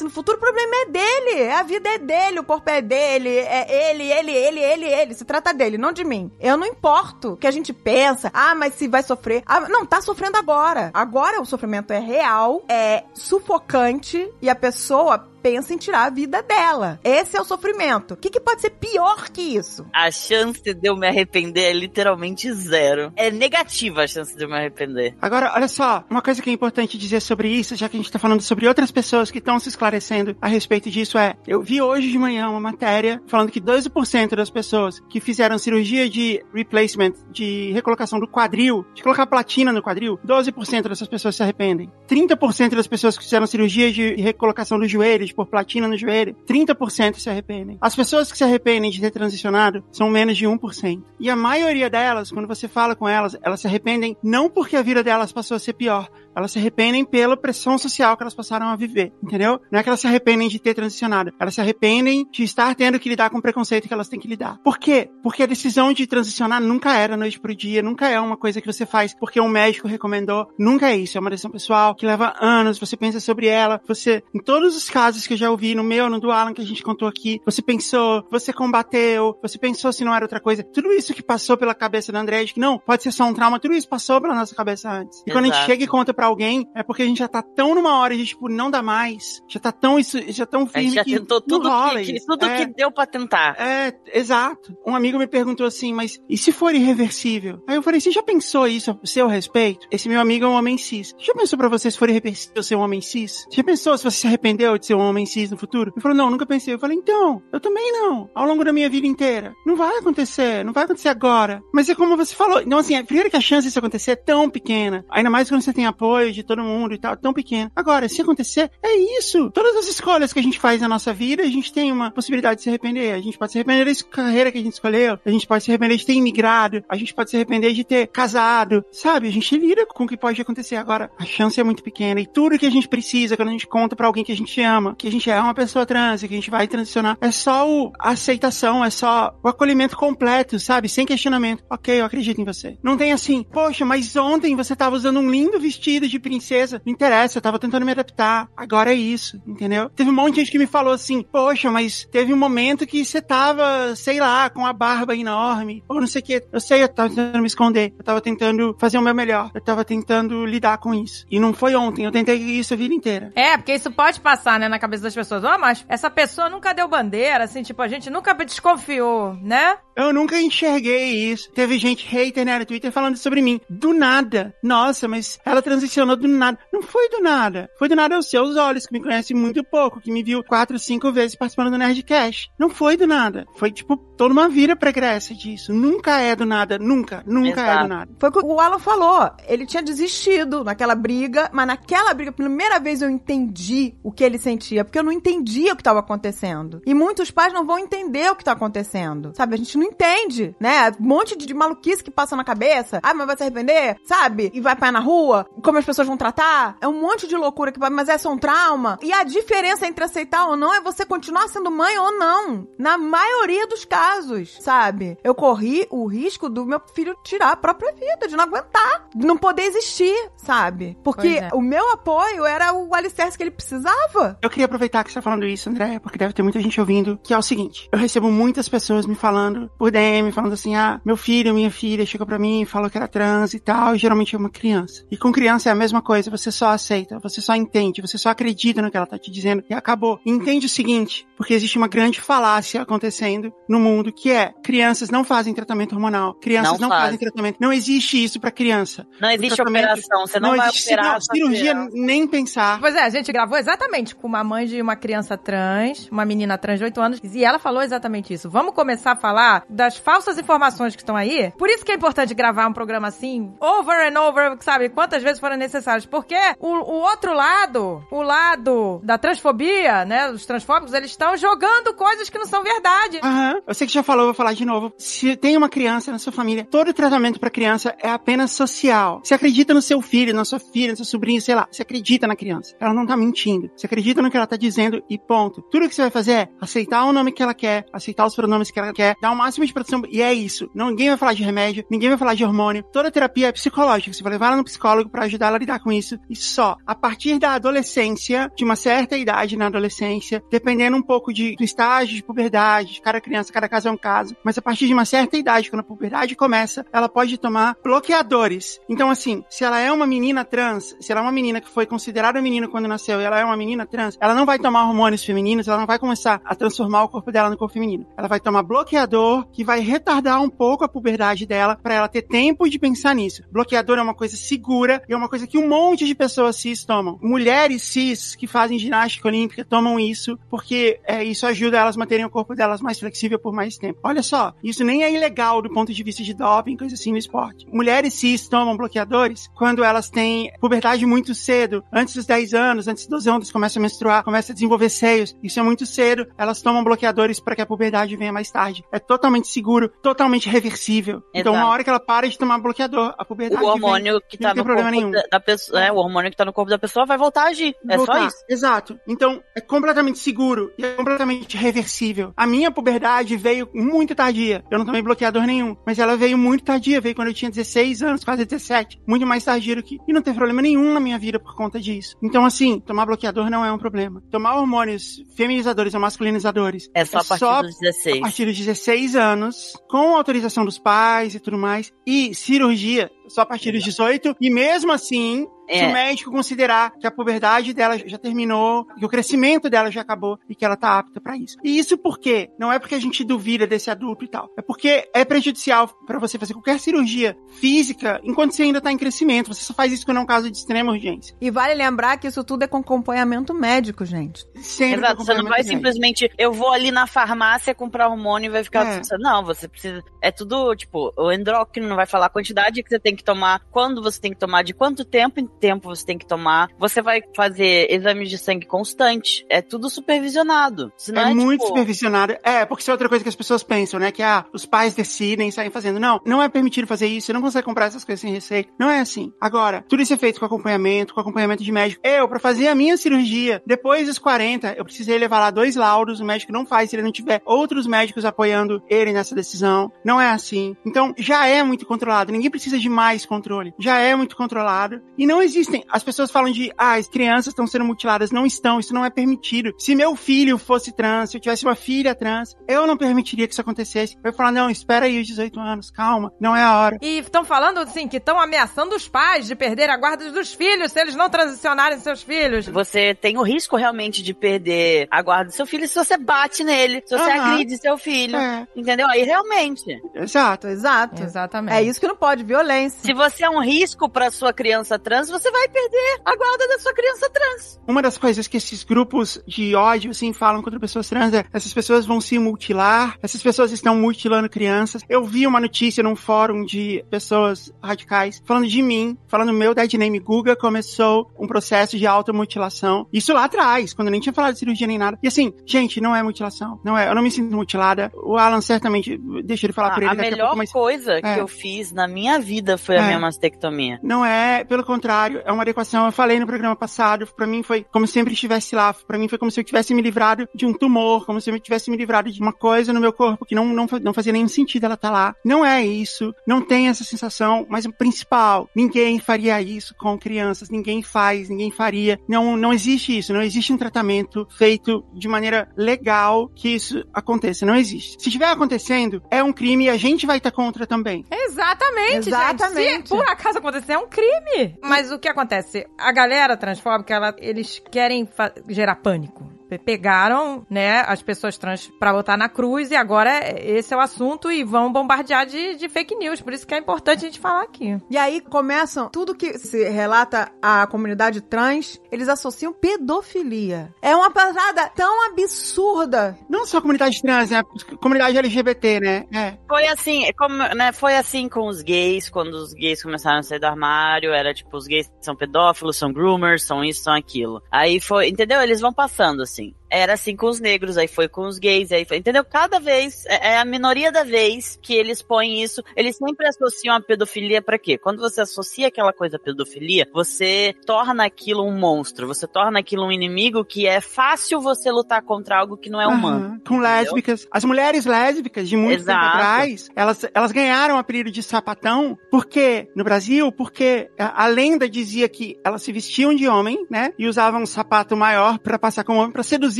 arrependesse 0.00 0.04
no 0.04 0.10
futuro, 0.10 0.36
o 0.36 0.40
problema 0.40 0.72
é 0.82 0.86
dele. 0.86 1.50
A 1.50 1.62
vida 1.62 1.88
é 1.88 1.98
dele, 1.98 2.40
o 2.40 2.44
corpo 2.44 2.68
é 2.70 2.80
dele, 2.80 3.28
é 3.28 3.90
ele, 3.90 4.04
ele, 4.10 4.32
ele, 4.32 4.60
ele, 4.60 4.86
ele. 4.86 5.14
Se 5.14 5.24
trata 5.24 5.52
dele, 5.52 5.78
não 5.78 5.92
de 5.92 6.04
mim. 6.04 6.30
Eu 6.40 6.56
não 6.56 6.66
importo 6.66 7.36
que 7.36 7.46
a 7.46 7.50
gente 7.50 7.72
pensa, 7.72 8.30
ah, 8.32 8.54
mas 8.54 8.74
se 8.74 8.88
vai 8.88 9.02
sofrer. 9.02 9.42
Ah, 9.46 9.60
não, 9.68 9.84
tá 9.84 10.00
sofrendo 10.00 10.36
agora. 10.36 10.90
Agora 10.94 11.40
o 11.40 11.46
sofrimento 11.46 11.92
é 11.92 11.98
real, 11.98 12.64
é 12.68 13.04
sufocante 13.14 14.30
e 14.40 14.48
a 14.48 14.54
pessoa 14.54 15.29
pensa 15.42 15.74
em 15.74 15.76
tirar 15.76 16.04
a 16.04 16.10
vida 16.10 16.42
dela. 16.42 17.00
Esse 17.04 17.36
é 17.36 17.40
o 17.40 17.44
sofrimento. 17.44 18.14
O 18.14 18.16
que, 18.16 18.30
que 18.30 18.40
pode 18.40 18.60
ser 18.60 18.70
pior 18.70 19.28
que 19.30 19.42
isso? 19.42 19.86
A 19.92 20.10
chance 20.10 20.62
de 20.62 20.88
eu 20.88 20.96
me 20.96 21.06
arrepender 21.06 21.70
é 21.70 21.72
literalmente 21.72 22.52
zero. 22.52 23.12
É 23.16 23.30
negativa 23.30 24.02
a 24.02 24.06
chance 24.06 24.36
de 24.36 24.44
eu 24.44 24.48
me 24.48 24.56
arrepender. 24.56 25.16
Agora, 25.20 25.52
olha 25.54 25.68
só, 25.68 26.04
uma 26.10 26.22
coisa 26.22 26.42
que 26.42 26.50
é 26.50 26.52
importante 26.52 26.98
dizer 26.98 27.20
sobre 27.20 27.48
isso, 27.48 27.76
já 27.76 27.88
que 27.88 27.96
a 27.96 28.00
gente 28.00 28.12
tá 28.12 28.18
falando 28.18 28.40
sobre 28.40 28.66
outras 28.66 28.90
pessoas 28.90 29.30
que 29.30 29.38
estão 29.38 29.58
se 29.58 29.68
esclarecendo 29.68 30.36
a 30.40 30.48
respeito 30.48 30.90
disso, 30.90 31.18
é: 31.18 31.34
eu 31.46 31.62
vi 31.62 31.80
hoje 31.80 32.10
de 32.10 32.18
manhã 32.18 32.48
uma 32.48 32.60
matéria 32.60 33.22
falando 33.26 33.50
que 33.50 33.60
12% 33.60 34.34
das 34.34 34.50
pessoas 34.50 35.00
que 35.08 35.20
fizeram 35.20 35.58
cirurgia 35.58 36.08
de 36.08 36.44
replacement, 36.52 37.12
de 37.30 37.72
recolocação 37.72 38.18
do 38.18 38.28
quadril, 38.28 38.84
de 38.94 39.02
colocar 39.02 39.26
platina 39.26 39.72
no 39.72 39.82
quadril, 39.82 40.18
12% 40.26 40.88
dessas 40.88 41.08
pessoas 41.08 41.36
se 41.36 41.42
arrependem. 41.42 41.90
30% 42.08 42.74
das 42.74 42.86
pessoas 42.86 43.16
que 43.16 43.24
fizeram 43.24 43.46
cirurgia 43.46 43.92
de 43.92 44.14
recolocação 44.14 44.78
do 44.78 44.88
joelho, 44.88 45.24
pôr 45.34 45.46
platina 45.46 45.88
no 45.88 45.96
joelho, 45.96 46.36
30% 46.46 47.16
se 47.16 47.30
arrependem. 47.30 47.78
As 47.80 47.94
pessoas 47.94 48.30
que 48.30 48.38
se 48.38 48.44
arrependem 48.44 48.90
de 48.90 49.00
ter 49.00 49.10
transicionado 49.10 49.84
são 49.92 50.10
menos 50.10 50.36
de 50.36 50.46
1%. 50.46 51.02
E 51.18 51.30
a 51.30 51.36
maioria 51.36 51.90
delas, 51.90 52.30
quando 52.30 52.48
você 52.48 52.68
fala 52.68 52.94
com 52.96 53.08
elas, 53.08 53.36
elas 53.42 53.60
se 53.60 53.66
arrependem 53.66 54.16
não 54.22 54.48
porque 54.48 54.76
a 54.76 54.82
vida 54.82 55.02
delas 55.02 55.32
passou 55.32 55.56
a 55.56 55.60
ser 55.60 55.72
pior, 55.74 56.08
elas 56.34 56.52
se 56.52 56.58
arrependem 56.58 57.04
pela 57.04 57.36
pressão 57.36 57.78
social 57.78 58.16
que 58.16 58.22
elas 58.22 58.34
passaram 58.34 58.66
a 58.66 58.76
viver, 58.76 59.12
entendeu? 59.22 59.60
Não 59.70 59.78
é 59.78 59.82
que 59.82 59.88
elas 59.88 60.00
se 60.00 60.06
arrependem 60.06 60.48
de 60.48 60.58
ter 60.58 60.74
transicionado, 60.74 61.32
elas 61.38 61.54
se 61.54 61.60
arrependem 61.60 62.26
de 62.30 62.42
estar 62.42 62.74
tendo 62.74 62.98
que 62.98 63.08
lidar 63.08 63.30
com 63.30 63.38
o 63.38 63.42
preconceito 63.42 63.88
que 63.88 63.94
elas 63.94 64.08
têm 64.08 64.20
que 64.20 64.28
lidar. 64.28 64.58
Por 64.62 64.78
quê? 64.78 65.10
Porque 65.22 65.42
a 65.42 65.46
decisão 65.46 65.92
de 65.92 66.06
transicionar 66.06 66.60
nunca 66.60 66.94
era 66.94 67.16
noite 67.16 67.40
pro 67.40 67.54
dia, 67.54 67.82
nunca 67.82 68.08
é 68.08 68.20
uma 68.20 68.36
coisa 68.36 68.60
que 68.60 68.66
você 68.66 68.86
faz 68.86 69.14
porque 69.14 69.40
um 69.40 69.48
médico 69.48 69.88
recomendou, 69.88 70.48
nunca 70.58 70.90
é 70.90 70.96
isso, 70.96 71.18
é 71.18 71.20
uma 71.20 71.30
decisão 71.30 71.50
pessoal 71.50 71.94
que 71.94 72.06
leva 72.06 72.34
anos, 72.40 72.78
você 72.78 72.96
pensa 72.96 73.20
sobre 73.20 73.46
ela, 73.46 73.80
você, 73.86 74.22
em 74.34 74.40
todos 74.40 74.76
os 74.76 74.88
casos 74.88 75.26
que 75.26 75.34
eu 75.34 75.38
já 75.38 75.50
ouvi, 75.50 75.74
no 75.74 75.84
meu, 75.84 76.08
no 76.08 76.20
do 76.20 76.30
Alan 76.30 76.52
que 76.52 76.62
a 76.62 76.66
gente 76.66 76.82
contou 76.82 77.08
aqui, 77.08 77.40
você 77.44 77.62
pensou, 77.62 78.26
você 78.30 78.52
combateu, 78.52 79.38
você 79.42 79.58
pensou 79.58 79.92
se 79.92 80.04
não 80.04 80.14
era 80.14 80.24
outra 80.24 80.40
coisa, 80.40 80.62
tudo 80.62 80.92
isso 80.92 81.14
que 81.14 81.22
passou 81.22 81.56
pela 81.56 81.74
cabeça 81.74 82.12
da 82.12 82.20
André, 82.20 82.44
de 82.44 82.54
que 82.54 82.60
não, 82.60 82.78
pode 82.78 83.02
ser 83.02 83.12
só 83.12 83.24
um 83.24 83.34
trauma, 83.34 83.58
tudo 83.58 83.74
isso 83.74 83.88
passou 83.88 84.20
pela 84.20 84.34
nossa 84.34 84.54
cabeça 84.54 84.90
antes. 84.90 85.22
E 85.26 85.30
quando 85.30 85.44
a 85.44 85.46
gente 85.48 85.54
Exato. 85.54 85.70
chega 85.70 85.84
e 85.84 85.86
conta 85.86 86.14
pra 86.20 86.26
alguém, 86.26 86.68
é 86.74 86.82
porque 86.82 87.00
a 87.00 87.06
gente 87.06 87.16
já 87.16 87.28
tá 87.28 87.40
tão 87.40 87.74
numa 87.74 87.96
hora 87.98 88.14
de, 88.14 88.26
tipo, 88.26 88.46
não 88.46 88.70
dá 88.70 88.82
mais. 88.82 89.42
Já 89.48 89.58
tá 89.58 89.72
tão 89.72 89.98
isso, 89.98 90.20
já 90.30 90.44
tão 90.44 90.64
A 90.64 90.66
firme 90.66 90.88
gente 90.88 90.94
já 90.96 91.04
que 91.04 91.18
tentou 91.18 91.40
tudo, 91.40 91.66
rola 91.66 92.02
que, 92.02 92.20
tudo 92.26 92.44
é, 92.44 92.58
que 92.58 92.74
deu 92.74 92.92
pra 92.92 93.06
tentar. 93.06 93.56
É, 93.58 93.98
exato. 94.12 94.76
Um 94.86 94.94
amigo 94.94 95.18
me 95.18 95.26
perguntou 95.26 95.66
assim, 95.66 95.94
mas 95.94 96.20
e 96.28 96.36
se 96.36 96.52
for 96.52 96.74
irreversível? 96.74 97.64
Aí 97.66 97.76
eu 97.76 97.82
falei, 97.82 98.00
você 98.00 98.10
já 98.10 98.22
pensou 98.22 98.68
isso 98.68 98.90
a 99.02 99.06
seu 99.06 99.28
respeito? 99.28 99.88
Esse 99.90 100.10
meu 100.10 100.20
amigo 100.20 100.44
é 100.44 100.48
um 100.48 100.52
homem 100.52 100.76
cis. 100.76 101.14
Já 101.18 101.32
pensou 101.32 101.58
pra 101.58 101.70
você 101.70 101.90
se 101.90 101.96
for 101.96 102.10
irreversível 102.10 102.62
ser 102.62 102.76
um 102.76 102.80
homem 102.80 103.00
cis? 103.00 103.46
Já 103.50 103.64
pensou 103.64 103.96
se 103.96 104.04
você 104.04 104.18
se 104.18 104.26
arrependeu 104.26 104.76
de 104.76 104.84
ser 104.84 104.94
um 104.96 105.00
homem 105.00 105.24
cis 105.24 105.50
no 105.50 105.56
futuro? 105.56 105.90
Ele 105.94 106.02
falou, 106.02 106.14
não, 106.18 106.28
nunca 106.28 106.44
pensei. 106.44 106.74
Eu 106.74 106.78
falei, 106.78 106.98
então, 106.98 107.42
eu 107.50 107.60
também 107.60 107.92
não. 107.92 108.28
Ao 108.34 108.44
longo 108.44 108.62
da 108.62 108.74
minha 108.74 108.90
vida 108.90 109.06
inteira. 109.06 109.54
Não 109.64 109.74
vai 109.74 109.96
acontecer, 109.96 110.62
não 110.66 110.74
vai 110.74 110.84
acontecer 110.84 111.08
agora. 111.08 111.62
Mas 111.72 111.88
é 111.88 111.94
como 111.94 112.14
você 112.14 112.34
falou. 112.34 112.60
Então, 112.60 112.78
assim, 112.78 113.02
primeiro 113.06 113.30
que 113.30 113.38
a 113.38 113.40
chance 113.40 113.66
disso 113.66 113.78
acontecer 113.78 114.10
é 114.10 114.16
tão 114.16 114.50
pequena. 114.50 115.02
Ainda 115.08 115.30
mais 115.30 115.48
quando 115.48 115.62
você 115.62 115.72
tem 115.72 115.86
apoio 115.86 116.09
de 116.32 116.42
todo 116.42 116.62
mundo 116.62 116.94
e 116.94 116.98
tal, 116.98 117.16
tão 117.16 117.32
pequena. 117.32 117.70
Agora, 117.74 118.08
se 118.08 118.20
acontecer, 118.20 118.70
é 118.82 119.18
isso. 119.18 119.50
Todas 119.50 119.76
as 119.76 119.88
escolhas 119.88 120.32
que 120.32 120.38
a 120.38 120.42
gente 120.42 120.58
faz 120.58 120.80
na 120.80 120.88
nossa 120.88 121.12
vida, 121.12 121.42
a 121.42 121.46
gente 121.46 121.72
tem 121.72 121.92
uma 121.92 122.10
possibilidade 122.10 122.56
de 122.56 122.62
se 122.64 122.68
arrepender. 122.68 123.12
A 123.12 123.20
gente 123.20 123.38
pode 123.38 123.52
se 123.52 123.58
arrepender 123.58 123.84
da 123.84 124.04
carreira 124.10 124.52
que 124.52 124.58
a 124.58 124.62
gente 124.62 124.72
escolheu. 124.72 125.18
A 125.24 125.30
gente 125.30 125.46
pode 125.46 125.64
se 125.64 125.70
arrepender 125.70 125.96
de 125.96 126.06
ter 126.06 126.14
imigrado. 126.14 126.84
A 126.88 126.96
gente 126.96 127.14
pode 127.14 127.30
se 127.30 127.36
arrepender 127.36 127.72
de 127.72 127.84
ter 127.84 128.06
casado. 128.08 128.84
Sabe? 128.92 129.28
A 129.28 129.32
gente 129.32 129.56
lida 129.56 129.86
com 129.86 130.04
o 130.04 130.08
que 130.08 130.16
pode 130.16 130.40
acontecer. 130.40 130.76
Agora, 130.76 131.10
a 131.18 131.24
chance 131.24 131.60
é 131.60 131.64
muito 131.64 131.82
pequena. 131.82 132.20
E 132.20 132.26
tudo 132.26 132.58
que 132.58 132.66
a 132.66 132.70
gente 132.70 132.88
precisa, 132.88 133.36
quando 133.36 133.48
a 133.48 133.52
gente 133.52 133.66
conta 133.66 133.96
pra 133.96 134.06
alguém 134.06 134.24
que 134.24 134.32
a 134.32 134.36
gente 134.36 134.60
ama, 134.60 134.94
que 134.96 135.08
a 135.08 135.12
gente 135.12 135.30
é 135.30 135.40
uma 135.40 135.54
pessoa 135.54 135.86
trans, 135.86 136.20
que 136.20 136.26
a 136.26 136.28
gente 136.36 136.50
vai 136.50 136.66
transicionar, 136.66 137.16
é 137.20 137.30
só 137.30 137.68
o, 137.68 137.92
a 137.98 138.10
aceitação, 138.10 138.84
é 138.84 138.90
só 138.90 139.34
o 139.42 139.48
acolhimento 139.48 139.96
completo, 139.96 140.58
sabe? 140.58 140.88
Sem 140.88 141.06
questionamento. 141.06 141.64
Ok, 141.70 142.00
eu 142.00 142.04
acredito 142.04 142.40
em 142.40 142.44
você. 142.44 142.76
Não 142.82 142.96
tem 142.96 143.12
assim, 143.12 143.42
poxa, 143.42 143.84
mas 143.84 144.14
ontem 144.16 144.56
você 144.56 144.74
tava 144.74 144.96
usando 144.96 145.20
um 145.20 145.30
lindo 145.30 145.58
vestido 145.60 145.99
de 146.08 146.18
princesa. 146.18 146.80
Não 146.84 146.92
interessa, 146.92 147.38
eu 147.38 147.42
tava 147.42 147.58
tentando 147.58 147.84
me 147.86 147.92
adaptar. 147.92 148.48
Agora 148.56 148.92
é 148.92 148.96
isso, 148.96 149.40
entendeu? 149.46 149.90
Teve 149.90 150.10
um 150.10 150.14
monte 150.14 150.34
de 150.34 150.40
gente 150.40 150.52
que 150.52 150.58
me 150.58 150.66
falou 150.66 150.92
assim, 150.92 151.22
poxa, 151.22 151.70
mas 151.70 152.06
teve 152.10 152.32
um 152.32 152.36
momento 152.36 152.86
que 152.86 153.04
você 153.04 153.20
tava, 153.20 153.94
sei 153.96 154.20
lá, 154.20 154.50
com 154.50 154.66
a 154.66 154.72
barba 154.72 155.14
enorme, 155.14 155.82
ou 155.88 156.00
não 156.00 156.06
sei 156.06 156.20
o 156.20 156.24
que. 156.24 156.44
Eu 156.52 156.60
sei, 156.60 156.82
eu 156.82 156.88
tava 156.88 157.08
tentando 157.08 157.40
me 157.40 157.46
esconder. 157.46 157.94
Eu 157.98 158.04
tava 158.04 158.20
tentando 158.20 158.76
fazer 158.78 158.98
o 158.98 159.02
meu 159.02 159.14
melhor. 159.14 159.50
Eu 159.54 159.60
tava 159.60 159.84
tentando 159.84 160.44
lidar 160.44 160.78
com 160.78 160.94
isso. 160.94 161.26
E 161.30 161.38
não 161.38 161.52
foi 161.52 161.74
ontem, 161.74 162.04
eu 162.04 162.12
tentei 162.12 162.36
isso 162.36 162.74
a 162.74 162.76
vida 162.76 162.94
inteira. 162.94 163.32
É, 163.34 163.56
porque 163.56 163.74
isso 163.74 163.90
pode 163.90 164.20
passar, 164.20 164.58
né, 164.58 164.68
na 164.68 164.78
cabeça 164.78 165.02
das 165.02 165.14
pessoas. 165.14 165.44
Ó, 165.44 165.58
mas 165.58 165.84
essa 165.88 166.10
pessoa 166.10 166.48
nunca 166.48 166.72
deu 166.72 166.88
bandeira, 166.88 167.44
assim, 167.44 167.62
tipo, 167.62 167.82
a 167.82 167.88
gente 167.88 168.10
nunca 168.10 168.34
desconfiou, 168.34 169.34
né? 169.42 169.76
Eu 169.96 170.12
nunca 170.12 170.40
enxerguei 170.40 171.30
isso. 171.30 171.50
Teve 171.52 171.78
gente 171.78 172.06
hater 172.06 172.44
né, 172.44 172.58
no 172.58 172.64
Twitter 172.64 172.90
falando 172.90 173.16
sobre 173.16 173.42
mim. 173.42 173.60
Do 173.68 173.92
nada. 173.92 174.54
Nossa, 174.62 175.06
mas 175.06 175.38
ela 175.44 175.60
transicionou 175.60 175.89
do 176.16 176.28
nada. 176.28 176.58
Não 176.72 176.82
foi 176.82 177.08
do 177.08 177.20
nada. 177.20 177.70
Foi 177.78 177.88
do 177.88 177.96
nada 177.96 178.16
aos 178.16 178.28
seus 178.28 178.56
olhos, 178.56 178.86
que 178.86 178.92
me 178.92 179.02
conhece 179.02 179.34
muito 179.34 179.62
pouco, 179.64 180.00
que 180.00 180.10
me 180.12 180.22
viu 180.22 180.42
quatro, 180.42 180.78
cinco 180.78 181.12
vezes 181.12 181.36
participando 181.36 181.70
do 181.70 181.78
Nerdcast. 181.78 182.50
Não 182.58 182.68
foi 182.70 182.96
do 182.96 183.06
nada. 183.06 183.46
Foi, 183.56 183.70
tipo, 183.70 183.96
toda 183.96 184.32
uma 184.32 184.48
vida 184.48 184.76
pregressa 184.76 185.34
disso. 185.34 185.72
Nunca 185.72 186.20
é 186.20 186.34
do 186.36 186.46
nada. 186.46 186.78
Nunca. 186.78 187.22
Nunca 187.26 187.60
é 187.60 187.64
Exato. 187.64 187.82
do 187.82 187.88
nada. 187.88 188.12
Foi 188.18 188.28
o 188.28 188.32
que 188.32 188.44
o 188.44 188.60
Alan 188.60 188.78
falou. 188.78 189.30
Ele 189.46 189.66
tinha 189.66 189.82
desistido 189.82 190.64
naquela 190.64 190.94
briga, 190.94 191.50
mas 191.52 191.66
naquela 191.66 192.12
briga, 192.14 192.32
primeira 192.32 192.78
vez 192.78 193.02
eu 193.02 193.10
entendi 193.10 193.94
o 194.02 194.12
que 194.12 194.24
ele 194.24 194.38
sentia, 194.38 194.84
porque 194.84 194.98
eu 194.98 195.02
não 195.02 195.12
entendia 195.12 195.72
o 195.72 195.76
que 195.76 195.82
estava 195.82 196.00
acontecendo. 196.00 196.82
E 196.86 196.94
muitos 196.94 197.30
pais 197.30 197.52
não 197.52 197.66
vão 197.66 197.78
entender 197.78 198.30
o 198.30 198.36
que 198.36 198.44
tá 198.44 198.52
acontecendo. 198.52 199.32
Sabe? 199.34 199.54
A 199.54 199.58
gente 199.58 199.76
não 199.76 199.84
entende, 199.84 200.54
né? 200.60 200.90
Um 201.00 201.06
monte 201.06 201.36
de, 201.36 201.46
de 201.46 201.54
maluquice 201.54 202.04
que 202.04 202.10
passa 202.10 202.36
na 202.36 202.44
cabeça. 202.44 203.00
Ah, 203.02 203.14
mas 203.14 203.26
vai 203.26 203.36
se 203.36 203.42
arrepender? 203.42 203.96
Sabe? 204.04 204.50
E 204.54 204.60
vai 204.60 204.76
parar 204.76 204.92
na 204.92 205.00
rua? 205.00 205.46
Como 205.62 205.78
as 205.80 205.86
pessoas 205.86 206.06
vão 206.06 206.16
tratar? 206.16 206.76
É 206.80 206.88
um 206.88 207.00
monte 207.00 207.26
de 207.26 207.36
loucura 207.36 207.72
que 207.72 207.78
vai, 207.78 207.90
mas 207.90 208.08
é 208.08 208.18
só 208.18 208.30
um 208.30 208.38
trauma. 208.38 208.98
E 209.02 209.12
a 209.12 209.24
diferença 209.24 209.86
entre 209.86 210.04
aceitar 210.04 210.46
ou 210.46 210.56
não 210.56 210.72
é 210.72 210.80
você 210.80 211.04
continuar 211.04 211.48
sendo 211.48 211.70
mãe 211.70 211.98
ou 211.98 212.18
não. 212.18 212.66
Na 212.78 212.96
maioria 212.96 213.66
dos 213.66 213.84
casos, 213.84 214.58
sabe? 214.60 215.18
Eu 215.24 215.34
corri 215.34 215.86
o 215.90 216.06
risco 216.06 216.48
do 216.48 216.64
meu 216.64 216.80
filho 216.94 217.16
tirar 217.24 217.52
a 217.52 217.56
própria 217.56 217.92
vida, 217.92 218.28
de 218.28 218.36
não 218.36 218.44
aguentar, 218.44 219.08
de 219.14 219.26
não 219.26 219.36
poder 219.36 219.62
existir, 219.62 220.14
sabe? 220.36 220.96
Porque 221.02 221.28
é. 221.28 221.48
o 221.52 221.60
meu 221.60 221.90
apoio 221.92 222.44
era 222.44 222.72
o 222.72 222.94
alicerce 222.94 223.36
que 223.36 223.42
ele 223.42 223.50
precisava. 223.50 224.38
Eu 224.42 224.50
queria 224.50 224.66
aproveitar 224.66 225.02
que 225.04 225.10
você 225.10 225.18
tá 225.18 225.22
falando 225.22 225.46
isso, 225.46 225.70
André, 225.70 225.98
porque 225.98 226.18
deve 226.18 226.32
ter 226.32 226.42
muita 226.42 226.60
gente 226.60 226.80
ouvindo, 226.80 227.18
que 227.22 227.34
é 227.34 227.38
o 227.38 227.42
seguinte. 227.42 227.88
Eu 227.92 227.98
recebo 227.98 228.30
muitas 228.30 228.68
pessoas 228.68 229.06
me 229.06 229.14
falando 229.14 229.70
por 229.78 229.90
DM, 229.90 230.30
falando 230.32 230.52
assim, 230.52 230.74
ah, 230.76 231.00
meu 231.04 231.16
filho, 231.16 231.54
minha 231.54 231.70
filha 231.70 232.04
chegou 232.06 232.26
pra 232.26 232.38
mim 232.38 232.62
e 232.62 232.66
falou 232.66 232.90
que 232.90 232.98
era 232.98 233.08
trans 233.08 233.54
e 233.54 233.60
tal, 233.60 233.94
e 233.94 233.98
geralmente 233.98 234.34
é 234.34 234.38
uma 234.38 234.50
criança. 234.50 235.04
E 235.10 235.16
com 235.16 235.32
criança 235.32 235.69
é 235.70 235.72
a 235.72 235.76
mesma 235.76 236.02
coisa, 236.02 236.30
você 236.30 236.50
só 236.50 236.70
aceita, 236.70 237.18
você 237.18 237.40
só 237.40 237.54
entende, 237.54 238.00
você 238.02 238.18
só 238.18 238.30
acredita 238.30 238.82
no 238.82 238.90
que 238.90 238.96
ela 238.96 239.06
tá 239.06 239.18
te 239.18 239.30
dizendo 239.30 239.64
e 239.68 239.74
acabou. 239.74 240.20
E 240.24 240.30
entende 240.30 240.66
o 240.66 240.68
seguinte, 240.68 241.26
porque 241.36 241.54
existe 241.54 241.78
uma 241.78 241.88
grande 241.88 242.20
falácia 242.20 242.82
acontecendo 242.82 243.52
no 243.68 243.78
mundo, 243.80 244.12
que 244.12 244.30
é, 244.30 244.52
crianças 244.62 245.10
não 245.10 245.24
fazem 245.24 245.54
tratamento 245.54 245.94
hormonal, 245.94 246.34
crianças 246.34 246.78
Não 246.78 246.88
não, 246.88 246.88
fazem. 246.88 247.04
fazem 247.04 247.18
tratamento, 247.18 247.56
não 247.60 247.72
existe 247.72 248.22
isso 248.22 248.40
pra 248.40 248.50
criança. 248.50 249.06
Não 249.20 249.30
existe 249.30 249.60
operação, 249.62 250.26
você 250.26 250.40
não, 250.40 250.56
vai 250.56 250.68
existe 250.68 250.92
operar 250.92 251.12
não, 251.14 251.20
cirurgia, 251.20 251.70
criança. 251.72 251.90
nem 251.94 252.26
pensar. 252.26 252.80
Pois 252.80 252.94
é, 252.94 253.02
a 253.02 253.08
gente 253.10 253.30
gravou 253.32 253.56
exatamente 253.58 254.14
com 254.14 254.26
uma 254.26 254.42
mãe 254.42 254.66
de 254.66 254.80
uma 254.80 254.96
criança 254.96 255.36
trans, 255.36 256.08
uma 256.10 256.24
menina 256.24 256.58
trans 256.58 256.78
de 256.78 256.84
8 256.84 257.00
anos, 257.00 257.20
e 257.22 257.44
ela 257.44 257.58
falou 257.58 257.82
exatamente 257.82 258.32
isso. 258.32 258.50
Vamos 258.50 258.74
começar 258.74 259.12
a 259.12 259.16
falar 259.16 259.64
das 259.68 259.96
falsas 259.96 260.38
informações 260.38 260.96
que 260.96 261.02
estão 261.02 261.16
aí? 261.16 261.52
Por 261.56 261.68
isso 261.68 261.84
que 261.84 261.92
é 261.92 261.94
importante 261.94 262.34
gravar 262.34 262.66
um 262.66 262.72
programa 262.72 263.08
assim, 263.08 263.52
over 263.60 264.12
and 264.12 264.20
over, 264.20 264.56
sabe? 264.60 264.88
Quantas 264.88 265.22
vezes 265.22 265.38
forem 265.40 265.58
necessárias. 265.60 266.06
Porque 266.06 266.34
o, 266.58 266.68
o 266.68 267.00
outro 267.02 267.32
lado, 267.34 268.04
o 268.10 268.22
lado 268.22 269.00
da 269.04 269.16
transfobia, 269.18 270.04
né? 270.04 270.30
Os 270.30 270.44
transfóbicos, 270.44 270.94
eles 270.94 271.10
estão 271.10 271.36
jogando 271.36 271.94
coisas 271.94 272.28
que 272.28 272.38
não 272.38 272.46
são 272.46 272.62
verdade. 272.62 273.20
Aham. 273.22 273.60
Eu 273.66 273.74
sei 273.74 273.86
que 273.86 273.92
já 273.92 274.02
falou, 274.02 274.26
vou 274.26 274.34
falar 274.34 274.54
de 274.54 274.64
novo. 274.64 274.92
Se 274.98 275.36
tem 275.36 275.56
uma 275.56 275.68
criança 275.68 276.10
na 276.10 276.18
sua 276.18 276.32
família, 276.32 276.66
todo 276.68 276.92
tratamento 276.92 277.38
pra 277.38 277.50
criança 277.50 277.94
é 278.02 278.10
apenas 278.10 278.50
social. 278.52 279.20
Você 279.22 279.34
acredita 279.34 279.74
no 279.74 279.82
seu 279.82 280.00
filho, 280.00 280.34
na 280.34 280.44
sua 280.44 280.58
filha, 280.58 280.92
no 280.92 280.96
seu 280.96 281.04
sobrinho, 281.04 281.40
sei 281.40 281.54
lá. 281.54 281.68
Você 281.70 281.82
acredita 281.82 282.26
na 282.26 282.34
criança. 282.34 282.74
Ela 282.80 282.94
não 282.94 283.06
tá 283.06 283.16
mentindo. 283.16 283.70
Você 283.76 283.86
acredita 283.86 284.22
no 284.22 284.30
que 284.30 284.36
ela 284.36 284.46
tá 284.46 284.56
dizendo 284.56 285.02
e 285.08 285.18
ponto. 285.18 285.62
Tudo 285.62 285.88
que 285.88 285.94
você 285.94 286.02
vai 286.02 286.10
fazer 286.10 286.32
é 286.32 286.48
aceitar 286.60 287.04
o 287.04 287.12
nome 287.12 287.32
que 287.32 287.42
ela 287.42 287.54
quer, 287.54 287.84
aceitar 287.92 288.26
os 288.26 288.34
pronomes 288.34 288.70
que 288.70 288.78
ela 288.78 288.92
quer, 288.92 289.14
dar 289.20 289.30
o 289.30 289.36
máximo 289.36 289.66
de 289.66 289.72
proteção. 289.72 290.02
E 290.08 290.22
é 290.22 290.32
isso. 290.32 290.70
Ninguém 290.74 291.08
vai 291.08 291.18
falar 291.18 291.34
de 291.34 291.42
remédio, 291.42 291.84
ninguém 291.90 292.08
vai 292.08 292.18
falar 292.18 292.34
de 292.34 292.44
hormônio. 292.44 292.82
Toda 292.92 293.10
terapia 293.10 293.48
é 293.48 293.52
psicológica. 293.52 294.12
Você 294.12 294.22
vai 294.22 294.32
levar 294.32 294.48
ela 294.48 294.56
no 294.56 294.64
psicólogo 294.64 295.10
pra 295.10 295.24
ajudar 295.24 295.49
ela 295.50 295.58
lidar 295.58 295.80
com 295.80 295.92
isso. 295.92 296.18
E 296.28 296.36
só. 296.36 296.76
A 296.86 296.94
partir 296.94 297.38
da 297.38 297.52
adolescência, 297.52 298.50
de 298.56 298.64
uma 298.64 298.76
certa 298.76 299.16
idade 299.16 299.56
na 299.56 299.66
adolescência, 299.66 300.42
dependendo 300.50 300.96
um 300.96 301.02
pouco 301.02 301.32
de, 301.32 301.54
do 301.56 301.64
estágio 301.64 302.16
de 302.16 302.22
puberdade, 302.22 302.94
de 302.94 303.02
cada 303.02 303.20
criança, 303.20 303.52
cada 303.52 303.68
caso 303.68 303.88
é 303.88 303.90
um 303.90 303.96
caso, 303.96 304.36
mas 304.44 304.56
a 304.56 304.62
partir 304.62 304.86
de 304.86 304.94
uma 304.94 305.04
certa 305.04 305.36
idade, 305.36 305.70
quando 305.70 305.80
a 305.80 305.84
puberdade 305.84 306.34
começa, 306.34 306.84
ela 306.92 307.08
pode 307.08 307.36
tomar 307.38 307.76
bloqueadores. 307.82 308.80
Então, 308.88 309.10
assim, 309.10 309.44
se 309.48 309.64
ela 309.64 309.80
é 309.80 309.92
uma 309.92 310.06
menina 310.06 310.44
trans, 310.44 310.96
se 311.00 311.12
ela 311.12 311.20
é 311.20 311.24
uma 311.24 311.32
menina 311.32 311.60
que 311.60 311.68
foi 311.68 311.86
considerada 311.86 312.40
menina 312.40 312.68
quando 312.68 312.88
nasceu 312.88 313.20
e 313.20 313.24
ela 313.24 313.38
é 313.38 313.44
uma 313.44 313.56
menina 313.56 313.86
trans, 313.86 314.16
ela 314.20 314.34
não 314.34 314.46
vai 314.46 314.58
tomar 314.58 314.86
hormônios 314.86 315.24
femininos, 315.24 315.68
ela 315.68 315.78
não 315.78 315.86
vai 315.86 315.98
começar 315.98 316.40
a 316.44 316.54
transformar 316.54 317.04
o 317.04 317.08
corpo 317.08 317.30
dela 317.32 317.50
no 317.50 317.56
corpo 317.56 317.74
feminino. 317.74 318.06
Ela 318.16 318.28
vai 318.28 318.40
tomar 318.40 318.62
bloqueador 318.62 319.46
que 319.52 319.64
vai 319.64 319.80
retardar 319.80 320.42
um 320.42 320.48
pouco 320.48 320.84
a 320.84 320.88
puberdade 320.88 321.46
dela 321.46 321.76
para 321.76 321.94
ela 321.94 322.08
ter 322.08 322.22
tempo 322.22 322.68
de 322.68 322.78
pensar 322.78 323.14
nisso. 323.14 323.42
Bloqueador 323.50 323.98
é 323.98 324.02
uma 324.02 324.14
coisa 324.14 324.36
segura 324.36 325.02
e 325.08 325.12
é 325.12 325.16
uma 325.16 325.28
coisa 325.30 325.46
que 325.46 325.56
um 325.56 325.68
monte 325.68 326.04
de 326.04 326.14
pessoas 326.14 326.56
cis 326.56 326.84
tomam. 326.84 327.18
Mulheres 327.22 327.82
cis 327.82 328.34
que 328.34 328.46
fazem 328.46 328.78
ginástica 328.78 329.28
olímpica 329.28 329.64
tomam 329.64 329.98
isso 329.98 330.38
porque 330.50 331.00
é, 331.06 331.24
isso 331.24 331.46
ajuda 331.46 331.78
elas 331.78 331.96
a 331.96 331.98
manterem 331.98 332.26
o 332.26 332.30
corpo 332.30 332.54
delas 332.54 332.80
mais 332.80 332.98
flexível 332.98 333.38
por 333.38 333.52
mais 333.52 333.78
tempo. 333.78 334.00
Olha 334.02 334.22
só, 334.22 334.52
isso 334.62 334.84
nem 334.84 335.04
é 335.04 335.12
ilegal 335.12 335.62
do 335.62 335.70
ponto 335.70 335.94
de 335.94 336.02
vista 336.02 336.22
de 336.22 336.34
doping, 336.34 336.76
coisa 336.76 336.94
assim 336.94 337.12
no 337.12 337.18
esporte. 337.18 337.66
Mulheres 337.72 338.14
cis 338.14 338.48
tomam 338.48 338.76
bloqueadores 338.76 339.48
quando 339.54 339.84
elas 339.84 340.10
têm 340.10 340.50
puberdade 340.60 341.06
muito 341.06 341.34
cedo, 341.34 341.84
antes 341.92 342.14
dos 342.14 342.26
10 342.26 342.54
anos, 342.54 342.88
antes 342.88 343.06
dos 343.06 343.24
12 343.24 343.30
anos, 343.30 343.52
começam 343.52 343.80
a 343.80 343.82
menstruar, 343.82 344.24
começam 344.24 344.52
a 344.52 344.54
desenvolver 344.54 344.88
seios. 344.88 345.36
Isso 345.42 345.60
é 345.60 345.62
muito 345.62 345.86
cedo. 345.86 346.26
Elas 346.36 346.60
tomam 346.60 346.82
bloqueadores 346.82 347.38
para 347.38 347.54
que 347.54 347.62
a 347.62 347.66
puberdade 347.66 348.16
venha 348.16 348.32
mais 348.32 348.50
tarde. 348.50 348.84
É 348.90 348.98
totalmente 348.98 349.48
seguro, 349.48 349.88
totalmente 350.02 350.48
reversível. 350.48 351.22
Então, 351.34 351.52
Exato. 351.52 351.64
uma 351.64 351.72
hora 351.72 351.84
que 351.84 351.90
ela 351.90 352.00
para 352.00 352.28
de 352.28 352.38
tomar 352.38 352.58
bloqueador, 352.58 353.14
a 353.16 353.24
puberdade 353.24 353.62
O 353.62 353.68
hormônio 353.68 354.14
vem, 354.14 354.22
que 354.28 354.40
não 354.40 354.48
tá 354.48 354.54
tem 354.54 354.58
no 354.58 354.64
problema 354.64 354.90
nenhum. 354.90 355.12
Da, 355.30 355.40
pessoa, 355.40 355.82
é, 355.82 355.92
o 355.92 355.96
hormônio 355.96 356.30
que 356.30 356.36
tá 356.36 356.44
no 356.44 356.52
corpo 356.52 356.70
da 356.70 356.78
pessoa 356.78 357.06
vai 357.06 357.18
voltar 357.18 357.44
a 357.44 357.48
agir. 357.48 357.74
É 357.88 357.96
voltar. 357.96 358.18
só 358.18 358.26
isso. 358.26 358.36
Exato. 358.48 359.00
Então, 359.08 359.42
é 359.54 359.60
completamente 359.60 360.18
seguro 360.18 360.72
e 360.78 360.84
é 360.84 360.92
completamente 360.92 361.56
reversível. 361.56 362.32
A 362.36 362.46
minha 362.46 362.70
puberdade 362.70 363.36
veio 363.36 363.68
muito 363.74 364.14
tardia. 364.14 364.64
Eu 364.70 364.78
não 364.78 364.86
tomei 364.86 365.02
bloqueador 365.02 365.44
nenhum, 365.44 365.76
mas 365.86 365.98
ela 365.98 366.16
veio 366.16 366.38
muito 366.38 366.64
tardia. 366.64 367.00
Veio 367.00 367.14
quando 367.14 367.28
eu 367.28 367.34
tinha 367.34 367.50
16 367.50 368.02
anos, 368.02 368.24
quase 368.24 368.44
17. 368.44 369.00
Muito 369.06 369.26
mais 369.26 369.44
tardia 369.44 369.76
do 369.76 369.82
que... 369.82 369.98
E 370.06 370.12
não 370.12 370.22
teve 370.22 370.36
problema 370.36 370.62
nenhum 370.62 370.92
na 370.92 371.00
minha 371.00 371.18
vida 371.18 371.38
por 371.38 371.54
conta 371.54 371.80
disso. 371.80 372.16
Então, 372.22 372.44
assim, 372.44 372.80
tomar 372.80 373.06
bloqueador 373.06 373.50
não 373.50 373.64
é 373.64 373.72
um 373.72 373.78
problema. 373.78 374.22
Tomar 374.30 374.56
hormônios 374.56 375.24
feminizadores 375.36 375.94
ou 375.94 376.00
masculinizadores 376.00 376.90
É 376.94 377.04
só 377.04 377.18
a 377.18 377.24
partir 377.24 377.62
dos 377.62 377.78
16. 377.78 378.18
a 378.18 378.20
partir 378.20 378.44
dos 378.46 378.56
16 378.56 379.16
anos, 379.16 379.72
com 379.88 380.16
autorização 380.16 380.64
dos 380.64 380.78
pais 380.78 381.34
e 381.34 381.40
tudo 381.40 381.58
mais, 381.58 381.92
e 382.06 382.34
cirurgia 382.34 383.10
só 383.30 383.42
a 383.42 383.46
partir 383.46 383.72
dos 383.72 383.82
18, 383.82 384.36
e 384.40 384.50
mesmo 384.50 384.92
assim, 384.92 385.46
se 385.70 385.78
É. 385.78 385.88
o 385.88 385.92
médico 385.92 386.30
considerar 386.30 386.92
que 386.98 387.06
a 387.06 387.10
puberdade 387.10 387.72
dela 387.72 387.96
já 387.98 388.18
terminou, 388.18 388.84
que 388.98 389.04
o 389.04 389.08
crescimento 389.08 389.68
dela 389.70 389.90
já 389.90 390.00
acabou 390.00 390.38
e 390.48 390.54
que 390.54 390.64
ela 390.64 390.76
tá 390.76 390.98
apta 390.98 391.20
pra 391.20 391.36
isso. 391.36 391.56
E 391.64 391.78
isso 391.78 391.96
por 391.96 392.18
quê? 392.18 392.50
Não 392.58 392.72
é 392.72 392.78
porque 392.78 392.94
a 392.94 392.98
gente 393.00 393.24
duvida 393.24 393.66
desse 393.66 393.90
adulto 393.90 394.24
e 394.24 394.28
tal. 394.28 394.50
É 394.58 394.62
porque 394.62 395.08
é 395.14 395.24
prejudicial 395.24 395.88
pra 396.06 396.18
você 396.18 396.38
fazer 396.38 396.54
qualquer 396.54 396.78
cirurgia 396.80 397.36
física 397.60 398.20
enquanto 398.24 398.52
você 398.52 398.62
ainda 398.62 398.80
tá 398.80 398.90
em 398.90 398.98
crescimento. 398.98 399.48
Você 399.54 399.62
só 399.62 399.72
faz 399.74 399.92
isso 399.92 400.04
quando 400.04 400.16
é 400.18 400.20
um 400.20 400.26
caso 400.26 400.50
de 400.50 400.56
extrema 400.56 400.92
urgência. 400.92 401.36
E 401.40 401.50
vale 401.50 401.74
lembrar 401.74 402.16
que 402.16 402.26
isso 402.26 402.42
tudo 402.42 402.64
é 402.64 402.66
com 402.66 402.78
acompanhamento 402.78 403.54
médico, 403.54 404.04
gente. 404.04 404.44
Sempre 404.56 404.98
Exato, 405.04 405.24
você 405.24 405.34
não 405.34 405.44
vai 405.44 405.58
médico. 405.58 405.74
simplesmente, 405.76 406.30
eu 406.38 406.52
vou 406.52 406.72
ali 406.72 406.90
na 406.90 407.06
farmácia 407.06 407.74
comprar 407.74 408.08
hormônio 408.08 408.48
e 408.48 408.52
vai 408.52 408.64
ficar 408.64 408.86
É. 408.86 409.00
Não, 409.18 409.44
você 409.44 409.68
precisa. 409.68 410.02
É 410.22 410.30
tudo, 410.30 410.74
tipo, 410.74 411.12
o 411.16 411.30
endócrino 411.32 411.94
vai 411.94 412.06
falar 412.06 412.26
a 412.26 412.30
quantidade 412.30 412.82
que 412.82 412.88
você 412.88 412.98
tem 412.98 413.14
que 413.14 413.22
tomar, 413.22 413.60
quando 413.70 414.02
você 414.02 414.20
tem 414.20 414.32
que 414.32 414.38
tomar, 414.38 414.62
de 414.62 414.72
quanto 414.72 415.04
tempo 415.04 415.38
em 415.40 415.46
tempo 415.60 415.88
você 415.88 416.04
tem 416.04 416.18
que 416.18 416.26
tomar. 416.26 416.70
Você 416.78 417.02
vai 417.02 417.22
fazer 417.36 417.86
exames 417.90 418.30
de 418.30 418.38
sangue 418.38 418.66
constante. 418.66 419.44
É 419.48 419.60
tudo 419.60 419.88
supervisionado. 419.90 420.92
Senão 420.96 421.22
é 421.22 421.30
é, 421.30 421.34
muito 421.34 421.60
tipo, 421.60 421.68
supervisionado. 421.68 422.36
É, 422.42 422.64
porque 422.64 422.82
isso 422.82 422.90
é 422.90 422.94
outra 422.94 423.08
coisa 423.08 423.22
que 423.22 423.28
as 423.28 423.36
pessoas 423.36 423.62
pensam, 423.62 424.00
né? 424.00 424.10
Que 424.10 424.22
ah, 424.22 424.44
os 424.52 424.66
pais 424.66 424.94
decidem 424.94 425.48
e 425.48 425.52
saem 425.52 425.70
fazendo. 425.70 426.00
Não, 426.00 426.20
não 426.24 426.42
é 426.42 426.48
permitido 426.48 426.86
fazer 426.86 427.06
isso. 427.06 427.26
Você 427.26 427.32
não 427.32 427.42
consegue 427.42 427.64
comprar 427.64 427.86
essas 427.86 428.04
coisas 428.04 428.20
sem 428.20 428.32
receita. 428.32 428.70
Não 428.78 428.90
é 428.90 429.00
assim. 429.00 429.32
Agora, 429.40 429.84
tudo 429.88 430.02
isso 430.02 430.14
é 430.14 430.16
feito 430.16 430.40
com 430.40 430.46
acompanhamento, 430.46 431.14
com 431.14 431.20
acompanhamento 431.20 431.62
de 431.62 431.72
médico. 431.72 432.00
Eu, 432.04 432.28
pra 432.28 432.38
fazer 432.38 432.68
a 432.68 432.74
minha 432.74 432.96
cirurgia, 432.96 433.62
depois 433.66 434.06
dos 434.06 434.18
40, 434.18 434.74
eu 434.76 434.84
precisei 434.84 435.18
levar 435.18 435.38
lá 435.38 435.50
dois 435.50 435.76
laudos. 435.76 436.20
O 436.20 436.24
médico 436.24 436.52
não 436.52 436.66
faz 436.66 436.90
se 436.90 436.96
ele 436.96 437.02
não 437.02 437.12
tiver 437.12 437.42
outros 437.44 437.86
médicos 437.86 438.24
apoiando 438.24 438.82
ele 438.88 439.12
nessa 439.12 439.34
decisão. 439.34 439.92
Não 440.04 440.20
é 440.20 440.30
assim. 440.30 440.76
Então, 440.84 441.14
já 441.16 441.46
é 441.46 441.62
muito 441.62 441.86
controlado. 441.86 442.32
Ninguém 442.32 442.50
precisa 442.50 442.78
de 442.78 442.88
mais 442.88 443.26
controle. 443.26 443.74
Já 443.78 443.98
é 443.98 444.14
muito 444.14 444.36
controlado. 444.36 445.00
E 445.16 445.26
não 445.26 445.42
existem. 445.50 445.84
As 445.88 446.02
pessoas 446.02 446.30
falam 446.30 446.50
de, 446.50 446.72
ah, 446.76 446.94
as 446.94 447.08
crianças 447.08 447.48
estão 447.48 447.66
sendo 447.66 447.84
mutiladas. 447.84 448.30
Não 448.30 448.46
estão. 448.46 448.78
Isso 448.80 448.94
não 448.94 449.04
é 449.04 449.10
permitido. 449.10 449.72
Se 449.78 449.94
meu 449.94 450.16
filho 450.16 450.58
fosse 450.58 450.92
trans, 450.92 451.30
se 451.30 451.36
eu 451.36 451.40
tivesse 451.40 451.64
uma 451.64 451.74
filha 451.74 452.14
trans, 452.14 452.56
eu 452.68 452.86
não 452.86 452.96
permitiria 452.96 453.46
que 453.46 453.52
isso 453.52 453.60
acontecesse. 453.60 454.16
Eu 454.22 454.30
ia 454.30 454.36
falar, 454.36 454.52
não, 454.52 454.70
espera 454.70 455.06
aí 455.06 455.20
os 455.20 455.26
18 455.26 455.58
anos, 455.60 455.90
calma, 455.90 456.32
não 456.40 456.56
é 456.56 456.62
a 456.62 456.76
hora. 456.78 456.98
E 457.00 457.18
estão 457.18 457.44
falando, 457.44 457.78
assim, 457.78 458.08
que 458.08 458.16
estão 458.16 458.38
ameaçando 458.38 458.94
os 458.94 459.08
pais 459.08 459.46
de 459.46 459.54
perder 459.54 459.90
a 459.90 459.96
guarda 459.96 460.30
dos 460.30 460.52
filhos 460.52 460.92
se 460.92 461.00
eles 461.00 461.14
não 461.14 461.28
transicionarem 461.28 461.98
seus 461.98 462.22
filhos. 462.22 462.66
Você 462.66 463.14
tem 463.14 463.36
o 463.38 463.42
risco 463.42 463.76
realmente 463.76 464.22
de 464.22 464.34
perder 464.34 465.08
a 465.10 465.22
guarda 465.22 465.46
do 465.50 465.54
seu 465.54 465.66
filho 465.66 465.86
se 465.88 465.94
você 465.94 466.16
bate 466.16 466.62
nele, 466.64 467.02
se 467.06 467.16
você 467.16 467.30
Aham. 467.30 467.52
agride 467.52 467.76
seu 467.78 467.96
filho. 467.96 468.36
É, 468.36 468.66
Entendeu? 468.76 469.08
Aí 469.08 469.22
realmente. 469.22 470.00
exato. 470.14 470.68
Exato. 470.68 471.22
Exatamente. 471.22 471.74
É 471.74 471.82
isso 471.82 472.00
que 472.00 472.06
não 472.06 472.16
pode, 472.16 472.44
violência. 472.44 473.00
Se 473.00 473.12
você 473.12 473.44
é 473.44 473.50
um 473.50 473.60
risco 473.62 474.08
pra 474.08 474.30
sua 474.30 474.52
criança 474.52 474.98
trans, 474.98 475.30
você 475.30 475.39
vai 475.50 475.68
perder 475.68 476.20
a 476.24 476.34
guarda 476.34 476.66
da 476.68 476.78
sua 476.80 476.92
criança 476.92 477.30
trans. 477.30 477.80
Uma 477.86 478.02
das 478.02 478.18
coisas 478.18 478.48
que 478.48 478.56
esses 478.56 478.82
grupos 478.82 479.40
de 479.46 479.74
ódio, 479.76 480.10
assim, 480.10 480.32
falam 480.32 480.60
contra 480.62 480.80
pessoas 480.80 481.08
trans 481.08 481.32
é 481.32 481.44
essas 481.52 481.72
pessoas 481.72 482.04
vão 482.04 482.20
se 482.20 482.36
mutilar, 482.38 483.16
essas 483.22 483.42
pessoas 483.42 483.70
estão 483.70 483.94
mutilando 483.94 484.48
crianças. 484.48 485.02
Eu 485.08 485.24
vi 485.24 485.46
uma 485.46 485.60
notícia 485.60 486.02
num 486.02 486.16
fórum 486.16 486.64
de 486.64 487.04
pessoas 487.10 487.72
radicais 487.82 488.42
falando 488.44 488.66
de 488.66 488.82
mim, 488.82 489.16
falando 489.28 489.52
meu 489.52 489.74
dead 489.74 489.92
name 489.94 490.18
Guga 490.18 490.56
começou 490.56 491.30
um 491.38 491.46
processo 491.46 491.96
de 491.96 492.06
automutilação. 492.06 493.06
Isso 493.12 493.32
lá 493.32 493.44
atrás, 493.44 493.92
quando 493.92 494.08
eu 494.08 494.12
nem 494.12 494.20
tinha 494.20 494.32
falado 494.32 494.54
de 494.54 494.58
cirurgia 494.58 494.86
nem 494.86 494.98
nada. 494.98 495.18
E 495.22 495.28
assim, 495.28 495.52
gente, 495.66 496.00
não 496.00 496.14
é 496.16 496.22
mutilação. 496.22 496.80
Não 496.84 496.96
é. 496.96 497.08
Eu 497.08 497.14
não 497.14 497.22
me 497.22 497.30
sinto 497.30 497.54
mutilada. 497.54 498.10
O 498.14 498.36
Alan 498.36 498.60
certamente, 498.60 499.16
deixa 499.44 499.66
ele 499.66 499.72
falar 499.72 499.90
por 499.94 500.02
ele 500.02 500.10
a 500.10 500.12
a 500.12 500.16
melhor 500.16 500.38
pouco, 500.46 500.56
mas 500.58 500.72
coisa 500.72 501.14
É. 501.14 501.34
que 501.34 501.40
eu 501.40 501.46
fiz 501.48 501.92
na 501.92 502.08
minha 502.08 502.38
vida 502.38 502.76
foi 502.78 502.96
a 502.96 503.02
É. 503.02 503.06
minha 503.06 503.18
mastectomia. 503.18 503.98
Não 504.02 504.24
é, 504.24 504.64
pelo 504.64 504.84
contrário, 504.84 505.29
é 505.44 505.52
uma 505.52 505.62
adequação. 505.62 506.06
Eu 506.06 506.12
falei 506.12 506.38
no 506.38 506.46
programa 506.46 506.76
passado, 506.76 507.26
pra 507.26 507.46
mim 507.46 507.62
foi 507.62 507.84
como 507.84 508.06
se 508.06 508.20
sempre 508.20 508.34
estivesse 508.34 508.74
lá. 508.74 508.92
Pra 508.92 509.18
mim 509.18 509.28
foi 509.28 509.38
como 509.38 509.50
se 509.50 509.58
eu 509.58 509.64
tivesse 509.64 509.94
me 509.94 510.02
livrado 510.02 510.48
de 510.54 510.66
um 510.66 510.72
tumor, 510.72 511.24
como 511.24 511.40
se 511.40 511.50
eu 511.50 511.58
tivesse 511.58 511.90
me 511.90 511.96
livrado 511.96 512.30
de 512.30 512.40
uma 512.40 512.52
coisa 512.52 512.92
no 512.92 513.00
meu 513.00 513.12
corpo 513.12 513.46
que 513.46 513.54
não, 513.54 513.66
não, 513.66 513.86
não 514.02 514.12
fazia 514.12 514.32
nenhum 514.32 514.48
sentido 514.48 514.84
ela 514.84 514.94
estar 514.94 515.10
lá. 515.10 515.34
Não 515.44 515.64
é 515.64 515.84
isso, 515.84 516.34
não 516.46 516.60
tem 516.60 516.88
essa 516.88 517.04
sensação, 517.04 517.66
mas 517.68 517.86
o 517.86 517.92
principal, 517.92 518.68
ninguém 518.74 519.18
faria 519.18 519.60
isso 519.62 519.94
com 519.94 520.18
crianças, 520.18 520.68
ninguém 520.68 521.02
faz, 521.02 521.48
ninguém 521.48 521.70
faria. 521.70 522.20
Não, 522.28 522.56
não 522.56 522.72
existe 522.72 523.16
isso, 523.16 523.32
não 523.32 523.42
existe 523.42 523.72
um 523.72 523.78
tratamento 523.78 524.46
feito 524.56 525.04
de 525.14 525.28
maneira 525.28 525.68
legal 525.76 526.48
que 526.54 526.68
isso 526.68 527.04
aconteça, 527.12 527.64
não 527.64 527.74
existe. 527.74 528.20
Se 528.20 528.28
estiver 528.28 528.48
acontecendo, 528.48 529.22
é 529.30 529.42
um 529.42 529.52
crime 529.52 529.86
e 529.86 529.90
a 529.90 529.96
gente 529.96 530.26
vai 530.26 530.38
estar 530.38 530.50
contra 530.50 530.86
também. 530.86 531.24
Exatamente, 531.30 532.28
Exatamente. 532.28 532.90
gente. 532.90 533.08
Se 533.08 533.16
por 533.16 533.26
acaso 533.26 533.58
acontecer, 533.58 533.92
é 533.92 533.98
um 533.98 534.08
crime. 534.08 534.76
Mas 534.82 535.10
o 535.10 535.18
que 535.20 535.28
acontece? 535.28 535.86
A 535.98 536.10
galera 536.12 536.56
transfóbica, 536.56 537.14
ela- 537.14 537.36
eles 537.38 537.78
querem 537.90 538.28
gerar 538.68 538.96
pânico. 538.96 539.59
Pe- 539.70 539.78
Pegaram, 539.78 540.66
né, 540.68 541.04
as 541.06 541.22
pessoas 541.22 541.56
trans 541.56 541.88
pra 541.98 542.12
botar 542.12 542.36
na 542.36 542.48
cruz 542.48 542.90
e 542.90 542.96
agora 542.96 543.30
é- 543.30 543.70
esse 543.78 543.94
é 543.94 543.96
o 543.96 544.00
assunto 544.00 544.50
e 544.50 544.64
vão 544.64 544.92
bombardear 544.92 545.46
de, 545.46 545.76
de 545.76 545.88
fake 545.88 546.14
news. 546.16 546.40
Por 546.40 546.52
isso 546.52 546.66
que 546.66 546.74
é 546.74 546.78
importante 546.78 547.18
a 547.24 547.28
gente 547.28 547.38
falar 547.38 547.62
aqui. 547.62 547.96
E 548.10 548.16
aí 548.18 548.40
começam, 548.40 549.08
tudo 549.10 549.34
que 549.34 549.56
se 549.58 549.88
relata 549.88 550.50
à 550.60 550.86
comunidade 550.86 551.40
trans, 551.40 552.00
eles 552.10 552.28
associam 552.28 552.72
pedofilia. 552.72 553.94
É 554.02 554.14
uma 554.16 554.30
parada 554.30 554.88
tão 554.94 555.26
absurda. 555.28 556.36
Não 556.48 556.66
só 556.66 556.78
a 556.78 556.80
comunidade 556.80 557.20
trans, 557.22 557.50
né? 557.50 557.58
A 557.58 557.96
comunidade 557.96 558.36
LGBT, 558.38 559.00
né? 559.00 559.26
É. 559.32 559.54
Foi 559.68 559.86
assim, 559.86 560.24
é 560.24 560.32
como, 560.32 560.56
né, 560.56 560.92
foi 560.92 561.16
assim 561.16 561.48
com 561.48 561.68
os 561.68 561.82
gays, 561.82 562.28
quando 562.30 562.54
os 562.54 562.72
gays 562.72 563.02
começaram 563.02 563.38
a 563.38 563.42
sair 563.42 563.58
do 563.58 563.66
armário, 563.66 564.32
era 564.32 564.52
tipo, 564.54 564.76
os 564.76 564.86
gays 564.86 565.10
são 565.20 565.36
pedófilos, 565.36 565.96
são 565.96 566.12
groomers, 566.12 566.62
são 566.64 566.82
isso, 566.84 567.02
são 567.02 567.14
aquilo. 567.14 567.62
Aí 567.70 568.00
foi, 568.00 568.28
entendeu? 568.28 568.60
Eles 568.62 568.80
vão 568.80 568.92
passando 568.92 569.42
assim. 569.42 569.59
assim. 569.60 569.79
Era 569.90 570.14
assim 570.14 570.36
com 570.36 570.46
os 570.46 570.60
negros, 570.60 570.96
aí 570.96 571.08
foi 571.08 571.28
com 571.28 571.46
os 571.46 571.58
gays, 571.58 571.92
aí 571.92 572.04
foi, 572.04 572.18
entendeu? 572.18 572.44
Cada 572.44 572.78
vez, 572.78 573.24
é, 573.26 573.54
é 573.54 573.58
a 573.58 573.64
minoria 573.64 574.12
da 574.12 574.22
vez 574.22 574.78
que 574.80 574.94
eles 574.94 575.20
põem 575.20 575.62
isso, 575.62 575.82
eles 575.96 576.16
sempre 576.16 576.46
associam 576.46 576.94
a 576.94 577.00
pedofilia 577.00 577.60
pra 577.60 577.78
quê? 577.78 577.98
Quando 577.98 578.20
você 578.20 578.40
associa 578.40 578.88
aquela 578.88 579.12
coisa 579.12 579.36
à 579.36 579.40
pedofilia, 579.40 580.06
você 580.12 580.74
torna 580.86 581.24
aquilo 581.24 581.64
um 581.64 581.76
monstro, 581.76 582.26
você 582.26 582.46
torna 582.46 582.78
aquilo 582.78 583.04
um 583.04 583.12
inimigo 583.12 583.64
que 583.64 583.86
é 583.86 584.00
fácil 584.00 584.60
você 584.60 584.90
lutar 584.90 585.22
contra 585.22 585.58
algo 585.58 585.76
que 585.76 585.90
não 585.90 586.00
é 586.00 586.06
humano. 586.06 586.46
Aham, 586.46 586.60
Com 586.66 586.78
lésbicas. 586.78 587.46
As 587.50 587.64
mulheres 587.64 588.06
lésbicas 588.06 588.68
de 588.68 588.76
muito 588.76 589.04
tempo 589.04 589.10
Exato. 589.10 589.36
atrás, 589.36 589.88
elas, 589.96 590.26
elas 590.32 590.52
ganharam 590.52 590.96
o 590.96 590.98
apelido 590.98 591.30
de 591.30 591.42
sapatão, 591.42 592.16
porque, 592.30 592.88
no 592.94 593.02
Brasil, 593.02 593.50
porque 593.50 594.10
a, 594.18 594.44
a 594.44 594.46
lenda 594.46 594.88
dizia 594.88 595.28
que 595.28 595.56
elas 595.64 595.82
se 595.82 595.92
vestiam 595.92 596.34
de 596.34 596.46
homem, 596.46 596.86
né? 596.90 597.12
E 597.18 597.26
usavam 597.26 597.62
um 597.62 597.66
sapato 597.66 598.16
maior 598.16 598.58
pra 598.58 598.78
passar 598.78 599.04
como 599.04 599.20
homem, 599.20 599.32
pra 599.32 599.42
seduzir 599.42 599.79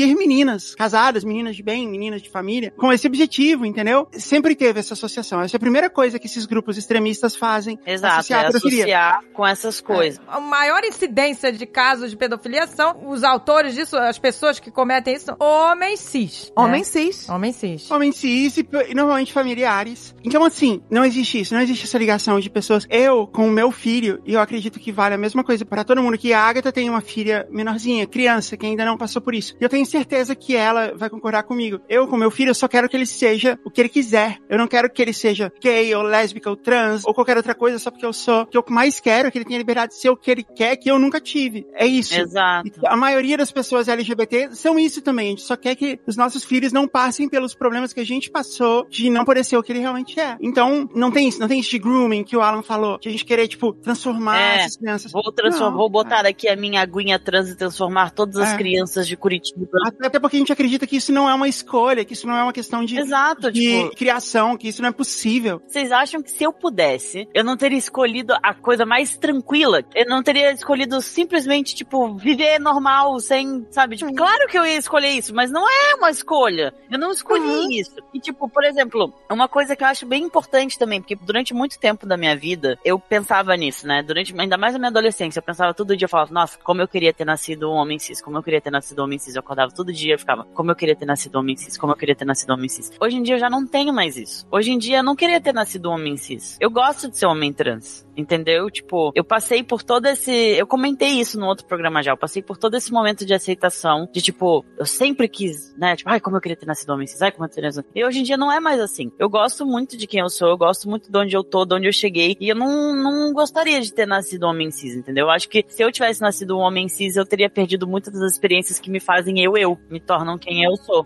meninas 0.07 0.75
casadas, 0.75 1.25
meninas 1.25 1.57
de 1.57 1.63
bem, 1.63 1.89
meninas 1.89 2.23
de 2.23 2.31
família, 2.31 2.73
com 2.77 2.93
esse 2.93 3.07
objetivo, 3.07 3.65
entendeu? 3.65 4.09
Sempre 4.13 4.55
teve 4.55 4.81
essa 4.81 4.95
associação. 4.95 5.41
Essa 5.41 5.57
é 5.57 5.59
a 5.59 5.61
primeira 5.61 5.91
coisa 5.91 6.19
que 6.19 6.27
esses 6.27 6.47
grupos 6.47 6.77
extremistas 6.77 7.37
fazem. 7.37 7.79
Exato, 7.87 8.15
associar 8.15 8.41
é 8.41 8.43
a 8.43 8.47
pedofilia. 8.47 8.83
associar 8.83 9.25
com 9.33 9.47
essas 9.47 9.81
coisas. 9.81 10.21
A 10.27 10.41
maior 10.41 10.83
incidência 10.85 11.53
de 11.53 11.67
casos 11.67 12.11
de 12.11 12.17
pedofilia 12.17 12.67
são 12.67 13.09
os 13.09 13.25
autores 13.25 13.75
disso, 13.75 13.97
as 13.97 14.19
pessoas 14.19 14.59
que 14.61 14.71
cometem 14.71 15.15
isso, 15.15 15.35
homens 15.39 16.01
cis. 16.01 16.53
Homem 16.57 16.81
né? 16.81 16.85
cis. 16.85 17.29
Homens 17.29 17.57
cis. 17.57 17.91
Homens 17.91 18.17
cis 18.17 18.57
e, 18.59 18.69
e 18.89 18.95
normalmente 18.95 19.33
familiares. 19.33 20.15
Então, 20.25 20.45
assim, 20.45 20.83
não 20.91 21.05
existe 21.05 21.41
isso, 21.41 21.55
não 21.55 21.61
existe 21.61 21.85
essa 21.85 21.99
ligação 21.99 22.39
de 22.41 22.51
pessoas. 22.51 22.87
Eu, 22.91 23.27
com 23.27 23.47
o 23.47 23.51
meu 23.51 23.71
filho, 23.71 24.21
e 24.25 24.35
eu 24.35 24.41
acredito 24.41 24.79
que 24.79 24.93
vale 24.93 25.15
a 25.15 25.19
mesma 25.19 25.43
coisa 25.43 25.65
para 25.65 25.85
todo 25.85 26.03
mundo, 26.03 26.19
que 26.19 26.33
a 26.33 26.41
Agatha 26.41 26.73
tem 26.73 26.89
uma 26.89 27.01
filha 27.01 27.47
menorzinha, 27.51 28.07
criança, 28.07 28.57
que 28.57 28.67
ainda 28.67 28.85
não 28.85 28.97
passou 28.97 29.23
por 29.23 29.35
isso. 29.35 29.55
E 29.61 29.65
eu 29.65 29.69
tenho 29.69 29.87
certeza 29.91 30.35
que 30.35 30.57
ela 30.57 30.93
vai 30.97 31.11
concordar 31.11 31.43
comigo. 31.43 31.81
Eu, 31.89 32.07
com 32.07 32.17
meu 32.17 32.31
filho, 32.31 32.51
eu 32.51 32.55
só 32.55 32.69
quero 32.69 32.89
que 32.89 32.97
ele 32.97 33.07
seja 33.07 33.59
o 33.65 33.71
que 33.71 33.81
ele 33.81 33.89
quiser. 33.89 34.39
Eu 34.49 34.59
não 34.59 34.67
quero 34.67 34.89
que 34.91 35.01
ele 35.03 35.13
seja 35.13 35.53
gay, 35.61 35.95
ou 35.95 36.03
lésbica, 36.03 36.49
ou 36.49 36.57
trans, 36.57 37.03
ou 37.05 37.13
qualquer 37.15 37.37
outra 37.37 37.55
coisa 37.55 37.79
só 37.79 37.91
porque 37.91 38.07
eu 38.07 38.13
sou. 38.13 38.43
O 38.43 38.47
que 38.47 38.57
eu 38.57 38.65
mais 38.69 39.01
quero 39.01 39.29
é 39.29 39.31
que 39.31 39.39
ele 39.39 39.45
tenha 39.45 39.59
liberdade 39.59 39.93
de 39.93 40.01
ser 40.01 40.11
o 40.11 40.17
que 40.17 40.31
ele 40.31 40.43
quer, 40.45 40.77
que 40.77 40.91
eu 40.91 40.99
nunca 40.99 41.21
tive. 41.21 41.67
É 41.75 41.87
isso. 41.87 42.15
Exato. 42.19 42.69
E 42.69 42.73
A 42.87 42.97
maioria 42.97 43.37
das 43.37 43.51
pessoas 43.53 43.89
LGBT 43.89 44.51
são 44.55 44.79
isso 44.79 45.03
também. 45.03 45.27
A 45.27 45.31
gente 45.31 45.43
só 45.43 45.57
quer 45.57 45.75
que 45.75 45.99
os 46.07 46.17
nossos 46.17 46.45
filhos 46.45 46.73
não 46.73 46.87
passem 46.87 47.29
pelos 47.29 47.55
problemas 47.55 47.93
que 47.93 48.01
a 48.01 48.07
gente 48.07 48.31
passou 48.31 48.87
de 48.89 49.11
não 49.11 49.25
poder 49.25 49.45
ser 49.45 49.57
o 49.57 49.63
que 49.63 49.73
ele 49.73 49.81
realmente 49.81 50.19
é. 50.21 50.37
Então, 50.41 50.89
não 50.95 51.11
tem 51.11 51.29
isso, 51.29 51.41
não 51.41 51.49
tem 51.49 51.61
isso 51.61 51.71
de 51.71 51.79
grooming 51.79 52.25
que 52.25 52.37
o 52.37 52.41
Alan 52.41 52.63
falou, 52.63 52.99
de 52.99 53.09
a 53.09 53.13
gente 53.13 53.25
querer, 53.25 53.49
tipo, 53.49 53.73
transformar 53.73 54.39
É, 54.39 54.57
essas 54.61 54.77
crianças. 54.77 55.13
Vou, 55.13 55.33
transformar, 55.33 55.71
Não, 55.71 55.77
vou 55.77 55.89
botar 55.91 56.27
aqui 56.27 56.49
a 56.49 56.57
minha 56.57 56.81
aguinha 56.81 57.19
trans 57.19 57.49
e 57.49 57.57
transformar 57.57 58.11
todas 58.11 58.37
as 58.37 58.55
É. 58.55 58.57
crianças 58.57 59.07
de 59.07 59.17
Curitiba. 59.17 59.67
Até 60.03 60.19
porque 60.19 60.37
a 60.37 60.39
gente 60.39 60.53
acredita 60.53 60.87
que 60.87 60.97
isso 60.97 61.13
não 61.13 61.29
é 61.29 61.35
uma 61.35 61.49
escolha, 61.49 62.05
que 62.05 62.13
isso 62.13 62.27
não 62.27 62.37
é 62.37 62.43
uma 62.43 62.53
questão 62.53 62.85
de, 62.85 62.99
Exato, 62.99 63.51
de 63.51 63.61
tipo, 63.61 63.97
criação, 63.97 64.57
que 64.57 64.69
isso 64.69 64.83
não 64.83 64.89
é 64.89 64.93
possível. 64.93 65.61
vocês 65.67 65.91
acham 65.93 66.23
que 66.23 66.31
se 66.31 66.45
eu 66.45 66.53
pudesse, 66.53 67.29
eu 67.35 67.45
não 67.45 67.57
teria 67.57 67.79
escolhido 67.79 68.35
a 68.43 68.55
coisa 68.55 68.85
mais 68.87 69.17
tranquila? 69.17 69.83
Eu 69.95 70.07
não 70.07 70.23
teria 70.23 70.53
escolhido 70.53 71.01
simplesmente, 71.01 71.75
tipo, 71.75 72.15
viver 72.17 72.59
normal, 72.59 73.19
sem, 73.21 73.67
sabe? 73.71 73.97
Tipo, 73.97 74.15
claro 74.15 74.47
que 74.49 74.59
eu 74.59 74.67
ia 74.67 74.77
escolher 74.77 75.11
isso, 75.11 75.35
mas 75.35 75.51
não 75.51 75.69
é 75.69 75.95
uma 75.97 76.11
escolha. 76.11 76.73
Eu 76.91 76.99
não 76.99 77.11
escolhi 77.13 77.41
Uhum. 77.41 77.71
isso. 77.71 77.97
E, 78.13 78.21
tipo, 78.21 78.49
por 78.49 78.65
exemplo, 78.65 79.13
uma 79.31 79.49
coisa 79.49 79.75
que 79.77 79.83
eu 79.83 79.89
acho 79.89 80.07
bem 80.07 80.23
importante 80.25 80.79
também, 80.79 81.01
porque 81.01 81.17
durante 81.17 81.55
muito 81.55 81.79
tempo 81.79 82.07
da 82.07 82.17
minha 82.17 82.37
vida, 82.37 82.79
eu 82.85 82.99
pensava 82.99 83.57
nisso, 83.57 83.87
né? 83.87 84.03
Durante, 84.03 84.35
ainda 84.39 84.57
mais 84.59 84.73
na 84.75 84.79
minha 84.79 84.89
adolescência, 84.91 85.39
eu 85.39 85.43
pensava 85.43 85.73
todo 85.75 85.97
dia, 85.97 86.05
eu 86.07 86.09
falava, 86.09 86.33
nossa, 86.33 86.59
como 86.63 86.81
eu 86.81 86.89
queria 86.89 87.13
ter 87.13 87.25
nascido 87.25 87.71
um 87.71 87.75
homem 87.75 87.99
cis, 87.99 88.21
como 88.21 88.37
eu 88.39 88.43
queria 88.43 88.61
ter 88.61 88.71
nascido 88.71 89.01
um 89.01 89.05
homem 89.05 89.19
cis. 89.19 89.35
Eu 89.35 89.41
acordava 89.41 89.70
todo 89.71 89.93
dia 89.93 90.15
e 90.15 90.19
ficava, 90.19 90.45
como 90.55 90.71
eu 90.71 90.77
queria 90.77 90.97
ter 90.97 91.07
nascido 91.07 91.37
homem 91.37 91.57
cis, 91.57 91.77
como 91.77 91.93
eu 91.93 91.97
queria 91.97 92.15
ter 92.15 92.25
nascido 92.25 92.51
homem 92.51 92.69
cis. 92.69 92.93
Hoje 93.01 93.17
em 93.17 93.23
dia 93.23 93.35
eu 93.37 93.39
já 93.39 93.51
não 93.51 93.67
tenho 93.67 93.93
mais 93.93 94.17
isso. 94.17 94.47
Hoje 94.51 94.71
em 94.71 94.79
dia 94.79 94.99
eu 94.99 95.03
não 95.03 95.17
queria 95.17 95.41
ter 95.41 95.53
nascido 95.53 95.87
homem 95.87 96.17
cis. 96.17 96.57
Eu 96.61 96.71
gosto 96.71 97.09
de 97.09 97.19
ser 97.19 97.27
homem 97.27 97.53
trans, 97.53 98.07
entendeu? 98.17 98.71
Tipo, 98.71 99.13
eu 99.15 99.25
passei 99.25 99.63
por 99.63 99.83
todo 99.83 100.07
esse. 100.07 100.33
Eu 100.33 100.67
comentei 100.67 101.21
isso 101.21 101.39
no 101.39 101.47
outro 101.47 101.67
programa 101.67 102.03
já. 102.03 102.13
Eu 102.13 102.17
passei 102.17 102.43
por 102.43 102.57
todo 102.57 102.77
esse 102.77 102.93
momento 102.93 103.25
de 103.25 103.35
aceitação, 103.35 104.09
de 104.13 104.21
tipo, 104.21 104.65
eu 104.79 104.87
sempre 104.87 105.29
quis, 105.29 105.75
né? 105.77 105.97
Tipo, 105.97 106.11
ai, 106.11 106.21
como 106.21 106.37
eu 106.37 106.41
queria 106.41 106.57
ter 106.57 106.67
nascido 106.67 106.91
homem 106.91 107.07
cis, 107.07 107.23
ai, 107.23 107.33
como 107.33 107.45
eu 107.45 107.49
queria 107.49 107.71
ter 107.71 107.77
nascido. 107.77 107.93
E 107.95 108.05
hoje 108.05 108.21
em 108.21 108.23
dia 108.23 108.37
não 108.37 108.51
é 108.51 108.61
mais 108.61 108.81
assim. 108.81 109.11
Eu 109.19 109.29
gosto 109.29 109.67
muito 109.67 109.97
de 109.97 110.07
quem 110.07 110.21
eu 110.21 110.29
sou, 110.29 110.49
eu 110.49 110.59
gosto 110.59 110.89
muito 110.89 111.11
de 111.11 111.19
onde 111.19 111.37
eu 111.37 111.45
tô, 111.45 111.65
de 111.65 111.75
onde 111.75 111.87
eu 111.87 111.93
cheguei. 111.93 112.37
E 112.41 112.49
eu 112.49 112.57
não, 112.57 112.95
não 112.95 113.33
gostaria 113.33 113.81
de 113.81 113.93
ter 113.93 114.07
nascido 114.07 114.45
homem 114.45 114.71
cis, 114.71 114.95
entendeu? 114.95 115.27
Eu 115.27 115.31
acho 115.31 115.49
que 115.49 115.65
se 115.69 115.83
eu 115.83 115.93
tivesse 115.93 116.21
nascido 116.21 116.57
um 116.57 116.61
homem 116.61 116.89
cis, 116.89 117.17
eu 117.17 117.25
teria 117.25 117.49
perdido 117.49 117.87
muitas 117.87 118.13
das 118.13 118.33
experiências 118.33 118.79
que 118.79 118.91
me 118.91 119.01
fazem 119.01 119.41
eu, 119.43 119.57
eu, 119.61 119.79
me 119.89 120.01
tornam 120.01 120.39
quem 120.39 120.65
eu 120.65 120.77
sou. 120.77 121.05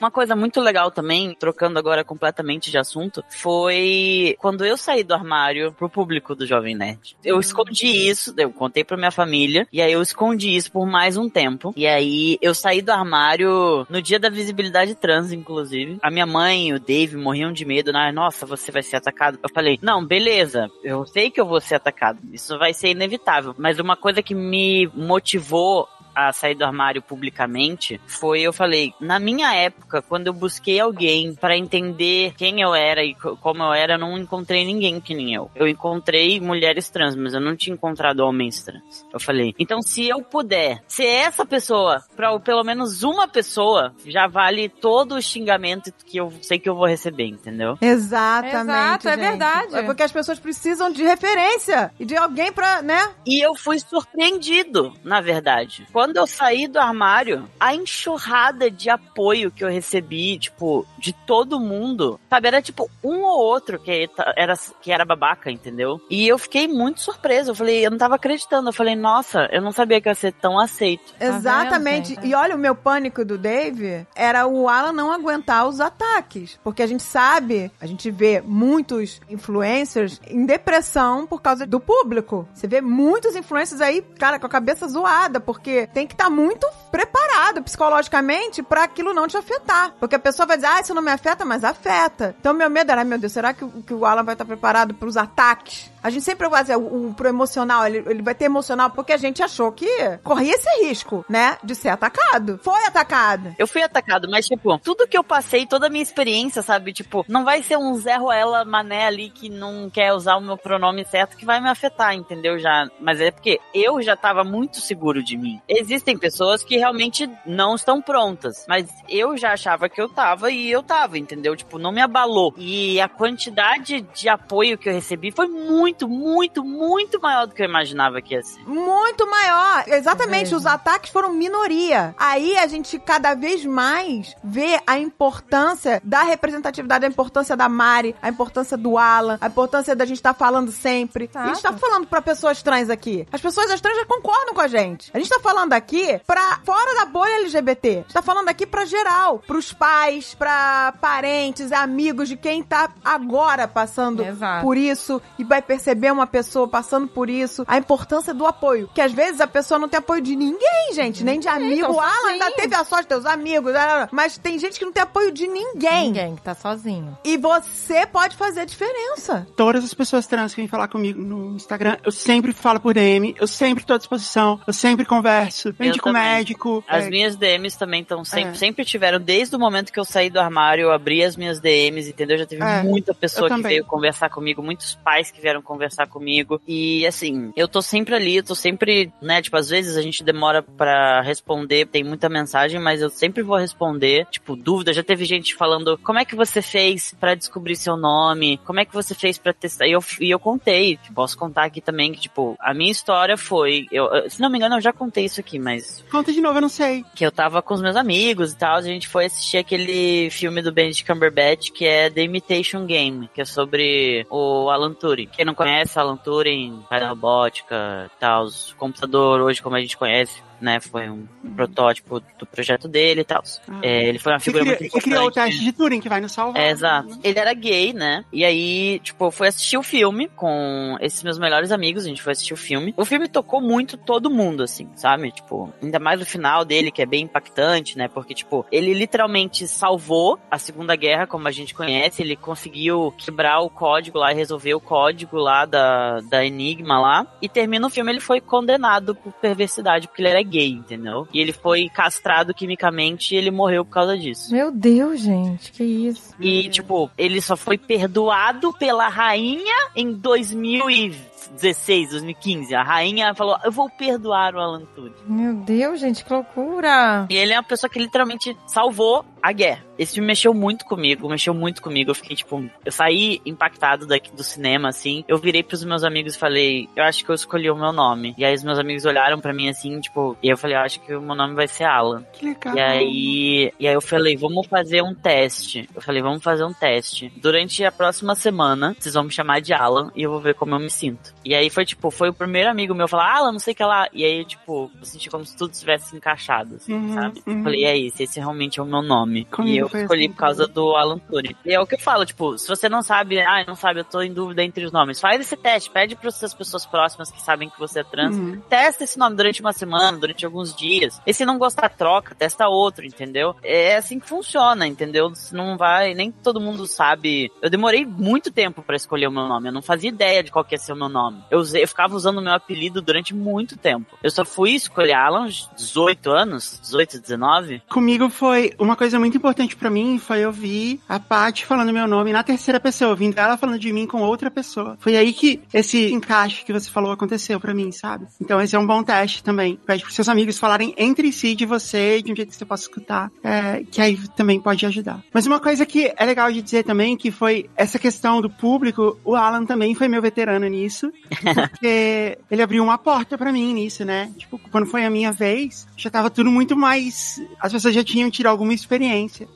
Uma 0.00 0.10
coisa 0.10 0.34
muito 0.34 0.60
legal 0.60 0.90
também, 0.90 1.34
trocando 1.34 1.78
agora 1.78 2.02
completamente 2.02 2.70
de 2.70 2.78
assunto, 2.78 3.22
foi 3.28 4.34
quando 4.38 4.64
eu 4.64 4.76
saí 4.76 5.04
do 5.04 5.12
armário 5.12 5.72
pro 5.72 5.90
público 5.90 6.34
do 6.34 6.46
Jovem 6.46 6.74
Nerd. 6.74 7.16
Eu 7.22 7.38
escondi 7.38 7.86
isso, 7.86 8.34
eu 8.36 8.50
contei 8.50 8.82
pra 8.82 8.96
minha 8.96 9.10
família, 9.10 9.68
e 9.72 9.82
aí 9.82 9.92
eu 9.92 10.00
escondi 10.00 10.56
isso 10.56 10.72
por 10.72 10.86
mais 10.86 11.16
um 11.16 11.28
tempo. 11.28 11.72
E 11.76 11.86
aí 11.86 12.38
eu 12.40 12.54
saí 12.54 12.80
do 12.80 12.90
armário 12.90 13.86
no 13.90 14.00
dia 14.00 14.18
da 14.18 14.30
visibilidade 14.30 14.94
trans, 14.94 15.32
inclusive. 15.32 15.98
A 16.02 16.10
minha 16.10 16.26
mãe 16.26 16.68
e 16.68 16.72
o 16.72 16.80
Dave 16.80 17.16
morriam 17.16 17.52
de 17.52 17.64
medo, 17.64 17.92
né? 17.92 18.10
Nossa, 18.12 18.46
você 18.46 18.72
vai 18.72 18.82
ser 18.82 18.96
atacado. 18.96 19.38
Eu 19.42 19.50
falei, 19.52 19.78
não, 19.82 20.04
beleza, 20.04 20.70
eu 20.82 21.04
sei 21.06 21.30
que 21.30 21.40
eu 21.40 21.46
vou 21.46 21.60
ser 21.60 21.74
atacado. 21.74 22.18
Isso 22.32 22.58
vai 22.58 22.72
ser 22.72 22.88
inevitável. 22.88 23.54
Mas 23.58 23.78
uma 23.78 23.96
coisa 23.96 24.22
que 24.22 24.34
me 24.34 24.90
motivou 24.94 25.88
a 26.28 26.32
sair 26.32 26.54
do 26.54 26.64
armário 26.64 27.02
publicamente 27.02 28.00
foi 28.06 28.40
eu 28.42 28.52
falei, 28.52 28.92
na 29.00 29.18
minha 29.18 29.54
época, 29.54 30.02
quando 30.02 30.26
eu 30.26 30.32
busquei 30.32 30.78
alguém 30.80 31.34
pra 31.34 31.56
entender 31.56 32.34
quem 32.36 32.60
eu 32.60 32.74
era 32.74 33.02
e 33.04 33.14
co- 33.14 33.36
como 33.36 33.62
eu 33.62 33.72
era, 33.72 33.94
eu 33.94 33.98
não 33.98 34.18
encontrei 34.18 34.64
ninguém 34.64 35.00
que 35.00 35.14
nem 35.14 35.34
eu. 35.34 35.50
Eu 35.54 35.66
encontrei 35.68 36.40
mulheres 36.40 36.88
trans, 36.88 37.14
mas 37.16 37.34
eu 37.34 37.40
não 37.40 37.56
tinha 37.56 37.74
encontrado 37.74 38.20
homens 38.20 38.62
trans. 38.62 39.06
Eu 39.12 39.20
falei, 39.20 39.54
então 39.58 39.80
se 39.82 40.08
eu 40.08 40.22
puder 40.22 40.82
ser 40.86 41.06
essa 41.06 41.44
pessoa 41.46 42.02
pra 42.16 42.38
pelo 42.40 42.62
menos 42.64 43.02
uma 43.02 43.26
pessoa, 43.28 43.94
já 44.06 44.26
vale 44.26 44.68
todo 44.68 45.14
o 45.16 45.22
xingamento 45.22 45.92
que 46.06 46.18
eu 46.18 46.32
sei 46.42 46.58
que 46.58 46.68
eu 46.68 46.74
vou 46.74 46.86
receber, 46.86 47.26
entendeu? 47.26 47.76
Exatamente. 47.80 48.56
Exato, 48.56 49.08
é 49.08 49.12
gente. 49.16 49.20
verdade. 49.20 49.74
É 49.76 49.82
porque 49.82 50.02
as 50.02 50.12
pessoas 50.12 50.38
precisam 50.38 50.90
de 50.92 51.02
referência 51.02 51.90
e 51.98 52.04
de 52.04 52.16
alguém 52.16 52.52
pra, 52.52 52.82
né? 52.82 53.10
E 53.26 53.44
eu 53.44 53.54
fui 53.54 53.78
surpreendido, 53.78 54.92
na 55.04 55.20
verdade. 55.20 55.86
Quando 55.92 56.09
eu 56.16 56.26
saí 56.26 56.66
do 56.66 56.78
armário, 56.78 57.48
a 57.58 57.74
enxurrada 57.74 58.70
de 58.70 58.90
apoio 58.90 59.50
que 59.50 59.64
eu 59.64 59.68
recebi, 59.68 60.38
tipo, 60.38 60.86
de 60.98 61.12
todo 61.12 61.60
mundo, 61.60 62.20
sabe? 62.28 62.48
Era 62.48 62.62
tipo 62.62 62.90
um 63.02 63.22
ou 63.22 63.38
outro 63.38 63.78
que 63.78 64.08
era, 64.36 64.56
que 64.80 64.92
era 64.92 65.04
babaca, 65.04 65.50
entendeu? 65.50 66.00
E 66.10 66.26
eu 66.26 66.38
fiquei 66.38 66.66
muito 66.68 67.00
surpresa. 67.00 67.50
Eu 67.50 67.54
falei, 67.54 67.84
eu 67.84 67.90
não 67.90 67.98
tava 67.98 68.16
acreditando. 68.16 68.68
Eu 68.68 68.72
falei, 68.72 68.94
nossa, 68.94 69.48
eu 69.52 69.62
não 69.62 69.72
sabia 69.72 70.00
que 70.00 70.08
ia 70.08 70.14
ser 70.14 70.32
tão 70.32 70.58
aceito. 70.58 71.14
vendo, 71.18 71.36
Exatamente. 71.36 72.18
e 72.22 72.34
olha, 72.34 72.54
o 72.54 72.58
meu 72.58 72.74
pânico 72.74 73.24
do 73.24 73.38
Dave 73.38 74.06
era 74.14 74.46
o 74.46 74.68
Alan 74.68 74.92
não 74.92 75.12
aguentar 75.12 75.66
os 75.66 75.80
ataques. 75.80 76.58
Porque 76.62 76.82
a 76.82 76.86
gente 76.86 77.02
sabe, 77.02 77.70
a 77.80 77.86
gente 77.86 78.10
vê 78.10 78.40
muitos 78.40 79.20
influencers 79.28 80.20
em 80.26 80.44
depressão 80.44 81.26
por 81.26 81.40
causa 81.40 81.66
do 81.66 81.80
público. 81.80 82.48
Você 82.54 82.66
vê 82.66 82.80
muitos 82.80 83.34
influencers 83.36 83.80
aí, 83.80 84.02
cara, 84.18 84.38
com 84.38 84.46
a 84.46 84.50
cabeça 84.50 84.88
zoada, 84.88 85.40
porque 85.40 85.88
tem 85.92 86.06
que 86.06 86.14
estar 86.14 86.30
muito 86.30 86.66
preparado 86.90 87.62
psicologicamente 87.62 88.62
pra 88.62 88.84
aquilo 88.84 89.14
não 89.14 89.28
te 89.28 89.36
afetar. 89.36 89.92
Porque 89.98 90.16
a 90.16 90.18
pessoa 90.18 90.46
vai 90.46 90.56
dizer, 90.56 90.68
ah, 90.68 90.80
isso 90.80 90.94
não 90.94 91.02
me 91.02 91.10
afeta, 91.10 91.44
mas 91.44 91.64
afeta. 91.64 92.34
Então 92.38 92.52
meu 92.52 92.68
medo 92.68 92.90
era, 92.90 93.04
meu 93.04 93.18
Deus, 93.18 93.32
será 93.32 93.54
que, 93.54 93.66
que 93.82 93.94
o 93.94 94.04
Alan 94.04 94.24
vai 94.24 94.34
estar 94.34 94.44
preparado 94.44 94.94
pros 94.94 95.16
ataques? 95.16 95.90
A 96.02 96.08
gente 96.08 96.24
sempre 96.24 96.48
vai 96.48 96.62
dizer, 96.62 96.76
o, 96.76 97.08
o 97.08 97.14
pro 97.14 97.28
emocional, 97.28 97.86
ele, 97.86 97.98
ele 98.06 98.22
vai 98.22 98.34
ter 98.34 98.46
emocional 98.46 98.90
porque 98.90 99.12
a 99.12 99.16
gente 99.16 99.42
achou 99.42 99.70
que 99.70 99.86
corria 100.24 100.54
esse 100.54 100.84
risco, 100.84 101.24
né? 101.28 101.58
De 101.62 101.74
ser 101.74 101.90
atacado. 101.90 102.58
Foi 102.62 102.84
atacado. 102.86 103.54
Eu 103.58 103.66
fui 103.66 103.82
atacado, 103.82 104.28
mas, 104.30 104.46
tipo, 104.46 104.78
tudo 104.78 105.06
que 105.06 105.16
eu 105.16 105.22
passei, 105.22 105.66
toda 105.66 105.86
a 105.86 105.90
minha 105.90 106.02
experiência, 106.02 106.62
sabe? 106.62 106.92
Tipo, 106.92 107.24
não 107.28 107.44
vai 107.44 107.62
ser 107.62 107.76
um 107.76 107.94
Zé 107.96 108.16
Ruela 108.16 108.64
mané 108.64 109.06
ali 109.06 109.30
que 109.30 109.50
não 109.50 109.90
quer 109.90 110.12
usar 110.14 110.36
o 110.36 110.40
meu 110.40 110.56
pronome 110.56 111.04
certo 111.04 111.36
que 111.36 111.44
vai 111.44 111.60
me 111.60 111.68
afetar, 111.68 112.14
entendeu? 112.14 112.58
Já. 112.58 112.88
Mas 112.98 113.20
é 113.20 113.30
porque 113.30 113.60
eu 113.74 114.00
já 114.00 114.16
tava 114.16 114.42
muito 114.42 114.80
seguro 114.80 115.22
de 115.22 115.36
mim. 115.36 115.60
Existem 115.80 116.16
pessoas 116.16 116.62
que 116.62 116.76
realmente 116.76 117.28
não 117.44 117.74
estão 117.74 118.00
prontas. 118.00 118.64
Mas 118.68 118.86
eu 119.08 119.36
já 119.36 119.52
achava 119.52 119.88
que 119.88 120.00
eu 120.00 120.08
tava 120.08 120.50
e 120.50 120.70
eu 120.70 120.82
tava, 120.82 121.18
entendeu? 121.18 121.56
Tipo, 121.56 121.78
não 121.78 121.92
me 121.92 122.00
abalou. 122.00 122.54
E 122.56 123.00
a 123.00 123.08
quantidade 123.08 124.02
de 124.14 124.28
apoio 124.28 124.78
que 124.78 124.88
eu 124.88 124.92
recebi 124.92 125.30
foi 125.30 125.46
muito, 125.48 126.08
muito, 126.08 126.64
muito 126.64 127.20
maior 127.20 127.46
do 127.46 127.54
que 127.54 127.62
eu 127.62 127.68
imaginava 127.68 128.20
que 128.20 128.34
ia 128.34 128.42
ser. 128.42 128.60
Muito 128.66 129.28
maior. 129.28 129.84
Exatamente, 129.86 130.44
Veja. 130.44 130.56
os 130.56 130.66
ataques 130.66 131.10
foram 131.10 131.32
minoria. 131.32 132.14
Aí 132.18 132.56
a 132.56 132.66
gente 132.66 132.98
cada 132.98 133.34
vez 133.34 133.64
mais 133.64 134.34
vê 134.44 134.80
a 134.86 134.98
importância 134.98 136.00
da 136.04 136.22
representatividade, 136.22 137.04
a 137.04 137.08
importância 137.08 137.56
da 137.56 137.68
Mari, 137.68 138.14
a 138.20 138.28
importância 138.28 138.76
do 138.76 138.98
Alan, 138.98 139.38
a 139.40 139.46
importância 139.46 139.96
da 139.96 140.04
gente 140.04 140.18
estar 140.18 140.34
falando 140.34 140.70
sempre. 140.70 141.30
A 141.34 141.48
gente 141.48 141.62
tá 141.62 141.72
falando 141.72 142.06
pra 142.06 142.20
pessoas 142.20 142.62
trans 142.62 142.90
aqui. 142.90 143.26
As 143.32 143.40
pessoas 143.40 143.80
trans 143.80 143.96
já 143.96 144.04
concordam 144.04 144.54
com 144.54 144.60
a 144.60 144.68
gente. 144.68 145.10
A 145.14 145.18
gente 145.18 145.28
tá 145.28 145.40
falando 145.40 145.69
aqui 145.72 146.20
pra 146.26 146.60
fora 146.64 146.94
da 146.96 147.06
bolha 147.06 147.32
LGBT. 147.42 147.88
A 147.88 147.92
gente 147.92 148.12
tá 148.12 148.22
falando 148.22 148.48
aqui 148.48 148.66
pra 148.66 148.84
geral, 148.84 149.38
pros 149.46 149.72
pais, 149.72 150.34
pra 150.34 150.94
parentes, 151.00 151.72
amigos 151.72 152.28
de 152.28 152.36
quem 152.36 152.62
tá 152.62 152.90
agora 153.04 153.68
passando 153.68 154.24
Exato. 154.24 154.64
por 154.64 154.76
isso 154.76 155.20
e 155.38 155.44
vai 155.44 155.60
perceber 155.62 156.10
uma 156.12 156.26
pessoa 156.26 156.66
passando 156.68 157.06
por 157.08 157.28
isso. 157.28 157.64
A 157.68 157.78
importância 157.78 158.32
do 158.32 158.46
apoio. 158.46 158.88
Que 158.94 159.00
às 159.00 159.12
vezes 159.12 159.40
a 159.40 159.46
pessoa 159.46 159.78
não 159.78 159.88
tem 159.88 159.98
apoio 159.98 160.20
de 160.20 160.34
ninguém, 160.36 160.92
gente. 160.92 161.22
Nem 161.24 161.38
de 161.38 161.48
amigo. 161.48 161.82
tão 161.82 161.94
O 161.94 162.00
Alan 162.00 162.28
ainda 162.28 162.44
sozinho. 162.46 162.56
teve 162.56 162.74
a 162.74 162.84
sorte 162.84 163.14
os 163.14 163.26
amigos. 163.26 163.72
Mas 164.10 164.38
tem 164.38 164.58
gente 164.58 164.78
que 164.78 164.84
não 164.84 164.92
tem 164.92 165.02
apoio 165.02 165.32
de 165.32 165.46
ninguém. 165.46 166.06
Ninguém 166.06 166.36
que 166.36 166.42
tá 166.42 166.54
sozinho. 166.54 167.16
E 167.24 167.36
você 167.36 168.06
pode 168.06 168.36
fazer 168.36 168.60
a 168.60 168.64
diferença. 168.64 169.46
Todas 169.56 169.84
as 169.84 169.94
pessoas 169.94 170.26
trans 170.26 170.54
que 170.54 170.60
vêm 170.60 170.68
falar 170.68 170.88
comigo 170.88 171.20
no 171.20 171.56
Instagram, 171.56 171.96
eu 172.04 172.12
sempre 172.12 172.52
falo 172.52 172.80
por 172.80 172.94
DM, 172.94 173.34
eu 173.38 173.46
sempre 173.46 173.84
tô 173.84 173.94
à 173.94 173.98
disposição, 173.98 174.60
eu 174.66 174.72
sempre 174.72 175.04
converso, 175.04 175.59
eu 175.66 175.74
indico 175.86 176.04
também. 176.04 176.22
médico. 176.22 176.84
As 176.88 177.04
é, 177.06 177.10
minhas 177.10 177.36
DMs 177.36 177.78
também 177.78 178.02
estão 178.02 178.24
sempre, 178.24 178.50
É. 178.52 178.54
sempre 178.54 178.84
tiveram, 178.84 179.20
desde 179.20 179.54
o 179.54 179.58
momento 179.58 179.92
que 179.92 179.98
eu 180.00 180.04
saí 180.04 180.30
do 180.30 180.38
armário, 180.40 180.82
eu 180.82 180.92
abri 180.92 181.22
as 181.22 181.36
minhas 181.36 181.60
DMs, 181.60 182.08
entendeu? 182.08 182.38
Já 182.38 182.46
teve 182.46 182.62
É, 182.62 182.82
muita 182.82 183.14
pessoa 183.14 183.46
eu 183.46 183.48
que 183.50 183.56
também. 183.56 183.72
veio 183.72 183.84
conversar 183.84 184.28
comigo, 184.30 184.62
muitos 184.62 184.94
pais 184.96 185.30
que 185.30 185.40
vieram 185.40 185.62
conversar 185.62 186.06
comigo. 186.06 186.60
E 186.66 187.06
assim, 187.06 187.52
eu 187.56 187.68
tô 187.68 187.80
sempre 187.82 188.14
ali, 188.14 188.36
eu 188.36 188.44
tô 188.44 188.54
sempre, 188.54 189.12
né, 189.20 189.40
tipo, 189.42 189.56
às 189.56 189.68
vezes 189.68 189.96
a 189.96 190.02
gente 190.02 190.22
demora 190.24 190.62
pra 190.62 191.20
responder, 191.22 191.86
tem 191.86 192.02
muita 192.04 192.28
mensagem, 192.28 192.80
mas 192.80 193.00
eu 193.02 193.10
sempre 193.10 193.42
vou 193.42 193.56
responder, 193.56 194.26
tipo, 194.30 194.56
dúvida, 194.56 194.92
já 194.92 195.02
teve 195.02 195.24
gente 195.24 195.54
falando, 195.54 195.98
como 195.98 196.18
é 196.18 196.24
que 196.24 196.34
você 196.36 196.60
fez 196.62 197.14
pra 197.18 197.34
descobrir 197.34 197.76
seu 197.76 197.96
nome? 197.96 198.58
Como 198.64 198.80
é 198.80 198.84
que 198.84 198.94
você 198.94 199.14
fez 199.14 199.38
pra 199.38 199.52
testar? 199.52 199.86
E 199.86 199.92
eu, 199.92 200.00
e 200.20 200.30
eu 200.30 200.38
contei, 200.38 200.98
posso 201.14 201.36
contar 201.36 201.64
aqui 201.64 201.80
também 201.80 202.12
que, 202.12 202.20
tipo, 202.20 202.56
a 202.60 202.72
minha 202.74 202.90
história 202.90 203.36
foi, 203.36 203.86
eu, 203.90 204.08
se 204.28 204.40
não 204.40 204.50
me 204.50 204.58
engano, 204.58 204.76
eu 204.76 204.80
já 204.80 204.92
contei 204.92 205.24
isso 205.24 205.40
aqui, 205.40 205.49
mas 205.58 206.04
Conta 206.10 206.32
de 206.32 206.40
novo, 206.40 206.58
eu 206.58 206.62
não 206.62 206.68
sei. 206.68 207.04
que 207.14 207.24
eu 207.24 207.32
tava 207.32 207.62
com 207.62 207.74
os 207.74 207.82
meus 207.82 207.96
amigos 207.96 208.52
e 208.52 208.56
tal, 208.56 208.76
a 208.76 208.82
gente 208.82 209.08
foi 209.08 209.26
assistir 209.26 209.58
aquele 209.58 210.30
filme 210.30 210.62
do 210.62 210.72
Benedict 210.72 211.04
Cumberbatch 211.04 211.70
que 211.70 211.84
é 211.84 212.10
The 212.10 212.22
Imitation 212.22 212.86
Game, 212.86 213.28
que 213.32 213.40
é 213.40 213.44
sobre 213.44 214.26
o 214.30 214.70
Alan 214.70 214.94
Turing. 214.94 215.28
Quem 215.28 215.44
não 215.44 215.54
conhece 215.54 215.98
Alan 215.98 216.16
Turing, 216.16 216.80
robótica, 217.08 218.10
tal, 218.18 218.44
os 218.44 218.74
computador 218.74 219.40
hoje 219.40 219.62
como 219.62 219.76
a 219.76 219.80
gente 219.80 219.96
conhece, 219.96 220.42
né, 220.60 220.80
foi 220.80 221.08
um 221.08 221.26
protótipo 221.56 222.20
do 222.38 222.46
projeto 222.46 222.88
dele 222.88 223.20
e 223.22 223.24
tal. 223.24 223.42
Ah. 223.68 223.80
É, 223.82 224.08
ele 224.08 224.18
foi 224.18 224.32
uma 224.32 224.40
figura 224.40 224.64
cria- 224.64 224.78
muito 224.78 224.92
que 224.92 225.00
criou 225.00 225.18
o 225.18 225.22
importante. 225.24 225.50
teste 225.50 225.64
de 225.64 225.72
Turing, 225.72 226.00
que 226.00 226.08
vai 226.08 226.20
nos 226.20 226.32
salvar. 226.32 226.60
É, 226.62 226.70
exato. 226.70 227.18
Ele 227.22 227.38
era 227.38 227.52
gay, 227.54 227.92
né? 227.92 228.24
E 228.32 228.44
aí, 228.44 228.98
tipo, 229.00 229.24
eu 229.26 229.30
fui 229.30 229.48
assistir 229.48 229.76
o 229.76 229.82
filme 229.82 230.28
com 230.28 230.96
esses 231.00 231.22
meus 231.22 231.38
melhores 231.38 231.72
amigos, 231.72 232.04
a 232.04 232.08
gente 232.08 232.22
foi 232.22 232.32
assistir 232.32 232.54
o 232.54 232.56
filme. 232.56 232.94
O 232.96 233.04
filme 233.04 233.28
tocou 233.28 233.60
muito 233.60 233.96
todo 233.96 234.30
mundo, 234.30 234.62
assim, 234.62 234.88
sabe? 234.94 235.30
Tipo, 235.32 235.72
ainda 235.82 235.98
mais 235.98 236.20
o 236.20 236.26
final 236.26 236.64
dele, 236.64 236.90
que 236.90 237.02
é 237.02 237.06
bem 237.06 237.24
impactante, 237.24 237.96
né? 237.96 238.08
Porque, 238.08 238.34
tipo, 238.34 238.64
ele 238.70 238.92
literalmente 238.94 239.66
salvou 239.68 240.38
a 240.50 240.58
Segunda 240.58 240.94
Guerra, 240.96 241.26
como 241.26 241.46
a 241.48 241.50
gente 241.52 241.74
conhece, 241.74 242.22
ele 242.22 242.36
conseguiu 242.36 243.12
quebrar 243.16 243.60
o 243.60 243.70
código 243.70 244.18
lá 244.18 244.32
e 244.32 244.34
resolver 244.34 244.74
o 244.74 244.80
código 244.80 245.36
lá 245.36 245.64
da, 245.64 246.20
da 246.20 246.44
Enigma 246.44 246.98
lá. 247.00 247.26
E 247.40 247.48
termina 247.48 247.86
o 247.86 247.90
filme, 247.90 248.12
ele 248.12 248.20
foi 248.20 248.40
condenado 248.40 249.14
por 249.14 249.32
perversidade, 249.32 250.06
porque 250.08 250.22
ele 250.22 250.28
era 250.28 250.42
gay, 250.50 250.70
entendeu? 250.70 251.26
E 251.32 251.40
ele 251.40 251.52
foi 251.52 251.88
castrado 251.88 252.52
quimicamente 252.52 253.34
e 253.34 253.38
ele 253.38 253.50
morreu 253.50 253.84
por 253.84 253.92
causa 253.92 254.18
disso. 254.18 254.52
Meu 254.52 254.70
Deus, 254.70 255.20
gente, 255.20 255.72
que 255.72 255.84
isso. 255.84 256.34
E, 256.40 256.68
tipo, 256.68 257.10
ele 257.16 257.40
só 257.40 257.56
foi 257.56 257.78
perdoado 257.78 258.72
pela 258.74 259.08
rainha 259.08 259.90
em 259.94 260.12
2016, 260.12 262.10
2015. 262.10 262.74
A 262.74 262.82
rainha 262.82 263.34
falou: 263.34 263.56
Eu 263.64 263.72
vou 263.72 263.88
perdoar 263.88 264.54
o 264.54 264.60
Alan 264.60 264.84
Turing. 264.94 265.14
Meu 265.26 265.54
Deus, 265.54 266.00
gente, 266.00 266.24
que 266.24 266.32
loucura. 266.32 267.26
E 267.30 267.36
ele 267.36 267.52
é 267.52 267.56
uma 267.56 267.64
pessoa 267.64 267.90
que 267.90 267.98
literalmente 267.98 268.56
salvou 268.66 269.24
a 269.42 269.52
guerra. 269.52 269.84
Esse 269.98 270.14
filme 270.14 270.28
mexeu 270.28 270.54
muito 270.54 270.84
comigo, 270.86 271.28
mexeu 271.28 271.52
muito 271.52 271.82
comigo. 271.82 272.10
Eu 272.10 272.14
fiquei, 272.14 272.34
tipo, 272.36 272.64
eu 272.84 272.92
saí 272.92 273.40
impactado 273.44 274.06
daqui 274.06 274.34
do 274.34 274.42
cinema, 274.42 274.88
assim. 274.88 275.24
Eu 275.28 275.36
virei 275.38 275.62
pros 275.62 275.84
meus 275.84 276.02
amigos 276.04 276.34
e 276.34 276.38
falei, 276.38 276.88
eu 276.96 277.04
acho 277.04 277.24
que 277.24 277.30
eu 277.30 277.34
escolhi 277.34 277.70
o 277.70 277.76
meu 277.76 277.92
nome. 277.92 278.34
E 278.38 278.44
aí 278.44 278.54
os 278.54 278.64
meus 278.64 278.78
amigos 278.78 279.04
olharam 279.04 279.38
pra 279.40 279.52
mim 279.52 279.68
assim, 279.68 280.00
tipo, 280.00 280.36
e 280.42 280.48
eu 280.48 280.56
falei, 280.56 280.76
eu 280.76 280.80
acho 280.80 281.00
que 281.00 281.14
o 281.14 281.20
meu 281.20 281.34
nome 281.34 281.54
vai 281.54 281.68
ser 281.68 281.84
Alan. 281.84 282.24
Que 282.32 282.46
legal. 282.46 282.74
E 282.74 282.80
aí, 282.80 283.72
e 283.78 283.86
aí 283.88 283.94
eu 283.94 284.00
falei, 284.00 284.36
vamos 284.36 284.66
fazer 284.66 285.02
um 285.02 285.14
teste. 285.14 285.88
Eu 285.94 286.00
falei, 286.00 286.22
vamos 286.22 286.42
fazer 286.42 286.64
um 286.64 286.72
teste. 286.72 287.30
Durante 287.36 287.84
a 287.84 287.92
próxima 287.92 288.34
semana, 288.34 288.96
vocês 288.98 289.14
vão 289.14 289.24
me 289.24 289.30
chamar 289.30 289.60
de 289.60 289.72
Alan 289.74 290.10
e 290.16 290.22
eu 290.22 290.30
vou 290.30 290.40
ver 290.40 290.54
como 290.54 290.74
eu 290.74 290.78
me 290.80 290.90
sinto. 290.90 291.34
E 291.44 291.54
aí 291.54 291.68
foi 291.68 291.84
tipo, 291.84 292.10
foi 292.10 292.30
o 292.30 292.34
primeiro 292.34 292.70
amigo 292.70 292.94
meu 292.94 293.08
falar, 293.08 293.36
Alan, 293.36 293.52
não 293.52 293.58
sei 293.58 293.72
o 293.74 293.76
que 293.76 293.84
lá. 293.84 294.08
E 294.12 294.24
aí, 294.24 294.44
tipo, 294.44 294.90
eu 294.98 295.04
senti 295.04 295.28
como 295.28 295.44
se 295.44 295.56
tudo 295.56 295.72
tivesse 295.72 296.16
encaixado, 296.16 296.76
assim, 296.76 296.94
Uhum, 296.94 297.14
sabe? 297.14 297.42
uhum. 297.46 297.58
Eu 297.58 297.64
falei, 297.64 297.84
é 297.84 297.96
isso, 297.96 298.22
esse 298.22 298.38
realmente 298.40 298.80
é 298.80 298.82
o 298.82 298.86
meu 298.86 299.02
nome. 299.02 299.29
Comigo 299.50 299.68
e 299.68 299.78
eu 299.78 299.86
escolhi 300.02 300.24
assim 300.24 300.32
por 300.32 300.38
causa 300.38 300.66
do 300.66 300.94
Alan 300.96 301.18
Turing. 301.18 301.54
E 301.64 301.72
é 301.72 301.80
o 301.80 301.86
que 301.86 301.94
eu 301.94 302.00
falo, 302.00 302.24
tipo, 302.26 302.56
se 302.58 302.68
você 302.68 302.88
não 302.88 303.02
sabe, 303.02 303.40
ah, 303.40 303.64
não 303.66 303.74
sabe, 303.74 304.00
eu 304.00 304.04
tô 304.04 304.20
em 304.22 304.32
dúvida 304.32 304.62
entre 304.62 304.84
os 304.84 304.92
nomes, 304.92 305.20
faz 305.20 305.40
esse 305.40 305.56
teste, 305.56 305.90
pede 305.90 306.16
para 306.16 306.28
essas 306.28 306.52
pessoas 306.54 306.84
próximas 306.86 307.30
que 307.30 307.40
sabem 307.40 307.68
que 307.68 307.78
você 307.78 308.00
é 308.00 308.04
trans, 308.04 308.36
Uhum. 308.36 308.60
testa 308.68 309.04
esse 309.04 309.18
nome 309.18 309.36
durante 309.36 309.60
uma 309.60 309.72
semana, 309.72 310.16
durante 310.18 310.44
alguns 310.44 310.74
dias. 310.74 311.20
E 311.26 311.32
se 311.34 311.44
não 311.44 311.58
gostar, 311.58 311.88
troca, 311.90 312.34
testa 312.34 312.68
outro, 312.68 313.04
entendeu? 313.04 313.54
É 313.62 313.96
assim 313.96 314.18
que 314.18 314.28
funciona, 314.28 314.86
entendeu? 314.86 315.34
Se 315.34 315.54
não 315.54 315.76
vai, 315.76 316.14
nem 316.14 316.30
todo 316.32 316.60
mundo 316.60 316.86
sabe. 316.86 317.50
Eu 317.62 317.70
demorei 317.70 318.04
muito 318.04 318.50
tempo 318.50 318.82
pra 318.82 318.96
escolher 318.96 319.26
o 319.28 319.32
meu 319.32 319.46
nome. 319.46 319.68
Eu 319.68 319.72
não 319.72 319.82
fazia 319.82 320.08
ideia 320.08 320.42
de 320.42 320.50
qual 320.50 320.64
que 320.64 320.74
ia 320.74 320.78
ser 320.78 320.92
o 320.92 320.96
meu 320.96 321.08
nome. 321.08 321.42
Eu, 321.50 321.58
usei, 321.58 321.82
eu 321.82 321.88
ficava 321.88 322.14
usando 322.14 322.38
o 322.38 322.42
meu 322.42 322.52
apelido 322.52 323.00
durante 323.02 323.34
muito 323.34 323.76
tempo. 323.76 324.16
Eu 324.22 324.30
só 324.30 324.44
fui 324.44 324.72
escolher 324.72 325.12
Alan 325.14 325.44
aos 325.44 325.68
18 325.76 326.30
anos, 326.30 326.78
18, 326.82 327.20
19. 327.20 327.82
Comigo 327.88 328.28
foi 328.28 328.72
uma 328.78 328.96
coisa 328.96 329.18
muito 329.20 329.36
importante 329.36 329.76
pra 329.76 329.90
mim, 329.90 330.18
foi 330.18 330.40
eu 330.40 330.50
vi 330.50 331.00
a 331.08 331.18
Paty 331.20 331.66
falando 331.66 331.92
meu 331.92 332.06
nome 332.06 332.32
na 332.32 332.42
terceira 332.42 332.80
pessoa, 332.80 333.10
ouvindo 333.10 333.38
ela 333.38 333.56
falando 333.56 333.78
de 333.78 333.92
mim 333.92 334.06
com 334.06 334.22
outra 334.22 334.50
pessoa. 334.50 334.96
Foi 335.00 335.16
aí 335.16 335.32
que 335.32 335.60
esse 335.72 336.12
encaixe 336.12 336.64
que 336.64 336.72
você 336.72 336.90
falou 336.90 337.12
aconteceu 337.12 337.60
pra 337.60 337.74
mim, 337.74 337.92
sabe? 337.92 338.26
Então 338.40 338.60
esse 338.60 338.74
é 338.74 338.78
um 338.78 338.86
bom 338.86 339.02
teste 339.02 339.42
também. 339.42 339.78
Pede 339.86 340.02
pros 340.02 340.14
seus 340.14 340.28
amigos 340.28 340.58
falarem 340.58 340.94
entre 340.96 341.30
si 341.32 341.54
de 341.54 341.66
você, 341.66 342.22
de 342.22 342.32
um 342.32 342.36
jeito 342.36 342.50
que 342.50 342.56
você 342.56 342.64
possa 342.64 342.84
escutar, 342.84 343.30
é, 343.42 343.84
que 343.90 344.00
aí 344.00 344.16
também 344.36 344.60
pode 344.60 344.84
ajudar. 344.86 345.22
Mas 345.32 345.46
uma 345.46 345.60
coisa 345.60 345.84
que 345.84 346.12
é 346.16 346.24
legal 346.24 346.50
de 346.50 346.62
dizer 346.62 346.84
também, 346.84 347.16
que 347.16 347.30
foi 347.30 347.68
essa 347.76 347.98
questão 347.98 348.40
do 348.40 348.48
público, 348.48 349.18
o 349.24 349.34
Alan 349.34 349.64
também 349.64 349.94
foi 349.94 350.08
meu 350.08 350.22
veterano 350.22 350.66
nisso, 350.66 351.12
porque 351.70 352.38
ele 352.50 352.62
abriu 352.62 352.82
uma 352.82 352.98
porta 352.98 353.36
pra 353.36 353.52
mim 353.52 353.74
nisso, 353.74 354.04
né? 354.04 354.32
Tipo, 354.38 354.58
quando 354.70 354.86
foi 354.86 355.04
a 355.04 355.10
minha 355.10 355.32
vez, 355.32 355.86
já 355.96 356.10
tava 356.10 356.30
tudo 356.30 356.50
muito 356.50 356.76
mais. 356.76 357.40
As 357.60 357.72
pessoas 357.72 357.94
já 357.94 358.02
tinham 358.02 358.30
tido 358.30 358.46
alguma 358.46 358.72
experiência. 358.72 359.09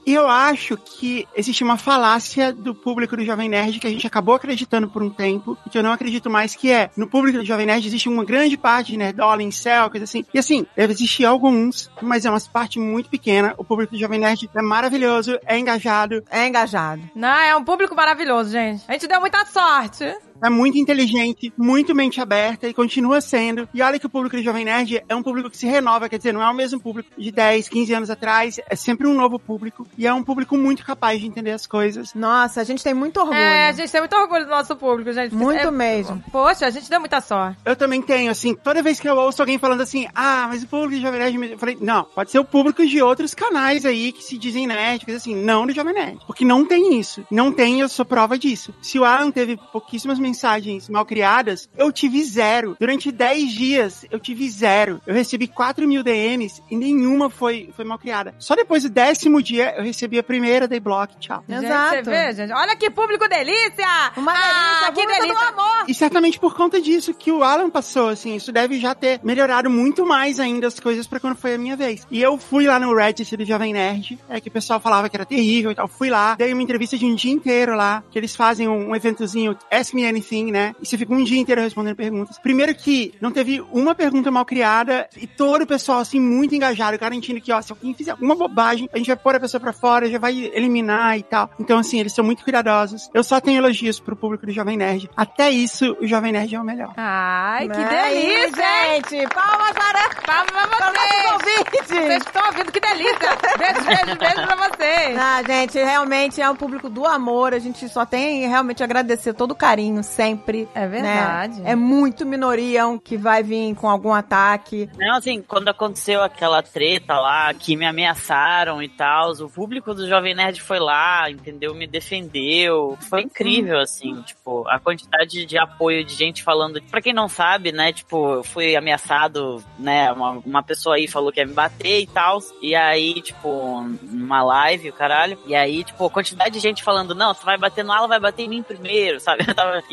E 0.06 0.12
eu 0.12 0.28
acho 0.28 0.76
que 0.76 1.26
existe 1.34 1.62
uma 1.62 1.76
falácia 1.76 2.52
do 2.52 2.74
público 2.74 3.16
do 3.16 3.24
Jovem 3.24 3.48
Nerd 3.48 3.78
que 3.78 3.86
a 3.86 3.90
gente 3.90 4.06
acabou 4.06 4.34
acreditando 4.34 4.88
por 4.88 5.02
um 5.02 5.10
tempo, 5.10 5.56
e 5.66 5.70
que 5.70 5.78
eu 5.78 5.82
não 5.82 5.92
acredito 5.92 6.30
mais, 6.30 6.54
que 6.54 6.70
é, 6.70 6.90
no 6.96 7.08
público 7.08 7.38
do 7.38 7.44
Jovem 7.44 7.66
Nerd 7.66 7.86
existe 7.86 8.08
uma 8.08 8.24
grande 8.24 8.56
parte 8.56 8.92
de 8.92 8.98
nerdola, 8.98 9.42
incel, 9.42 9.90
coisa 9.90 10.04
assim. 10.04 10.24
E 10.32 10.38
assim, 10.38 10.66
deve 10.76 10.92
existir 10.92 11.24
alguns, 11.24 11.90
mas 12.02 12.24
é 12.24 12.30
uma 12.30 12.40
parte 12.52 12.78
muito 12.78 13.08
pequena. 13.08 13.54
O 13.56 13.64
público 13.64 13.94
do 13.94 13.98
Jovem 13.98 14.20
Nerd 14.20 14.50
é 14.54 14.62
maravilhoso, 14.62 15.38
é 15.46 15.58
engajado, 15.58 16.22
É 16.30 16.46
engajado. 16.46 17.02
Não, 17.14 17.28
é 17.28 17.56
um 17.56 17.64
público 17.64 17.94
maravilhoso, 17.94 18.50
gente. 18.50 18.84
A 18.88 18.92
gente 18.92 19.06
deu 19.06 19.20
muita 19.20 19.44
sorte. 19.46 20.04
É 20.42 20.50
muito 20.50 20.78
inteligente, 20.78 21.52
muito 21.56 21.94
mente 21.94 22.20
aberta 22.20 22.68
e 22.68 22.74
continua 22.74 23.20
sendo. 23.20 23.68
E 23.72 23.82
olha 23.82 23.98
que 23.98 24.06
o 24.06 24.10
público 24.10 24.36
do 24.36 24.42
Jovem 24.42 24.64
Nerd 24.64 25.02
é 25.08 25.14
um 25.14 25.22
público 25.22 25.50
que 25.50 25.56
se 25.56 25.66
renova, 25.66 26.08
quer 26.08 26.18
dizer, 26.18 26.32
não 26.32 26.42
é 26.42 26.48
o 26.50 26.54
mesmo 26.54 26.80
público 26.80 27.10
de 27.16 27.30
10, 27.30 27.68
15 27.68 27.94
anos 27.94 28.10
atrás, 28.10 28.58
é 28.68 28.76
sempre 28.76 29.06
um 29.06 29.14
novo 29.14 29.38
público 29.38 29.86
e 29.96 30.06
é 30.06 30.12
um 30.12 30.22
público 30.22 30.56
muito 30.56 30.84
capaz 30.84 31.20
de 31.20 31.26
entender 31.26 31.52
as 31.52 31.66
coisas. 31.66 32.12
Nossa, 32.14 32.60
a 32.60 32.64
gente 32.64 32.82
tem 32.82 32.94
muito 32.94 33.18
orgulho. 33.20 33.38
É, 33.38 33.68
a 33.68 33.72
gente 33.72 33.90
tem 33.90 34.00
muito 34.00 34.16
orgulho 34.16 34.44
do 34.44 34.50
nosso 34.50 34.76
público, 34.76 35.12
gente. 35.12 35.34
Muito 35.34 35.58
É- 35.68 35.70
mesmo. 35.70 36.22
Poxa, 36.30 36.66
a 36.66 36.70
gente 36.70 36.88
deu 36.88 37.00
muita 37.00 37.20
sorte. 37.20 37.58
Eu 37.64 37.76
também 37.76 38.00
tenho, 38.02 38.30
assim, 38.30 38.54
toda 38.54 38.82
vez 38.82 39.00
que 39.00 39.08
eu 39.08 39.16
ouço 39.16 39.40
alguém 39.42 39.58
falando 39.58 39.80
assim, 39.80 40.06
ah, 40.14 40.46
mas 40.48 40.62
o 40.62 40.66
público 40.66 40.94
do 40.96 41.00
Jovem 41.00 41.20
Nerd, 41.20 41.38
me-" 41.38 41.52
eu 41.52 41.58
falei, 41.58 41.76
não, 41.80 42.04
pode 42.04 42.30
ser 42.30 42.38
o 42.38 42.44
público 42.44 42.86
de 42.86 43.00
outros 43.02 43.34
canais 43.34 43.84
aí 43.84 44.12
que 44.12 44.22
se 44.22 44.36
dizem 44.38 44.66
nerd, 44.66 45.04
coisa 45.04 45.18
assim, 45.18 45.34
não 45.34 45.66
do 45.66 45.72
Jovem 45.72 45.94
Nerd. 45.94 46.18
Porque 46.26 46.44
não 46.44 46.64
tem 46.64 46.98
isso. 46.98 47.24
Não 47.30 47.52
tem, 47.52 47.80
eu 47.80 47.88
sou 47.88 48.04
prova 48.04 48.38
disso. 48.38 48.74
Se 48.82 48.98
o 48.98 49.04
Alan 49.04 49.30
teve 49.30 49.56
pouquíssimas 49.72 50.18
mensagens 50.24 50.88
mal 50.88 51.04
criadas, 51.04 51.68
eu 51.76 51.92
tive 51.92 52.24
zero. 52.24 52.76
Durante 52.80 53.12
10 53.12 53.52
dias, 53.52 54.06
eu 54.10 54.18
tive 54.18 54.48
zero. 54.48 55.00
Eu 55.06 55.14
recebi 55.14 55.46
4 55.46 55.86
mil 55.86 56.02
DMs 56.02 56.62
e 56.70 56.76
nenhuma 56.76 57.28
foi, 57.28 57.70
foi 57.76 57.84
mal 57.84 57.98
criada. 57.98 58.34
Só 58.38 58.56
depois 58.56 58.82
do 58.84 58.88
décimo 58.88 59.42
dia, 59.42 59.74
eu 59.76 59.84
recebi 59.84 60.18
a 60.18 60.22
primeira, 60.22 60.66
dei 60.66 60.80
bloco, 60.80 61.14
tchau. 61.20 61.44
Gente, 61.46 61.64
Exato. 61.66 62.04
Você 62.04 62.10
vê, 62.10 62.32
gente? 62.32 62.52
Olha 62.52 62.74
que 62.76 62.90
público 62.90 63.28
delícia! 63.28 64.12
Uma 64.16 64.32
delícia, 64.32 64.88
ah, 64.88 64.92
que 64.94 65.06
delícia! 65.06 65.34
do 65.34 65.60
amor. 65.60 65.84
E 65.88 65.94
certamente 65.94 66.38
por 66.38 66.54
conta 66.54 66.80
disso 66.80 67.12
que 67.12 67.30
o 67.30 67.42
Alan 67.42 67.68
passou, 67.68 68.08
assim, 68.08 68.36
isso 68.36 68.52
deve 68.52 68.78
já 68.78 68.94
ter 68.94 69.20
melhorado 69.22 69.68
muito 69.68 70.06
mais 70.06 70.40
ainda 70.40 70.66
as 70.66 70.80
coisas 70.80 71.06
pra 71.06 71.20
quando 71.20 71.36
foi 71.36 71.54
a 71.54 71.58
minha 71.58 71.76
vez. 71.76 72.06
E 72.10 72.22
eu 72.22 72.38
fui 72.38 72.66
lá 72.66 72.78
no 72.78 72.94
Reddit 72.94 73.36
do 73.36 73.44
Jovem 73.44 73.72
Nerd, 73.72 74.18
é 74.28 74.40
que 74.40 74.48
o 74.48 74.52
pessoal 74.52 74.80
falava 74.80 75.08
que 75.08 75.16
era 75.16 75.26
terrível 75.26 75.70
e 75.70 75.74
tal. 75.74 75.88
Fui 75.88 76.08
lá, 76.08 76.34
dei 76.36 76.52
uma 76.52 76.62
entrevista 76.62 76.96
de 76.96 77.04
um 77.04 77.14
dia 77.14 77.32
inteiro 77.32 77.74
lá, 77.74 78.02
que 78.10 78.18
eles 78.18 78.34
fazem 78.34 78.68
um, 78.68 78.90
um 78.90 78.96
eventozinho, 78.96 79.56
Ask 79.70 79.92
Me 79.94 80.04
Anything, 80.14 80.52
né? 80.52 80.74
E 80.80 80.86
você 80.86 80.96
fica 80.96 81.12
um 81.12 81.24
dia 81.24 81.38
inteiro 81.38 81.60
respondendo 81.60 81.96
perguntas. 81.96 82.38
Primeiro 82.38 82.74
que 82.74 83.14
não 83.20 83.30
teve 83.30 83.60
uma 83.72 83.94
pergunta 83.94 84.30
mal 84.30 84.44
criada 84.44 85.08
e 85.16 85.26
todo 85.26 85.62
o 85.62 85.66
pessoal, 85.66 85.98
assim, 85.98 86.20
muito 86.20 86.54
engajado, 86.54 86.98
garantindo 86.98 87.40
que, 87.40 87.52
ó, 87.52 87.60
se 87.60 87.72
alguém 87.72 87.94
fizer 87.94 88.12
alguma 88.12 88.34
bobagem, 88.34 88.88
a 88.92 88.98
gente 88.98 89.06
vai 89.06 89.16
pôr 89.16 89.34
a 89.34 89.40
pessoa 89.40 89.60
pra 89.60 89.72
fora, 89.72 90.10
já 90.10 90.18
vai 90.18 90.38
eliminar 90.54 91.18
e 91.18 91.22
tal. 91.22 91.50
Então, 91.58 91.78
assim, 91.78 92.00
eles 92.00 92.12
são 92.12 92.24
muito 92.24 92.44
cuidadosos. 92.44 93.10
Eu 93.12 93.24
só 93.24 93.40
tenho 93.40 93.58
elogios 93.58 94.00
pro 94.00 94.16
público 94.16 94.46
do 94.46 94.52
Jovem 94.52 94.76
Nerd. 94.76 95.10
Até 95.16 95.50
isso, 95.50 95.96
o 96.00 96.06
Jovem 96.06 96.32
Nerd 96.32 96.54
é 96.54 96.60
o 96.60 96.64
melhor. 96.64 96.92
Ai, 96.96 97.68
que 97.68 97.84
delícia, 97.84 98.64
gente! 98.64 99.34
Palmas 99.34 99.72
para, 99.72 100.08
Palmas 100.26 100.66
pra 100.66 100.76
para 100.76 100.92
vocês! 100.92 101.32
ouvintes! 101.32 101.88
Vocês 101.88 102.22
estão 102.22 102.46
ouvindo, 102.46 102.72
que 102.72 102.80
delícia! 102.80 103.38
Beijo, 103.58 103.84
beijo, 103.84 104.18
beijo 104.18 104.46
pra 104.46 104.56
vocês! 104.56 105.18
Ah, 105.18 105.42
gente, 105.46 105.78
realmente 105.78 106.40
é 106.40 106.48
um 106.48 106.56
público 106.56 106.88
do 106.88 107.06
amor. 107.06 107.54
A 107.54 107.58
gente 107.58 107.88
só 107.88 108.04
tem 108.04 108.46
realmente 108.48 108.82
agradecer 108.82 109.34
todo 109.34 109.52
o 109.52 109.56
carinho, 109.56 110.02
sempre. 110.04 110.68
É 110.74 110.86
verdade. 110.86 111.60
né? 111.60 111.72
É 111.72 111.74
muito 111.74 112.24
minoria 112.24 112.86
um 112.86 112.98
que 112.98 113.16
vai 113.16 113.42
vir 113.42 113.74
com 113.74 113.88
algum 113.88 114.12
ataque. 114.12 114.88
Não, 114.96 115.16
assim, 115.16 115.42
quando 115.42 115.68
aconteceu 115.68 116.22
aquela 116.22 116.62
treta 116.62 117.18
lá, 117.18 117.52
que 117.52 117.76
me 117.76 117.86
ameaçaram 117.86 118.82
e 118.82 118.88
tal, 118.88 119.32
o 119.32 119.48
público 119.48 119.94
do 119.94 120.08
Jovem 120.08 120.34
Nerd 120.34 120.60
foi 120.60 120.78
lá, 120.78 121.30
entendeu? 121.30 121.74
Me 121.74 121.86
defendeu. 121.86 122.96
Foi 123.08 123.22
incrível, 123.22 123.80
assim, 123.80 124.20
tipo, 124.22 124.66
a 124.68 124.78
quantidade 124.78 125.44
de 125.44 125.58
apoio 125.58 126.04
de 126.04 126.14
gente 126.14 126.42
falando. 126.42 126.80
Pra 126.90 127.00
quem 127.00 127.12
não 127.12 127.28
sabe, 127.28 127.72
né, 127.72 127.92
tipo, 127.92 128.34
eu 128.34 128.44
fui 128.44 128.76
ameaçado, 128.76 129.62
né, 129.78 130.12
uma, 130.12 130.30
uma 130.44 130.62
pessoa 130.62 130.96
aí 130.96 131.08
falou 131.08 131.32
que 131.32 131.40
ia 131.40 131.46
me 131.46 131.52
bater 131.52 132.00
e 132.00 132.06
tal. 132.06 132.38
E 132.60 132.74
aí, 132.74 133.20
tipo, 133.20 133.82
numa 134.02 134.42
live, 134.42 134.90
o 134.90 134.92
caralho. 134.92 135.38
E 135.46 135.54
aí, 135.54 135.84
tipo, 135.84 136.04
a 136.06 136.10
quantidade 136.10 136.50
de 136.52 136.60
gente 136.60 136.82
falando, 136.82 137.14
não, 137.14 137.34
você 137.34 137.44
vai 137.44 137.56
bater 137.58 137.84
no 137.84 137.92
Alan, 137.92 138.08
vai 138.08 138.20
bater 138.20 138.42
em 138.44 138.48
mim 138.48 138.62
primeiro, 138.62 139.20
sabe? 139.20 139.44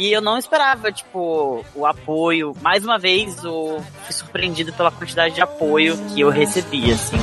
E 0.02 0.12
eu 0.12 0.20
não 0.20 0.36
esperava, 0.36 0.92
tipo, 0.92 1.64
o 1.76 1.86
apoio. 1.86 2.58
Mais 2.60 2.84
uma 2.84 2.98
vez, 2.98 3.44
eu 3.44 3.86
fui 4.04 4.12
surpreendido 4.12 4.74
pela 4.74 4.90
quantidade 4.90 5.36
de 5.36 5.42
apoio 5.42 5.96
que 6.08 6.20
eu 6.20 6.32
recebi, 6.32 6.92
assim. 6.92 7.18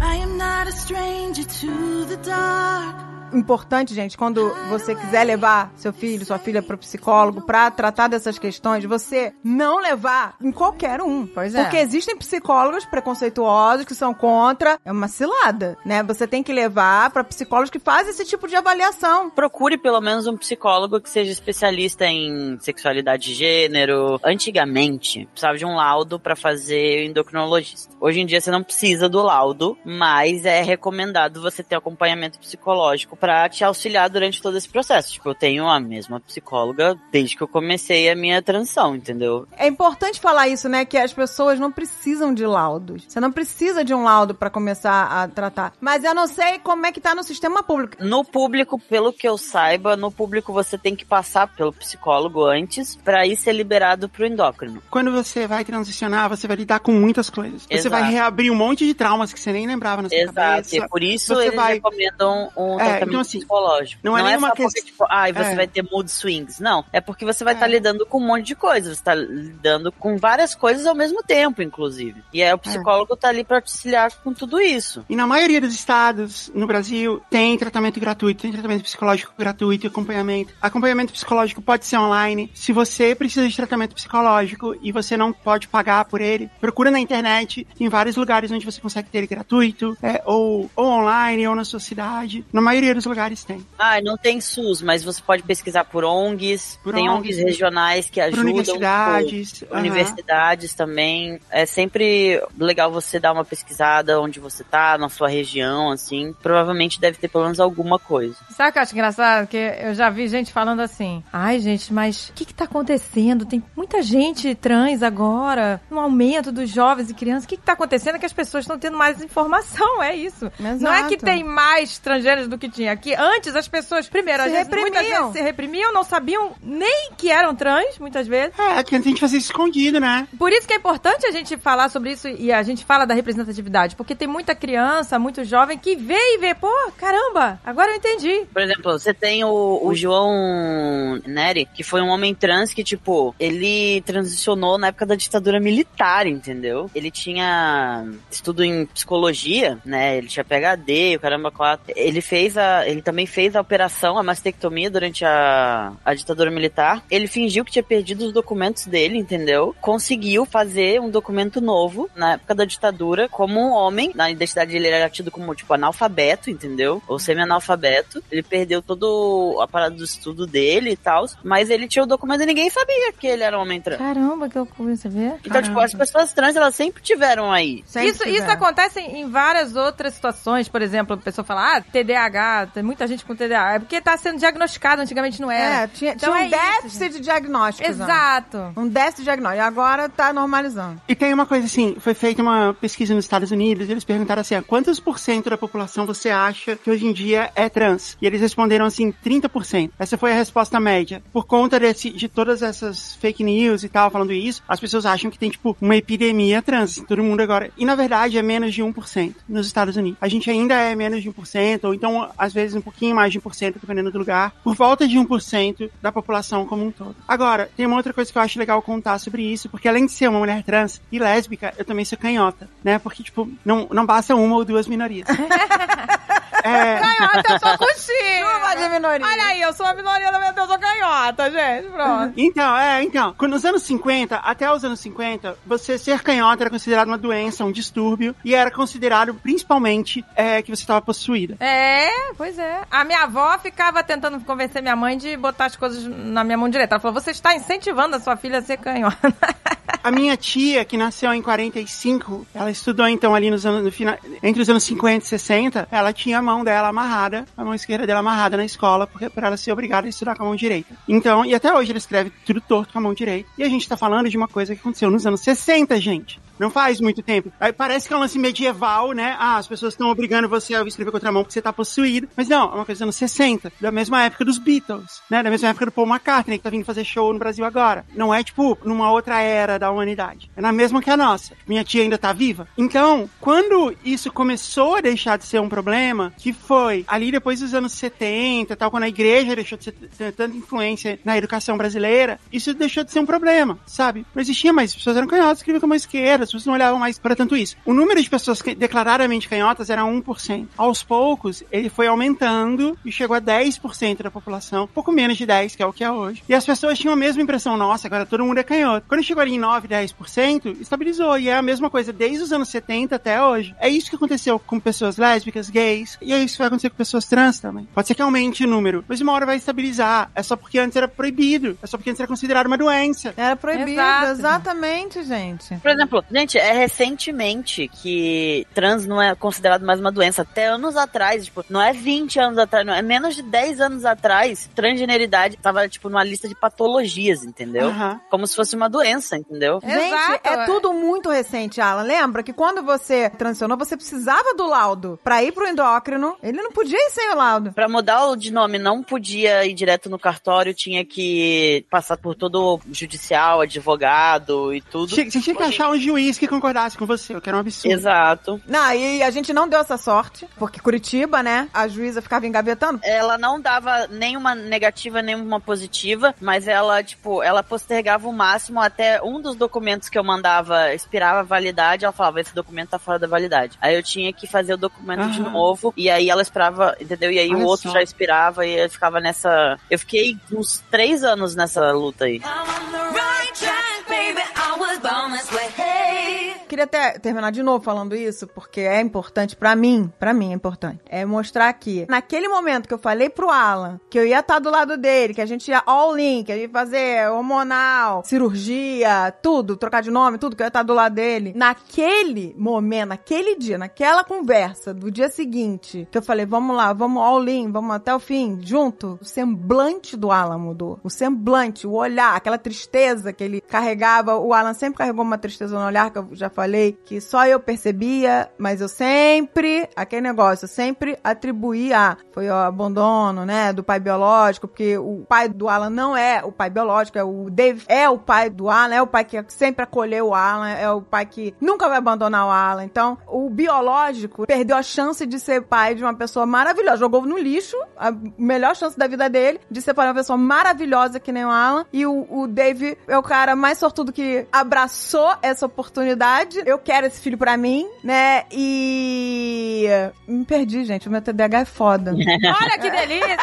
I 0.00 0.22
am 0.24 0.36
not 0.36 0.66
a 0.66 0.72
stranger 0.72 1.44
to 1.44 2.04
the 2.06 2.16
dark. 2.28 3.17
Importante, 3.32 3.94
gente, 3.94 4.16
quando 4.16 4.52
você 4.68 4.94
quiser 4.94 5.24
levar 5.24 5.72
seu 5.76 5.92
filho, 5.92 6.24
sua 6.24 6.38
filha 6.38 6.62
pro 6.62 6.78
psicólogo 6.78 7.42
pra 7.42 7.70
tratar 7.70 8.08
dessas 8.08 8.38
questões, 8.38 8.84
você 8.84 9.32
não 9.44 9.80
levar 9.80 10.36
em 10.40 10.50
qualquer 10.50 11.02
um. 11.02 11.26
Pois 11.26 11.54
é. 11.54 11.62
Porque 11.62 11.76
existem 11.76 12.16
psicólogos 12.16 12.84
preconceituosos 12.84 13.84
que 13.84 13.94
são 13.94 14.14
contra. 14.14 14.78
É 14.84 14.92
uma 14.92 15.08
cilada, 15.08 15.76
né? 15.84 16.02
Você 16.02 16.26
tem 16.26 16.42
que 16.42 16.52
levar 16.52 17.10
pra 17.10 17.24
psicólogos 17.24 17.70
que 17.70 17.78
fazem 17.78 18.10
esse 18.10 18.24
tipo 18.24 18.48
de 18.48 18.56
avaliação. 18.56 19.30
Procure 19.30 19.76
pelo 19.76 20.00
menos 20.00 20.26
um 20.26 20.36
psicólogo 20.36 21.00
que 21.00 21.10
seja 21.10 21.30
especialista 21.30 22.06
em 22.06 22.58
sexualidade 22.60 23.24
de 23.24 23.34
gênero. 23.34 24.18
Antigamente, 24.24 25.26
precisava 25.26 25.58
de 25.58 25.66
um 25.66 25.74
laudo 25.74 26.18
pra 26.18 26.34
fazer 26.36 27.04
endocrinologista. 27.04 27.94
Hoje 28.00 28.20
em 28.20 28.26
dia 28.26 28.40
você 28.40 28.50
não 28.50 28.62
precisa 28.62 29.08
do 29.08 29.22
laudo, 29.22 29.76
mas 29.84 30.44
é 30.44 30.62
recomendado 30.62 31.42
você 31.42 31.62
ter 31.62 31.76
acompanhamento 31.76 32.38
psicológico 32.38 33.17
pra 33.20 33.48
te 33.48 33.64
auxiliar 33.64 34.08
durante 34.08 34.40
todo 34.42 34.56
esse 34.56 34.68
processo. 34.68 35.12
Tipo, 35.12 35.30
eu 35.30 35.34
tenho 35.34 35.66
a 35.68 35.78
mesma 35.80 36.20
psicóloga 36.20 36.96
desde 37.12 37.36
que 37.36 37.42
eu 37.42 37.48
comecei 37.48 38.08
a 38.10 38.14
minha 38.16 38.40
transição, 38.42 38.94
entendeu? 38.94 39.46
É 39.56 39.66
importante 39.66 40.20
falar 40.20 40.48
isso, 40.48 40.68
né? 40.68 40.84
Que 40.84 40.96
as 40.96 41.12
pessoas 41.12 41.58
não 41.58 41.70
precisam 41.72 42.32
de 42.32 42.46
laudos. 42.46 43.04
Você 43.08 43.20
não 43.20 43.32
precisa 43.32 43.84
de 43.84 43.92
um 43.94 44.04
laudo 44.04 44.34
pra 44.34 44.50
começar 44.50 45.04
a 45.04 45.28
tratar. 45.28 45.72
Mas 45.80 46.04
eu 46.04 46.14
não 46.14 46.26
sei 46.26 46.58
como 46.58 46.86
é 46.86 46.92
que 46.92 47.00
tá 47.00 47.14
no 47.14 47.22
sistema 47.22 47.62
público. 47.62 47.96
No 48.04 48.24
público, 48.24 48.78
pelo 48.78 49.12
que 49.12 49.28
eu 49.28 49.36
saiba, 49.38 49.96
no 49.96 50.10
público 50.10 50.52
você 50.52 50.76
tem 50.78 50.94
que 50.96 51.04
passar 51.04 51.48
pelo 51.48 51.72
psicólogo 51.72 52.44
antes 52.44 52.96
pra 52.96 53.26
ir 53.26 53.36
ser 53.36 53.52
liberado 53.52 54.08
pro 54.08 54.26
endócrino. 54.26 54.82
Quando 54.90 55.10
você 55.12 55.46
vai 55.46 55.64
transicionar, 55.64 56.28
você 56.28 56.46
vai 56.46 56.56
lidar 56.56 56.80
com 56.80 56.92
muitas 56.92 57.28
coisas. 57.30 57.62
Você 57.62 57.74
Exato. 57.74 57.90
vai 57.90 58.10
reabrir 58.10 58.50
um 58.50 58.54
monte 58.56 58.86
de 58.86 58.94
traumas 58.94 59.32
que 59.32 59.40
você 59.40 59.52
nem 59.52 59.66
lembrava 59.66 60.02
na 60.02 60.08
sua 60.08 60.18
Exato, 60.18 60.34
cabeça. 60.36 60.76
e 60.76 60.88
por 60.88 61.02
isso 61.02 61.34
Você 61.34 61.42
eles 61.46 61.54
vai- 61.56 61.74
recomendam 61.74 62.50
um 62.56 62.74
É, 62.80 62.84
tratamento 62.88 63.07
então, 63.08 63.20
assim, 63.20 63.38
psicológico. 63.38 64.00
não 64.04 64.16
é 64.16 64.22
nenhuma 64.22 64.48
só 64.48 64.54
porque, 64.54 64.62
questão- 64.64 64.84
tipo, 64.84 65.06
ai, 65.08 65.32
você 65.32 65.50
É. 65.50 65.54
vai 65.54 65.66
ter 65.66 65.82
mood 65.82 66.10
swings. 66.10 66.60
Não, 66.60 66.84
é 66.92 67.00
porque 67.00 67.24
você 67.24 67.44
vai 67.44 67.54
É. 67.54 67.56
estar 67.56 67.66
lidando 67.66 68.06
com 68.06 68.18
um 68.18 68.26
monte 68.26 68.46
de 68.46 68.54
coisas. 68.54 68.98
Você 68.98 69.04
tá 69.04 69.14
lidando 69.14 69.90
com 69.92 70.16
várias 70.16 70.54
coisas 70.54 70.86
ao 70.86 70.94
mesmo 70.94 71.22
tempo, 71.22 71.62
inclusive. 71.62 72.22
E 72.32 72.42
aí 72.42 72.52
o 72.52 72.58
psicólogo 72.58 73.16
tá 73.16 73.28
ali 73.28 73.44
pra 73.44 73.60
te 73.60 73.64
auxiliar 73.70 74.10
com 74.22 74.32
tudo 74.32 74.60
isso. 74.60 75.04
E 75.08 75.16
na 75.16 75.26
maioria 75.26 75.60
dos 75.60 75.74
estados 75.74 76.50
no 76.54 76.66
Brasil 76.66 77.22
tem 77.30 77.56
tratamento 77.58 78.00
gratuito, 78.00 78.42
tem 78.42 78.52
tratamento 78.52 78.82
psicológico 78.82 79.32
gratuito, 79.38 79.86
acompanhamento. 79.86 80.52
Acompanhamento 80.60 81.12
psicológico 81.12 81.60
pode 81.62 81.86
ser 81.86 81.96
online. 81.98 82.50
Se 82.54 82.72
você 82.72 83.14
precisa 83.14 83.48
de 83.48 83.54
tratamento 83.56 83.94
psicológico 83.94 84.74
e 84.82 84.92
você 84.92 85.16
não 85.16 85.32
pode 85.32 85.68
pagar 85.68 86.04
por 86.06 86.20
ele, 86.20 86.50
procura 86.60 86.90
na 86.90 87.00
internet. 87.00 87.66
Tem 87.76 87.88
vários 87.88 88.16
lugares 88.16 88.50
onde 88.50 88.64
você 88.64 88.80
consegue 88.80 89.08
ter 89.10 89.18
ele 89.18 89.26
gratuito, 89.26 89.96
é, 90.02 90.22
ou, 90.24 90.70
ou 90.74 90.86
online, 90.86 91.46
ou 91.46 91.54
na 91.54 91.64
sua 91.64 91.80
cidade. 91.80 92.44
Na 92.52 92.60
maioria 92.60 92.94
dos 92.98 93.06
lugares 93.06 93.44
tem. 93.44 93.64
Ah, 93.78 94.00
não 94.00 94.16
tem 94.16 94.40
SUS, 94.40 94.82
mas 94.82 95.02
você 95.02 95.22
pode 95.22 95.42
pesquisar 95.42 95.84
por 95.84 96.04
ONGs. 96.04 96.78
Por 96.82 96.94
tem 96.94 97.08
ONGs, 97.08 97.36
ONGs 97.36 97.44
regionais 97.44 98.10
que 98.10 98.20
ajudam. 98.20 98.44
universidades. 98.44 99.64
por. 99.64 99.78
Universidades 99.78 100.74
também. 100.74 101.40
É 101.50 101.64
sempre 101.66 102.42
legal 102.58 102.90
você 102.90 103.18
dar 103.18 103.32
uma 103.32 103.44
pesquisada 103.44 104.20
onde 104.20 104.40
você 104.40 104.64
tá, 104.64 104.98
na 104.98 105.08
sua 105.08 105.28
região, 105.28 105.90
assim. 105.90 106.34
Provavelmente 106.42 107.00
deve 107.00 107.18
ter 107.18 107.28
pelo 107.28 107.44
menos 107.44 107.60
alguma 107.60 107.98
coisa. 107.98 108.36
Sabe 108.50 108.70
o 108.70 108.72
que 108.72 108.78
eu 108.78 108.82
acho 108.82 108.92
engraçado? 108.92 109.46
Que 109.46 109.56
eu 109.56 109.94
já 109.94 110.10
vi 110.10 110.28
gente 110.28 110.52
falando 110.52 110.80
assim: 110.80 111.22
ai, 111.32 111.60
gente, 111.60 111.92
mas 111.92 112.28
o 112.28 112.32
que 112.32 112.44
que 112.44 112.54
tá 112.54 112.64
acontecendo? 112.64 113.46
Tem 113.46 113.62
muita 113.76 114.02
gente 114.02 114.54
trans 114.54 115.02
agora, 115.02 115.80
um 115.90 115.98
aumento 115.98 116.50
dos 116.52 116.70
jovens 116.70 117.10
e 117.10 117.14
crianças. 117.14 117.44
O 117.44 117.48
que 117.48 117.56
que 117.56 117.62
tá 117.62 117.72
acontecendo? 117.72 118.16
É 118.16 118.18
que 118.18 118.26
as 118.26 118.32
pessoas 118.32 118.64
estão 118.64 118.78
tendo 118.78 118.96
mais 118.96 119.22
informação, 119.22 120.02
é 120.02 120.14
isso. 120.14 120.50
Não 120.58 120.92
é 120.92 121.08
que 121.08 121.14
Exato. 121.14 121.24
tem 121.24 121.44
mais 121.44 121.92
estrangeiros 121.92 122.48
do 122.48 122.58
que 122.58 122.68
tinha 122.68 122.87
aqui. 122.88 123.14
Antes 123.14 123.54
as 123.54 123.68
pessoas, 123.68 124.08
primeiro, 124.08 124.42
Se 124.42 124.48
às 124.48 124.52
vezes, 124.52 124.68
muitas 124.68 124.92
reprimiam. 125.02 125.22
vezes 125.24 125.36
se 125.36 125.42
reprimiam, 125.42 125.92
não 125.92 126.04
sabiam 126.04 126.52
nem 126.62 127.10
que 127.16 127.30
eram 127.30 127.54
trans, 127.54 127.98
muitas 127.98 128.26
vezes. 128.26 128.58
É, 128.58 128.82
que 128.82 128.94
a 128.94 129.00
gente 129.00 129.20
fazia 129.20 129.38
isso 129.38 129.48
escondido, 129.50 130.00
né? 130.00 130.26
Por 130.38 130.52
isso 130.52 130.66
que 130.66 130.72
é 130.72 130.76
importante 130.76 131.26
a 131.26 131.30
gente 131.30 131.56
falar 131.56 131.88
sobre 131.88 132.12
isso 132.12 132.28
e 132.28 132.52
a 132.52 132.62
gente 132.62 132.84
fala 132.84 133.04
da 133.06 133.14
representatividade, 133.14 133.96
porque 133.96 134.14
tem 134.14 134.28
muita 134.28 134.54
criança, 134.54 135.18
muito 135.18 135.44
jovem 135.44 135.78
que 135.78 135.96
vê 135.96 136.18
e 136.18 136.38
vê, 136.38 136.54
pô, 136.54 136.70
caramba, 136.96 137.60
agora 137.64 137.90
eu 137.92 137.96
entendi. 137.96 138.46
Por 138.52 138.62
exemplo, 138.62 138.92
você 138.92 139.12
tem 139.12 139.44
o, 139.44 139.80
o 139.82 139.94
João 139.94 141.20
Neri, 141.26 141.66
que 141.74 141.82
foi 141.82 142.00
um 142.00 142.08
homem 142.08 142.34
trans 142.34 142.72
que, 142.72 142.84
tipo, 142.84 143.34
ele 143.38 144.00
transicionou 144.02 144.78
na 144.78 144.88
época 144.88 145.06
da 145.06 145.14
ditadura 145.14 145.60
militar, 145.60 146.26
entendeu? 146.26 146.90
Ele 146.94 147.10
tinha 147.10 148.06
estudo 148.30 148.64
em 148.64 148.86
psicologia, 148.86 149.78
né? 149.84 150.16
Ele 150.18 150.28
tinha 150.28 150.44
PhD, 150.44 151.16
o 151.16 151.20
caramba, 151.20 151.50
quatro. 151.50 151.92
Ele 151.96 152.20
fez 152.20 152.56
a. 152.56 152.77
Ele 152.86 153.02
também 153.02 153.26
fez 153.26 153.54
a 153.54 153.60
operação, 153.60 154.18
a 154.18 154.22
mastectomia 154.22 154.90
durante 154.90 155.24
a, 155.24 155.92
a 156.04 156.14
ditadura 156.14 156.50
militar. 156.50 157.02
Ele 157.10 157.26
fingiu 157.26 157.64
que 157.64 157.72
tinha 157.72 157.82
perdido 157.82 158.26
os 158.26 158.32
documentos 158.32 158.86
dele, 158.86 159.18
entendeu? 159.18 159.74
Conseguiu 159.80 160.44
fazer 160.44 161.00
um 161.00 161.10
documento 161.10 161.60
novo 161.60 162.08
na 162.16 162.32
época 162.32 162.54
da 162.54 162.64
ditadura 162.64 163.28
como 163.28 163.60
um 163.60 163.70
homem. 163.70 164.12
Na 164.14 164.30
identidade 164.30 164.72
dele 164.72 164.86
ele 164.88 164.96
era 164.96 165.10
tido 165.10 165.30
como, 165.30 165.54
tipo, 165.54 165.72
analfabeto, 165.72 166.50
entendeu? 166.50 167.02
Ou 167.06 167.18
semi-analfabeto. 167.18 168.22
Ele 168.30 168.42
perdeu 168.42 168.80
todo 168.80 169.58
a 169.60 169.68
parada 169.68 169.94
do 169.94 170.04
estudo 170.04 170.46
dele 170.46 170.90
e 170.90 170.96
tal. 170.96 171.26
Mas 171.44 171.70
ele 171.70 171.86
tinha 171.86 172.02
o 172.02 172.06
documento 172.06 172.42
e 172.42 172.46
ninguém 172.46 172.70
sabia 172.70 173.12
que 173.12 173.26
ele 173.26 173.42
era 173.42 173.58
um 173.58 173.62
homem 173.62 173.80
trans. 173.80 173.98
Caramba, 173.98 174.48
que 174.48 174.58
loucura, 174.58 174.96
você 174.96 175.08
vê? 175.08 175.34
Então, 175.44 175.62
tipo, 175.62 175.78
as 175.78 175.92
pessoas 175.92 176.32
trans, 176.32 176.56
elas 176.56 176.74
sempre 176.74 177.02
tiveram 177.02 177.52
aí. 177.52 177.82
Sempre 177.86 178.10
isso, 178.10 178.24
tiver. 178.24 178.38
isso 178.38 178.50
acontece 178.50 179.00
em 179.00 179.18
em 179.18 179.30
várias 179.30 179.76
outras 179.76 180.14
situações. 180.14 180.68
Por 180.68 180.80
exemplo, 180.80 181.14
a 181.14 181.18
pessoa 181.18 181.44
fala, 181.44 181.76
ah, 181.76 181.80
TDAH 181.80 182.67
Tem 182.72 182.82
muita 182.82 183.06
gente 183.06 183.24
com 183.24 183.34
TDAH. 183.34 183.74
É 183.74 183.78
porque 183.78 184.00
tá 184.00 184.16
sendo 184.16 184.38
diagnosticado, 184.38 185.02
antigamente 185.02 185.40
não 185.40 185.50
era. 185.50 185.84
É, 185.84 185.86
tinha, 185.88 186.12
Então 186.12 186.32
tinha 186.32 186.32
um 186.32 186.36
é 186.36 186.46
isso, 186.48 186.74
déficit 186.82 187.12
de 187.14 187.20
diagnóstico. 187.20 187.88
Exato. 187.88 188.72
Um 188.76 188.88
déficit 188.88 189.18
de 189.18 189.24
diagnóstico. 189.24 189.62
E 189.62 189.66
agora 189.66 190.08
tá 190.08 190.32
normalizando. 190.32 191.00
E 191.08 191.14
tem 191.14 191.32
uma 191.32 191.46
coisa 191.46 191.66
assim, 191.66 191.96
foi 191.98 192.14
feita 192.14 192.42
uma 192.42 192.74
pesquisa 192.74 193.14
nos 193.14 193.24
Estados 193.24 193.50
Unidos, 193.50 193.88
e 193.88 193.92
eles 193.92 194.04
perguntaram 194.04 194.40
assim, 194.40 194.54
ah, 194.54 194.62
quantos 194.62 195.00
por 195.00 195.18
cento 195.18 195.50
da 195.50 195.58
população 195.58 196.06
você 196.06 196.30
acha 196.30 196.76
que 196.76 196.90
hoje 196.90 197.06
em 197.06 197.12
dia 197.12 197.50
é 197.54 197.68
trans? 197.68 198.16
E 198.20 198.26
eles 198.26 198.40
responderam 198.40 198.84
assim, 198.84 199.12
30%. 199.24 199.90
Essa 199.98 200.16
foi 200.16 200.32
a 200.32 200.34
resposta 200.34 200.78
média. 200.80 201.22
Por 201.32 201.46
conta 201.46 201.78
desse, 201.78 202.10
de 202.10 202.28
todas 202.28 202.62
essas 202.62 203.14
fake 203.16 203.42
news 203.42 203.82
e 203.82 203.88
tal, 203.88 204.10
falando 204.10 204.32
isso, 204.32 204.62
as 204.68 204.80
pessoas 204.80 205.06
acham 205.06 205.30
que 205.30 205.38
tem, 205.38 205.50
tipo, 205.50 205.76
uma 205.80 205.96
epidemia 205.96 206.62
trans. 206.62 207.02
Todo 207.06 207.22
mundo 207.22 207.40
agora. 207.40 207.70
E 207.76 207.84
na 207.84 207.94
verdade 207.94 208.38
é 208.38 208.42
menos 208.42 208.74
de 208.74 208.82
1% 208.82 209.34
nos 209.48 209.66
Estados 209.66 209.96
Unidos. 209.96 210.18
A 210.20 210.28
gente 210.28 210.50
ainda 210.50 210.74
é 210.74 210.94
menos 210.94 211.22
de 211.22 211.30
1%, 211.30 211.84
ou 211.84 211.94
então, 211.94 212.30
às 212.48 212.54
vezes, 212.54 212.74
um 212.74 212.80
pouquinho 212.80 213.14
mais 213.14 213.32
de 213.32 213.40
1%, 213.40 213.74
dependendo 213.80 214.10
do 214.10 214.18
lugar, 214.18 214.52
por 214.64 214.74
volta 214.74 215.06
de 215.06 215.16
1% 215.16 215.90
da 216.02 216.10
população 216.10 216.66
como 216.66 216.84
um 216.84 216.90
todo. 216.90 217.14
Agora, 217.26 217.70
tem 217.76 217.86
uma 217.86 217.96
outra 217.96 218.12
coisa 218.12 218.30
que 218.30 218.36
eu 218.36 218.42
acho 218.42 218.58
legal 218.58 218.82
contar 218.82 219.18
sobre 219.18 219.42
isso, 219.42 219.68
porque 219.68 219.88
além 219.88 220.06
de 220.06 220.12
ser 220.12 220.28
uma 220.28 220.40
mulher 220.40 220.62
trans 220.62 221.00
e 221.12 221.18
lésbica, 221.18 221.72
eu 221.78 221.84
também 221.84 222.04
sou 222.04 222.18
canhota, 222.18 222.68
né? 222.82 222.98
Porque, 222.98 223.22
tipo, 223.22 223.48
não, 223.64 223.88
não 223.90 224.04
basta 224.04 224.34
uma 224.34 224.56
ou 224.56 224.64
duas 224.64 224.88
minorias. 224.88 225.28
é, 226.64 226.98
Canhota, 226.98 227.52
eu 227.52 227.58
sou 227.58 227.78
contigo. 227.78 228.48
Chuva 228.48 228.76
de 228.76 228.88
minoria. 228.88 229.26
Olha 229.26 229.46
aí, 229.46 229.60
eu 229.60 229.72
sou 229.72 229.86
a 229.86 229.94
minoria 229.94 230.30
da 230.32 230.38
minha 230.38 230.54
eu 230.58 230.66
sou 230.66 230.78
canhota, 230.78 231.50
gente. 231.50 231.88
Pronto. 231.88 232.32
Então, 232.36 232.76
é, 232.76 233.02
então, 233.02 233.34
nos 233.42 233.64
anos 233.64 233.82
50, 233.82 234.36
até 234.36 234.70
os 234.70 234.84
anos 234.84 235.00
50, 235.00 235.56
você 235.64 235.98
ser 235.98 236.22
canhota 236.22 236.64
era 236.64 236.70
considerado 236.70 237.08
uma 237.08 237.18
doença, 237.18 237.64
um 237.64 237.72
distúrbio, 237.72 238.34
e 238.44 238.54
era 238.54 238.70
considerado 238.70 239.34
principalmente 239.34 240.24
é, 240.34 240.60
que 240.62 240.74
você 240.74 240.82
estava 240.82 241.00
possuída. 241.00 241.56
É, 241.60 242.08
pois 242.36 242.58
é. 242.58 242.80
A 242.90 243.04
minha 243.04 243.22
avó 243.22 243.56
ficava 243.58 244.02
tentando 244.02 244.40
convencer 244.40 244.82
minha 244.82 244.96
mãe 244.96 245.16
de 245.16 245.36
botar 245.36 245.66
as 245.66 245.76
coisas 245.76 246.04
na 246.04 246.42
minha 246.42 246.58
mão 246.58 246.68
direita. 246.68 246.94
Ela 246.94 247.00
falou: 247.00 247.20
você 247.20 247.30
está 247.30 247.54
incentivando 247.54 248.16
a 248.16 248.20
sua 248.20 248.36
filha 248.36 248.58
a 248.58 248.62
ser 248.62 248.78
canhota. 248.78 249.18
A 250.02 250.10
minha 250.10 250.36
tia, 250.36 250.84
que 250.84 250.96
nasceu 250.96 251.32
em 251.32 251.42
45, 251.42 252.46
ela 252.54 252.70
estudou 252.70 253.08
então 253.08 253.34
ali 253.34 253.50
nos 253.50 253.66
anos, 253.66 253.82
no 253.82 253.90
final, 253.90 254.16
entre 254.42 254.62
os 254.62 254.70
anos 254.70 254.84
50 254.84 255.24
e 255.24 255.28
60, 255.28 255.88
ela 255.90 256.12
tinha 256.12 256.38
a 256.38 256.42
mão 256.48 256.64
dela 256.64 256.88
amarrada, 256.88 257.44
a 257.56 257.64
mão 257.64 257.74
esquerda 257.74 258.06
dela 258.06 258.20
amarrada 258.20 258.56
na 258.56 258.64
escola, 258.64 259.06
porque 259.06 259.28
para 259.28 259.48
ela 259.48 259.56
ser 259.56 259.72
obrigada 259.72 260.06
a 260.06 260.10
estudar 260.10 260.34
com 260.34 260.44
a 260.44 260.46
mão 260.46 260.56
direita. 260.56 260.94
Então, 261.06 261.44
e 261.44 261.54
até 261.54 261.72
hoje 261.72 261.90
ela 261.90 261.98
escreve 261.98 262.32
tudo 262.46 262.60
torto 262.60 262.92
com 262.92 262.98
a 262.98 263.02
mão 263.02 263.14
direita. 263.14 263.50
E 263.58 263.62
a 263.62 263.68
gente 263.68 263.88
tá 263.88 263.96
falando 263.96 264.30
de 264.30 264.36
uma 264.36 264.48
coisa 264.48 264.74
que 264.74 264.80
aconteceu 264.80 265.10
nos 265.10 265.26
anos 265.26 265.40
60, 265.40 266.00
gente. 266.00 266.40
Não 266.58 266.70
faz 266.70 267.00
muito 267.00 267.22
tempo. 267.22 267.52
Aí 267.60 267.72
parece 267.72 268.08
que 268.08 268.14
é 268.14 268.16
um 268.16 268.20
lance 268.20 268.38
medieval, 268.38 269.12
né? 269.12 269.36
Ah, 269.38 269.58
as 269.58 269.68
pessoas 269.68 269.94
estão 269.94 270.10
obrigando 270.10 270.48
você 270.48 270.74
a 270.74 270.82
escrever 270.82 271.12
contra 271.12 271.28
a 271.28 271.32
mão 271.32 271.42
porque 271.42 271.52
você 271.52 271.62
tá 271.62 271.72
possuído. 271.72 272.28
Mas 272.36 272.48
não, 272.48 272.62
é 272.62 272.74
uma 272.74 272.84
coisa 272.84 272.98
dos 272.98 273.02
anos 273.02 273.16
60, 273.16 273.72
da 273.80 273.92
mesma 273.92 274.24
época 274.24 274.44
dos 274.44 274.58
Beatles, 274.58 275.22
né? 275.30 275.42
Da 275.42 275.50
mesma 275.50 275.68
época 275.68 275.86
do 275.86 275.92
Paul 275.92 276.08
McCartney, 276.08 276.58
que 276.58 276.64
tá 276.64 276.70
vindo 276.70 276.84
fazer 276.84 277.04
show 277.04 277.32
no 277.32 277.38
Brasil 277.38 277.64
agora. 277.64 278.04
Não 278.14 278.34
é, 278.34 278.42
tipo, 278.42 278.76
numa 278.84 279.12
outra 279.12 279.40
era 279.40 279.78
da 279.78 279.90
humanidade. 279.90 280.50
É 280.56 280.60
na 280.60 280.72
mesma 280.72 281.00
que 281.00 281.10
a 281.10 281.16
nossa. 281.16 281.54
Minha 281.66 281.84
tia 281.84 282.02
ainda 282.02 282.18
tá 282.18 282.32
viva. 282.32 282.66
Então, 282.76 283.30
quando 283.40 283.94
isso 284.04 284.32
começou 284.32 284.96
a 284.96 285.00
deixar 285.00 285.38
de 285.38 285.44
ser 285.44 285.60
um 285.60 285.68
problema, 285.68 286.32
que 286.38 286.52
foi 286.52 287.04
ali 287.06 287.30
depois 287.30 287.60
dos 287.60 287.74
anos 287.74 287.92
70, 287.92 288.76
tal, 288.76 288.90
quando 288.90 289.04
a 289.04 289.08
igreja 289.08 289.54
deixou 289.54 289.76
de 289.76 289.92
ter 289.92 290.32
tanta 290.32 290.56
influência 290.56 291.18
na 291.24 291.36
educação 291.36 291.76
brasileira, 291.76 292.38
isso 292.52 292.72
deixou 292.72 293.04
de 293.04 293.12
ser 293.12 293.20
um 293.20 293.26
problema, 293.26 293.78
sabe? 293.86 294.24
Não 294.34 294.40
existia 294.40 294.72
mais, 294.72 294.90
as 294.90 294.96
pessoas 294.96 295.16
eram 295.16 295.26
canhotas, 295.26 295.58
escreviam 295.58 295.80
com 295.80 295.94
esquerda, 295.94 296.44
as 296.44 296.50
pessoas 296.50 296.66
não 296.66 296.74
olhavam 296.74 296.98
mais 296.98 297.18
para 297.18 297.36
tanto 297.36 297.56
isso. 297.56 297.76
O 297.84 297.92
número 297.92 298.22
de 298.22 298.30
pessoas 298.30 298.62
que 298.62 298.74
declaradamente 298.74 299.48
canhotas 299.48 299.90
era 299.90 300.02
1%. 300.02 300.68
Aos 300.76 301.02
poucos, 301.02 301.62
ele 301.70 301.88
foi 301.88 302.06
aumentando 302.06 302.96
e 303.04 303.10
chegou 303.10 303.36
a 303.36 303.40
10% 303.40 304.22
da 304.22 304.30
população, 304.30 304.86
pouco 304.86 305.12
menos 305.12 305.36
de 305.36 305.44
10, 305.44 305.76
que 305.76 305.82
é 305.82 305.86
o 305.86 305.92
que 305.92 306.04
é 306.04 306.10
hoje. 306.10 306.42
E 306.48 306.54
as 306.54 306.64
pessoas 306.64 306.98
tinham 306.98 307.12
a 307.12 307.16
mesma 307.16 307.42
impressão, 307.42 307.76
nossa, 307.76 308.06
agora 308.06 308.24
todo 308.24 308.44
mundo 308.44 308.58
é 308.58 308.62
canhoto. 308.62 309.06
Quando 309.08 309.22
chegou 309.22 309.42
ali 309.42 309.54
em 309.54 309.58
9, 309.58 309.88
10%, 309.88 310.80
estabilizou. 310.80 311.38
E 311.38 311.48
é 311.48 311.56
a 311.56 311.62
mesma 311.62 311.90
coisa 311.90 312.12
desde 312.12 312.42
os 312.42 312.52
anos 312.52 312.68
70 312.68 313.16
até 313.16 313.42
hoje. 313.42 313.74
É 313.80 313.88
isso 313.88 314.10
que 314.10 314.16
aconteceu 314.16 314.58
com 314.58 314.78
pessoas 314.78 315.16
lésbicas, 315.16 315.68
gays, 315.70 316.18
e 316.28 316.32
é 316.34 316.38
isso 316.38 316.54
que 316.54 316.58
vai 316.58 316.66
acontecer 316.66 316.90
com 316.90 316.96
pessoas 316.96 317.24
trans 317.24 317.58
também. 317.58 317.88
Pode 317.94 318.06
ser 318.06 318.14
que 318.14 318.20
aumente 318.20 318.64
o 318.64 318.68
número, 318.68 319.02
mas 319.08 319.18
uma 319.22 319.32
hora 319.32 319.46
vai 319.46 319.56
estabilizar. 319.56 320.30
É 320.34 320.42
só 320.42 320.56
porque 320.56 320.78
antes 320.78 320.94
era 320.94 321.08
proibido, 321.08 321.78
é 321.82 321.86
só 321.86 321.96
porque 321.96 322.10
antes 322.10 322.20
era 322.20 322.28
considerado 322.28 322.66
uma 322.66 322.76
doença. 322.76 323.32
Era 323.34 323.56
proibido, 323.56 323.92
Exato. 323.92 324.30
exatamente, 324.32 325.22
gente. 325.22 325.74
Por 325.78 325.90
exemplo, 325.90 326.22
gente, 326.30 326.58
é 326.58 326.72
recentemente 326.72 327.88
que 327.88 328.66
trans 328.74 329.06
não 329.06 329.22
é 329.22 329.34
considerado 329.34 329.86
mais 329.86 329.98
uma 330.00 330.12
doença. 330.12 330.42
Até 330.42 330.66
anos 330.66 330.96
atrás, 330.96 331.46
tipo, 331.46 331.64
não 331.70 331.80
é 331.80 331.94
20 331.94 332.38
anos 332.38 332.58
atrás, 332.58 332.84
não 332.86 332.92
é 332.92 333.00
menos 333.00 333.34
de 333.34 333.42
10 333.42 333.80
anos 333.80 334.04
atrás, 334.04 334.68
transgeneridade 334.74 335.56
tava, 335.56 335.88
tipo, 335.88 336.10
numa 336.10 336.22
lista 336.22 336.46
de 336.46 336.54
patologias, 336.54 337.42
entendeu? 337.42 337.88
Aham. 337.88 338.20
Como 338.30 338.46
se 338.46 338.54
fosse 338.54 338.76
uma 338.76 338.88
doença, 338.88 339.38
entendeu? 339.38 339.80
Gente, 339.82 340.12
Exato. 340.12 340.40
é 340.44 340.66
tudo 340.66 340.92
muito 340.92 341.30
recente, 341.30 341.80
Alan. 341.80 342.02
Lembra 342.02 342.42
que 342.42 342.52
quando 342.52 342.82
você 342.82 343.30
transicionou, 343.30 343.78
você 343.78 343.96
precisava 343.96 344.52
do 344.54 344.66
laudo 344.66 345.18
pra 345.24 345.42
ir 345.42 345.52
pro 345.52 345.66
endócrino. 345.66 346.17
Ele 346.42 346.60
não 346.62 346.72
podia 346.72 346.96
ir 346.98 347.10
sem 347.10 347.30
o 347.30 347.36
laudo. 347.36 347.72
Pra 347.72 347.88
mudar 347.88 348.26
o 348.26 348.36
de 348.36 348.52
nome, 348.52 348.78
não 348.78 349.02
podia 349.02 349.64
ir 349.64 349.74
direto 349.74 350.10
no 350.10 350.18
cartório, 350.18 350.74
tinha 350.74 351.04
que 351.04 351.84
passar 351.90 352.16
por 352.16 352.34
todo 352.34 352.74
o 352.76 352.80
judicial, 352.92 353.60
advogado 353.60 354.74
e 354.74 354.80
tudo. 354.80 355.14
Tinha- 355.14 355.30
Você 355.30 355.40
tinha 355.40 355.56
que 355.56 355.62
achar 355.62 355.90
um 355.90 355.98
juiz 355.98 356.38
que 356.38 356.46
concordasse 356.48 356.96
com 356.96 357.06
você, 357.06 357.34
o 357.36 357.40
que 357.40 357.48
era 357.48 357.56
um 357.56 357.60
absurdo. 357.60 357.92
Exato. 357.94 358.60
Não, 358.66 358.92
e 358.94 359.22
a 359.22 359.30
gente 359.30 359.52
não 359.52 359.68
deu 359.68 359.80
essa 359.80 359.96
sorte, 359.96 360.46
porque 360.58 360.80
Curitiba, 360.80 361.42
né, 361.42 361.68
a 361.72 361.86
juíza 361.88 362.22
ficava 362.22 362.46
engavetando. 362.46 363.00
Ela 363.02 363.36
não 363.38 363.60
dava 363.60 364.06
nenhuma 364.08 364.54
negativa, 364.54 365.22
nenhuma 365.22 365.60
positiva, 365.60 366.34
mas 366.40 366.66
ela, 366.68 367.02
tipo, 367.02 367.42
ela 367.42 367.62
postergava 367.62 368.28
o 368.28 368.32
máximo 368.32 368.80
até 368.80 369.20
um 369.22 369.40
dos 369.40 369.54
documentos 369.56 370.08
que 370.08 370.18
eu 370.18 370.24
mandava 370.24 370.94
expirava 370.94 371.40
a 371.40 371.42
validade, 371.42 372.04
ela 372.04 372.12
falava, 372.12 372.40
esse 372.40 372.54
documento 372.54 372.90
tá 372.90 372.98
fora 372.98 373.18
da 373.18 373.26
validade. 373.26 373.76
Aí 373.80 373.94
eu 373.94 374.02
tinha 374.02 374.32
que 374.32 374.46
fazer 374.46 374.74
o 374.74 374.78
documento 374.78 375.30
de 375.30 375.40
novo, 375.40 375.92
e 375.96 376.07
aí 376.10 376.30
ela 376.30 376.42
esperava, 376.42 376.96
entendeu? 377.00 377.30
E 377.30 377.38
aí 377.38 377.50
Olha 377.54 377.58
o 377.58 377.66
outro 377.66 377.88
só. 377.88 377.94
já 377.94 378.02
expirava 378.02 378.66
e 378.66 378.78
eu 378.78 378.90
ficava 378.90 379.20
nessa... 379.20 379.78
Eu 379.90 379.98
fiquei 379.98 380.36
uns 380.52 380.82
três 380.90 381.22
anos 381.24 381.54
nessa 381.54 381.90
luta 381.92 382.24
aí. 382.24 382.36
I'm 382.36 382.44
on 382.44 382.92
the 382.92 383.18
right 383.18 383.54
track, 383.54 384.08
baby. 384.08 384.42
I 384.56 384.78
was 384.78 384.98
born 384.98 385.32
this 385.32 385.50
way. 385.50 386.47
Queria 386.68 386.84
até 386.84 387.18
terminar 387.18 387.50
de 387.50 387.62
novo 387.62 387.82
falando 387.82 388.14
isso, 388.14 388.46
porque 388.46 388.82
é 388.82 389.00
importante 389.00 389.56
pra 389.56 389.74
mim, 389.74 390.12
pra 390.18 390.34
mim 390.34 390.50
é 390.50 390.54
importante. 390.54 391.00
É 391.08 391.24
mostrar 391.24 391.72
que, 391.72 392.06
naquele 392.08 392.46
momento 392.48 392.86
que 392.86 392.94
eu 392.94 392.98
falei 392.98 393.30
pro 393.30 393.50
Alan 393.50 393.98
que 394.10 394.18
eu 394.18 394.26
ia 394.26 394.40
estar 394.40 394.58
do 394.58 394.70
lado 394.70 394.96
dele, 394.96 395.34
que 395.34 395.40
a 395.40 395.46
gente 395.46 395.68
ia 395.70 395.82
all 395.86 396.18
in, 396.18 396.44
que 396.44 396.52
a 396.52 396.54
gente 396.54 396.66
ia 396.66 396.72
fazer 396.72 397.30
hormonal, 397.30 398.22
cirurgia, 398.24 399.32
tudo, 399.42 399.76
trocar 399.76 400.02
de 400.02 400.10
nome, 400.10 400.38
tudo, 400.38 400.54
que 400.54 400.62
eu 400.62 400.66
ia 400.66 400.68
estar 400.68 400.82
do 400.82 400.94
lado 400.94 401.14
dele. 401.14 401.52
Naquele 401.56 402.54
momento, 402.58 403.08
naquele 403.08 403.56
dia, 403.56 403.78
naquela 403.78 404.22
conversa 404.22 404.92
do 404.92 405.10
dia 405.10 405.28
seguinte, 405.28 406.06
que 406.10 406.18
eu 406.18 406.22
falei, 406.22 406.44
vamos 406.44 406.76
lá, 406.76 406.92
vamos 406.92 407.22
all 407.22 407.48
in, 407.48 407.70
vamos 407.70 407.94
até 407.94 408.14
o 408.14 408.18
fim, 408.18 408.58
junto, 408.62 409.18
o 409.20 409.24
semblante 409.24 410.16
do 410.16 410.30
Alan 410.30 410.58
mudou. 410.58 410.98
O 411.02 411.10
semblante, 411.10 411.86
o 411.86 411.92
olhar, 411.92 412.34
aquela 412.36 412.58
tristeza 412.58 413.32
que 413.32 413.42
ele 413.42 413.60
carregava. 413.60 414.36
O 414.36 414.52
Alan 414.52 414.74
sempre 414.74 414.98
carregou 414.98 415.24
uma 415.24 415.38
tristeza 415.38 415.78
no 415.78 415.86
olhar, 415.86 416.10
que 416.10 416.18
eu 416.18 416.28
já 416.32 416.50
falei, 416.58 416.98
que 417.04 417.20
só 417.20 417.46
eu 417.46 417.60
percebia, 417.60 418.50
mas 418.58 418.80
eu 418.80 418.88
sempre, 418.88 419.88
aquele 419.94 420.22
negócio, 420.22 420.64
eu 420.64 420.68
sempre 420.68 421.16
atribuía, 421.22 422.18
foi 422.32 422.48
o 422.48 422.54
abandono, 422.54 423.46
né, 423.46 423.72
do 423.72 423.84
pai 423.84 424.00
biológico, 424.00 424.66
porque 424.66 424.98
o 424.98 425.24
pai 425.28 425.48
do 425.48 425.68
Alan 425.68 425.88
não 425.88 426.16
é 426.16 426.42
o 426.44 426.50
pai 426.50 426.68
biológico, 426.68 427.16
é 427.16 427.22
o 427.22 427.48
Dave, 427.48 427.84
é 427.86 428.08
o 428.08 428.18
pai 428.18 428.50
do 428.50 428.68
Alan, 428.68 428.92
é 428.92 429.00
o 429.00 429.06
pai 429.06 429.24
que 429.24 429.44
sempre 429.46 429.84
acolheu 429.84 430.30
o 430.30 430.34
Alan, 430.34 430.68
é 430.68 430.90
o 430.90 431.00
pai 431.00 431.26
que 431.26 431.54
nunca 431.60 431.86
vai 431.86 431.98
abandonar 431.98 432.46
o 432.46 432.50
Alan. 432.50 432.84
Então, 432.84 433.16
o 433.28 433.48
biológico 433.48 434.44
perdeu 434.44 434.76
a 434.76 434.82
chance 434.82 435.24
de 435.24 435.38
ser 435.38 435.62
pai 435.62 435.94
de 435.94 436.02
uma 436.02 436.14
pessoa 436.14 436.44
maravilhosa, 436.44 436.96
jogou 436.96 437.24
no 437.24 437.38
lixo 437.38 437.76
a 437.96 438.12
melhor 438.36 438.74
chance 438.74 438.98
da 438.98 439.06
vida 439.06 439.30
dele 439.30 439.60
de 439.70 439.80
ser 439.80 439.94
pai 439.94 440.06
de 440.06 440.10
uma 440.10 440.16
pessoa 440.16 440.36
maravilhosa 440.36 441.20
que 441.20 441.30
nem 441.30 441.44
o 441.44 441.50
Alan. 441.50 441.86
E 441.92 442.04
o, 442.04 442.26
o 442.28 442.48
Dave 442.48 442.98
é 443.06 443.16
o 443.16 443.22
cara 443.22 443.54
mais 443.54 443.78
sortudo 443.78 444.12
que 444.12 444.44
abraçou 444.50 445.36
essa 445.40 445.66
oportunidade. 445.66 446.47
Eu 446.64 446.78
quero 446.78 447.06
esse 447.06 447.20
filho 447.20 447.38
pra 447.38 447.56
mim, 447.56 447.88
né? 448.02 448.44
E. 448.50 449.86
Me 450.26 450.44
perdi, 450.44 450.84
gente. 450.84 451.08
O 451.08 451.10
meu 451.10 451.20
TDAH 451.22 451.60
é 451.60 451.64
foda. 451.64 452.12
Olha 452.14 452.78
que 452.78 452.90
delícia! 452.90 453.36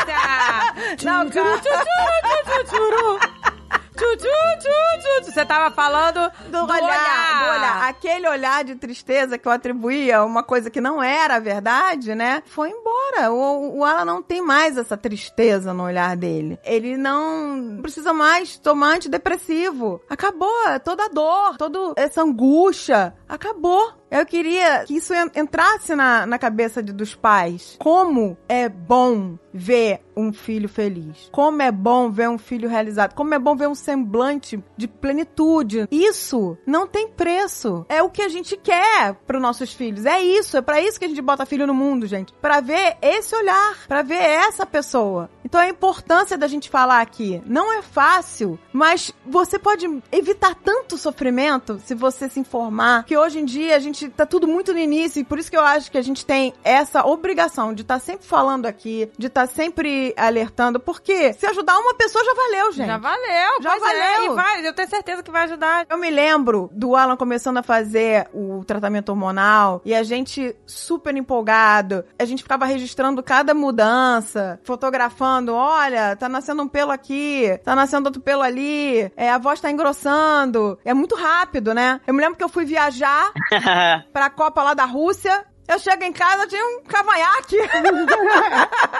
Não, 1.03 1.30
cara. 1.30 1.61
Tchu, 3.95 4.17
tchu, 4.17 4.27
tchu, 4.59 4.69
tchu, 4.99 5.26
tchu. 5.26 5.31
Você 5.31 5.45
tava 5.45 5.73
falando 5.73 6.31
Do, 6.49 6.63
olhar, 6.63 6.73
do 6.73 7.57
olhar. 7.57 7.88
Aquele 7.88 8.27
olhar 8.27 8.63
de 8.63 8.76
tristeza 8.76 9.38
que 9.38 9.47
eu 9.47 9.51
atribuía 9.51 10.17
a 10.17 10.26
uma 10.26 10.43
coisa 10.43 10.69
que 10.69 10.81
não 10.81 11.01
era 11.01 11.39
verdade, 11.39 12.13
né? 12.13 12.43
Foi 12.45 12.69
embora. 12.69 13.31
O, 13.31 13.77
o 13.80 13.85
Alan 13.85 14.05
não 14.05 14.22
tem 14.22 14.41
mais 14.41 14.77
essa 14.77 14.97
tristeza 14.97 15.73
no 15.73 15.84
olhar 15.84 16.15
dele. 16.17 16.59
Ele 16.63 16.97
não 16.97 17.80
precisa 17.81 18.11
mais 18.13 18.57
tomar 18.57 18.95
antidepressivo. 18.95 20.01
Acabou. 20.09 20.49
Toda 20.84 21.05
a 21.05 21.09
dor, 21.09 21.57
toda 21.57 21.93
essa 21.95 22.22
angústia. 22.22 23.13
Acabou. 23.27 23.93
Eu 24.20 24.26
queria 24.26 24.84
que 24.86 24.96
isso 24.96 25.14
en- 25.14 25.32
entrasse 25.36 25.96
na, 25.96 26.26
na 26.26 26.38
cabeça 26.40 26.82
de- 26.82 26.94
dos 26.94 27.14
pais. 27.16 27.76
Como 27.80 28.38
é 28.48 28.70
bom 28.70 29.38
ver 29.54 30.02
um 30.18 30.32
filho 30.34 30.68
feliz. 30.68 31.30
Como 31.32 31.62
é 31.62 31.72
bom 31.72 32.10
ver 32.10 32.30
um 32.30 32.38
filho 32.38 32.68
realizado. 32.70 33.14
Como 33.14 33.34
é 33.34 33.40
bom 33.40 33.56
ver 33.56 33.68
um 33.68 33.76
semblante 33.76 34.62
de 34.78 34.88
plenitude. 34.88 35.88
Isso 35.92 36.58
não 36.66 36.88
tem 36.88 37.08
preço. 37.10 37.86
É 37.90 38.02
o 38.02 38.10
que 38.10 38.22
a 38.22 38.30
gente 38.30 38.56
quer 38.58 39.14
para 39.26 39.40
nossos 39.40 39.74
filhos. 39.74 40.06
É 40.06 40.22
isso. 40.22 40.58
É 40.58 40.62
para 40.62 40.82
isso 40.82 41.00
que 41.00 41.06
a 41.06 41.08
gente 41.08 41.22
bota 41.22 41.46
filho 41.46 41.68
no 41.68 41.74
mundo, 41.74 42.06
gente. 42.08 42.34
Para 42.42 42.60
ver 42.62 42.98
esse 43.02 43.36
olhar, 43.36 43.86
para 43.88 44.02
ver 44.02 44.22
essa 44.22 44.66
pessoa. 44.66 45.30
Então 45.44 45.60
a 45.62 45.68
importância 45.70 46.38
da 46.38 46.48
gente 46.48 46.70
falar 46.70 47.02
aqui. 47.02 47.42
Não 47.46 47.72
é 47.78 47.82
fácil, 47.82 48.60
mas 48.74 49.14
você 49.26 49.58
pode 49.60 49.86
evitar 50.12 50.56
tanto 50.56 50.98
sofrimento 50.98 51.80
se 51.86 51.94
você 51.96 52.28
se 52.30 52.40
informar. 52.40 53.04
Que 53.06 53.18
hoje 53.18 53.40
em 53.40 53.46
dia 53.46 53.76
a 53.76 53.80
gente 53.80 54.05
tá 54.10 54.26
tudo 54.26 54.48
muito 54.48 54.73
no 54.73 54.80
início 54.80 55.19
e 55.19 55.23
por 55.23 55.40
isso 55.40 55.49
que 55.49 55.57
eu 55.57 55.64
acho 55.64 55.91
que 55.91 55.98
a 55.98 56.02
gente 56.02 56.26
tem 56.26 56.53
essa 56.64 57.06
obrigação 57.06 57.73
de 57.73 57.82
estar 57.82 57.99
sempre 57.99 58.26
falando 58.26 58.65
aqui, 58.65 59.10
de 59.18 59.27
estar 59.27 59.48
sempre 59.48 60.14
alertando, 60.18 60.80
porque 60.80 61.34
se 61.34 61.45
ajudar 61.45 61.77
uma 61.80 61.94
pessoa 61.95 62.23
já 62.23 62.34
valeu, 62.34 62.72
gente. 62.72 62.88
Já 62.88 62.98
valeu, 62.98 63.61
Já 63.61 63.69
pois 63.72 63.84
é, 63.84 64.15
valeu. 64.15 64.32
e 64.32 64.36
vai, 64.36 64.68
eu 64.68 64.73
tenho 64.73 64.90
certeza 64.90 65.23
que 65.23 65.32
vai 65.32 65.44
ajudar. 65.44 65.86
Eu 65.90 65.98
me 65.98 66.10
lembro 66.10 66.69
do 66.73 66.95
Alan 66.95 67.15
começando 67.18 67.57
a 67.57 67.64
fazer 67.64 68.27
o 68.34 68.64
tratamento 68.65 69.10
hormonal 69.10 69.82
e 69.86 69.94
a 69.94 70.03
gente 70.03 70.56
super 70.65 71.15
empolgado. 71.15 72.03
A 72.18 72.26
gente 72.26 72.44
ficava 72.44 72.65
registrando 72.65 73.22
cada 73.23 73.53
mudança, 73.53 74.60
fotografando. 74.64 75.53
Olha, 75.53 76.15
tá 76.15 76.27
nascendo 76.30 76.64
um 76.64 76.68
pelo 76.68 76.91
aqui, 76.91 77.60
tá 77.64 77.76
nascendo 77.76 78.07
outro 78.10 78.22
pelo 78.22 78.41
ali, 78.41 79.11
é, 79.15 79.30
a 79.30 79.38
voz 79.38 79.60
tá 79.60 79.72
engrossando. 79.72 80.77
É 80.84 80.94
muito 80.94 81.15
rápido, 81.15 81.73
né? 81.73 81.99
Eu 82.06 82.14
me 82.14 82.22
lembro 82.22 82.38
que 82.38 82.44
eu 82.44 82.49
fui 82.49 82.65
viajar 82.65 83.32
pra 84.12 84.30
Copa 84.30 84.64
lá 84.64 84.74
da 84.74 84.86
Rússia. 84.86 85.45
Eu 85.68 85.80
chego 85.80 86.04
em 86.04 86.14
casa, 86.14 86.48
tinha 86.48 86.64
um 86.64 86.84
cavanhaque. 86.84 87.58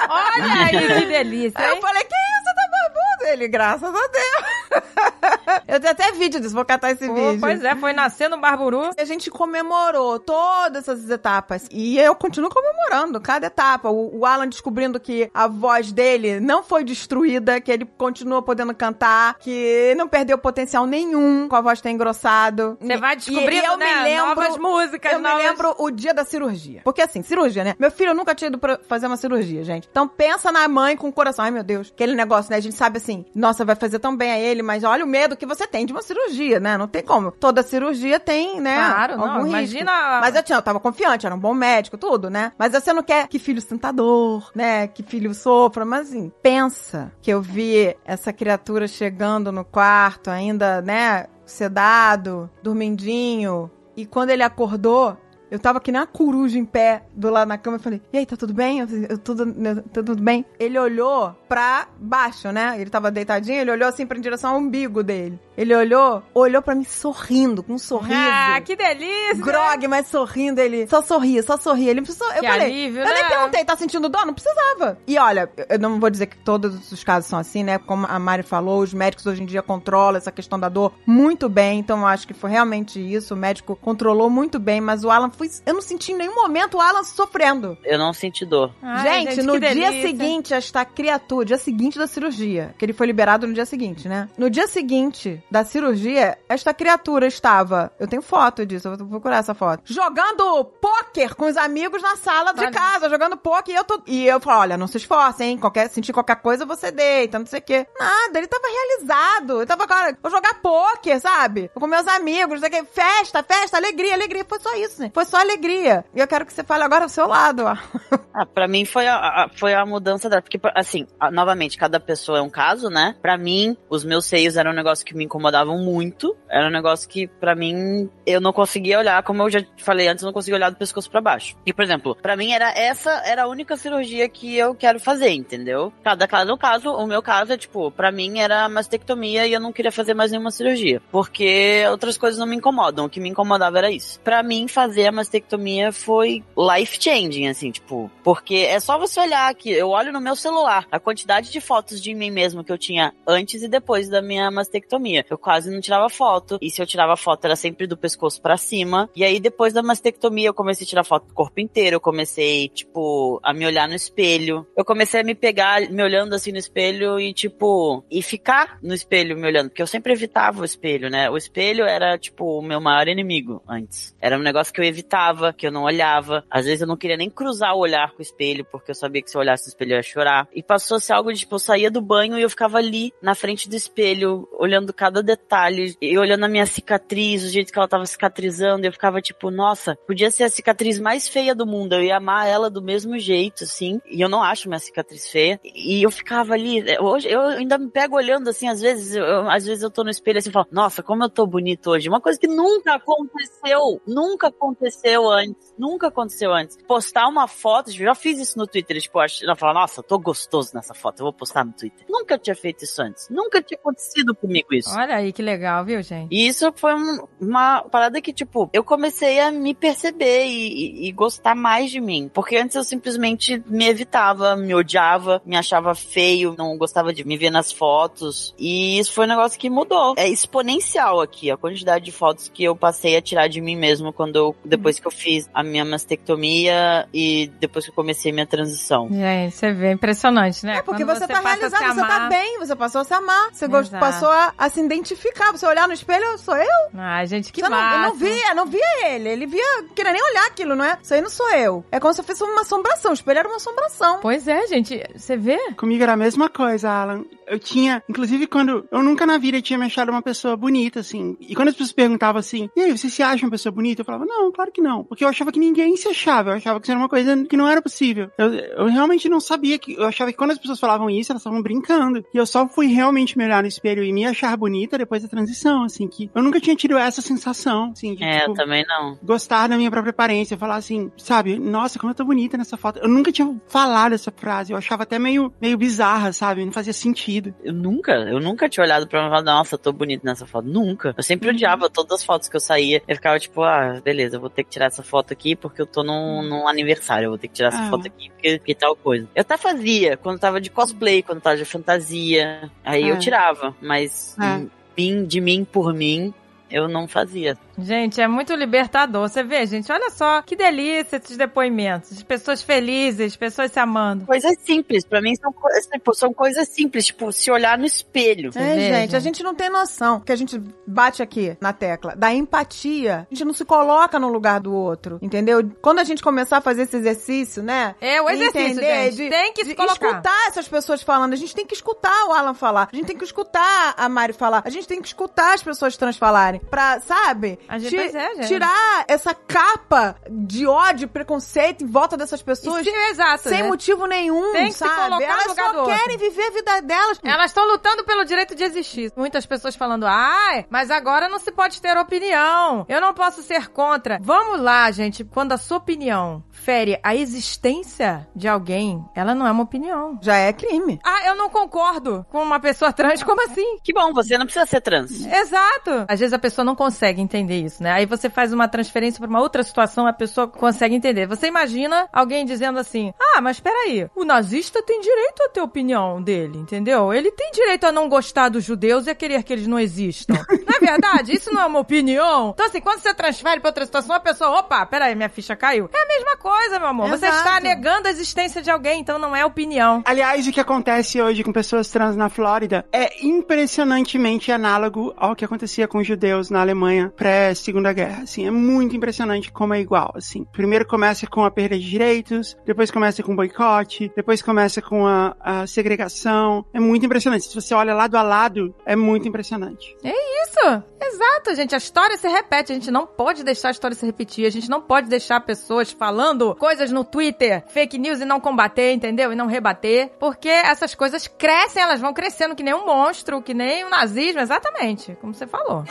Olha 0.10 0.66
aí, 0.66 1.00
que 1.00 1.06
delícia, 1.06 1.60
Aí 1.60 1.70
eu 1.70 1.76
hein? 1.76 1.82
falei, 1.82 2.04
que 2.04 2.08
isso, 2.16 2.46
tá 2.46 2.62
barbudo? 2.72 3.32
Ele, 3.34 3.48
graças 3.48 3.90
a 3.90 4.08
Deus. 4.08 5.62
eu 5.68 5.80
tenho 5.80 5.92
até 5.92 6.12
vídeo 6.14 6.40
disso, 6.40 6.54
vou 6.54 6.66
catar 6.66 6.92
esse 6.92 7.08
Pô, 7.08 7.14
vídeo. 7.14 7.40
pois 7.40 7.64
é, 7.64 7.76
foi 7.76 7.94
nascendo 7.94 8.38
barburu. 8.38 8.90
A 8.98 9.06
gente 9.06 9.30
comemorou 9.32 10.20
todas 10.20 10.88
essas 10.88 11.10
etapas. 11.10 11.68
E 11.72 11.98
eu 12.00 12.16
continuo 12.16 12.50
comemorando 12.50 13.20
cada 13.22 13.48
etapa. 13.48 13.90
O, 13.90 14.20
o 14.20 14.26
Alan 14.26 14.48
descobrindo 14.48 15.00
que 15.00 15.30
a 15.34 15.48
voz 15.48 15.92
dele 15.92 16.40
não 16.40 16.64
foi 16.64 16.84
destruída, 16.84 17.62
que 17.62 17.72
ele 17.72 17.86
continua 17.98 18.42
podendo 18.42 18.74
cantar, 18.76 19.36
que 19.40 19.94
não 19.98 20.08
perdeu 20.08 20.38
potencial 20.38 20.86
nenhum 20.86 21.48
com 21.48 21.56
a 21.56 21.62
voz 21.62 21.80
ter 21.82 21.90
engrossado. 21.92 22.78
Você 22.82 22.98
vai 22.98 23.14
E- 23.14 23.18
descobrindo, 23.18 23.52
e 23.52 23.66
eu 23.66 23.78
né, 23.78 23.96
me 23.98 24.04
lembro, 24.04 24.26
novas 24.36 24.58
músicas, 24.58 25.12
Eu 25.14 25.20
me 25.20 25.24
novas- 25.30 25.44
lembro 25.44 25.76
o 25.80 25.90
dia 25.92 26.14
da 26.14 26.24
cirurgia. 26.26 26.55
Porque 26.84 27.02
assim, 27.02 27.22
cirurgia, 27.22 27.64
né? 27.64 27.76
Meu 27.80 27.92
filho 27.92 28.14
nunca 28.14 28.34
tinha 28.36 28.48
ido 28.48 28.58
pra 28.58 28.80
fazer 28.88 29.08
uma 29.08 29.18
cirurgia, 29.18 29.64
gente. 29.64 29.88
Então 29.90 30.08
pensa 30.08 30.52
na 30.52 30.68
mãe 30.68 30.96
com 30.98 31.08
o 31.10 31.14
coração. 31.14 31.44
Ai, 31.46 31.52
meu 31.52 31.64
Deus. 31.64 31.92
Aquele 31.94 32.16
negócio, 32.16 32.50
né? 32.52 32.58
A 32.58 32.62
gente 32.62 32.76
sabe 32.76 32.98
assim, 32.98 33.26
nossa, 33.36 33.64
vai 33.66 33.76
fazer 33.76 34.00
tão 34.00 34.16
bem 34.16 34.32
a 34.32 34.40
ele, 34.40 34.62
mas 34.62 34.84
olha 34.84 35.04
o 35.04 35.08
medo 35.08 35.36
que 35.36 35.46
você 35.46 35.68
tem 35.68 35.86
de 35.86 35.92
uma 35.94 36.02
cirurgia, 36.02 36.60
né? 36.60 36.78
Não 36.78 36.88
tem 36.88 37.04
como. 37.04 37.32
Toda 37.32 37.62
cirurgia 37.64 38.20
tem, 38.20 38.60
né? 38.62 38.76
Claro, 38.78 39.18
não, 39.18 39.24
algum 39.24 39.44
risco. 39.44 39.58
imagina- 39.58 40.20
Mas 40.22 40.36
eu 40.36 40.44
tinha, 40.44 40.58
eu 40.58 40.62
tava 40.62 40.80
confiante, 40.80 41.26
era 41.26 41.36
um 41.36 41.40
bom 41.40 41.54
médico, 41.54 41.98
tudo, 41.98 42.30
né? 42.30 42.52
Mas 42.58 42.72
você 42.74 42.94
não 42.94 43.04
quer 43.04 43.28
que 43.28 43.40
filho 43.40 43.62
sinta 43.62 43.92
dor, 43.92 44.52
né? 44.56 44.88
Que 44.88 45.04
filho 45.04 45.34
sofra, 45.34 45.86
mas 45.86 46.10
assim, 46.10 46.32
pensa 46.42 47.12
que 47.22 47.32
eu 47.32 47.42
vi 47.42 47.96
essa 48.06 48.32
criatura 48.34 48.88
chegando 48.88 49.52
no 49.52 49.64
quarto, 49.66 50.30
ainda, 50.30 50.82
né? 50.82 51.28
Sedado, 51.46 52.50
dormindinho. 52.62 53.70
E 53.98 54.06
quando 54.06 54.30
ele 54.30 54.44
acordou, 54.44 55.18
eu 55.52 55.60
tava 55.60 55.80
que 55.80 55.92
nem 55.92 56.02
uma 56.02 56.08
coruja 56.08 56.58
em 56.58 56.66
pé 56.66 57.04
do 57.14 57.30
lado 57.30 57.48
na 57.48 57.58
cama. 57.58 57.78
Eu 57.78 57.82
falei, 57.82 58.02
e 58.12 58.18
aí, 58.18 58.26
tá 58.26 58.36
tudo 58.36 58.54
bem? 58.54 58.80
Eu, 58.80 58.88
eu, 59.10 59.18
tudo, 59.18 59.44
eu- 59.44 59.84
tá 59.84 60.04
tudo 60.04 60.22
bem? 60.22 60.46
Ele 60.60 60.78
olhou 60.80 61.36
pra 61.48 61.88
baixo, 62.00 62.52
né? 62.52 62.76
Ele 62.80 62.90
tava 62.90 63.12
deitadinho, 63.12 63.60
ele 63.62 63.72
olhou 63.72 63.88
assim 63.88 64.06
pra 64.06 64.18
direção 64.18 64.52
ao 64.54 64.58
umbigo 64.60 65.04
dele. 65.04 65.40
Ele 65.58 65.74
olhou, 65.74 66.22
olhou 66.34 66.62
pra 66.62 66.76
mim 66.76 66.84
sorrindo, 66.84 67.64
com 67.64 67.74
um 67.74 67.78
sorriso. 67.78 68.20
Ah, 68.20 68.60
que 68.60 68.76
delícia! 68.76 69.36
Grog, 69.42 69.88
mas 69.88 70.08
sorrindo, 70.08 70.60
ele 70.60 70.86
só 70.88 71.02
sorria, 71.02 71.42
só 71.44 71.58
sorria. 71.58 71.92
Ele 71.92 72.02
precisou. 72.02 72.28
Eu 72.34 72.42
Que 72.42 72.48
falei, 72.48 72.66
alívio, 72.68 73.02
eu 73.02 73.06
né? 73.06 73.14
nem 73.14 73.28
perguntei, 73.30 73.64
tá 73.64 73.76
sentindo 73.78 74.10
dor? 74.10 74.26
Não 74.26 74.34
precisava. 74.34 74.98
E 75.08 75.18
olha, 75.18 75.50
eu 75.70 75.80
não 75.80 76.00
vou 76.00 76.10
dizer 76.10 76.26
que 76.26 76.38
todos 76.38 76.92
os 76.92 77.04
casos 77.04 77.30
são 77.30 77.40
assim, 77.40 77.64
né? 77.64 77.78
Como 77.78 78.06
a 78.06 78.20
Mari 78.20 78.44
falou, 78.44 78.82
os 78.82 78.94
médicos 78.94 79.26
hoje 79.26 79.44
em 79.44 79.46
dia 79.46 79.62
controlam 79.62 80.18
essa 80.18 80.32
questão 80.32 80.60
da 80.60 80.68
dor 80.68 80.92
muito 81.06 81.48
bem. 81.48 81.80
Então 81.80 82.00
eu 82.00 82.08
acho 82.08 82.28
que 82.28 82.34
foi 82.34 82.50
realmente 82.50 83.00
isso. 83.00 83.34
O 83.34 83.38
médico 83.38 83.78
controlou 83.78 84.30
muito 84.30 84.60
bem, 84.60 84.82
mas 84.82 85.06
o 85.06 85.10
Alan 85.10 85.30
foi. 85.36 85.50
Eu 85.66 85.74
não 85.74 85.82
senti 85.82 86.12
em 86.12 86.16
nenhum 86.16 86.36
momento 86.36 86.78
o 86.78 86.82
Alan 86.82 87.04
sofrendo. 87.04 87.78
Eu 87.84 87.98
não 87.98 88.14
senti 88.14 88.46
dor. 88.46 88.74
Ai, 88.82 89.22
gente, 89.22 89.36
que 89.36 89.42
no 89.44 89.60
dia 89.60 89.70
delícia. 89.70 90.02
seguinte, 90.02 90.54
esta 90.54 90.86
criatura, 90.86 91.46
dia 91.46 91.58
seguinte 91.58 91.98
da 91.98 92.08
cirurgia, 92.08 92.74
que 92.78 92.86
ele 92.86 92.94
foi 92.94 93.08
liberado 93.08 93.48
no 93.48 93.54
dia 93.54 93.66
seguinte, 93.66 94.08
né? 94.08 94.30
No 94.38 94.50
dia 94.50 94.68
seguinte 94.68 95.44
da 95.50 95.64
cirurgia, 95.64 96.38
esta 96.48 96.74
criatura 96.74 97.28
estava, 97.28 97.92
eu 98.00 98.08
tenho 98.08 98.22
foto 98.22 98.66
disso, 98.66 98.88
eu 98.88 98.98
vou 98.98 99.08
procurar 99.08 99.38
essa 99.38 99.54
foto, 99.54 99.84
jogando 99.86 100.66
pôquer 100.66 101.36
com 101.36 101.46
os 101.46 101.58
amigos 101.58 102.02
na 102.02 102.16
sala 102.16 102.54
de 102.54 102.62
Olha. 102.62 102.72
casa, 102.72 103.10
jogando 103.10 103.38
pôquer, 103.38 103.74
e 103.74 103.76
eu 103.76 103.84
tô, 103.84 104.02
e 104.06 104.26
eu 104.26 104.40
falo, 104.40 104.62
olha, 104.62 104.78
não 104.78 104.88
se 104.88 104.98
esforce, 104.98 105.44
hein, 105.44 105.58
qualquer, 105.58 105.90
sentir 105.90 106.14
qualquer 106.14 106.38
coisa, 106.38 106.66
você 106.66 106.92
deita, 106.92 107.40
não 107.40 107.46
sei 107.46 107.60
o 107.60 107.64
quê. 107.64 107.88
Nada, 108.00 108.38
ele 108.38 108.48
tava 108.48 108.68
realizado, 108.68 109.58
ele 109.58 109.66
tava 109.66 109.84
agora, 109.84 110.18
vou 110.22 110.32
jogar 110.32 110.56
pôquer, 110.62 111.20
sabe? 111.20 111.70
Vou 111.74 111.82
com 111.82 111.88
meus 111.88 112.08
amigos, 112.08 112.62
não 112.62 112.70
sei 112.70 112.80
o 112.80 112.84
quê, 112.84 112.90
festa, 112.92 113.44
festa, 113.44 113.78
alegria, 113.78 114.14
alegria, 114.14 114.46
foi 114.48 114.60
só 114.60 114.76
isso, 114.76 115.02
né? 115.02 115.12
Foi 115.14 115.25
só 115.26 115.38
alegria. 115.42 116.06
E 116.16 116.20
eu 116.20 116.28
quero 116.28 116.46
que 116.46 116.54
você 116.54 116.64
fale 116.64 116.84
agora 116.84 117.04
ao 117.04 117.10
seu 117.10 117.28
lado. 117.28 117.64
Ah, 118.38 118.46
pra 118.46 118.68
mim 118.68 118.84
foi 118.84 119.08
a, 119.08 119.16
a- 119.16 119.50
foi 119.56 119.74
a 119.74 119.86
mudança 119.86 120.28
da. 120.30 120.42
Porque, 120.42 120.60
assim, 120.76 121.08
a- 121.18 121.32
novamente, 121.32 121.78
cada 121.78 122.02
pessoa 122.02 122.40
é 122.40 122.42
um 122.42 122.50
caso, 122.50 122.90
né? 122.90 123.16
Pra 123.22 123.38
mim, 123.38 123.78
os 123.90 124.04
meus 124.04 124.26
seios 124.26 124.58
eram 124.58 124.72
um 124.72 124.76
negócio 124.76 125.06
que 125.06 125.16
me 125.16 125.24
incomodavam 125.24 125.78
muito. 125.78 126.36
Era 126.50 126.68
um 126.68 126.70
negócio 126.70 127.08
que, 127.08 127.28
pra 127.28 127.56
mim, 127.56 128.10
eu 128.26 128.42
não 128.42 128.52
conseguia 128.52 129.00
olhar, 129.00 129.24
como 129.24 129.42
eu 129.44 129.50
já 129.50 129.64
falei 129.78 130.10
antes, 130.10 130.22
eu 130.22 130.26
não 130.28 130.34
conseguia 130.34 130.58
olhar 130.58 130.70
do 130.70 130.76
pescoço 130.76 131.10
pra 131.10 131.22
baixo. 131.22 131.56
E, 131.66 131.72
por 131.72 131.82
exemplo, 131.86 132.14
pra 132.22 132.36
mim 132.36 132.52
era 132.52 132.70
essa 132.78 133.10
era 133.26 133.44
a 133.44 133.48
única 133.48 133.78
cirurgia 133.78 134.28
que 134.28 134.54
eu 134.58 134.76
quero 134.76 135.00
fazer, 135.00 135.30
entendeu? 135.30 135.94
Cada 136.04 136.28
caso 136.28 136.52
é 136.52 136.54
um 136.54 136.58
caso. 136.58 136.90
O 136.92 137.08
meu 137.08 137.22
caso 137.22 137.54
é, 137.54 137.58
tipo, 137.58 137.90
pra 137.90 138.12
mim 138.12 138.40
era 138.40 138.68
mastectomia 138.68 139.48
e 139.48 139.54
eu 139.54 139.62
não 139.62 139.72
queria 139.72 139.94
fazer 139.94 140.14
mais 140.14 140.32
nenhuma 140.32 140.52
cirurgia. 140.52 141.02
Porque 141.10 141.86
outras 141.90 142.18
coisas 142.18 142.38
não 142.38 142.46
me 142.48 142.58
incomodam. 142.58 143.06
O 143.06 143.10
que 143.10 143.22
me 143.22 143.30
incomodava 143.30 143.78
era 143.78 143.90
isso. 143.90 144.20
Pra 144.20 144.44
mim, 144.44 144.68
fazer 144.68 145.08
a 145.08 145.12
mastectomia 145.16 145.92
foi 145.92 146.44
life 146.58 147.02
changing, 147.02 147.48
assim, 147.48 147.72
tipo, 147.72 148.12
porque 148.24 148.56
é 148.56 148.80
só 148.80 149.00
você 149.00 149.20
olhar 149.20 149.50
aqui. 149.50 149.72
Eu 149.72 149.90
olho 149.90 150.12
no 150.12 150.22
meu 150.22 150.36
celular 150.36 150.88
a 150.92 151.00
quantidade 151.00 151.52
de 151.52 151.60
fotos 151.60 152.02
de 152.02 152.14
mim 152.14 152.30
mesmo 152.30 152.64
que 152.64 152.72
eu 152.72 152.78
tinha 152.78 153.14
antes 153.28 153.64
e 153.64 153.68
depois 153.68 154.10
da 154.10 154.22
minha 154.22 154.50
mastectomia. 154.52 155.26
Eu 155.30 155.38
quase 155.38 155.72
não 155.72 155.82
tirava 155.82 156.10
foto. 156.10 156.58
E 156.62 156.70
se 156.70 156.82
eu 156.82 156.86
tirava 156.86 157.16
foto 157.16 157.46
era 157.46 157.56
sempre 157.56 157.88
do 157.88 157.98
pescoço 157.98 158.42
pra 158.42 158.58
cima. 158.58 159.10
E 159.16 159.24
aí 159.24 159.40
depois 159.40 159.74
da 159.74 159.82
mastectomia 159.82 160.50
eu 160.50 160.54
comecei 160.54 160.86
a 160.86 160.88
tirar 160.88 161.04
foto 161.04 161.28
do 161.28 161.34
corpo 161.34 161.60
inteiro. 161.60 161.96
Eu 161.96 162.02
comecei, 162.02 162.70
tipo, 162.70 163.40
a 163.44 163.54
me 163.54 163.66
olhar 163.66 163.88
no 163.88 163.96
espelho. 163.96 164.68
Eu 164.76 164.86
comecei 164.86 165.22
a 165.22 165.24
me 165.24 165.36
pegar 165.36 165.82
me 165.90 166.04
olhando 166.04 166.34
assim 166.34 166.52
no 166.52 166.58
espelho 166.58 167.20
e, 167.20 167.34
tipo, 167.34 168.04
e 168.10 168.22
ficar 168.22 168.80
no 168.82 168.94
espelho 168.94 169.38
me 169.38 169.48
olhando. 169.48 169.70
Porque 169.70 169.82
eu 169.82 169.88
sempre 169.88 170.14
evitava 170.14 170.62
o 170.62 170.66
espelho, 170.66 171.10
né? 171.10 171.30
O 171.30 171.38
espelho 171.38 171.86
era, 171.86 172.18
tipo, 172.18 172.60
o 172.60 172.62
meu 172.62 172.82
maior 172.82 173.08
inimigo 173.08 173.62
antes. 173.68 174.16
Era 174.20 174.38
um 174.38 174.42
negócio 174.42 174.74
que 174.74 174.82
eu 174.82 174.86
evitava, 174.86 175.05
que 175.54 175.68
eu 175.68 175.72
não 175.72 175.84
olhava. 175.84 176.44
Às 176.50 176.66
vezes 176.66 176.82
eu 176.82 176.88
não 176.88 176.98
queria 176.98 177.18
nem 177.18 177.30
cruzar 177.30 177.76
o 177.76 177.80
olhar 177.80 178.12
com 178.12 178.20
o 178.20 178.22
espelho, 178.22 178.66
porque 178.66 178.92
eu 178.92 178.96
sabia 178.96 179.22
que 179.22 179.30
se 179.30 179.38
eu 179.38 179.42
olhasse 179.42 179.66
no 179.66 179.70
espelho 179.70 179.94
eu 179.94 179.98
ia 179.98 180.04
chorar. 180.04 180.48
E 180.54 180.62
passou 180.62 180.98
a 180.98 181.00
ser 181.00 181.14
algo 181.14 181.32
de, 181.32 181.40
tipo, 181.40 181.56
eu 181.56 181.60
saía 181.60 181.92
do 181.92 182.02
banho 182.02 182.38
e 182.38 182.42
eu 182.42 182.50
ficava 182.50 182.78
ali, 182.78 183.14
na 183.22 183.36
frente 183.36 183.70
do 183.70 183.76
espelho, 183.76 184.48
olhando 184.58 184.94
cada 184.94 185.22
detalhe, 185.22 185.96
e 186.02 186.18
olhando 186.18 186.44
a 186.44 186.50
minha 186.50 186.66
cicatriz, 186.66 187.44
o 187.44 187.50
jeito 187.50 187.72
que 187.72 187.78
ela 187.78 187.88
tava 187.88 188.06
cicatrizando, 188.06 188.86
eu 188.86 188.92
ficava 188.92 189.22
tipo, 189.22 189.52
nossa, 189.52 189.98
podia 190.08 190.32
ser 190.32 190.44
a 190.44 190.50
cicatriz 190.50 191.00
mais 191.00 191.28
feia 191.28 191.54
do 191.54 191.66
mundo, 191.66 191.94
eu 191.94 192.04
ia 192.04 192.18
amar 192.18 192.48
ela 192.48 192.70
do 192.70 192.82
mesmo 192.82 193.18
jeito, 193.20 193.64
assim, 193.64 194.00
e 194.10 194.22
eu 194.22 194.30
não 194.30 194.42
acho 194.42 194.68
minha 194.68 194.80
cicatriz 194.80 195.30
feia, 195.30 195.60
e 195.64 196.04
eu 196.04 196.12
ficava 196.12 196.54
ali, 196.54 196.84
hoje, 197.00 197.30
eu 197.30 197.42
ainda 197.42 197.78
me 197.78 197.90
pego 197.90 198.16
olhando, 198.16 198.50
assim, 198.50 198.68
às 198.68 198.82
vezes, 198.82 199.16
eu, 199.16 199.50
às 199.50 199.66
vezes 199.66 199.84
eu 199.84 199.92
tô 199.92 200.04
no 200.04 200.10
espelho 200.10 200.40
assim 200.40 200.50
e 200.50 200.54
falo, 200.54 200.68
nossa, 200.72 201.04
como 201.04 201.24
eu 201.24 201.30
tô 201.30 201.46
bonito 201.46 201.92
hoje, 201.92 202.10
uma 202.10 202.22
coisa 202.22 202.40
que 202.40 202.48
nunca 202.48 202.96
aconteceu, 202.96 204.02
nunca 204.06 204.48
aconteceu 204.48 204.95
antes, 205.04 205.74
nunca 205.78 206.08
aconteceu 206.08 206.54
antes. 206.54 206.78
Postar 206.88 207.28
uma 207.28 207.48
foto, 207.48 207.92
já 207.92 208.14
fiz 208.16 208.40
isso 208.40 208.58
no 208.58 208.68
Twitter, 208.68 209.00
tipo, 209.02 209.20
ela 209.44 209.56
fala, 209.56 209.74
nossa, 209.82 210.02
tô 210.04 210.18
gostoso 210.20 210.72
nessa 210.74 210.94
foto, 210.94 211.20
eu 211.20 211.26
vou 211.26 211.34
postar 211.34 211.66
no 211.66 211.74
Twitter. 211.74 212.06
Nunca 212.10 212.38
tinha 212.38 212.56
feito 212.56 212.84
isso 212.84 213.02
antes, 213.02 213.28
nunca 213.30 213.62
tinha 213.62 213.78
acontecido 213.78 214.34
comigo 214.36 214.74
isso. 214.74 214.90
Olha 214.98 215.16
aí 215.16 215.32
que 215.34 215.42
legal, 215.42 215.84
viu, 215.86 216.02
gente? 216.02 216.30
E 216.34 216.48
isso 216.48 216.72
foi 216.76 216.94
um- 216.96 217.26
uma 217.40 217.82
parada 217.84 218.22
que, 218.22 218.34
tipo, 218.34 218.70
eu 218.74 218.84
comecei 218.84 219.40
a 219.40 219.52
me 219.52 219.74
perceber 219.74 220.46
e, 220.46 221.06
e- 221.06 221.08
e 221.08 221.12
gostar 221.12 221.56
mais 221.56 221.90
de 221.92 222.00
mim. 222.00 222.30
Porque 222.34 222.56
antes 222.58 222.76
eu 222.76 222.84
simplesmente 222.84 223.62
me 223.68 223.86
evitava, 223.88 224.56
me 224.56 224.74
odiava, 224.76 225.42
me 225.46 225.56
achava 225.58 225.96
feio, 225.96 226.56
não 226.58 226.78
gostava 226.78 227.14
de 227.14 227.24
me 227.26 227.38
ver 227.38 227.50
nas 227.50 227.72
fotos. 227.72 228.54
E 228.60 228.98
isso 229.00 229.12
foi 229.14 229.26
um 229.26 229.30
negócio 229.30 229.60
que 229.60 229.70
mudou. 229.70 230.14
É 230.18 230.28
exponencial 230.28 231.22
aqui 231.22 231.50
a 231.52 231.58
quantidade 231.58 232.06
de 232.06 232.12
fotos 232.12 232.50
que 232.54 232.64
eu 232.64 232.76
passei 232.76 233.16
a 233.16 233.22
tirar 233.22 233.48
de 233.48 233.62
mim 233.62 233.76
mesmo 233.76 234.12
quando 234.14 234.36
eu, 234.36 234.56
depois 234.64 234.85
depois 234.86 235.00
que 235.00 235.08
eu 235.08 235.12
fiz 235.12 235.50
a 235.52 235.64
minha 235.64 235.84
mastectomia 235.84 237.08
e 237.12 237.52
depois 237.60 237.86
que 237.86 237.92
eu 237.92 237.96
comecei 237.96 238.32
minha 238.32 238.46
transição. 238.46 239.08
Gente, 239.10 239.56
você 239.56 239.74
vê, 239.74 239.92
impressionante, 239.92 240.64
né? 240.64 240.78
É 240.78 240.82
porque 240.84 241.04
Quando 241.04 241.18
você, 241.18 241.28
tá 241.28 241.42
passa 241.42 241.48
a 241.48 241.54
realizado, 241.54 241.82
se 241.82 241.88
você 241.88 242.02
tá 242.02 242.16
amar. 242.16 242.30
bem, 242.30 242.60
você 242.60 242.76
passou 242.76 243.02
a 243.02 243.04
se 243.04 243.14
amar, 243.14 243.50
você 243.52 243.66
Exato. 243.66 244.00
passou 244.00 244.30
a, 244.30 244.54
a 244.56 244.70
se 244.70 244.80
identificar, 244.80 245.52
você 245.52 245.66
olhar 245.66 245.88
no 245.88 245.94
espelho, 245.94 246.38
sou 246.38 246.56
eu? 246.56 246.90
Ai, 246.94 247.26
gente, 247.26 247.52
que 247.52 247.62
você 247.62 247.70
não, 247.70 247.78
massa. 247.78 247.96
eu 247.96 248.02
não 248.02 248.16
via, 248.16 248.54
não 248.54 248.66
via 248.68 249.08
ele, 249.10 249.30
ele 249.30 249.48
via, 249.48 249.82
não 249.82 249.90
queria 249.90 250.14
nem 250.14 250.24
olhar 250.24 250.46
aquilo, 250.46 250.76
não 250.76 250.86
é? 250.86 250.98
Isso 251.02 251.14
aí 251.14 251.22
não 251.22 251.30
sou 251.30 251.50
eu. 251.52 251.84
É 251.92 252.00
como 252.00 252.14
se 252.14 252.22
eu 252.22 252.26
fosse 252.26 252.44
uma 252.44 252.62
assombração, 252.62 253.12
o 253.12 253.16
espelho 253.16 253.40
era 253.40 253.48
uma 253.48 253.58
assombração. 253.58 254.20
Pois 254.22 254.48
é, 254.48 254.68
gente, 254.68 255.02
você 255.16 255.36
vê? 255.36 255.58
Comigo 255.78 256.04
era 256.04 256.14
a 256.14 256.18
mesma 256.18 256.48
coisa, 256.48 256.90
Alan. 256.90 257.26
Eu 257.48 257.58
tinha, 257.60 258.04
inclusive 258.08 258.48
quando 258.48 258.88
eu 258.92 259.02
nunca 259.02 259.26
na 259.26 259.38
vida 259.38 259.62
tinha 259.62 259.80
me 259.80 259.86
achado 259.86 260.10
uma 260.10 260.22
pessoa 260.22 260.56
bonita, 260.56 261.00
assim. 261.00 261.36
E 261.40 261.56
quando 261.56 261.70
as 261.70 261.74
pessoas 261.74 261.92
perguntavam 261.92 262.40
assim, 262.40 262.70
e 262.76 262.82
aí, 262.82 262.98
você 262.98 263.10
se 263.10 263.24
acha 263.24 263.46
uma 263.46 263.52
pessoa 263.52 263.72
bonita? 263.72 264.02
Eu 264.02 264.06
falava, 264.06 264.26
não, 264.26 264.52
claro 264.52 264.72
que 264.76 264.82
não. 264.82 265.04
Porque 265.04 265.24
eu 265.24 265.30
achava 265.30 265.52
que 265.52 265.60
ninguém 265.60 265.96
se 265.96 266.08
achava. 266.08 266.52
Eu 266.52 266.56
achava 266.58 266.80
que 266.80 266.86
isso 266.86 266.92
era 266.92 267.00
uma 267.00 267.10
coisa 267.10 267.46
que 267.46 267.56
não 267.58 267.68
era 267.68 267.82
possível. 267.82 268.30
Eu, 268.38 268.54
eu 268.54 268.86
realmente 268.88 269.30
não 269.30 269.40
sabia 269.40 269.80
que. 269.80 269.94
Eu 269.94 270.06
achava 270.06 270.32
que 270.32 270.38
quando 270.38 270.52
as 270.52 270.58
pessoas 270.58 270.80
falavam 270.80 271.10
isso, 271.10 271.32
elas 271.32 271.42
estavam 271.42 271.62
brincando. 271.62 272.24
E 272.34 272.38
eu 272.38 272.46
só 272.46 272.68
fui 272.68 272.88
realmente 272.88 273.38
me 273.38 273.46
olhar 273.46 273.64
no 273.64 273.68
espelho 273.68 274.04
e 274.04 274.12
me 274.12 274.26
achar 274.26 274.56
bonita 274.58 274.98
depois 274.98 275.24
da 275.24 275.30
transição, 275.30 275.84
assim, 275.84 276.08
que 276.08 276.30
eu 276.36 276.44
nunca 276.44 276.60
tinha 276.60 276.76
tido 276.76 276.98
essa 276.98 277.22
sensação, 277.22 277.92
assim, 277.92 278.16
de 278.16 278.24
É, 278.24 278.40
tipo, 278.40 278.52
eu 278.52 278.54
também 278.56 278.86
não. 278.88 279.18
gostar 279.24 279.68
da 279.68 279.78
minha 279.78 279.90
própria 279.90 280.12
aparência, 280.12 280.58
falar 280.58 280.76
assim, 280.76 281.12
sabe, 281.18 281.58
nossa, 281.58 281.98
como 281.98 282.12
eu 282.12 282.16
tô 282.16 282.26
bonita 282.26 282.58
nessa 282.58 282.76
foto. 282.76 283.00
Eu 283.00 283.08
nunca 283.08 283.32
tinha 283.32 283.56
falado 283.68 284.14
essa 284.14 284.32
frase, 284.36 284.74
eu 284.74 284.78
achava 284.78 285.04
até 285.04 285.18
meio, 285.18 285.54
meio 285.62 285.78
bizarra, 285.78 286.34
sabe? 286.34 286.66
Não 286.66 286.72
fazia 286.72 286.94
sentido. 286.94 287.54
Eu 287.64 287.74
nunca, 287.74 288.12
eu 288.12 288.40
nunca 288.40 288.68
tinha 288.68 288.84
olhado 288.84 289.08
pra 289.08 289.22
mim 289.22 289.28
e 289.28 289.30
falado, 289.30 289.46
nossa, 289.46 289.78
tô 289.78 289.94
bonito 289.94 290.26
nessa 290.26 290.46
foto. 290.46 290.68
Nunca. 290.68 291.14
Eu 291.18 291.24
sempre 291.24 291.50
odiava 291.50 291.90
todas 291.90 292.20
as 292.20 292.26
fotos 292.26 292.50
que 292.50 292.56
eu 292.56 292.60
saía. 292.60 293.02
Eu 293.08 293.16
ficava 293.16 293.40
tipo, 293.40 293.64
ah, 293.64 294.02
beleza, 294.04 294.36
eu 294.36 294.42
vou 294.42 294.50
ter 294.50 294.65
que 294.66 294.72
tirar 294.72 294.88
essa 294.88 295.02
foto 295.04 295.32
aqui 295.32 295.56
porque 295.56 295.82
eu 295.82 295.86
tô 295.86 296.04
num, 296.04 296.42
num 296.44 296.68
aniversário. 296.68 297.26
Eu 297.28 297.30
vou 297.32 297.38
ter 297.38 297.48
que 297.48 297.54
tirar 297.54 297.70
essa 297.70 297.84
Ah. 297.84 297.90
foto 297.90 298.08
aqui 298.08 298.30
porque, 298.30 298.58
porque 298.58 298.76
tal 298.76 298.96
coisa. 298.96 299.28
Eu 299.34 299.42
até 299.42 299.58
fazia 299.58 300.18
quando 300.18 300.40
tava 300.40 300.60
de 300.60 300.70
cosplay, 300.70 301.22
quando 301.24 301.42
tava 301.42 301.58
de 301.58 301.66
fantasia. 301.66 302.70
Aí 302.84 303.08
eu 303.10 303.16
Ah. 303.16 303.20
tirava, 303.20 303.76
mas 303.82 304.36
Ah. 304.40 304.62
mim, 304.98 305.26
de 305.26 305.40
mim 305.42 305.64
por 305.70 305.94
mim, 305.94 306.34
eu 306.70 306.88
não 306.88 307.08
fazia. 307.08 307.58
Gente, 307.78 308.22
é 308.22 308.28
muito 308.28 308.54
libertador. 308.56 309.28
Você 309.28 309.44
vê, 309.44 309.66
gente, 309.66 309.92
olha 309.92 310.10
só 310.10 310.42
que 310.42 310.56
delícia 310.56 311.18
esses 311.18 311.36
depoimentos. 311.38 312.18
De 312.18 312.24
pessoas 312.24 312.62
felizes, 312.62 313.36
pessoas 313.36 313.72
se 313.72 313.80
amando. 313.80 314.26
Coisas 314.26 314.56
simples, 314.64 315.06
pra 315.06 315.22
mim 315.22 315.36
são, 315.36 315.54
tipo, 315.92 316.14
são 316.14 316.34
coisas 316.34 316.68
simples, 316.70 317.06
tipo, 317.08 317.32
se 317.32 317.52
olhar 317.52 317.78
no 317.78 317.86
espelho. 317.86 318.52
É, 318.56 318.76
gente, 318.76 318.96
gente? 319.02 319.16
a 319.16 319.20
gente 319.20 319.44
não 319.44 319.54
tem 319.54 319.70
noção 319.70 320.20
que 320.22 320.32
a 320.32 320.36
gente 320.36 320.62
bate 320.88 321.22
aqui 321.22 321.58
na 321.60 321.74
tecla 321.74 322.16
da 322.16 322.34
empatia. 322.34 323.28
A 323.30 323.34
gente 323.34 323.44
não 323.46 323.54
se 323.54 323.66
coloca 323.66 324.18
no 324.20 324.30
lugar 324.30 324.60
do 324.60 324.74
outro, 324.74 325.20
entendeu? 325.22 325.70
Quando 325.82 326.00
a 326.00 326.04
gente 326.04 326.24
começar 326.24 326.58
a 326.58 326.62
fazer 326.62 326.84
esse 326.84 326.96
exercício, 326.98 327.62
né? 327.62 327.96
É 328.00 328.22
o 328.22 328.30
exercício, 328.30 328.72
Entender, 328.72 329.12
gente. 329.12 329.16
de- 329.26 329.30
tem 329.30 329.54
que 329.54 329.64
de 329.64 329.70
se 329.72 329.76
colocar. 329.76 330.08
escutar 330.08 330.48
essas 330.48 330.68
pessoas 330.68 331.02
falando. 331.04 331.34
A 331.34 331.38
gente 331.38 331.54
tem 331.54 331.66
que 331.66 331.74
escutar 331.76 332.26
o 332.28 332.32
Alan 332.32 332.54
falar. 332.54 332.88
A 332.92 332.96
gente 332.96 333.06
tem 333.08 333.18
que 333.18 333.24
escutar 333.26 333.94
a 333.98 334.08
Mari 334.08 334.34
falar. 334.34 334.62
A 334.66 334.70
gente 334.70 334.88
tem 334.88 335.02
que 335.02 335.08
escutar 335.08 335.54
as 335.54 335.62
pessoas 335.64 335.98
trans 335.98 336.16
falarem. 336.18 336.55
Pra, 336.70 337.00
sabe? 337.00 337.60
A 337.68 337.78
gente- 337.78 337.96
pois 337.96 338.14
é, 338.16 338.36
gente. 338.36 338.48
Tirar 338.48 339.06
essa 339.08 339.34
capa 339.34 340.16
de 340.30 340.66
ódio, 340.68 341.08
preconceito 341.08 341.84
em 341.84 341.88
volta 341.88 342.16
dessas 342.18 342.42
pessoas. 342.42 342.86
Sim, 342.86 342.94
exato. 343.10 343.50
Sem 343.50 343.64
né? 343.64 343.68
motivo 343.68 344.06
nenhum, 344.06 344.52
Tem 344.54 344.66
que 344.68 344.74
se 344.74 344.80
sabe? 344.80 345.24
Elas 345.24 345.56
só 345.56 345.68
outro. 345.80 345.86
querem 345.96 346.18
viver 346.18 346.44
a 346.48 346.52
vida 346.52 346.82
delas. 346.82 347.20
Elas 347.24 347.48
estão 347.52 347.66
lutando 347.68 348.04
pelo 348.04 348.24
direito 348.26 348.56
de 348.56 348.64
existir. 348.64 349.12
Muitas 349.16 349.46
pessoas 349.46 349.76
falando, 349.76 350.06
ai, 350.08 350.66
mas 350.70 350.92
agora 350.92 351.28
não 351.30 351.40
se 351.40 351.52
pode 351.52 351.82
ter 351.82 351.98
opinião. 351.98 352.86
Eu 352.88 353.02
não 353.02 353.14
posso 353.14 353.42
ser 353.42 353.68
contra. 353.70 354.20
Vamos 354.22 354.60
lá, 354.62 354.90
gente. 354.92 355.24
Quando 355.24 355.52
a 355.52 355.58
sua 355.58 355.78
opinião 355.78 356.44
fere 356.52 357.00
a 357.04 357.16
existência 357.16 358.28
de 358.36 358.48
alguém, 358.48 359.04
ela 359.16 359.34
não 359.36 359.46
é 359.48 359.52
uma 359.52 359.64
opinião. 359.64 360.18
Já 360.22 360.36
é 360.36 360.52
crime. 360.54 361.00
Ah, 361.04 361.28
eu 361.28 361.36
não 361.36 361.50
concordo 361.50 362.26
com 362.32 362.42
uma 362.42 362.60
pessoa 362.60 362.92
trans. 362.94 363.24
Como 363.24 363.44
assim? 363.46 363.78
Que 363.84 363.94
bom, 363.94 364.14
você 364.14 364.38
não 364.38 364.46
precisa 364.46 364.66
ser 364.66 364.82
trans. 364.82 365.26
Exato. 365.26 366.06
Às 366.08 366.20
vezes 366.20 366.34
a 366.34 366.40
pessoa 366.46 366.64
não 366.64 366.76
consegue 366.76 367.20
entender 367.20 367.60
isso, 367.62 367.82
né? 367.82 367.92
Aí 367.92 368.06
você 368.06 368.30
faz 368.30 368.54
uma 368.54 368.68
transferência 368.68 369.20
pra 369.20 369.28
uma 369.28 369.42
outra 369.42 369.64
situação, 369.64 370.06
a 370.06 370.14
pessoa 370.14 370.48
consegue 370.48 370.94
entender. 370.94 371.26
Você 371.26 371.48
imagina 371.48 372.08
alguém 372.14 372.46
dizendo 372.46 372.78
assim: 372.78 373.12
"Ah, 373.20 373.42
mas 373.42 373.60
peraí, 373.60 374.08
o 374.16 374.24
nazista 374.24 374.84
tem 374.84 375.02
direito 375.02 375.42
a 375.42 375.50
ter 375.50 375.62
opinião 375.62 376.22
dele, 376.22 376.60
entendeu? 376.60 377.12
Ele 377.12 377.32
tem 377.32 377.50
direito 377.52 377.86
a 377.86 377.92
não 377.92 378.08
gostar 378.08 378.50
dos 378.50 378.64
judeus 378.64 379.08
e 379.08 379.10
a 379.10 379.16
querer 379.16 379.42
que 379.42 379.52
eles 379.54 379.66
não 379.66 379.80
existam". 379.80 380.36
não 380.68 380.76
é 380.76 380.80
verdade? 380.80 381.34
Isso 381.34 381.52
não 381.52 381.62
é 381.64 381.66
uma 381.66 381.80
opinião. 381.80 382.52
Então 382.54 382.68
assim, 382.68 382.80
quando 382.80 383.00
você 383.00 383.12
transfere 383.12 383.60
pra 383.60 383.70
outra 383.70 383.86
situação, 383.86 384.16
a 384.16 384.20
pessoa, 384.20 384.60
opa, 384.60 384.86
peraí, 384.86 385.16
minha 385.16 385.30
ficha 385.30 385.56
caiu. 385.56 385.90
É 385.92 386.04
a 386.04 386.08
mesma 386.08 386.38
coisa, 386.38 386.78
meu 386.78 386.90
amor. 386.90 387.10
Você 387.10 387.26
Exato. 387.26 387.38
está 387.40 387.60
negando 387.60 388.08
a 388.08 388.12
existência 388.12 388.62
de 388.62 388.70
alguém, 388.70 389.00
então 389.02 389.18
não 389.18 389.36
é 389.36 389.44
opinião. 389.44 390.04
Aliás, 390.06 390.46
o 390.48 390.52
que 390.52 390.60
acontece 390.60 391.20
hoje 391.20 391.44
com 391.44 391.52
pessoas 391.52 391.90
trans 391.90 392.16
na 392.16 392.30
Flórida 392.30 392.86
é 392.94 393.26
impressionantemente 393.26 394.52
análogo 394.52 395.12
ao 395.18 395.36
que 395.36 395.44
acontecia 395.44 395.88
com 395.88 395.98
os 395.98 396.08
judeus 396.08 396.35
na 396.50 396.62
Alemanha 396.62 397.12
pré-Segunda 397.16 397.94
Guerra. 397.94 398.24
Assim, 398.24 398.46
é 398.46 398.52
muito 398.52 398.96
impressionante 398.96 399.52
como 399.52 399.74
é 399.74 399.80
igual. 399.80 400.12
Assim, 400.16 400.46
primeiro 400.52 400.86
começa 400.86 401.28
com 401.28 401.44
a 401.44 401.52
perda 401.52 401.78
de 401.78 401.90
direitos, 401.90 402.58
depois 402.66 402.92
começa 402.92 403.24
com 403.24 403.34
o 403.34 403.36
boicote, 403.36 404.12
depois 404.16 404.42
começa 404.42 404.82
com 404.82 405.06
a, 405.08 405.36
a 405.40 405.68
segregação. 405.68 406.66
É 406.74 406.80
muito 406.80 407.06
impressionante. 407.06 407.46
Se 407.46 407.56
você 407.56 407.74
olha 407.74 407.94
lado 407.94 408.16
a 408.16 408.22
lado, 408.22 408.76
é 408.86 408.96
muito 408.96 409.28
impressionante. 409.28 409.96
Isso! 410.04 410.84
Exato, 411.02 411.56
gente. 411.56 411.76
A 411.76 411.78
história 411.78 412.18
se 412.18 412.28
repete. 412.28 412.72
A 412.72 412.76
gente 412.76 412.90
não 412.92 413.06
pode 413.06 413.44
deixar 413.44 413.70
a 413.70 413.72
história 413.72 413.96
se 413.96 414.06
repetir. 414.06 414.46
A 414.46 414.50
gente 414.50 414.70
não 414.70 414.82
pode 414.82 415.08
deixar 415.08 415.40
pessoas 415.42 415.92
falando 415.92 416.56
coisas 416.56 416.92
no 416.92 417.04
Twitter, 417.04 417.64
fake 417.68 417.98
news 417.98 418.20
e 418.20 418.26
não 418.26 418.40
combater, 418.40 418.92
entendeu? 418.92 419.32
E 419.32 419.36
não 419.36 419.48
rebater. 419.48 420.12
Porque 420.20 420.50
essas 420.50 420.96
coisas 420.96 421.28
crescem, 421.28 421.82
elas 421.82 422.02
vão 422.02 422.14
crescendo 422.14 422.56
que 422.56 422.64
nem 422.64 422.74
um 422.74 422.86
monstro, 422.86 423.42
que 423.42 423.54
nem 423.54 423.86
o 423.86 423.90
nazismo, 423.90 424.42
exatamente. 424.42 425.16
Como 425.22 425.34
você 425.34 425.46
falou. 425.46 425.84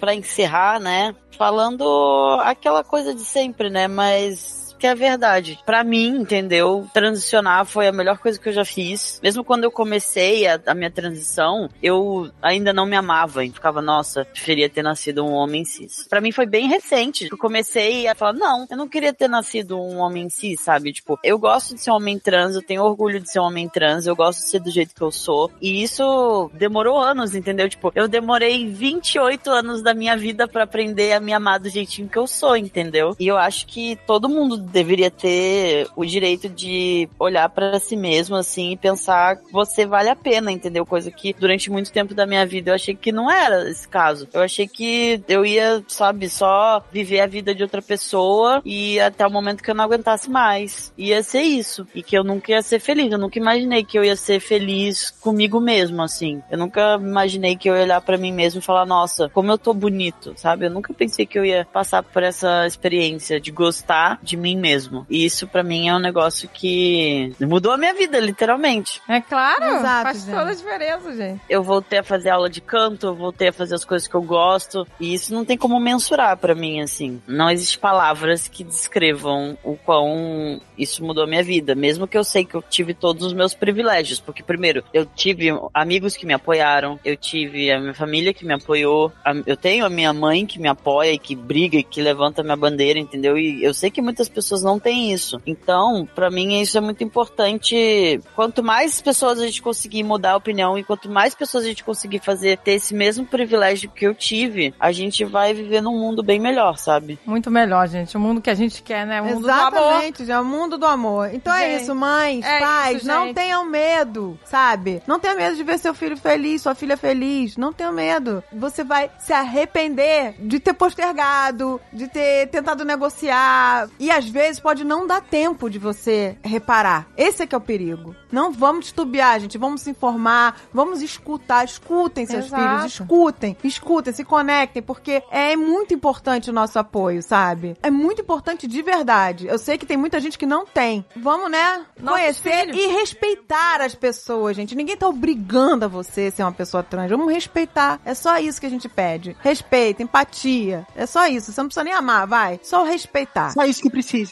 Pra 0.00 0.14
encerrar, 0.14 0.78
né? 0.80 1.14
Falando 1.36 2.38
aquela 2.42 2.84
coisa 2.84 3.14
de 3.14 3.24
sempre, 3.24 3.70
né? 3.70 3.88
Mas 3.88 4.63
que 4.84 4.88
é 4.88 4.94
verdade. 4.94 5.58
Pra 5.64 5.82
mim, 5.82 6.08
entendeu? 6.08 6.86
Transicionar 6.92 7.64
foi 7.64 7.88
a 7.88 7.92
melhor 7.92 8.18
coisa 8.18 8.38
que 8.38 8.50
eu 8.50 8.52
já 8.52 8.66
fiz. 8.66 9.18
Mesmo 9.22 9.42
quando 9.42 9.64
eu 9.64 9.70
comecei 9.70 10.46
a, 10.46 10.60
a 10.66 10.74
minha 10.74 10.90
transição, 10.90 11.70
eu 11.82 12.30
ainda 12.42 12.70
não 12.70 12.84
me 12.84 12.94
amava 12.94 13.42
e 13.42 13.50
ficava, 13.50 13.80
nossa, 13.80 14.26
preferia 14.26 14.68
ter 14.68 14.82
nascido 14.82 15.24
um 15.24 15.32
homem 15.32 15.64
cis. 15.64 16.06
Pra 16.06 16.20
mim 16.20 16.32
foi 16.32 16.44
bem 16.44 16.68
recente. 16.68 17.28
Eu 17.30 17.38
comecei 17.38 18.06
a 18.06 18.14
falar, 18.14 18.34
não, 18.34 18.66
eu 18.70 18.76
não 18.76 18.86
queria 18.86 19.14
ter 19.14 19.26
nascido 19.26 19.80
um 19.80 20.00
homem 20.00 20.28
cis, 20.28 20.60
sabe? 20.60 20.92
Tipo, 20.92 21.18
eu 21.24 21.38
gosto 21.38 21.74
de 21.74 21.80
ser 21.80 21.90
um 21.90 21.94
homem 21.94 22.18
trans, 22.18 22.54
eu 22.54 22.60
tenho 22.60 22.82
orgulho 22.82 23.20
de 23.20 23.30
ser 23.30 23.40
um 23.40 23.44
homem 23.44 23.66
trans, 23.66 24.06
eu 24.06 24.14
gosto 24.14 24.40
de 24.40 24.50
ser 24.50 24.60
do 24.60 24.70
jeito 24.70 24.94
que 24.94 25.00
eu 25.00 25.10
sou. 25.10 25.50
E 25.62 25.82
isso 25.82 26.50
demorou 26.52 27.00
anos, 27.00 27.34
entendeu? 27.34 27.70
Tipo, 27.70 27.90
eu 27.94 28.06
demorei 28.06 28.68
28 28.68 29.50
anos 29.50 29.80
da 29.80 29.94
minha 29.94 30.14
vida 30.14 30.46
pra 30.46 30.64
aprender 30.64 31.14
a 31.14 31.20
me 31.20 31.32
amar 31.32 31.58
do 31.58 31.70
jeitinho 31.70 32.06
que 32.06 32.18
eu 32.18 32.26
sou, 32.26 32.54
entendeu? 32.54 33.16
E 33.18 33.26
eu 33.26 33.38
acho 33.38 33.66
que 33.66 33.98
todo 34.06 34.28
mundo 34.28 34.73
deveria 34.74 35.10
ter 35.10 35.86
o 35.96 36.04
direito 36.04 36.48
de 36.48 37.08
olhar 37.18 37.48
pra 37.48 37.78
si 37.78 37.96
mesmo 37.96 38.34
assim 38.36 38.72
e 38.72 38.76
pensar 38.76 39.38
você 39.52 39.86
vale 39.86 40.08
a 40.10 40.16
pena, 40.16 40.50
entendeu? 40.50 40.84
Coisa 40.84 41.10
que 41.10 41.32
durante 41.32 41.70
muito 41.70 41.92
tempo 41.92 42.12
da 42.14 42.26
minha 42.26 42.44
vida 42.44 42.70
eu 42.70 42.74
achei 42.74 42.94
que 42.94 43.12
não 43.12 43.30
era 43.30 43.70
esse 43.70 43.86
caso. 43.88 44.28
Eu 44.32 44.42
achei 44.42 44.66
que 44.66 45.22
eu 45.28 45.46
ia, 45.46 45.82
sabe, 45.86 46.28
só 46.28 46.84
viver 46.92 47.20
a 47.20 47.26
vida 47.26 47.54
de 47.54 47.62
outra 47.62 47.80
pessoa 47.80 48.60
e 48.64 48.98
até 49.00 49.24
o 49.26 49.30
momento 49.30 49.62
que 49.62 49.70
eu 49.70 49.74
não 49.74 49.84
aguentasse 49.84 50.28
mais. 50.28 50.92
Ia 50.98 51.22
ser 51.22 51.42
isso. 51.42 51.86
E 51.94 52.02
que 52.02 52.18
eu 52.18 52.24
nunca 52.24 52.50
ia 52.50 52.62
ser 52.62 52.80
feliz. 52.80 53.12
Eu 53.12 53.18
nunca 53.18 53.38
imaginei 53.38 53.84
que 53.84 53.96
eu 53.96 54.04
ia 54.04 54.16
ser 54.16 54.40
feliz 54.40 55.10
comigo 55.20 55.60
mesmo, 55.60 56.02
assim. 56.02 56.42
Eu 56.50 56.58
nunca 56.58 56.98
imaginei 57.00 57.56
que 57.56 57.70
eu 57.70 57.76
ia 57.76 57.82
olhar 57.82 58.00
pra 58.00 58.18
mim 58.18 58.32
mesmo 58.32 58.58
e 58.58 58.64
falar, 58.64 58.84
nossa, 58.84 59.28
como 59.28 59.52
eu 59.52 59.58
tô 59.58 59.72
bonito, 59.72 60.32
sabe? 60.36 60.66
Eu 60.66 60.70
nunca 60.70 60.92
pensei 60.92 61.24
que 61.24 61.38
eu 61.38 61.44
ia 61.44 61.66
passar 61.72 62.02
por 62.02 62.22
essa 62.22 62.66
experiência 62.66 63.40
de 63.40 63.52
gostar 63.52 64.18
de 64.22 64.36
mim 64.36 64.56
mesmo. 64.64 65.06
E 65.10 65.26
isso 65.26 65.46
pra 65.46 65.62
mim 65.62 65.88
é 65.88 65.94
um 65.94 65.98
negócio 65.98 66.48
que 66.48 67.32
mudou 67.38 67.72
a 67.72 67.76
minha 67.76 67.92
vida, 67.92 68.18
literalmente. 68.18 69.02
É 69.06 69.20
claro, 69.20 69.62
Exato, 69.76 70.02
faz 70.04 70.24
gente. 70.24 70.34
toda 70.34 70.50
a 70.50 70.54
diferença, 70.54 71.14
gente. 71.14 71.40
Eu 71.50 71.62
voltei 71.62 71.98
a 71.98 72.02
fazer 72.02 72.30
aula 72.30 72.48
de 72.48 72.62
canto, 72.62 73.06
eu 73.08 73.14
voltei 73.14 73.48
a 73.48 73.52
fazer 73.52 73.74
as 73.74 73.84
coisas 73.84 74.08
que 74.08 74.14
eu 74.14 74.22
gosto, 74.22 74.86
e 74.98 75.12
isso 75.12 75.34
não 75.34 75.44
tem 75.44 75.58
como 75.58 75.78
mensurar 75.78 76.36
pra 76.38 76.54
mim, 76.54 76.80
assim. 76.80 77.20
Não 77.28 77.50
existe 77.50 77.78
palavras 77.78 78.48
que 78.48 78.64
descrevam 78.64 79.58
o 79.62 79.76
quão 79.76 80.60
isso 80.78 81.04
mudou 81.04 81.24
a 81.24 81.26
minha 81.26 81.42
vida, 81.42 81.74
mesmo 81.74 82.06
que 82.06 82.16
eu 82.16 82.24
sei 82.24 82.44
que 82.44 82.54
eu 82.54 82.62
tive 82.62 82.94
todos 82.94 83.24
os 83.26 83.32
meus 83.34 83.52
privilégios, 83.54 84.18
porque 84.20 84.42
primeiro, 84.42 84.82
eu 84.94 85.04
tive 85.04 85.48
amigos 85.74 86.16
que 86.16 86.24
me 86.26 86.32
apoiaram, 86.32 86.98
eu 87.04 87.16
tive 87.16 87.70
a 87.70 87.78
minha 87.80 87.94
família 87.94 88.32
que 88.32 88.44
me 88.46 88.54
apoiou, 88.54 89.12
a- 89.24 89.34
eu 89.46 89.56
tenho 89.56 89.84
a 89.84 89.90
minha 89.90 90.12
mãe 90.12 90.46
que 90.46 90.58
me 90.58 90.68
apoia 90.68 91.12
e 91.12 91.18
que 91.18 91.34
briga 91.36 91.76
e 91.76 91.82
que 91.82 92.00
levanta 92.00 92.40
a 92.40 92.44
minha 92.44 92.56
bandeira, 92.56 92.98
entendeu? 92.98 93.36
E 93.36 93.62
eu 93.62 93.74
sei 93.74 93.90
que 93.90 94.00
muitas 94.00 94.28
pessoas 94.28 94.43
pessoas 94.44 94.62
não 94.62 94.78
têm 94.78 95.12
isso. 95.12 95.40
Então, 95.46 96.08
pra 96.14 96.30
mim, 96.30 96.60
isso 96.60 96.76
é 96.78 96.80
muito 96.80 97.02
importante. 97.02 98.20
Quanto 98.34 98.62
mais 98.62 99.00
pessoas 99.00 99.40
a 99.40 99.46
gente 99.46 99.62
conseguir 99.62 100.02
mudar 100.02 100.32
a 100.32 100.36
opinião 100.36 100.78
e 100.78 100.84
quanto 100.84 101.10
mais 101.10 101.34
pessoas 101.34 101.64
a 101.64 101.68
gente 101.68 101.82
conseguir 101.84 102.20
fazer 102.20 102.58
ter 102.58 102.72
esse 102.72 102.94
mesmo 102.94 103.26
privilégio 103.26 103.90
que 103.90 104.06
eu 104.06 104.14
tive, 104.14 104.74
a 104.78 104.92
gente 104.92 105.24
vai 105.24 105.52
viver 105.54 105.80
num 105.80 105.98
mundo 105.98 106.22
bem 106.22 106.38
melhor, 106.38 106.76
sabe? 106.76 107.18
Muito 107.24 107.50
melhor, 107.50 107.88
gente. 107.88 108.16
O 108.16 108.20
mundo 108.20 108.40
que 108.40 108.50
a 108.50 108.54
gente 108.54 108.82
quer, 108.82 109.06
né? 109.06 109.20
O 109.20 109.24
mundo 109.24 109.42
do 109.42 109.50
amor. 109.50 109.78
Exatamente, 109.78 110.24
já 110.24 110.34
é 110.34 110.40
o 110.40 110.44
mundo 110.44 110.78
do 110.78 110.86
amor. 110.86 111.32
Então 111.32 111.52
é 111.54 111.70
Gente, 111.70 111.82
isso, 111.82 111.94
mães, 111.94 112.44
é 112.44 112.60
pais, 112.60 112.98
isso, 112.98 113.06
não 113.06 113.32
tenham 113.32 113.64
medo, 113.64 114.38
sabe? 114.44 115.02
Não 115.06 115.18
tenha 115.18 115.34
medo 115.34 115.56
de 115.56 115.62
ver 115.62 115.78
seu 115.78 115.94
filho 115.94 116.16
feliz, 116.16 116.62
sua 116.62 116.74
filha 116.74 116.96
feliz. 116.96 117.56
Não 117.56 117.72
tenha 117.72 117.90
medo. 117.90 118.42
Você 118.52 118.84
vai 118.84 119.10
se 119.18 119.32
arrepender 119.32 120.34
de 120.38 120.60
ter 120.60 120.74
postergado, 120.74 121.80
de 121.92 122.08
ter 122.08 122.48
tentado 122.48 122.84
negociar. 122.84 123.88
E 123.98 124.10
às 124.10 124.28
vezes 124.34 124.60
pode 124.60 124.84
não 124.84 125.06
dar 125.06 125.22
tempo 125.22 125.70
de 125.70 125.78
você 125.78 126.36
reparar. 126.42 127.06
Esse 127.16 127.44
é 127.44 127.46
que 127.46 127.54
é 127.54 127.58
o 127.58 127.60
perigo. 127.60 128.14
Não 128.32 128.50
vamos 128.52 128.86
titubear, 128.86 129.38
gente. 129.38 129.56
Vamos 129.56 129.82
se 129.82 129.90
informar, 129.90 130.60
vamos 130.72 131.00
escutar. 131.00 131.64
Escutem 131.64 132.26
seus 132.26 132.46
Exato. 132.46 132.62
filhos, 132.62 132.92
escutem, 132.92 133.56
escutem, 133.62 134.12
se 134.12 134.24
conectem, 134.24 134.82
porque 134.82 135.22
é 135.30 135.54
muito 135.54 135.94
importante 135.94 136.50
o 136.50 136.52
nosso 136.52 136.78
apoio, 136.78 137.22
sabe? 137.22 137.76
É 137.80 137.90
muito 137.90 138.20
importante 138.22 138.66
de 138.66 138.82
verdade. 138.82 139.46
Eu 139.46 139.56
sei 139.58 139.78
que 139.78 139.86
tem 139.86 139.96
muita 139.96 140.18
gente 140.18 140.36
que 140.36 140.46
não 140.46 140.66
tem. 140.66 141.04
Vamos, 141.16 141.48
né? 141.50 141.86
Nossos 142.00 142.20
Conhecer 142.20 142.66
filhos. 142.66 142.76
e 142.76 142.86
respeitar 142.88 143.80
as 143.80 143.94
pessoas, 143.94 144.56
gente. 144.56 144.74
Ninguém 144.74 144.96
tá 144.96 145.06
obrigando 145.08 145.84
a 145.84 145.88
você 145.88 146.26
a 146.26 146.32
ser 146.32 146.42
uma 146.42 146.52
pessoa 146.52 146.82
trans. 146.82 147.08
Vamos 147.08 147.32
respeitar. 147.32 148.00
É 148.04 148.14
só 148.14 148.36
isso 148.38 148.60
que 148.60 148.66
a 148.66 148.70
gente 148.70 148.88
pede. 148.88 149.36
Respeito, 149.40 150.02
empatia. 150.02 150.84
É 150.96 151.06
só 151.06 151.28
isso. 151.28 151.52
Você 151.52 151.60
não 151.60 151.68
precisa 151.68 151.84
nem 151.84 151.92
amar, 151.94 152.26
vai. 152.26 152.58
Só 152.64 152.82
respeitar. 152.82 153.50
Só 153.52 153.64
isso 153.64 153.80
que 153.80 153.90
precisa. 153.90 154.23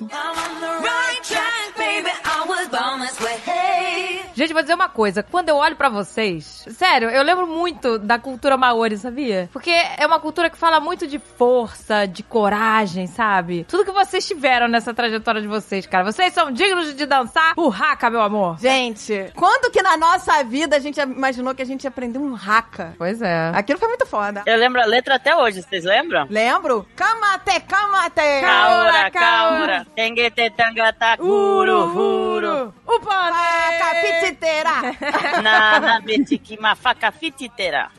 Gente, 4.35 4.52
vou 4.52 4.62
dizer 4.62 4.74
uma 4.74 4.89
coisa. 4.89 5.23
Quando 5.23 5.51
eu 5.51 5.56
olho 5.56 5.77
pra 5.77 5.89
vocês, 5.89 6.64
sério, 6.70 7.10
eu 7.10 7.23
lembro 7.23 7.47
muito 7.47 7.98
da 7.98 8.19
cultura 8.19 8.56
maori, 8.56 8.97
sabia? 8.97 9.48
Porque 9.52 9.70
é 9.70 10.06
uma 10.06 10.19
cultura 10.19 10.48
que 10.48 10.56
fala 10.56 10.81
muito 10.81 11.06
de 11.06 11.19
força, 11.19 12.06
de 12.06 12.23
coragem, 12.23 13.06
sabe? 13.06 13.64
Tudo 13.69 13.85
que 13.85 13.93
vocês 13.93 14.27
tiveram 14.27 14.69
nessa 14.69 14.94
trajetória 14.94 15.40
de 15.40 15.47
vocês, 15.48 15.86
cara. 15.86 16.05
Vocês 16.05 16.32
são 16.32 16.51
dignos 16.51 16.94
de 16.97 17.06
dançar 17.06 17.52
o 17.56 17.70
haka, 17.70 18.09
meu 18.09 18.23
amor. 18.23 18.59
Gente, 18.59 19.31
quando 19.35 19.70
que 19.70 19.82
na 19.82 19.97
nossa 19.97 20.43
vida 20.44 20.77
a 20.77 20.81
gente 20.81 20.98
imaginou 21.01 21.55
que 21.55 21.62
a 21.62 21.66
gente 21.66 21.85
ia 21.85 21.89
aprender 21.89 22.19
um 22.19 22.35
haka? 22.35 22.94
Pois 22.97 23.20
é. 23.20 23.51
Aquilo 23.55 23.78
foi 23.78 23.89
muito 23.89 24.06
foda. 24.06 24.43
Eu 24.47 24.56
lembro 24.56 24.81
a 24.81 24.86
letra 24.86 25.16
até 25.16 25.36
hoje, 25.36 25.62
vocês 25.62 25.85
lembram? 25.85 26.27
Lembro? 26.31 26.86
Kamate, 26.97 27.60
kamate! 27.60 28.40
Kaora, 28.40 29.10
Kaora, 29.10 29.81
kaora. 29.82 29.84
kaora, 29.84 29.86
tengete 29.96 30.50
tangata, 30.50 31.16
uru, 31.22 31.84
uru, 31.96 32.74
O 32.86 33.00
pane! 33.00 33.78
Faca 33.78 33.94
pititeira! 34.02 35.42
na, 35.42 35.80
na 35.80 36.00
betiki, 36.00 36.60
mafaca 36.60 37.12
fititeira. 37.12 37.90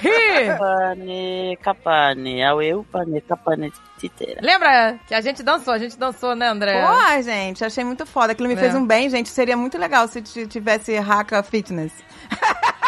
Ri. 0.00 0.50
Pane, 0.58 1.58
capane, 1.62 2.42
aueu, 2.44 2.84
pane, 2.90 3.20
capane, 3.20 3.72
fititeira. 3.96 4.40
Lembra 4.42 4.98
que 5.06 5.14
a 5.14 5.20
gente 5.20 5.42
dançou? 5.42 5.72
A 5.74 5.78
gente 5.78 5.98
dançou, 5.98 6.34
né, 6.34 6.48
André? 6.48 6.84
Pô, 6.84 7.22
gente, 7.22 7.64
achei 7.64 7.84
muito 7.84 8.04
foda. 8.06 8.32
Aquilo 8.32 8.48
me 8.48 8.54
É. 8.54 8.58
fez 8.58 8.74
um 8.74 8.86
bem, 8.86 9.08
gente. 9.08 9.28
Seria 9.28 9.56
muito 9.56 9.78
legal 9.78 10.06
se 10.08 10.20
tivesse 10.22 10.96
Haka 10.96 11.42
Fitness. 11.42 11.92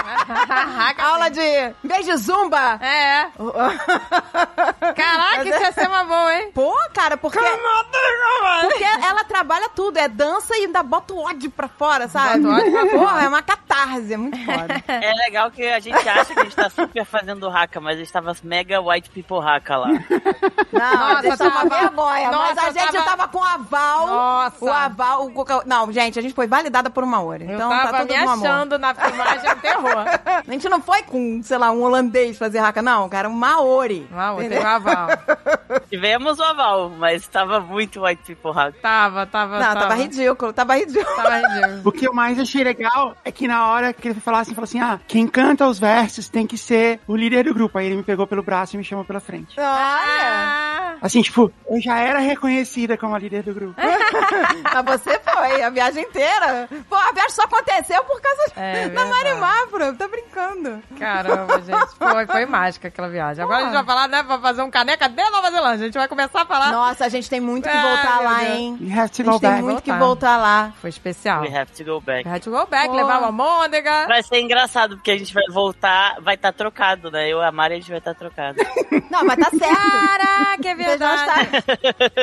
Aula 0.99 1.31
de 1.31 1.75
beijo 1.83 2.17
zumba! 2.17 2.79
É. 2.83 3.27
Caraca, 4.95 5.49
isso 5.49 5.61
ia 5.61 5.73
ser 5.73 5.89
uma 5.89 6.05
boa, 6.05 6.35
hein? 6.35 6.51
Pô, 6.55 6.75
cara, 6.93 7.17
porque. 7.17 7.39
Porque 7.39 8.85
ela 8.85 9.25
trabalha 9.25 9.69
tudo, 9.71 9.97
é 9.99 10.09
dança 10.09 10.55
e 10.57 10.65
ainda 10.65 10.83
bota 10.83 11.13
o 11.15 11.19
ódio 11.25 11.51
pra 11.51 11.69
fora, 11.69 12.09
sabe? 12.09 12.41
Bota 12.41 12.49
o 12.49 12.59
ódio 12.59 12.73
pra 12.73 12.99
Porra, 12.99 13.23
é 13.25 13.29
uma 13.29 13.43
catarse, 13.43 14.13
é 14.13 14.17
muito 14.17 14.39
foda. 14.45 14.83
É 15.03 15.13
legal 15.25 15.51
que 15.51 15.67
a 15.67 15.81
gente 15.81 16.09
acha 16.09 16.33
que 16.35 16.41
a 16.41 16.45
gente 16.45 16.57
tá 16.57 16.69
super 16.71 17.05
fazendo 17.05 17.49
haka, 17.49 17.81
mas 17.81 17.97
a 17.97 17.99
gente 18.01 18.13
tava 18.13 18.35
mega 18.43 18.81
white 18.81 19.11
people 19.11 19.39
haka 19.47 19.77
lá. 19.77 19.89
Não, 19.89 20.99
Nossa, 21.15 21.29
isso 21.29 21.43
é 21.43 21.49
uma 21.49 21.69
tava- 21.69 21.81
vergonha. 21.81 22.31
Nossa, 22.31 22.55
mas 22.55 22.77
a 22.77 22.81
eu 22.81 22.87
gente 22.87 22.93
tava- 22.93 23.05
tava... 23.17 23.29
com 23.29 23.43
aval. 23.43 24.07
Nossa. 24.07 24.65
O 24.65 24.71
aval. 24.73 25.27
O... 25.27 25.33
coca- 25.33 25.63
Não, 25.67 25.91
gente, 25.93 26.19
a 26.19 26.23
gente 26.23 26.35
foi 26.35 26.47
validada 26.47 26.91
por 26.91 27.03
uma 27.05 27.23
hora. 27.23 27.45
Eu 27.45 27.55
Então 27.55 27.69
tava 27.71 27.91
tá 27.91 27.99
tudo 28.01 28.13
me 28.15 28.25
no 28.25 28.31
amor. 28.31 28.47
achando 28.47 28.79
na 28.79 28.95
filmagem 28.95 29.51
um 29.51 29.57
terror. 29.57 30.02
A 30.05 30.51
gente 30.51 30.69
não 30.69 30.81
foi 30.81 31.03
com, 31.03 31.43
sei 31.43 31.59
lá, 31.59 31.71
um 31.71 31.83
holandês 31.83 32.39
fazer 32.39 32.59
haka, 32.59 32.83
não, 32.83 33.09
cara, 33.09 33.29
um 33.29 33.33
maori. 33.33 34.09
Entendeu? 34.39 34.63
um 34.63 34.67
aval. 34.67 35.09
Tivemos 35.89 36.39
o 36.39 36.43
aval, 36.43 36.91
mas 36.91 37.27
tava 37.27 37.61
muito 37.61 38.03
white 38.05 38.23
people 38.25 38.51
haka. 38.59 38.79
Tava, 38.81 39.27
tava, 39.27 39.59
Não, 39.59 39.75
tava 39.75 39.95
ridículo, 39.95 40.53
tava 40.53 40.77
ridículo. 40.77 41.17
Tava 41.17 41.37
ridículo. 41.37 41.83
O 41.85 41.93
que 41.93 42.07
eu 42.07 42.13
mais 42.13 42.39
achei 42.39 42.65
legal 42.65 43.17
é 43.25 43.31
que 43.33 43.47
na 43.49 43.69
hora 43.69 43.93
que 43.93 44.09
ele 44.09 44.15
foi 44.15 44.23
falar 44.23 44.41
assim, 44.41 44.55
falou 44.55 44.65
assim: 44.65 44.81
ah, 44.81 44.99
quem 45.07 45.27
canta 45.27 45.67
os 45.67 45.79
versos 45.79 46.29
tem 46.29 46.47
que 46.47 46.57
ser 46.59 47.01
o 47.07 47.17
líder 47.17 47.45
do 47.45 47.55
grupo. 47.55 47.79
Aí 47.79 47.87
ele 47.87 47.97
me 47.97 48.03
pegou 48.03 48.27
pelo 48.27 48.43
braço 48.43 48.75
e 48.75 48.79
me 48.79 48.85
chamou 48.85 49.05
pela 49.05 49.21
frente. 49.21 49.59
Olha! 49.59 49.67
Ah, 49.67 50.95
Assim, 51.01 51.21
tipo, 51.21 51.53
eu 51.69 51.81
já 51.81 51.99
era 51.99 52.21
reconhecida 52.21 52.97
como 52.97 53.15
a 53.15 53.19
líder 53.19 53.43
do 53.43 53.53
grupo. 53.53 53.75
Mas 53.77 54.85
você 55.03 55.19
foi, 55.19 55.63
a 55.63 55.69
viagem 55.71 56.05
inteira. 56.05 56.69
Pô, 56.89 56.95
a 56.95 57.11
viagem 57.13 57.31
só 57.31 57.43
aconteceu 57.43 58.05
por 58.05 58.21
causa 58.21 58.53
É 58.57 58.89
da. 58.89 59.05
Marimar, 59.07 59.67
Tá 59.99 60.09
brincando. 60.09 60.83
caramba, 60.99 61.61
gente. 61.63 61.95
Foi, 61.99 62.27
foi 62.27 62.47
mágica 62.47 62.89
aquela 62.89 63.09
viagem. 63.09 63.43
Agora 63.43 63.59
a 63.61 63.65
gente 63.65 63.73
vai 63.75 63.85
falar, 63.85 64.09
né, 64.09 64.23
pra 64.23 64.39
fazer 64.39 64.63
um 64.63 64.71
caneca 64.71 65.09
de 65.09 65.31
Nova 65.31 65.51
Zelândia. 65.51 65.83
A 65.83 65.87
gente 65.87 65.99
vai 65.99 66.09
começar 66.09 66.43
a 66.43 66.47
falar. 66.47 66.71
Nossa, 66.73 67.05
a 67.05 67.09
gente 67.09 67.29
tem 67.29 67.41
muito 67.41 67.69
que 67.69 67.77
voltar 67.77 68.15
meu 68.21 68.25
lá, 68.31 68.45
hein? 68.45 68.79
We 68.81 68.99
have 68.99 69.11
to 69.11 69.23
A 69.23 69.25
go 69.25 69.33
gente 69.33 69.41
tem 69.41 69.51
back. 69.51 69.63
muito 69.63 69.83
que 69.83 69.93
Voltar. 69.93 70.37
lá. 70.37 70.73
Foi 70.81 70.91
especial. 70.91 71.43
We 71.43 71.49
have 71.57 71.71
to 71.73 71.85
go 71.85 72.01
back. 72.01 72.27
We 72.29 72.35
had 72.35 72.43
to 72.43 72.51
go 72.51 72.67
back, 72.67 72.89
Pô. 72.89 72.95
levar 72.95 73.19
uma 73.21 73.33
môndega. 73.33 74.07
Vai 74.07 74.23
ser 74.23 74.41
engraçado, 74.41 74.97
porque 74.97 75.11
a 75.11 75.17
gente 75.19 75.33
vai 75.35 75.45
voltar, 75.51 76.17
vai 76.21 76.35
estar 76.35 76.53
trocado, 76.53 77.11
né? 77.11 77.29
Eu 77.29 77.41
e 77.41 77.45
a 77.45 77.53
Mari, 77.53 77.75
a 77.75 77.77
gente 77.79 77.91
vai 77.91 77.99
estar 77.99 78.15
trocado. 78.15 78.59
Não, 79.11 79.25
mas 79.25 79.37
tá 79.39 79.51
certo. 79.51 79.91
Caraca, 79.91 80.69
é 80.69 80.75
verdade. 80.75 81.51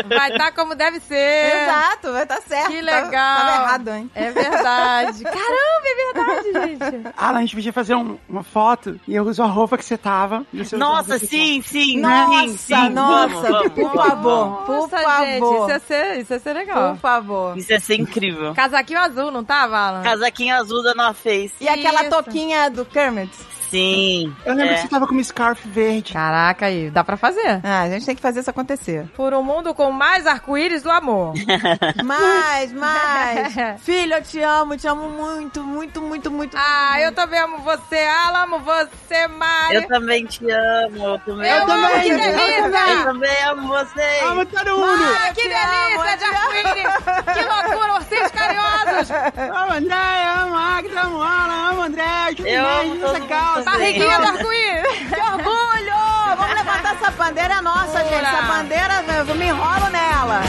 Vai 0.07 0.31
estar 0.31 0.51
como 0.53 0.75
deve 0.75 0.99
ser. 0.99 1.63
Exato, 1.63 2.11
vai 2.13 2.25
tá 2.25 2.41
certo. 2.41 2.67
Que 2.69 2.81
legal. 2.81 3.11
Tava 3.37 3.51
errado, 3.63 3.87
hein? 3.89 4.11
É 4.15 4.31
verdade. 4.31 5.23
Caramba, 5.29 5.85
é 5.85 6.13
verdade, 6.13 6.53
gente. 6.53 7.13
Alan, 7.17 7.45
gente 7.49 7.55
podia 7.55 7.73
fazer 7.73 7.95
um- 7.95 8.17
uma 8.29 8.43
foto 8.43 8.99
e 9.07 9.15
eu 9.15 9.23
uso 9.25 9.41
a 9.41 9.45
roupa 9.45 9.77
que 9.77 9.83
você 9.85 9.97
tava. 9.97 10.45
Nossa, 10.77 11.17
sim, 11.19 11.61
sim, 11.61 11.99
Nossa, 11.99 12.47
sim, 12.49 12.57
sim. 12.57 12.89
nossa, 12.89 13.27
vamos, 13.27 13.41
vamos, 13.49 13.73
por 13.73 13.83
vamos, 13.83 14.05
favor. 14.07 14.39
vamos. 14.49 14.65
Por 14.65 14.75
Nossa, 14.75 14.97
favor. 14.99 15.25
gente, 15.25 15.43
isso 15.61 15.69
ia 15.69 15.79
ser, 15.79 16.19
isso 16.19 16.33
ia 16.33 16.39
ser 16.39 16.53
legal. 16.53 16.91
Por 16.93 16.99
favor. 17.01 17.57
Isso 17.57 17.71
ia 17.71 17.79
ser 17.79 17.95
incrível. 17.95 18.53
Casaquinho 18.53 18.99
azul, 18.99 19.31
não 19.31 19.43
tava, 19.43 19.77
Alan? 19.77 20.01
Casaquinho 20.03 20.55
azul 20.55 20.83
da 20.83 20.93
North 20.93 21.17
Face. 21.17 21.53
E 21.59 21.67
aquela 21.67 22.01
Isso. 22.01 22.09
toquinha 22.11 22.69
do 22.69 22.85
Kermit? 22.85 23.31
Sim. 23.69 24.35
Eu 24.45 24.53
lembro 24.53 24.73
é. 24.73 24.75
que 24.75 24.81
você 24.81 24.87
tava 24.87 25.07
com 25.07 25.13
uma 25.13 25.23
scarf 25.23 25.67
verde. 25.67 26.13
Caraca, 26.13 26.65
aí, 26.65 26.89
dá 26.89 27.03
pra 27.03 27.17
fazer. 27.17 27.61
Ah, 27.63 27.81
a 27.81 27.89
gente 27.89 28.05
tem 28.05 28.15
que 28.15 28.21
fazer 28.21 28.39
isso 28.39 28.49
acontecer. 28.49 29.07
Por 29.15 29.33
um 29.33 29.43
mundo 29.43 29.73
com 29.73 29.91
mais 29.91 30.25
arco-íris 30.25 30.83
do 30.83 30.89
amor. 30.89 31.33
Mais, 32.03 32.71
mais. 32.73 33.81
Filho, 33.81 34.15
eu 34.15 34.23
te 34.23 34.41
amo, 34.41 34.77
te 34.77 34.87
amo 34.87 35.09
muito, 35.09 35.63
muito, 35.63 36.01
muito, 36.01 36.31
muito. 36.31 36.57
ah, 36.57 36.99
eu 37.01 37.11
também 37.11 37.39
amo 37.39 37.59
você, 37.59 37.97
Alan, 37.97 38.43
amo 38.43 38.59
você, 38.59 39.27
Mari. 39.27 39.75
Eu 39.75 39.87
também 39.87 40.25
te 40.25 40.49
amo. 40.49 41.05
Eu 41.05 41.19
também, 41.19 41.51
Eu 41.51 41.65
também, 41.65 41.85
amo, 41.85 42.01
que 42.01 42.09
eu 42.09 42.17
delícia! 42.17 42.89
Eu 42.89 43.03
também 43.03 43.43
amo 43.43 43.67
vocês. 43.67 44.23
Amo 44.23 44.45
todo 44.45 44.77
mundo! 44.77 45.03
Ah, 45.03 45.33
que 45.33 45.41
delícia 45.41 45.95
amo, 45.95 46.17
de 46.17 46.23
arco-íris! 46.23 47.33
Que 47.33 47.43
loucura, 47.43 47.93
ursinhos 47.95 48.31
carinhosos! 48.31 49.09
Amo 49.59 49.73
André, 49.73 50.23
amo 50.35 50.55
Agda, 50.55 51.01
amo 51.01 51.21
Alan, 51.21 51.69
amo 51.71 51.81
André, 51.83 52.03
Eu 52.45 52.65
amo 52.65 52.95
todo 52.97 53.19
mundo 53.19 53.27
Barriguinha 53.63 54.19
do 54.19 54.27
arco-íris! 54.27 55.09
Que 55.09 55.21
orgulho! 55.21 55.99
Vamos 56.37 56.55
levantar 56.55 56.95
essa 56.95 57.11
bandeira 57.11 57.55
é 57.55 57.61
nossa, 57.61 58.03
gente. 58.03 58.13
Essa 58.13 58.41
bandeira, 58.43 59.03
eu 59.27 59.35
me 59.35 59.45
enrolo 59.47 59.89
nela. 59.89 60.41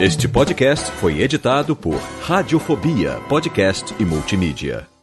Este 0.00 0.28
podcast 0.28 0.92
foi 0.92 1.20
editado 1.20 1.74
por 1.74 2.00
Radiofobia, 2.22 3.20
podcast 3.28 3.92
e 3.98 4.04
multimídia. 4.04 4.97